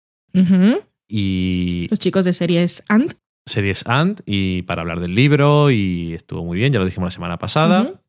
y 1.07 1.88
Los 1.89 1.99
chicos 1.99 2.25
de 2.25 2.33
series 2.33 2.83
Ant. 2.89 3.13
Series 3.45 3.88
Ant 3.88 4.21
y 4.25 4.63
para 4.63 4.81
hablar 4.81 4.99
del 4.99 5.15
libro 5.15 5.71
y 5.71 6.13
estuvo 6.13 6.43
muy 6.43 6.57
bien, 6.57 6.71
ya 6.73 6.79
lo 6.79 6.85
dijimos 6.85 7.07
la 7.07 7.11
semana 7.11 7.38
pasada. 7.38 7.81
Ujú. 7.83 8.01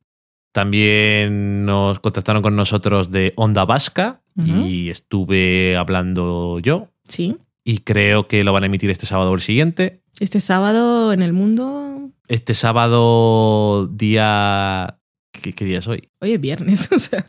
También 0.53 1.65
nos 1.65 1.99
contactaron 2.01 2.43
con 2.43 2.55
nosotros 2.57 3.11
de 3.11 3.33
Onda 3.37 3.65
Vasca 3.65 4.21
y 4.37 4.89
estuve 4.91 5.77
hablando 5.77 6.59
yo 6.59 6.89
Sí. 7.09 7.37
y 7.65 7.79
creo 7.79 8.29
que 8.29 8.45
lo 8.45 8.53
van 8.53 8.63
a 8.63 8.67
emitir 8.67 8.91
este 8.91 9.07
sábado 9.07 9.31
o 9.31 9.35
el 9.35 9.41
siguiente. 9.41 10.03
Este 10.21 10.41
sábado 10.41 11.13
en 11.13 11.23
el 11.23 11.33
mundo. 11.33 12.11
Este 12.29 12.55
sábado 12.55 13.87
día... 13.89 14.99
¿Qué, 15.33 15.53
qué 15.55 15.65
día 15.65 15.79
es 15.81 15.89
hoy? 15.89 16.09
Hoy 16.21 16.33
es 16.33 16.41
viernes, 16.41 16.91
o 16.95 16.99
sea. 16.99 17.27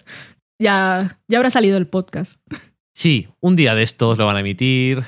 Ya, 0.61 1.19
ya 1.27 1.37
habrá 1.37 1.49
salido 1.49 1.77
el 1.77 1.87
podcast. 1.87 2.41
Sí, 2.93 3.27
un 3.39 3.55
día 3.55 3.73
de 3.75 3.83
estos 3.83 4.17
lo 4.17 4.25
van 4.25 4.35
a 4.35 4.41
emitir. 4.41 5.01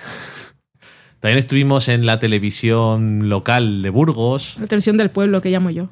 También 1.20 1.38
estuvimos 1.38 1.88
en 1.88 2.06
la 2.06 2.20
televisión 2.20 3.30
local 3.30 3.82
de 3.82 3.90
Burgos. 3.90 4.58
La 4.60 4.68
televisión 4.68 4.98
del 4.98 5.12
pueblo 5.12 5.42
que 5.42 5.50
llamo 5.50 5.70
yo. 5.70 5.90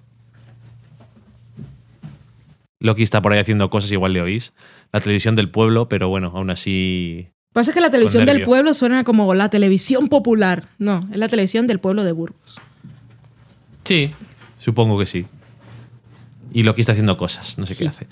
Loki 2.84 3.02
está 3.02 3.22
por 3.22 3.32
ahí 3.34 3.40
haciendo 3.40 3.70
cosas, 3.70 3.92
igual 3.94 4.12
le 4.14 4.22
oís. 4.22 4.54
La 4.92 5.00
televisión 5.00 5.36
del 5.36 5.50
pueblo, 5.50 5.88
pero 5.88 6.10
bueno, 6.10 6.32
aún 6.36 6.50
así 6.50 7.28
Lo 7.28 7.30
que 7.30 7.54
pasa 7.54 7.72
es 7.72 7.76
que 7.76 7.82
la 7.82 7.90
televisión 7.90 8.26
del 8.26 8.44
pueblo 8.44 8.74
suena 8.74 9.04
como 9.06 9.34
la 9.34 9.50
televisión 9.50 10.10
popular. 10.10 10.68
No, 10.80 11.08
es 11.12 11.18
la 11.18 11.30
televisión 11.30 11.66
del 11.66 11.80
pueblo 11.80 12.04
de 12.04 12.12
Burgos. 12.12 12.60
Sí, 13.86 14.12
supongo 14.58 15.00
que 15.00 15.06
sí. 15.06 15.26
Y 16.52 16.64
Loki 16.64 16.82
está 16.82 16.92
haciendo 16.92 17.16
cosas, 17.18 17.58
no 17.58 17.66
sé 17.66 17.74
Sí. 17.74 17.84
qué 17.84 17.90
hace. 17.90 18.08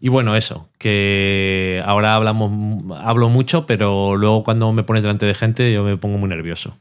Y 0.00 0.08
bueno, 0.08 0.36
eso, 0.36 0.70
que 0.78 1.82
ahora 1.84 2.14
hablamos, 2.14 2.82
hablo 3.00 3.28
mucho, 3.28 3.66
pero 3.66 4.16
luego 4.16 4.42
cuando 4.44 4.72
me 4.72 4.84
pones 4.84 5.02
delante 5.02 5.26
de 5.26 5.34
gente 5.34 5.72
yo 5.72 5.82
me 5.84 5.96
pongo 5.96 6.16
muy 6.18 6.28
nervioso. 6.28 6.78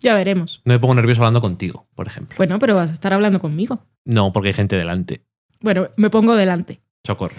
Ya 0.00 0.14
veremos. 0.14 0.60
No 0.64 0.74
me 0.74 0.78
pongo 0.78 0.94
nervioso 0.94 1.22
hablando 1.22 1.40
contigo, 1.40 1.86
por 1.96 2.06
ejemplo. 2.06 2.36
Bueno, 2.36 2.58
pero 2.60 2.74
vas 2.76 2.90
a 2.90 2.94
estar 2.94 3.12
hablando 3.12 3.40
conmigo. 3.40 3.80
No, 4.04 4.32
porque 4.32 4.48
hay 4.48 4.54
gente 4.54 4.76
delante. 4.76 5.22
Bueno, 5.60 5.88
me 5.96 6.10
pongo 6.10 6.36
delante. 6.36 6.80
Socorro. 7.04 7.36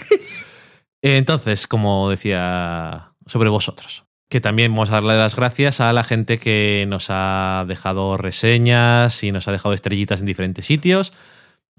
Entonces, 1.02 1.68
como 1.68 2.10
decía 2.10 3.14
sobre 3.26 3.50
vosotros, 3.50 4.06
que 4.30 4.42
también 4.42 4.72
vamos 4.74 4.90
a 4.90 4.94
darle 4.94 5.18
las 5.18 5.36
gracias 5.36 5.82
a 5.82 5.94
la 5.94 6.04
gente 6.04 6.38
que 6.38 6.86
nos 6.88 7.08
ha 7.10 7.66
dejado 7.68 8.18
reseñas 8.18 9.24
y 9.24 9.32
nos 9.32 9.48
ha 9.48 9.52
dejado 9.52 9.74
estrellitas 9.74 10.20
en 10.20 10.26
diferentes 10.26 10.66
sitios, 10.66 11.14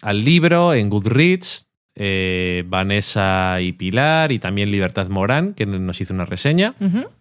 al 0.03 0.25
libro, 0.25 0.75
en 0.75 0.91
Goodreads, 0.91 1.70
eh, 2.03 2.65
Vanessa 2.67 3.61
y 3.61 3.73
Pilar 3.73 4.33
y 4.33 4.39
también 4.39 4.71
Libertad 4.71 5.09
Morán, 5.09 5.53
que 5.53 5.67
nos 5.67 6.01
hizo 6.01 6.15
una 6.15 6.25
reseña. 6.25 6.75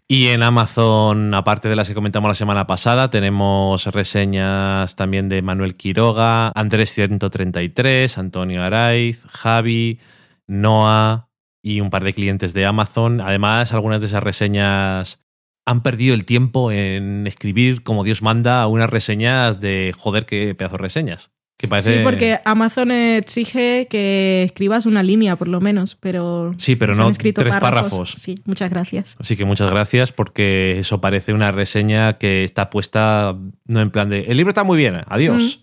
Y 0.07 0.27
en 0.27 0.41
Amazon, 0.41 1.33
aparte 1.33 1.67
de 1.67 1.75
las 1.75 1.89
que 1.89 1.93
comentamos 1.93 2.29
la 2.29 2.33
semana 2.33 2.65
pasada, 2.65 3.09
tenemos 3.09 3.85
reseñas 3.87 4.95
también 4.95 5.27
de 5.27 5.41
Manuel 5.41 5.75
Quiroga, 5.75 6.53
Andrés 6.55 6.91
133, 6.91 8.17
Antonio 8.17 8.63
Araiz, 8.63 9.25
Javi, 9.27 9.99
Noah 10.47 11.27
y 11.61 11.81
un 11.81 11.89
par 11.89 12.05
de 12.05 12.13
clientes 12.13 12.53
de 12.53 12.65
Amazon. 12.65 13.19
Además, 13.19 13.73
algunas 13.73 13.99
de 13.99 14.07
esas 14.07 14.23
reseñas 14.23 15.19
han 15.65 15.83
perdido 15.83 16.15
el 16.15 16.23
tiempo 16.23 16.71
en 16.71 17.27
escribir 17.27 17.83
como 17.83 18.05
Dios 18.05 18.21
manda 18.21 18.65
unas 18.67 18.89
reseñas 18.89 19.59
de 19.59 19.93
joder, 19.97 20.25
qué 20.25 20.55
pedazo 20.55 20.77
de 20.77 20.83
reseñas. 20.83 21.31
Que 21.59 21.67
parece... 21.67 21.97
Sí, 21.97 22.03
porque 22.05 22.39
Amazon 22.45 22.89
exige 22.89 23.87
que 23.89 24.43
escribas 24.43 24.85
una 24.85 25.03
línea 25.03 25.35
por 25.35 25.49
lo 25.49 25.59
menos, 25.59 25.97
pero... 25.99 26.53
Sí, 26.57 26.77
pero 26.77 26.95
no 26.95 27.09
escrito 27.09 27.41
tres 27.41 27.53
párrafos. 27.59 28.13
Sí, 28.17 28.35
muchas 28.45 28.69
gracias. 28.69 29.17
Así 29.19 29.35
que 29.35 29.43
muchas 29.43 29.69
gracias 29.69 30.13
porque 30.13 30.79
eso 30.79 31.01
parece 31.01 31.33
una 31.33 31.51
reseña 31.51 32.17
que 32.17 32.45
está 32.45 32.69
puesta 32.69 33.35
no 33.65 33.81
en 33.81 33.91
plan 33.91 34.07
de 34.07 34.21
el 34.21 34.37
libro 34.37 34.51
está 34.51 34.63
muy 34.63 34.77
bien, 34.77 35.01
adiós, 35.05 35.61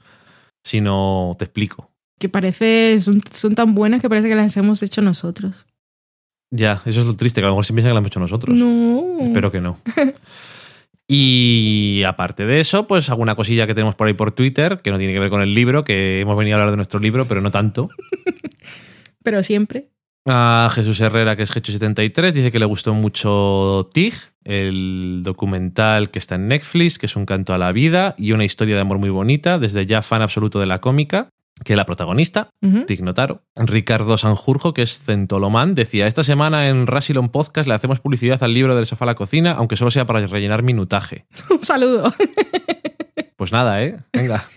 sino 0.62 1.32
te 1.38 1.46
explico. 1.46 1.90
Que 2.18 2.28
parece, 2.28 3.00
son, 3.00 3.22
son 3.32 3.54
tan 3.54 3.74
buenas 3.74 4.02
que 4.02 4.10
parece 4.10 4.28
que 4.28 4.34
las 4.34 4.54
hemos 4.58 4.82
hecho 4.82 5.00
nosotros. 5.00 5.66
Ya, 6.50 6.82
eso 6.84 7.00
es 7.00 7.06
lo 7.06 7.16
triste, 7.16 7.40
que 7.40 7.46
a 7.46 7.48
lo 7.48 7.54
mejor 7.54 7.64
se 7.64 7.72
piensan 7.72 7.92
que 7.92 7.94
lo 7.94 7.98
hemos 8.00 8.10
hecho 8.10 8.20
nosotros. 8.20 8.58
No. 8.58 9.16
Espero 9.20 9.50
que 9.50 9.62
no. 9.62 9.78
Y 11.08 12.02
aparte 12.04 12.46
de 12.46 12.60
eso, 12.60 12.86
pues 12.86 13.08
alguna 13.10 13.36
cosilla 13.36 13.66
que 13.66 13.74
tenemos 13.74 13.94
por 13.94 14.08
ahí 14.08 14.14
por 14.14 14.32
Twitter, 14.32 14.80
que 14.82 14.90
no 14.90 14.98
tiene 14.98 15.12
que 15.12 15.20
ver 15.20 15.30
con 15.30 15.40
el 15.40 15.54
libro, 15.54 15.84
que 15.84 16.20
hemos 16.20 16.36
venido 16.36 16.56
a 16.56 16.58
hablar 16.58 16.72
de 16.72 16.76
nuestro 16.76 16.98
libro, 16.98 17.28
pero 17.28 17.40
no 17.40 17.50
tanto. 17.50 17.88
Pero 19.22 19.42
siempre. 19.42 19.88
A 20.24 20.70
Jesús 20.72 21.00
Herrera, 21.00 21.34
que 21.34 21.42
es 21.42 21.52
Gecho73, 21.52 22.32
dice 22.32 22.52
que 22.52 22.60
le 22.60 22.64
gustó 22.64 22.94
mucho 22.94 23.90
TIG, 23.92 24.14
el 24.44 25.22
documental 25.24 26.10
que 26.10 26.20
está 26.20 26.36
en 26.36 26.46
Netflix, 26.46 26.98
que 26.98 27.06
es 27.06 27.16
un 27.16 27.26
canto 27.26 27.52
a 27.52 27.58
la 27.58 27.72
vida 27.72 28.14
y 28.18 28.30
una 28.32 28.44
historia 28.44 28.76
de 28.76 28.80
amor 28.80 28.98
muy 28.98 29.10
bonita, 29.10 29.58
desde 29.58 29.84
ya 29.84 30.02
fan 30.02 30.22
absoluto 30.22 30.60
de 30.60 30.66
la 30.66 30.80
cómica, 30.80 31.28
que 31.64 31.76
la 31.76 31.86
protagonista, 31.86 32.50
Ujú. 32.62 32.84
Tig 32.84 33.02
Notaro. 33.02 33.42
Ricardo 33.56 34.18
Sanjurjo, 34.18 34.74
que 34.74 34.82
es 34.82 35.00
Centolomán, 35.00 35.74
decía, 35.74 36.06
esta 36.06 36.22
semana 36.24 36.68
en 36.68 36.86
Rasilon 36.86 37.30
Podcast 37.30 37.66
le 37.68 37.74
hacemos 37.74 38.00
publicidad 38.00 38.42
al 38.42 38.54
libro 38.54 38.76
del 38.76 38.86
sofá 38.86 39.04
a 39.04 39.06
la 39.06 39.14
cocina, 39.14 39.52
aunque 39.52 39.76
solo 39.76 39.90
sea 39.90 40.06
para 40.06 40.26
rellenar 40.26 40.62
minutaje. 40.62 41.26
Un 41.50 41.64
saludo. 41.64 42.12
Pues 43.36 43.52
nada, 43.52 43.82
¿eh? 43.82 43.98
Venga. 44.14 44.48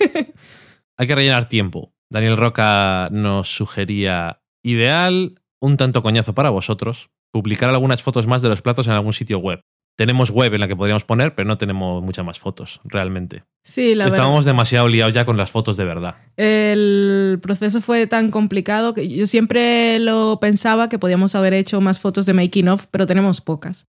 Hay 0.97 1.05
que 1.07 1.13
rellenar 1.15 1.49
tiempo. 1.49 1.93
Daniel 2.09 2.37
Roca 2.37 3.09
nos 3.11 3.49
sugería 3.53 4.41
ideal, 4.63 5.35
un 5.59 5.75
tanto 5.75 6.01
coñazo 6.01 6.33
para 6.33 6.49
vosotros, 6.49 7.09
publicar 7.31 7.69
algunas 7.69 8.01
fotos 8.01 8.25
más 8.25 8.41
de 8.41 8.47
los 8.47 8.61
platos 8.61 8.87
en 8.87 8.93
algún 8.93 9.11
sitio 9.11 9.39
web. 9.39 9.61
Tenemos 9.99 10.31
web 10.31 10.53
en 10.53 10.61
la 10.61 10.69
que 10.69 10.77
podríamos 10.77 11.03
poner, 11.03 11.35
pero 11.35 11.45
no 11.45 11.57
tenemos 11.57 12.01
muchas 12.01 12.23
más 12.25 12.39
fotos, 12.39 12.79
realmente. 12.85 13.43
Sí, 13.65 13.95
la 13.95 14.05
verdad. 14.05 14.19
Estábamos 14.19 14.45
demasiado 14.45 14.87
liados 14.87 15.13
ya 15.13 15.25
con 15.25 15.35
las 15.35 15.51
fotos 15.51 15.75
de 15.75 15.83
verdad. 15.83 16.15
El 16.37 17.37
proceso 17.41 17.81
fue 17.81 18.07
tan 18.07 18.31
complicado 18.31 18.93
que 18.93 19.09
yo 19.09 19.27
siempre 19.27 19.99
lo 19.99 20.39
pensaba 20.39 20.87
que 20.87 20.99
podíamos 20.99 21.35
haber 21.35 21.53
hecho 21.53 21.81
más 21.81 21.99
fotos 21.99 22.25
de 22.25 22.31
making 22.31 22.69
of, 22.69 22.85
pero 22.89 23.05
tenemos 23.07 23.41
pocas. 23.41 23.87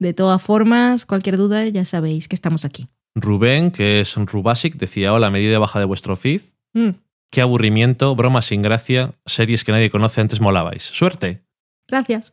De 0.00 0.12
todas 0.12 0.42
formas, 0.42 1.06
cualquier 1.06 1.36
duda, 1.36 1.64
ya 1.68 1.84
sabéis 1.84 2.26
que 2.26 2.34
estamos 2.34 2.64
aquí. 2.64 2.88
Rubén, 3.14 3.70
que 3.70 4.00
es 4.00 4.16
Rubasic, 4.16 4.74
decía, 4.74 5.12
hola, 5.14 5.30
medida 5.30 5.60
baja 5.60 5.78
de 5.78 5.84
vuestro 5.84 6.16
feed. 6.16 6.40
Mm, 6.74 6.88
Qué 7.30 7.40
aburrimiento, 7.40 8.16
bromas 8.16 8.46
sin 8.46 8.62
gracia, 8.62 9.14
series 9.26 9.62
que 9.62 9.70
nadie 9.70 9.90
conoce, 9.90 10.20
antes 10.20 10.40
molabais. 10.40 10.82
Suerte. 10.82 11.44
gracias. 11.88 12.32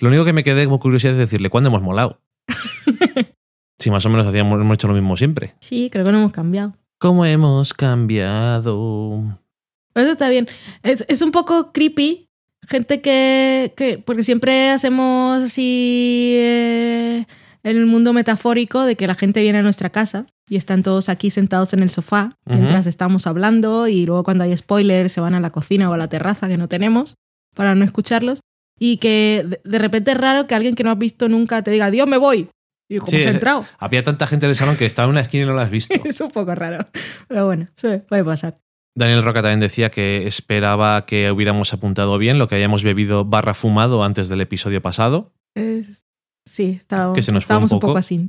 Lo 0.00 0.10
único 0.10 0.24
que 0.24 0.32
me 0.32 0.44
quedé 0.44 0.66
como 0.66 0.78
curiosidad 0.78 1.14
es 1.14 1.18
decirle, 1.18 1.50
¿cuándo 1.50 1.70
hemos 1.70 1.82
molado? 1.82 2.20
si 3.78 3.90
más 3.90 4.04
o 4.06 4.10
menos 4.10 4.26
hacíamos, 4.26 4.60
hemos 4.60 4.74
hecho 4.74 4.88
lo 4.88 4.94
mismo 4.94 5.16
siempre. 5.16 5.54
Sí, 5.60 5.88
creo 5.90 6.04
que 6.04 6.12
no 6.12 6.18
hemos 6.18 6.32
cambiado. 6.32 6.74
¿Cómo 6.98 7.24
hemos 7.24 7.74
cambiado? 7.74 9.22
Eso 9.94 10.12
está 10.12 10.28
bien. 10.28 10.48
Es, 10.82 11.04
es 11.08 11.22
un 11.22 11.30
poco 11.32 11.72
creepy. 11.72 12.28
Gente 12.68 13.00
que, 13.00 13.72
que- 13.76 13.98
Porque 13.98 14.22
siempre 14.22 14.70
hacemos 14.70 15.44
así. 15.44 16.32
eh, 16.36 17.26
en 17.62 17.76
el 17.76 17.86
mundo 17.86 18.12
metafórico 18.12 18.82
de 18.84 18.94
que 18.96 19.06
la 19.08 19.14
gente 19.16 19.42
viene 19.42 19.58
a 19.58 19.62
nuestra 19.62 19.90
casa 19.90 20.26
y 20.48 20.56
están 20.56 20.84
todos 20.84 21.08
aquí 21.08 21.30
sentados 21.30 21.72
en 21.72 21.80
el 21.82 21.90
sofá 21.90 22.30
mientras 22.44 22.86
estamos 22.86 23.26
hablando 23.26 23.88
y 23.88 24.06
luego 24.06 24.22
cuando 24.22 24.44
hay 24.44 24.56
spoilers 24.56 25.12
se 25.12 25.20
van 25.20 25.34
a 25.34 25.40
la 25.40 25.50
cocina 25.50 25.90
o 25.90 25.92
a 25.92 25.96
la 25.98 26.06
terraza 26.08 26.46
que 26.46 26.56
no 26.58 26.68
tenemos 26.68 27.16
para 27.56 27.74
no 27.74 27.84
escucharlos. 27.84 28.38
Y 28.78 28.98
que 28.98 29.58
de, 29.64 29.78
repente 29.78 30.12
es 30.12 30.16
raro 30.18 30.46
que 30.46 30.54
alguien 30.54 30.74
que 30.74 30.84
no 30.84 30.90
has 30.90 30.98
visto 30.98 31.28
nunca 31.28 31.62
te 31.62 31.70
diga, 31.70 31.90
Dios, 31.90 32.06
me 32.06 32.18
voy. 32.18 32.48
Y 32.88 32.98
¿cómo 32.98 33.10
Sí, 33.10 33.22
entrado? 33.22 33.64
Había 33.78 34.04
tanta 34.04 34.26
gente 34.26 34.46
en 34.46 34.50
el 34.50 34.56
salón 34.56 34.76
que 34.76 34.86
estaba 34.86 35.06
en 35.06 35.10
una 35.10 35.20
esquina 35.22 35.44
y 35.44 35.46
no 35.46 35.54
la 35.54 35.62
has 35.62 35.70
visto. 35.70 35.94
es 36.04 36.20
un 36.20 36.30
poco 36.30 36.54
raro. 36.54 36.86
Pero 37.28 37.46
bueno, 37.46 37.68
puede 38.08 38.24
pasar. 38.24 38.58
Daniel 38.94 39.22
Roca 39.22 39.42
también 39.42 39.60
decía 39.60 39.90
que 39.90 40.26
esperaba 40.26 41.04
que 41.04 41.30
hubiéramos 41.30 41.72
apuntado 41.74 42.16
bien 42.16 42.38
lo 42.38 42.48
que 42.48 42.54
hayamos 42.54 42.82
bebido 42.82 43.24
barra 43.24 43.52
fumado 43.54 44.02
antes 44.04 44.28
del 44.28 44.40
episodio 44.40 44.80
pasado. 44.80 45.34
Eh, 45.54 45.84
sí, 46.50 46.78
estábamos, 46.80 47.14
Que 47.14 47.22
se 47.22 47.32
nos 47.32 47.44
fue 47.44 47.54
estábamos 47.54 47.72
un 47.72 47.80
poco 47.80 47.88
poco. 47.88 47.98
así. 47.98 48.26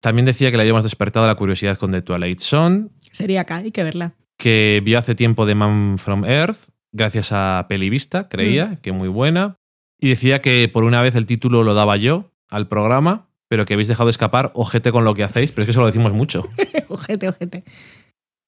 También 0.00 0.24
decía 0.26 0.50
que 0.50 0.56
le 0.56 0.62
habíamos 0.62 0.82
despertado 0.82 1.26
la 1.26 1.34
curiosidad 1.34 1.76
con 1.76 1.92
The 1.92 2.02
Twilight 2.02 2.40
Zone, 2.40 2.88
Sería 3.12 3.42
acá, 3.42 3.56
hay 3.56 3.70
que 3.70 3.84
verla. 3.84 4.14
que 4.38 4.80
vio 4.84 4.98
hace 4.98 5.14
tiempo 5.14 5.46
The 5.46 5.54
Man 5.54 5.98
from 5.98 6.24
Earth, 6.24 6.68
gracias 6.92 7.30
a 7.32 7.66
Pelivista, 7.68 8.28
creía, 8.28 8.66
Mm. 8.66 8.76
que 8.76 8.92
muy 8.92 9.08
buena. 9.08 9.56
Y 10.00 10.08
decía 10.08 10.40
que 10.40 10.68
por 10.72 10.84
una 10.84 11.02
vez 11.02 11.14
el 11.14 11.26
título 11.26 11.62
lo 11.62 11.74
daba 11.74 11.96
yo 11.96 12.30
al 12.48 12.68
programa, 12.68 13.28
pero 13.48 13.66
que 13.66 13.74
habéis 13.74 13.88
dejado 13.88 14.08
escapar 14.10 14.50
ojete 14.54 14.92
con 14.92 15.04
lo 15.04 15.14
que 15.14 15.24
hacéis, 15.24 15.52
pero 15.52 15.62
es 15.62 15.66
que 15.66 15.70
eso 15.72 15.80
lo 15.80 15.86
decimos 15.86 16.12
mucho. 16.12 16.48
ojete, 16.88 17.28
ojete. 17.28 17.64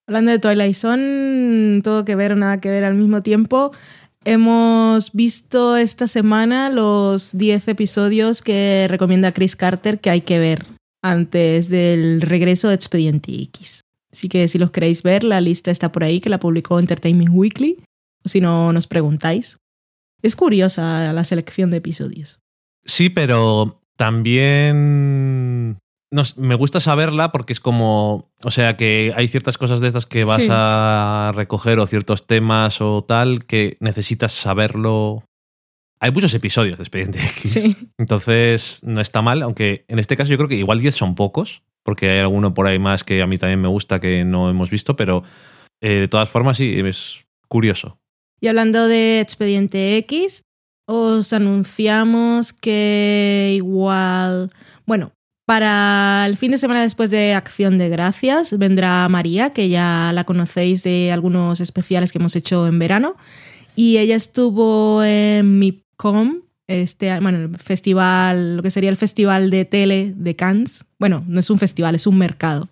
Hablando 0.09 0.31
de 0.33 0.39
Twilight 0.39 0.75
Zone, 0.75 1.81
todo 1.83 2.05
que 2.05 2.15
ver 2.17 2.33
o 2.33 2.37
nada 2.37 2.61
que 2.61 2.71
ver 2.71 2.85
al 2.85 2.95
mismo 2.95 3.23
tiempo. 3.23 3.73
Hemos 4.25 5.13
visto 5.13 5.77
esta 5.77 6.07
semana 6.07 6.71
los 6.71 7.37
10 7.37 7.69
episodios 7.69 8.41
que 8.41 8.87
recomienda 8.89 9.33
Chris 9.33 9.57
Carter 9.57 9.99
que 10.01 10.11
hay 10.11 10.21
que 10.21 10.39
ver 10.39 10.65
antes 11.03 11.69
del 11.69 12.21
regreso 12.23 12.69
de 12.69 12.75
Expediente 12.75 13.33
X. 13.33 13.81
Así 14.13 14.29
que 14.29 14.47
si 14.49 14.59
los 14.59 14.71
queréis 14.71 15.03
ver, 15.03 15.25
la 15.25 15.41
lista 15.41 15.71
está 15.71 15.91
por 15.91 16.05
ahí, 16.05 16.21
que 16.21 16.31
la 16.31 16.39
publicó 16.39 16.79
Entertainment 16.79 17.31
Weekly. 17.33 17.79
Si 18.25 18.41
no, 18.41 18.73
nos 18.73 18.87
preguntáis. 18.87 19.59
Es 20.23 20.37
curiosa 20.37 21.13
la 21.13 21.25
selección 21.25 21.71
de 21.71 21.79
episodios. 21.79 22.41
Sí, 22.85 23.11
pero 23.11 23.81
también 23.97 25.79
no 26.11 26.23
me 26.37 26.55
gusta 26.55 26.81
saberla 26.81 27.33
porque 27.33 27.53
es 27.53 27.61
como, 27.61 28.31
o 28.45 28.51
sea, 28.51 28.77
que 28.77 29.13
hay 29.17 29.29
ciertas 29.29 29.57
cosas 29.59 29.81
de 29.81 29.89
estas 29.89 30.07
que 30.07 30.25
vas 30.25 30.43
Sí. 30.45 30.49
a 30.53 31.33
recoger 31.35 31.79
o 31.79 31.87
ciertos 31.87 32.27
temas 32.27 32.81
o 32.81 33.03
tal 33.03 33.45
que 33.47 33.77
necesitas 33.81 34.33
saberlo. 34.33 35.25
Hay 36.01 36.11
muchos 36.11 36.35
episodios 36.35 36.79
de 36.79 36.83
Expediente 36.85 37.19
X. 37.19 37.53
Sí. 37.53 37.77
Entonces, 37.99 38.81
no 38.83 39.01
está 39.01 39.23
mal, 39.23 39.43
aunque 39.43 39.85
en 39.89 39.99
este 39.99 40.17
caso 40.17 40.31
yo 40.31 40.37
creo 40.37 40.49
que 40.49 40.57
igual 40.57 40.81
10 40.81 40.95
son 40.97 41.15
pocos, 41.15 41.63
porque 41.85 42.11
hay 42.11 42.19
alguno 42.21 42.55
por 42.55 42.67
ahí 42.67 42.79
más 42.79 43.05
que 43.05 43.23
a 43.23 43.27
mí 43.27 43.39
también 43.39 43.61
me 43.61 43.69
gusta 43.69 44.01
que 44.01 44.25
no 44.25 44.51
hemos 44.51 44.71
visto, 44.71 44.97
pero 44.97 45.23
eh, 45.81 46.01
de 46.01 46.09
todas 46.09 46.29
formas 46.29 46.57
sí, 46.59 46.75
es 46.79 47.25
curioso. 47.49 47.99
Y 48.43 48.49
hablando 48.49 48.89
de 48.89 49.21
Expediente 49.21 49.97
X, 49.99 50.43
os 50.89 51.33
anunciamos 51.33 52.53
que 52.53 53.53
igual, 53.55 54.51
bueno, 54.85 55.13
para 55.47 56.27
el 56.27 56.37
fin 56.37 56.51
de 56.51 56.59
semana 56.59 56.83
después 56.83 57.09
de 57.09 57.35
Acción 57.35 57.79
de 57.79 57.89
Gracias 57.89 58.59
vendrá 58.59 59.09
María, 59.09 59.51
que 59.51 59.69
ya 59.69 60.11
la 60.13 60.25
conocéis 60.25 60.83
de 60.83 61.13
algunos 61.13 61.61
especiales 61.61 62.11
que 62.11 62.19
hemos 62.19 62.35
hecho 62.35 62.67
en 62.67 62.81
verano, 62.81 63.15
y 63.77 63.99
ella 63.99 64.17
estuvo 64.17 65.05
en 65.05 65.61
MIPCOM, 65.61 66.41
este, 66.67 67.21
bueno, 67.21 67.39
el 67.39 67.59
festival, 67.59 68.57
lo 68.57 68.63
que 68.65 68.73
sería 68.73 68.91
el 68.91 68.97
festival 68.97 69.51
de 69.51 69.67
tele 69.67 70.15
de 70.17 70.35
Cannes. 70.35 70.85
Bueno, 70.99 71.25
no 71.29 71.39
es 71.39 71.49
un 71.49 71.61
festival, 71.61 71.95
es 71.95 72.09
un 72.09 72.19
mercado. 72.19 72.69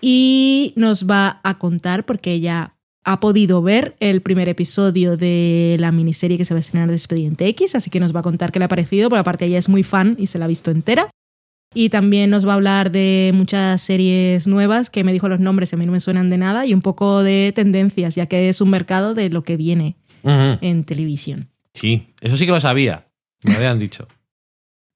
Y 0.00 0.72
nos 0.76 1.06
va 1.06 1.40
a 1.44 1.58
contar, 1.58 2.06
porque 2.06 2.32
ella 2.32 2.73
ha 3.04 3.20
podido 3.20 3.60
ver 3.62 3.96
el 4.00 4.22
primer 4.22 4.48
episodio 4.48 5.16
de 5.16 5.76
la 5.78 5.92
miniserie 5.92 6.38
que 6.38 6.44
se 6.44 6.54
va 6.54 6.58
a 6.58 6.60
estrenar 6.60 6.88
de 6.88 6.94
Expediente 6.94 7.46
X, 7.48 7.74
así 7.74 7.90
que 7.90 8.00
nos 8.00 8.14
va 8.14 8.20
a 8.20 8.22
contar 8.22 8.50
qué 8.50 8.58
le 8.58 8.64
ha 8.64 8.68
parecido, 8.68 9.10
por 9.10 9.18
aparte 9.18 9.44
ella 9.44 9.58
es 9.58 9.68
muy 9.68 9.82
fan 9.82 10.16
y 10.18 10.26
se 10.26 10.38
la 10.38 10.46
ha 10.46 10.48
visto 10.48 10.70
entera. 10.70 11.10
Y 11.76 11.88
también 11.88 12.30
nos 12.30 12.46
va 12.46 12.52
a 12.52 12.54
hablar 12.54 12.92
de 12.92 13.32
muchas 13.34 13.82
series 13.82 14.46
nuevas, 14.46 14.90
que 14.90 15.02
me 15.04 15.12
dijo 15.12 15.28
los 15.28 15.40
nombres, 15.40 15.74
a 15.74 15.76
mí 15.76 15.84
no 15.84 15.92
me 15.92 16.00
suenan 16.00 16.28
de 16.30 16.38
nada, 16.38 16.66
y 16.66 16.72
un 16.72 16.82
poco 16.82 17.22
de 17.22 17.52
tendencias, 17.54 18.14
ya 18.14 18.26
que 18.26 18.48
es 18.48 18.60
un 18.60 18.70
mercado 18.70 19.14
de 19.14 19.28
lo 19.28 19.42
que 19.42 19.56
viene 19.56 19.96
en 20.22 20.84
televisión. 20.84 21.48
Sí, 21.74 22.06
eso 22.20 22.36
sí 22.36 22.46
que 22.46 22.52
lo 22.52 22.60
sabía. 22.60 23.08
Me 23.42 23.50
lo 23.52 23.56
habían 23.58 23.78
dicho. 23.78 24.08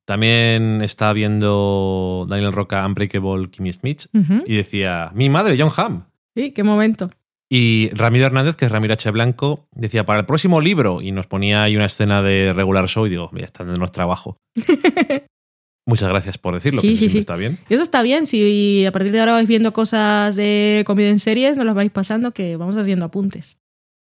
También 0.06 0.80
está 0.80 1.12
viendo 1.12 2.26
Daniel 2.30 2.52
Roca 2.52 2.86
Unbreakable 2.86 3.51
Kimmy 3.51 3.72
Smith 3.74 4.06
Ujú. 4.14 4.43
y 4.47 4.55
decía, 4.56 5.10
mi 5.14 5.28
madre, 5.28 5.56
John 5.59 5.70
Hamm. 5.76 6.05
Sí, 6.35 6.52
qué 6.52 6.62
momento. 6.62 7.10
Y 7.50 7.88
Ramiro 7.94 8.26
Hernández, 8.26 8.56
que 8.56 8.66
es 8.66 8.70
Ramiro 8.70 8.92
H. 8.94 9.10
Blanco, 9.10 9.66
decía, 9.74 10.04
para 10.04 10.20
el 10.20 10.26
próximo 10.26 10.60
libro, 10.60 11.00
y 11.00 11.12
nos 11.12 11.26
ponía 11.26 11.62
ahí 11.62 11.76
una 11.76 11.86
escena 11.86 12.22
de 12.22 12.52
regular 12.52 12.86
show, 12.88 13.06
y 13.06 13.10
digo, 13.10 13.30
ya 13.34 13.44
está 13.44 13.64
dándonos 13.64 13.90
trabajo. 13.90 14.36
Muchas 15.86 16.10
gracias 16.10 16.36
por 16.36 16.54
decirlo, 16.54 16.82
Sí, 16.82 16.90
que 16.90 16.96
sí, 16.98 17.08
sí. 17.08 17.18
está 17.18 17.36
bien. 17.36 17.58
Y 17.70 17.74
eso 17.74 17.82
está 17.82 18.02
bien, 18.02 18.26
si 18.26 18.84
a 18.84 18.92
partir 18.92 19.10
de 19.10 19.20
ahora 19.20 19.32
vais 19.32 19.48
viendo 19.48 19.72
cosas 19.72 20.36
de 20.36 20.82
comida 20.86 21.08
en 21.08 21.18
series, 21.18 21.56
nos 21.56 21.64
las 21.64 21.74
vais 21.74 21.90
pasando, 21.90 22.32
que 22.32 22.56
vamos 22.56 22.76
haciendo 22.76 23.06
apuntes. 23.06 23.58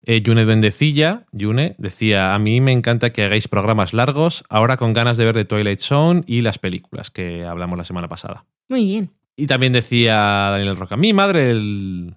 Eh, 0.06 0.22
Yune 0.22 0.46
Bendecilla, 0.46 1.26
Yune, 1.34 1.76
decía, 1.78 2.34
a 2.34 2.40
mí 2.40 2.62
me 2.62 2.72
encanta 2.72 3.12
que 3.12 3.24
hagáis 3.24 3.50
programas 3.50 3.94
largos, 3.94 4.46
ahora 4.50 4.78
con 4.78 4.94
ganas 4.94 5.18
de 5.18 5.26
ver 5.26 5.36
The 5.36 5.46
Twilight 5.46 5.80
Zone 5.80 6.24
y 6.28 6.42
las 6.42 6.60
películas 6.60 7.10
que 7.10 7.44
hablamos 7.44 7.78
la 7.78 7.84
semana 7.84 8.08
pasada. 8.08 8.46
Muy 8.70 8.86
bien. 8.86 9.10
Y 9.36 9.48
también 9.48 9.74
decía 9.74 10.16
Daniel 10.16 10.78
Roca, 10.78 10.96
mi 10.96 11.12
madre, 11.12 11.52
el 11.52 12.16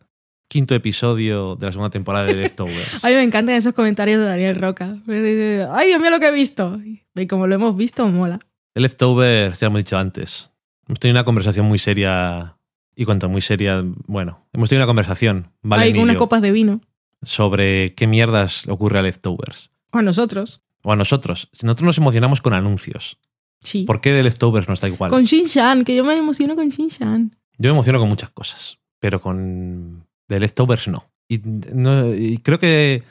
quinto 0.49 0.75
episodio 0.75 1.57
de 1.57 1.67
la 1.67 1.73
segunda 1.73 1.91
temporada 1.91 2.25
de 2.27 2.35
Leftovers. 2.35 3.05
A 3.05 3.09
mí 3.09 3.15
me 3.15 3.23
encantan 3.23 3.55
esos 3.55 3.75
comentarios 3.75 4.19
de 4.19 4.27
Daniel 4.27 4.57
Roca. 4.57 4.97
Ay, 5.07 5.87
Dios 5.89 6.01
mío, 6.01 6.11
lo 6.11 6.19
que 6.19 6.29
he 6.29 6.33
visto. 6.33 6.79
Y 7.15 7.27
como 7.27 7.47
lo 7.47 7.55
hemos 7.55 7.77
visto, 7.77 8.09
mola. 8.09 8.39
The 8.75 8.81
Leftovers, 8.81 9.61
ya 9.61 9.67
lo 9.67 9.71
hemos 9.71 9.81
dicho 9.81 9.99
antes. 9.99 10.51
Hemos 10.87 10.99
tenido 11.01 11.17
una 11.17 11.25
conversación 11.25 11.67
muy 11.67 11.79
seria, 11.79 12.57
y 12.97 13.05
cuanto 13.05 13.29
muy 13.29 13.43
seria, 13.43 13.85
bueno, 14.07 14.47
hemos 14.53 14.71
tenido 14.71 14.85
una 14.85 14.89
conversación, 14.89 15.53
Valen 15.63 15.85
Ahí 15.85 15.91
y 15.91 15.95
con 15.95 16.03
unas 16.05 16.17
copas 16.17 16.41
de 16.41 16.51
vino. 16.51 16.81
sobre 17.23 17.95
qué 17.95 18.07
mierdas 18.07 18.67
ocurre 18.69 18.99
a 18.99 19.03
Leftovers. 19.03 19.71
O 19.93 19.99
a 19.99 20.03
nosotros. 20.03 20.63
O 20.83 20.93
a 20.93 20.97
nosotros. 20.97 21.51
Nosotros 21.63 21.87
nos 21.87 21.99
emocionamos 21.99 22.41
con 22.41 22.55
anuncios. 22.55 23.19
Sí. 23.61 23.85
¿Por 23.85 24.01
qué 24.01 24.13
The 24.13 24.23
Leftovers 24.23 24.69
no 24.69 24.75
está 24.75 24.89
igual? 24.89 25.11
Con 25.11 25.25
Shin-Chan, 25.25 25.85
que 25.85 25.95
yo 25.97 26.05
me 26.05 26.15
emociono 26.17 26.55
con 26.55 26.69
Shin-Chan. 26.69 27.37
Yo 27.59 27.71
me 27.71 27.75
emociono 27.75 27.99
con 27.99 28.09
muchas 28.09 28.31
cosas, 28.31 28.79
pero 29.01 29.21
con 29.21 30.08
The 30.29 30.41
Leftovers 30.41 30.89
no. 30.89 31.11
Y, 31.31 31.39
no- 31.39 32.15
y 32.15 32.39
creo 32.39 32.59
que 32.59 33.03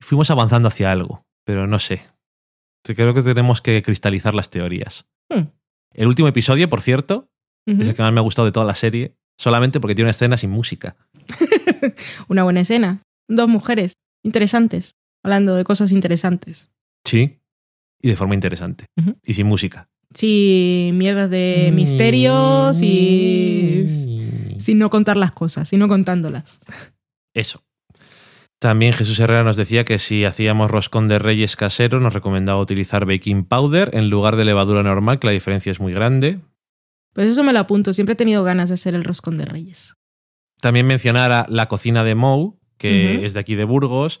fuimos 0.00 0.30
avanzando 0.30 0.68
hacia 0.68 0.92
algo, 0.92 1.24
pero 1.44 1.66
no 1.66 1.78
sé. 1.78 2.02
Creo 2.84 3.14
que 3.14 3.22
tenemos 3.22 3.60
que 3.60 3.82
cristalizar 3.82 4.34
las 4.34 4.50
teorías. 4.50 5.06
Hmm. 5.30 5.48
El 5.92 6.06
último 6.06 6.28
episodio, 6.28 6.68
por 6.68 6.82
cierto, 6.82 7.28
es 7.66 7.88
el 7.88 7.94
que 7.96 8.02
más 8.02 8.12
me 8.12 8.20
ha 8.20 8.22
gustado 8.22 8.46
de 8.46 8.52
toda 8.52 8.64
la 8.66 8.74
serie, 8.76 9.16
solamente 9.38 9.80
porque 9.80 9.94
tiene 9.94 10.06
una 10.06 10.10
escena 10.12 10.36
sin 10.36 10.50
música. 10.50 10.96
Una 12.28 12.44
buena 12.44 12.60
escena. 12.60 13.02
Dos 13.28 13.48
mujeres 13.48 13.94
interesantes, 14.24 14.92
hablando 15.24 15.56
de 15.56 15.64
cosas 15.64 15.90
interesantes. 15.92 16.70
Sí. 17.04 17.40
Y 18.00 18.08
de 18.10 18.16
forma 18.16 18.34
interesante. 18.34 18.86
Y 19.24 19.34
sin 19.34 19.46
música. 19.46 19.88
Sin 20.14 20.96
mierdas 20.96 21.30
de 21.30 21.70
misterios 21.74 22.80
y 22.82 23.86
sin 24.58 24.78
no 24.78 24.90
contar 24.90 25.16
las 25.16 25.32
cosas, 25.32 25.68
sino 25.68 25.88
contándolas. 25.88 26.60
Eso. 27.34 27.62
También 28.58 28.94
Jesús 28.94 29.20
Herrera 29.20 29.42
nos 29.42 29.56
decía 29.56 29.84
que 29.84 29.98
si 29.98 30.24
hacíamos 30.24 30.70
roscón 30.70 31.08
de 31.08 31.18
reyes 31.18 31.56
casero, 31.56 32.00
nos 32.00 32.14
recomendaba 32.14 32.60
utilizar 32.60 33.04
baking 33.04 33.44
powder 33.44 33.90
en 33.92 34.08
lugar 34.08 34.36
de 34.36 34.46
levadura 34.46 34.82
normal, 34.82 35.18
que 35.18 35.26
la 35.26 35.32
diferencia 35.34 35.70
es 35.70 35.78
muy 35.78 35.92
grande. 35.92 36.40
Pues 37.12 37.30
eso 37.30 37.42
me 37.42 37.52
lo 37.52 37.58
apunto. 37.58 37.92
Siempre 37.92 38.14
he 38.14 38.16
tenido 38.16 38.44
ganas 38.44 38.70
de 38.70 38.74
hacer 38.74 38.94
el 38.94 39.04
roscón 39.04 39.36
de 39.36 39.44
reyes. 39.44 39.94
También 40.60 40.86
mencionara 40.86 41.46
La 41.48 41.68
cocina 41.68 42.02
de 42.02 42.14
Mou, 42.14 42.58
que 42.78 43.26
es 43.26 43.34
de 43.34 43.40
aquí 43.40 43.54
de 43.54 43.64
Burgos, 43.64 44.20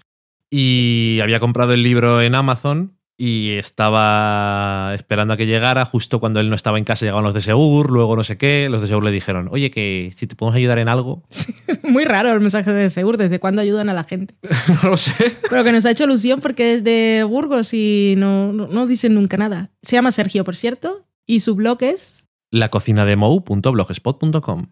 y 0.50 1.18
había 1.22 1.40
comprado 1.40 1.72
el 1.72 1.82
libro 1.82 2.20
en 2.20 2.34
Amazon 2.34 2.95
y 3.18 3.52
estaba 3.52 4.92
esperando 4.94 5.34
a 5.34 5.36
que 5.36 5.46
llegara. 5.46 5.84
Justo 5.84 6.20
cuando 6.20 6.40
él 6.40 6.50
no 6.50 6.56
estaba 6.56 6.78
en 6.78 6.84
casa 6.84 7.06
llegaban 7.06 7.24
los 7.24 7.34
de 7.34 7.40
Segur, 7.40 7.90
luego 7.90 8.16
no 8.16 8.24
sé 8.24 8.36
qué. 8.36 8.68
Los 8.70 8.82
de 8.82 8.88
Segur 8.88 9.04
le 9.04 9.10
dijeron, 9.10 9.48
oye, 9.50 9.70
que 9.70 10.10
si 10.14 10.26
te 10.26 10.36
podemos 10.36 10.56
ayudar 10.56 10.78
en 10.78 10.88
algo. 10.88 11.22
Muy 11.82 12.04
raro 12.04 12.32
el 12.32 12.40
mensaje 12.40 12.72
de 12.72 12.90
Segur, 12.90 13.16
desde 13.16 13.40
cuándo 13.40 13.62
ayudan 13.62 13.88
a 13.88 13.94
la 13.94 14.04
gente. 14.04 14.34
no 14.82 14.90
lo 14.90 14.96
sé. 14.96 15.36
Pero 15.48 15.64
que 15.64 15.72
nos 15.72 15.86
ha 15.86 15.90
hecho 15.90 16.04
ilusión 16.04 16.40
porque 16.40 16.74
es 16.74 16.84
de 16.84 17.24
Burgos 17.26 17.72
y 17.72 18.14
no, 18.18 18.52
no, 18.52 18.68
no 18.68 18.86
dicen 18.86 19.14
nunca 19.14 19.36
nada. 19.36 19.70
Se 19.82 19.96
llama 19.96 20.12
Sergio, 20.12 20.44
por 20.44 20.56
cierto, 20.56 21.06
y 21.26 21.40
su 21.40 21.54
blog 21.54 21.82
es... 21.82 22.28
Lacocinademou.blogspot.com. 22.50 24.66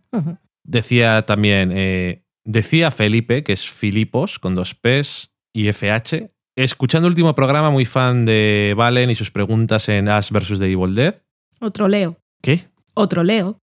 Decía 0.63 1.27
también, 1.27 1.73
eh, 1.75 2.25
decía 2.45 2.91
Felipe, 2.91 3.43
que 3.43 3.53
es 3.53 3.69
Filipos, 3.69 4.39
con 4.39 4.55
dos 4.55 4.75
P's 4.75 5.33
y 5.53 5.71
FH, 5.73 6.34
escuchando 6.57 7.09
el 7.09 7.13
último 7.13 7.35
programa, 7.35 7.71
muy 7.71 7.85
fan 7.85 8.25
de 8.25 8.75
Valen 8.77 9.11
y 9.11 9.15
sus 9.15 9.31
preguntas 9.31 9.89
en 9.89 10.09
Ash 10.09 10.31
vs. 10.31 10.59
The 10.59 10.71
Evil 10.71 10.95
Dead. 10.95 11.23
Otro 11.61 11.89
Leo. 11.89 12.17
¿Qué? 12.43 12.69
Otro 12.95 13.25
Leo. 13.25 13.59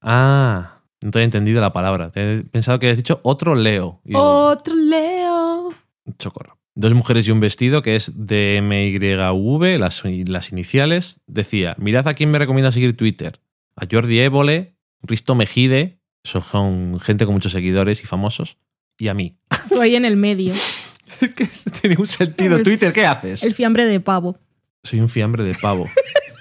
Ah, 0.00 0.82
no 1.02 1.10
te 1.10 1.20
he 1.20 1.22
entendido 1.22 1.60
la 1.60 1.72
palabra. 1.72 2.10
Te 2.10 2.34
he 2.34 2.42
pensado 2.42 2.78
que 2.78 2.86
habías 2.86 2.98
dicho 2.98 3.20
otro 3.22 3.54
Leo. 3.54 4.00
Y 4.04 4.10
digo, 4.10 4.48
Otro 4.48 4.74
Leo. 4.74 5.74
Socorro. 6.18 6.58
Dos 6.74 6.94
mujeres 6.94 7.26
y 7.26 7.32
un 7.32 7.40
vestido, 7.40 7.82
que 7.82 7.96
es 7.96 8.12
DMYV, 8.14 9.78
las, 9.80 10.02
las 10.04 10.52
iniciales. 10.52 11.20
Decía, 11.26 11.74
mirad 11.78 12.06
a 12.06 12.14
quién 12.14 12.30
me 12.30 12.38
recomienda 12.38 12.70
seguir 12.70 12.96
Twitter. 12.96 13.40
A 13.74 13.86
Jordi 13.90 14.20
Évole, 14.20 14.76
Risto 15.02 15.34
Mejide, 15.34 15.98
son 16.22 17.00
gente 17.00 17.24
con 17.24 17.34
muchos 17.34 17.52
seguidores 17.52 18.02
y 18.02 18.06
famosos, 18.06 18.58
y 18.96 19.08
a 19.08 19.14
mí. 19.14 19.38
Ahí 19.80 19.96
en 19.96 20.04
el 20.04 20.16
medio. 20.16 20.54
Es 21.20 21.34
que 21.34 21.44
no 21.44 21.72
tiene 21.72 21.94
ningún 21.94 22.06
sentido. 22.06 22.62
Twitter, 22.62 22.92
¿qué 22.92 23.06
haces? 23.06 23.42
El 23.42 23.54
fiambre 23.54 23.86
de 23.86 24.00
pavo. 24.00 24.38
Soy 24.84 25.00
un 25.00 25.08
fiambre 25.08 25.44
de 25.44 25.54
pavo. 25.54 25.88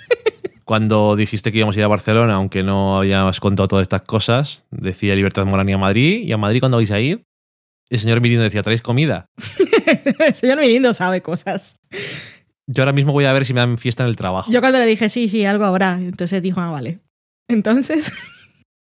Cuando 0.66 1.16
dijiste 1.16 1.52
que 1.52 1.60
íbamos 1.60 1.76
a 1.78 1.80
ir 1.80 1.86
a 1.86 1.88
Barcelona, 1.88 2.36
aunque 2.36 2.62
no 2.62 2.98
habíamos 2.98 3.40
contado 3.40 3.68
todas 3.70 3.84
estas 3.84 4.02
cosas, 4.02 4.66
decía 4.70 5.16
Libertad 5.16 5.46
Morán 5.46 5.70
y 5.70 5.74
a 5.74 5.78
Madrid. 5.78 6.24
¿Y 6.26 6.32
a 6.34 6.38
Madrid 6.38 6.60
cuándo 6.60 6.78
vais 6.78 6.92
a 6.92 7.00
ir? 7.00 7.24
El 7.90 8.00
señor 8.00 8.20
Mirindo 8.20 8.44
decía, 8.44 8.64
¿traéis 8.64 8.82
comida? 8.82 9.28
El 10.20 10.36
señor 10.36 10.60
Mirindo 10.60 10.94
sabe 10.94 11.22
cosas. 11.22 11.78
Yo 12.68 12.84
ahora 12.84 12.92
mismo 12.92 13.14
voy 13.14 13.24
a 13.24 13.32
ver 13.32 13.46
si 13.46 13.54
me 13.54 13.62
dan 13.62 13.78
fiesta 13.78 14.04
en 14.04 14.10
el 14.10 14.18
trabajo. 14.18 14.52
Yo 14.52 14.60
cuando 14.60 14.78
le 14.80 14.86
dije, 14.86 15.10
sí, 15.10 15.30
sí, 15.30 15.46
algo 15.46 15.64
habrá, 15.64 15.94
entonces 15.94 16.42
dijo, 16.42 16.60
ah, 16.60 16.70
vale. 16.70 17.00
Entonces, 17.48 18.12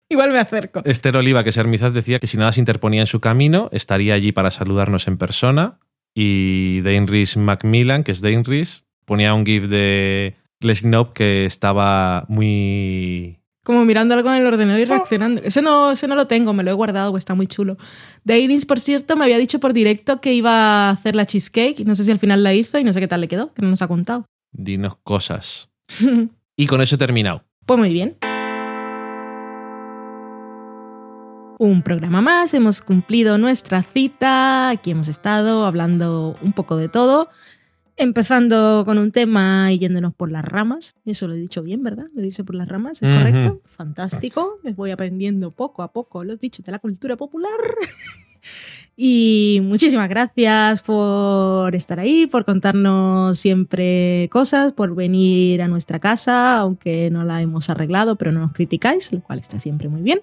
igual 0.08 0.30
me 0.30 0.38
acerco. 0.38 0.82
Esther 0.84 1.16
Oliva, 1.16 1.44
que 1.44 1.50
es 1.50 1.56
Hermizaz, 1.56 1.92
decía 1.92 2.18
que 2.18 2.26
si 2.26 2.36
nada 2.36 2.52
se 2.52 2.60
interponía 2.60 3.00
en 3.00 3.06
su 3.06 3.20
camino, 3.20 3.68
estaría 3.72 4.14
allí 4.14 4.32
para 4.32 4.50
saludarnos 4.50 5.06
en 5.08 5.18
persona. 5.18 5.78
Y 6.14 6.80
Dainris 6.82 7.36
Macmillan, 7.36 8.04
que 8.04 8.12
es 8.12 8.20
Dainris, 8.20 8.86
ponía 9.04 9.34
un 9.34 9.46
gif 9.46 9.64
de 9.64 10.34
Knope 10.60 11.12
que 11.14 11.46
estaba 11.46 12.24
muy... 12.28 13.38
Como 13.64 13.84
mirando 13.84 14.14
algo 14.14 14.30
en 14.30 14.40
el 14.40 14.46
ordenador 14.46 14.80
y 14.80 14.84
reaccionando. 14.86 15.42
Ese 15.44 15.60
no, 15.60 15.92
ese 15.92 16.08
no 16.08 16.14
lo 16.14 16.26
tengo, 16.26 16.54
me 16.54 16.62
lo 16.62 16.70
he 16.70 16.74
guardado, 16.74 17.16
está 17.18 17.34
muy 17.34 17.46
chulo. 17.46 17.76
Dairis, 18.24 18.64
por 18.64 18.80
cierto, 18.80 19.14
me 19.14 19.24
había 19.24 19.36
dicho 19.36 19.60
por 19.60 19.74
directo 19.74 20.22
que 20.22 20.32
iba 20.32 20.88
a 20.88 20.90
hacer 20.90 21.14
la 21.14 21.26
cheesecake. 21.26 21.84
No 21.84 21.94
sé 21.94 22.04
si 22.04 22.10
al 22.10 22.18
final 22.18 22.42
la 22.42 22.54
hizo 22.54 22.78
y 22.78 22.84
no 22.84 22.94
sé 22.94 23.00
qué 23.00 23.08
tal 23.08 23.20
le 23.20 23.28
quedó, 23.28 23.52
que 23.52 23.60
no 23.60 23.68
nos 23.68 23.82
ha 23.82 23.88
contado. 23.88 24.24
Dinos 24.52 24.96
cosas. 25.02 25.68
Y 26.60 26.66
con 26.66 26.80
eso 26.82 26.96
he 26.96 26.98
terminado. 26.98 27.44
Pues 27.66 27.78
muy 27.78 27.92
bien. 27.92 28.16
Un 31.60 31.82
programa 31.82 32.20
más, 32.20 32.54
hemos 32.54 32.80
cumplido 32.80 33.36
nuestra 33.36 33.82
cita, 33.82 34.68
aquí 34.68 34.92
hemos 34.92 35.08
estado 35.08 35.66
hablando 35.66 36.36
un 36.40 36.52
poco 36.52 36.76
de 36.76 36.88
todo, 36.88 37.30
empezando 37.96 38.84
con 38.86 38.96
un 38.96 39.10
tema 39.10 39.72
y 39.72 39.80
yéndonos 39.80 40.14
por 40.14 40.30
las 40.30 40.44
ramas, 40.44 40.94
eso 41.04 41.26
lo 41.26 41.34
he 41.34 41.36
dicho 41.36 41.64
bien, 41.64 41.82
¿verdad? 41.82 42.06
Lo 42.14 42.22
dicho 42.22 42.44
por 42.44 42.54
las 42.54 42.68
ramas, 42.68 43.02
¿es 43.02 43.12
correcto? 43.12 43.60
Fantástico, 43.64 44.60
me 44.62 44.72
voy 44.72 44.92
aprendiendo 44.92 45.50
poco 45.50 45.82
a 45.82 45.90
poco 45.90 46.22
los 46.22 46.38
dichos 46.38 46.64
de 46.64 46.70
la 46.70 46.78
cultura 46.78 47.16
popular. 47.16 47.58
Y 49.00 49.60
muchísimas 49.62 50.08
gracias 50.08 50.82
por 50.82 51.72
estar 51.76 52.00
ahí, 52.00 52.26
por 52.26 52.44
contarnos 52.44 53.38
siempre 53.38 54.28
cosas, 54.32 54.72
por 54.72 54.96
venir 54.96 55.62
a 55.62 55.68
nuestra 55.68 56.00
casa, 56.00 56.58
aunque 56.58 57.08
no 57.08 57.22
la 57.22 57.40
hemos 57.40 57.70
arreglado, 57.70 58.16
pero 58.16 58.32
no 58.32 58.40
nos 58.40 58.52
criticáis, 58.52 59.12
lo 59.12 59.20
cual 59.20 59.38
está 59.38 59.60
siempre 59.60 59.88
muy 59.88 60.02
bien. 60.02 60.20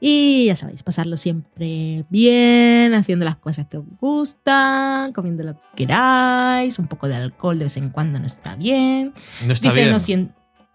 Y 0.00 0.46
ya 0.46 0.56
sabéis, 0.56 0.82
pasarlo 0.82 1.16
siempre 1.16 2.04
bien, 2.10 2.94
haciendo 2.94 3.24
las 3.24 3.36
cosas 3.36 3.66
que 3.66 3.78
os 3.78 3.84
gustan, 4.00 5.12
comiendo 5.12 5.44
lo 5.44 5.54
que 5.54 5.60
queráis, 5.76 6.78
un 6.78 6.86
poco 6.88 7.08
de 7.08 7.16
alcohol 7.16 7.58
de 7.58 7.64
vez 7.64 7.76
en 7.76 7.90
cuando 7.90 8.18
no 8.18 8.26
está 8.26 8.56
bien. 8.56 9.12
No 9.46 9.52
está 9.52 9.72
bien. 9.72 9.90
no, 9.90 9.98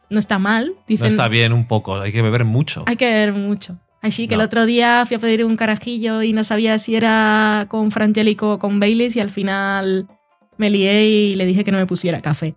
no 0.10 0.20
está 0.20 0.40
mal, 0.40 0.68
No 0.76 0.84
dicen, 0.88 1.08
está 1.08 1.28
bien 1.28 1.54
un 1.54 1.68
poco. 1.68 2.00
Hay 2.00 2.12
que 2.12 2.22
beber 2.22 2.46
mucho. 2.46 2.84
hay 2.88 2.96
que 2.96 3.06
ver 3.12 3.34
mucho. 3.34 3.78
Así 4.02 4.28
que 4.28 4.36
No. 4.36 4.42
el 4.42 4.46
otro 4.48 4.66
día 4.66 5.04
fui 5.06 5.18
a 5.18 5.20
pedir 5.20 5.44
un 5.46 5.58
carajillo 5.58 6.24
y 6.24 6.34
no 6.34 6.44
sabía 6.44 6.80
si 6.80 6.96
era 6.96 7.66
con 7.68 7.92
Frangélico 7.92 8.54
o 8.54 8.60
con 8.60 8.80
Baileys 8.80 9.16
y 9.16 9.20
al 9.20 9.30
final 9.30 10.08
me 10.58 10.70
lié 10.70 11.06
y 11.08 11.36
le 11.36 11.46
dije 11.46 11.64
que 11.66 11.72
no 11.72 11.78
me 11.78 11.86
pusiera 11.86 12.22
café. 12.22 12.56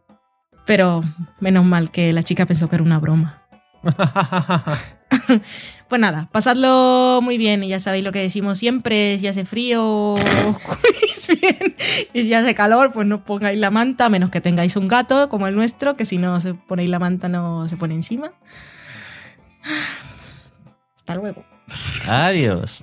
Pero 0.64 1.02
menos 1.40 1.64
mal 1.64 1.90
que 1.90 2.12
la 2.12 2.22
chica 2.22 2.46
pensó 2.46 2.68
que 2.68 2.76
era 2.76 2.84
una 2.84 3.00
broma. 3.00 3.42
Pues 5.92 6.00
nada, 6.00 6.26
pasadlo 6.32 7.20
muy 7.22 7.36
bien 7.36 7.62
y 7.62 7.68
ya 7.68 7.78
sabéis 7.78 8.02
lo 8.02 8.12
que 8.12 8.20
decimos 8.20 8.58
siempre, 8.58 9.18
si 9.18 9.26
hace 9.26 9.44
frío 9.44 10.14
os 10.14 10.16
bien 11.38 11.76
y 12.14 12.22
si 12.22 12.32
hace 12.32 12.54
calor 12.54 12.92
pues 12.94 13.06
no 13.06 13.24
pongáis 13.24 13.58
la 13.58 13.70
manta, 13.70 14.06
a 14.06 14.08
menos 14.08 14.30
que 14.30 14.40
tengáis 14.40 14.74
un 14.76 14.88
gato 14.88 15.28
como 15.28 15.48
el 15.48 15.54
nuestro, 15.54 15.94
que 15.94 16.06
si 16.06 16.16
no 16.16 16.36
os 16.36 16.48
ponéis 16.66 16.88
la 16.88 16.98
manta 16.98 17.28
no 17.28 17.68
se 17.68 17.76
pone 17.76 17.92
encima. 17.92 18.32
Hasta 20.96 21.14
luego. 21.14 21.44
Adiós. 22.06 22.82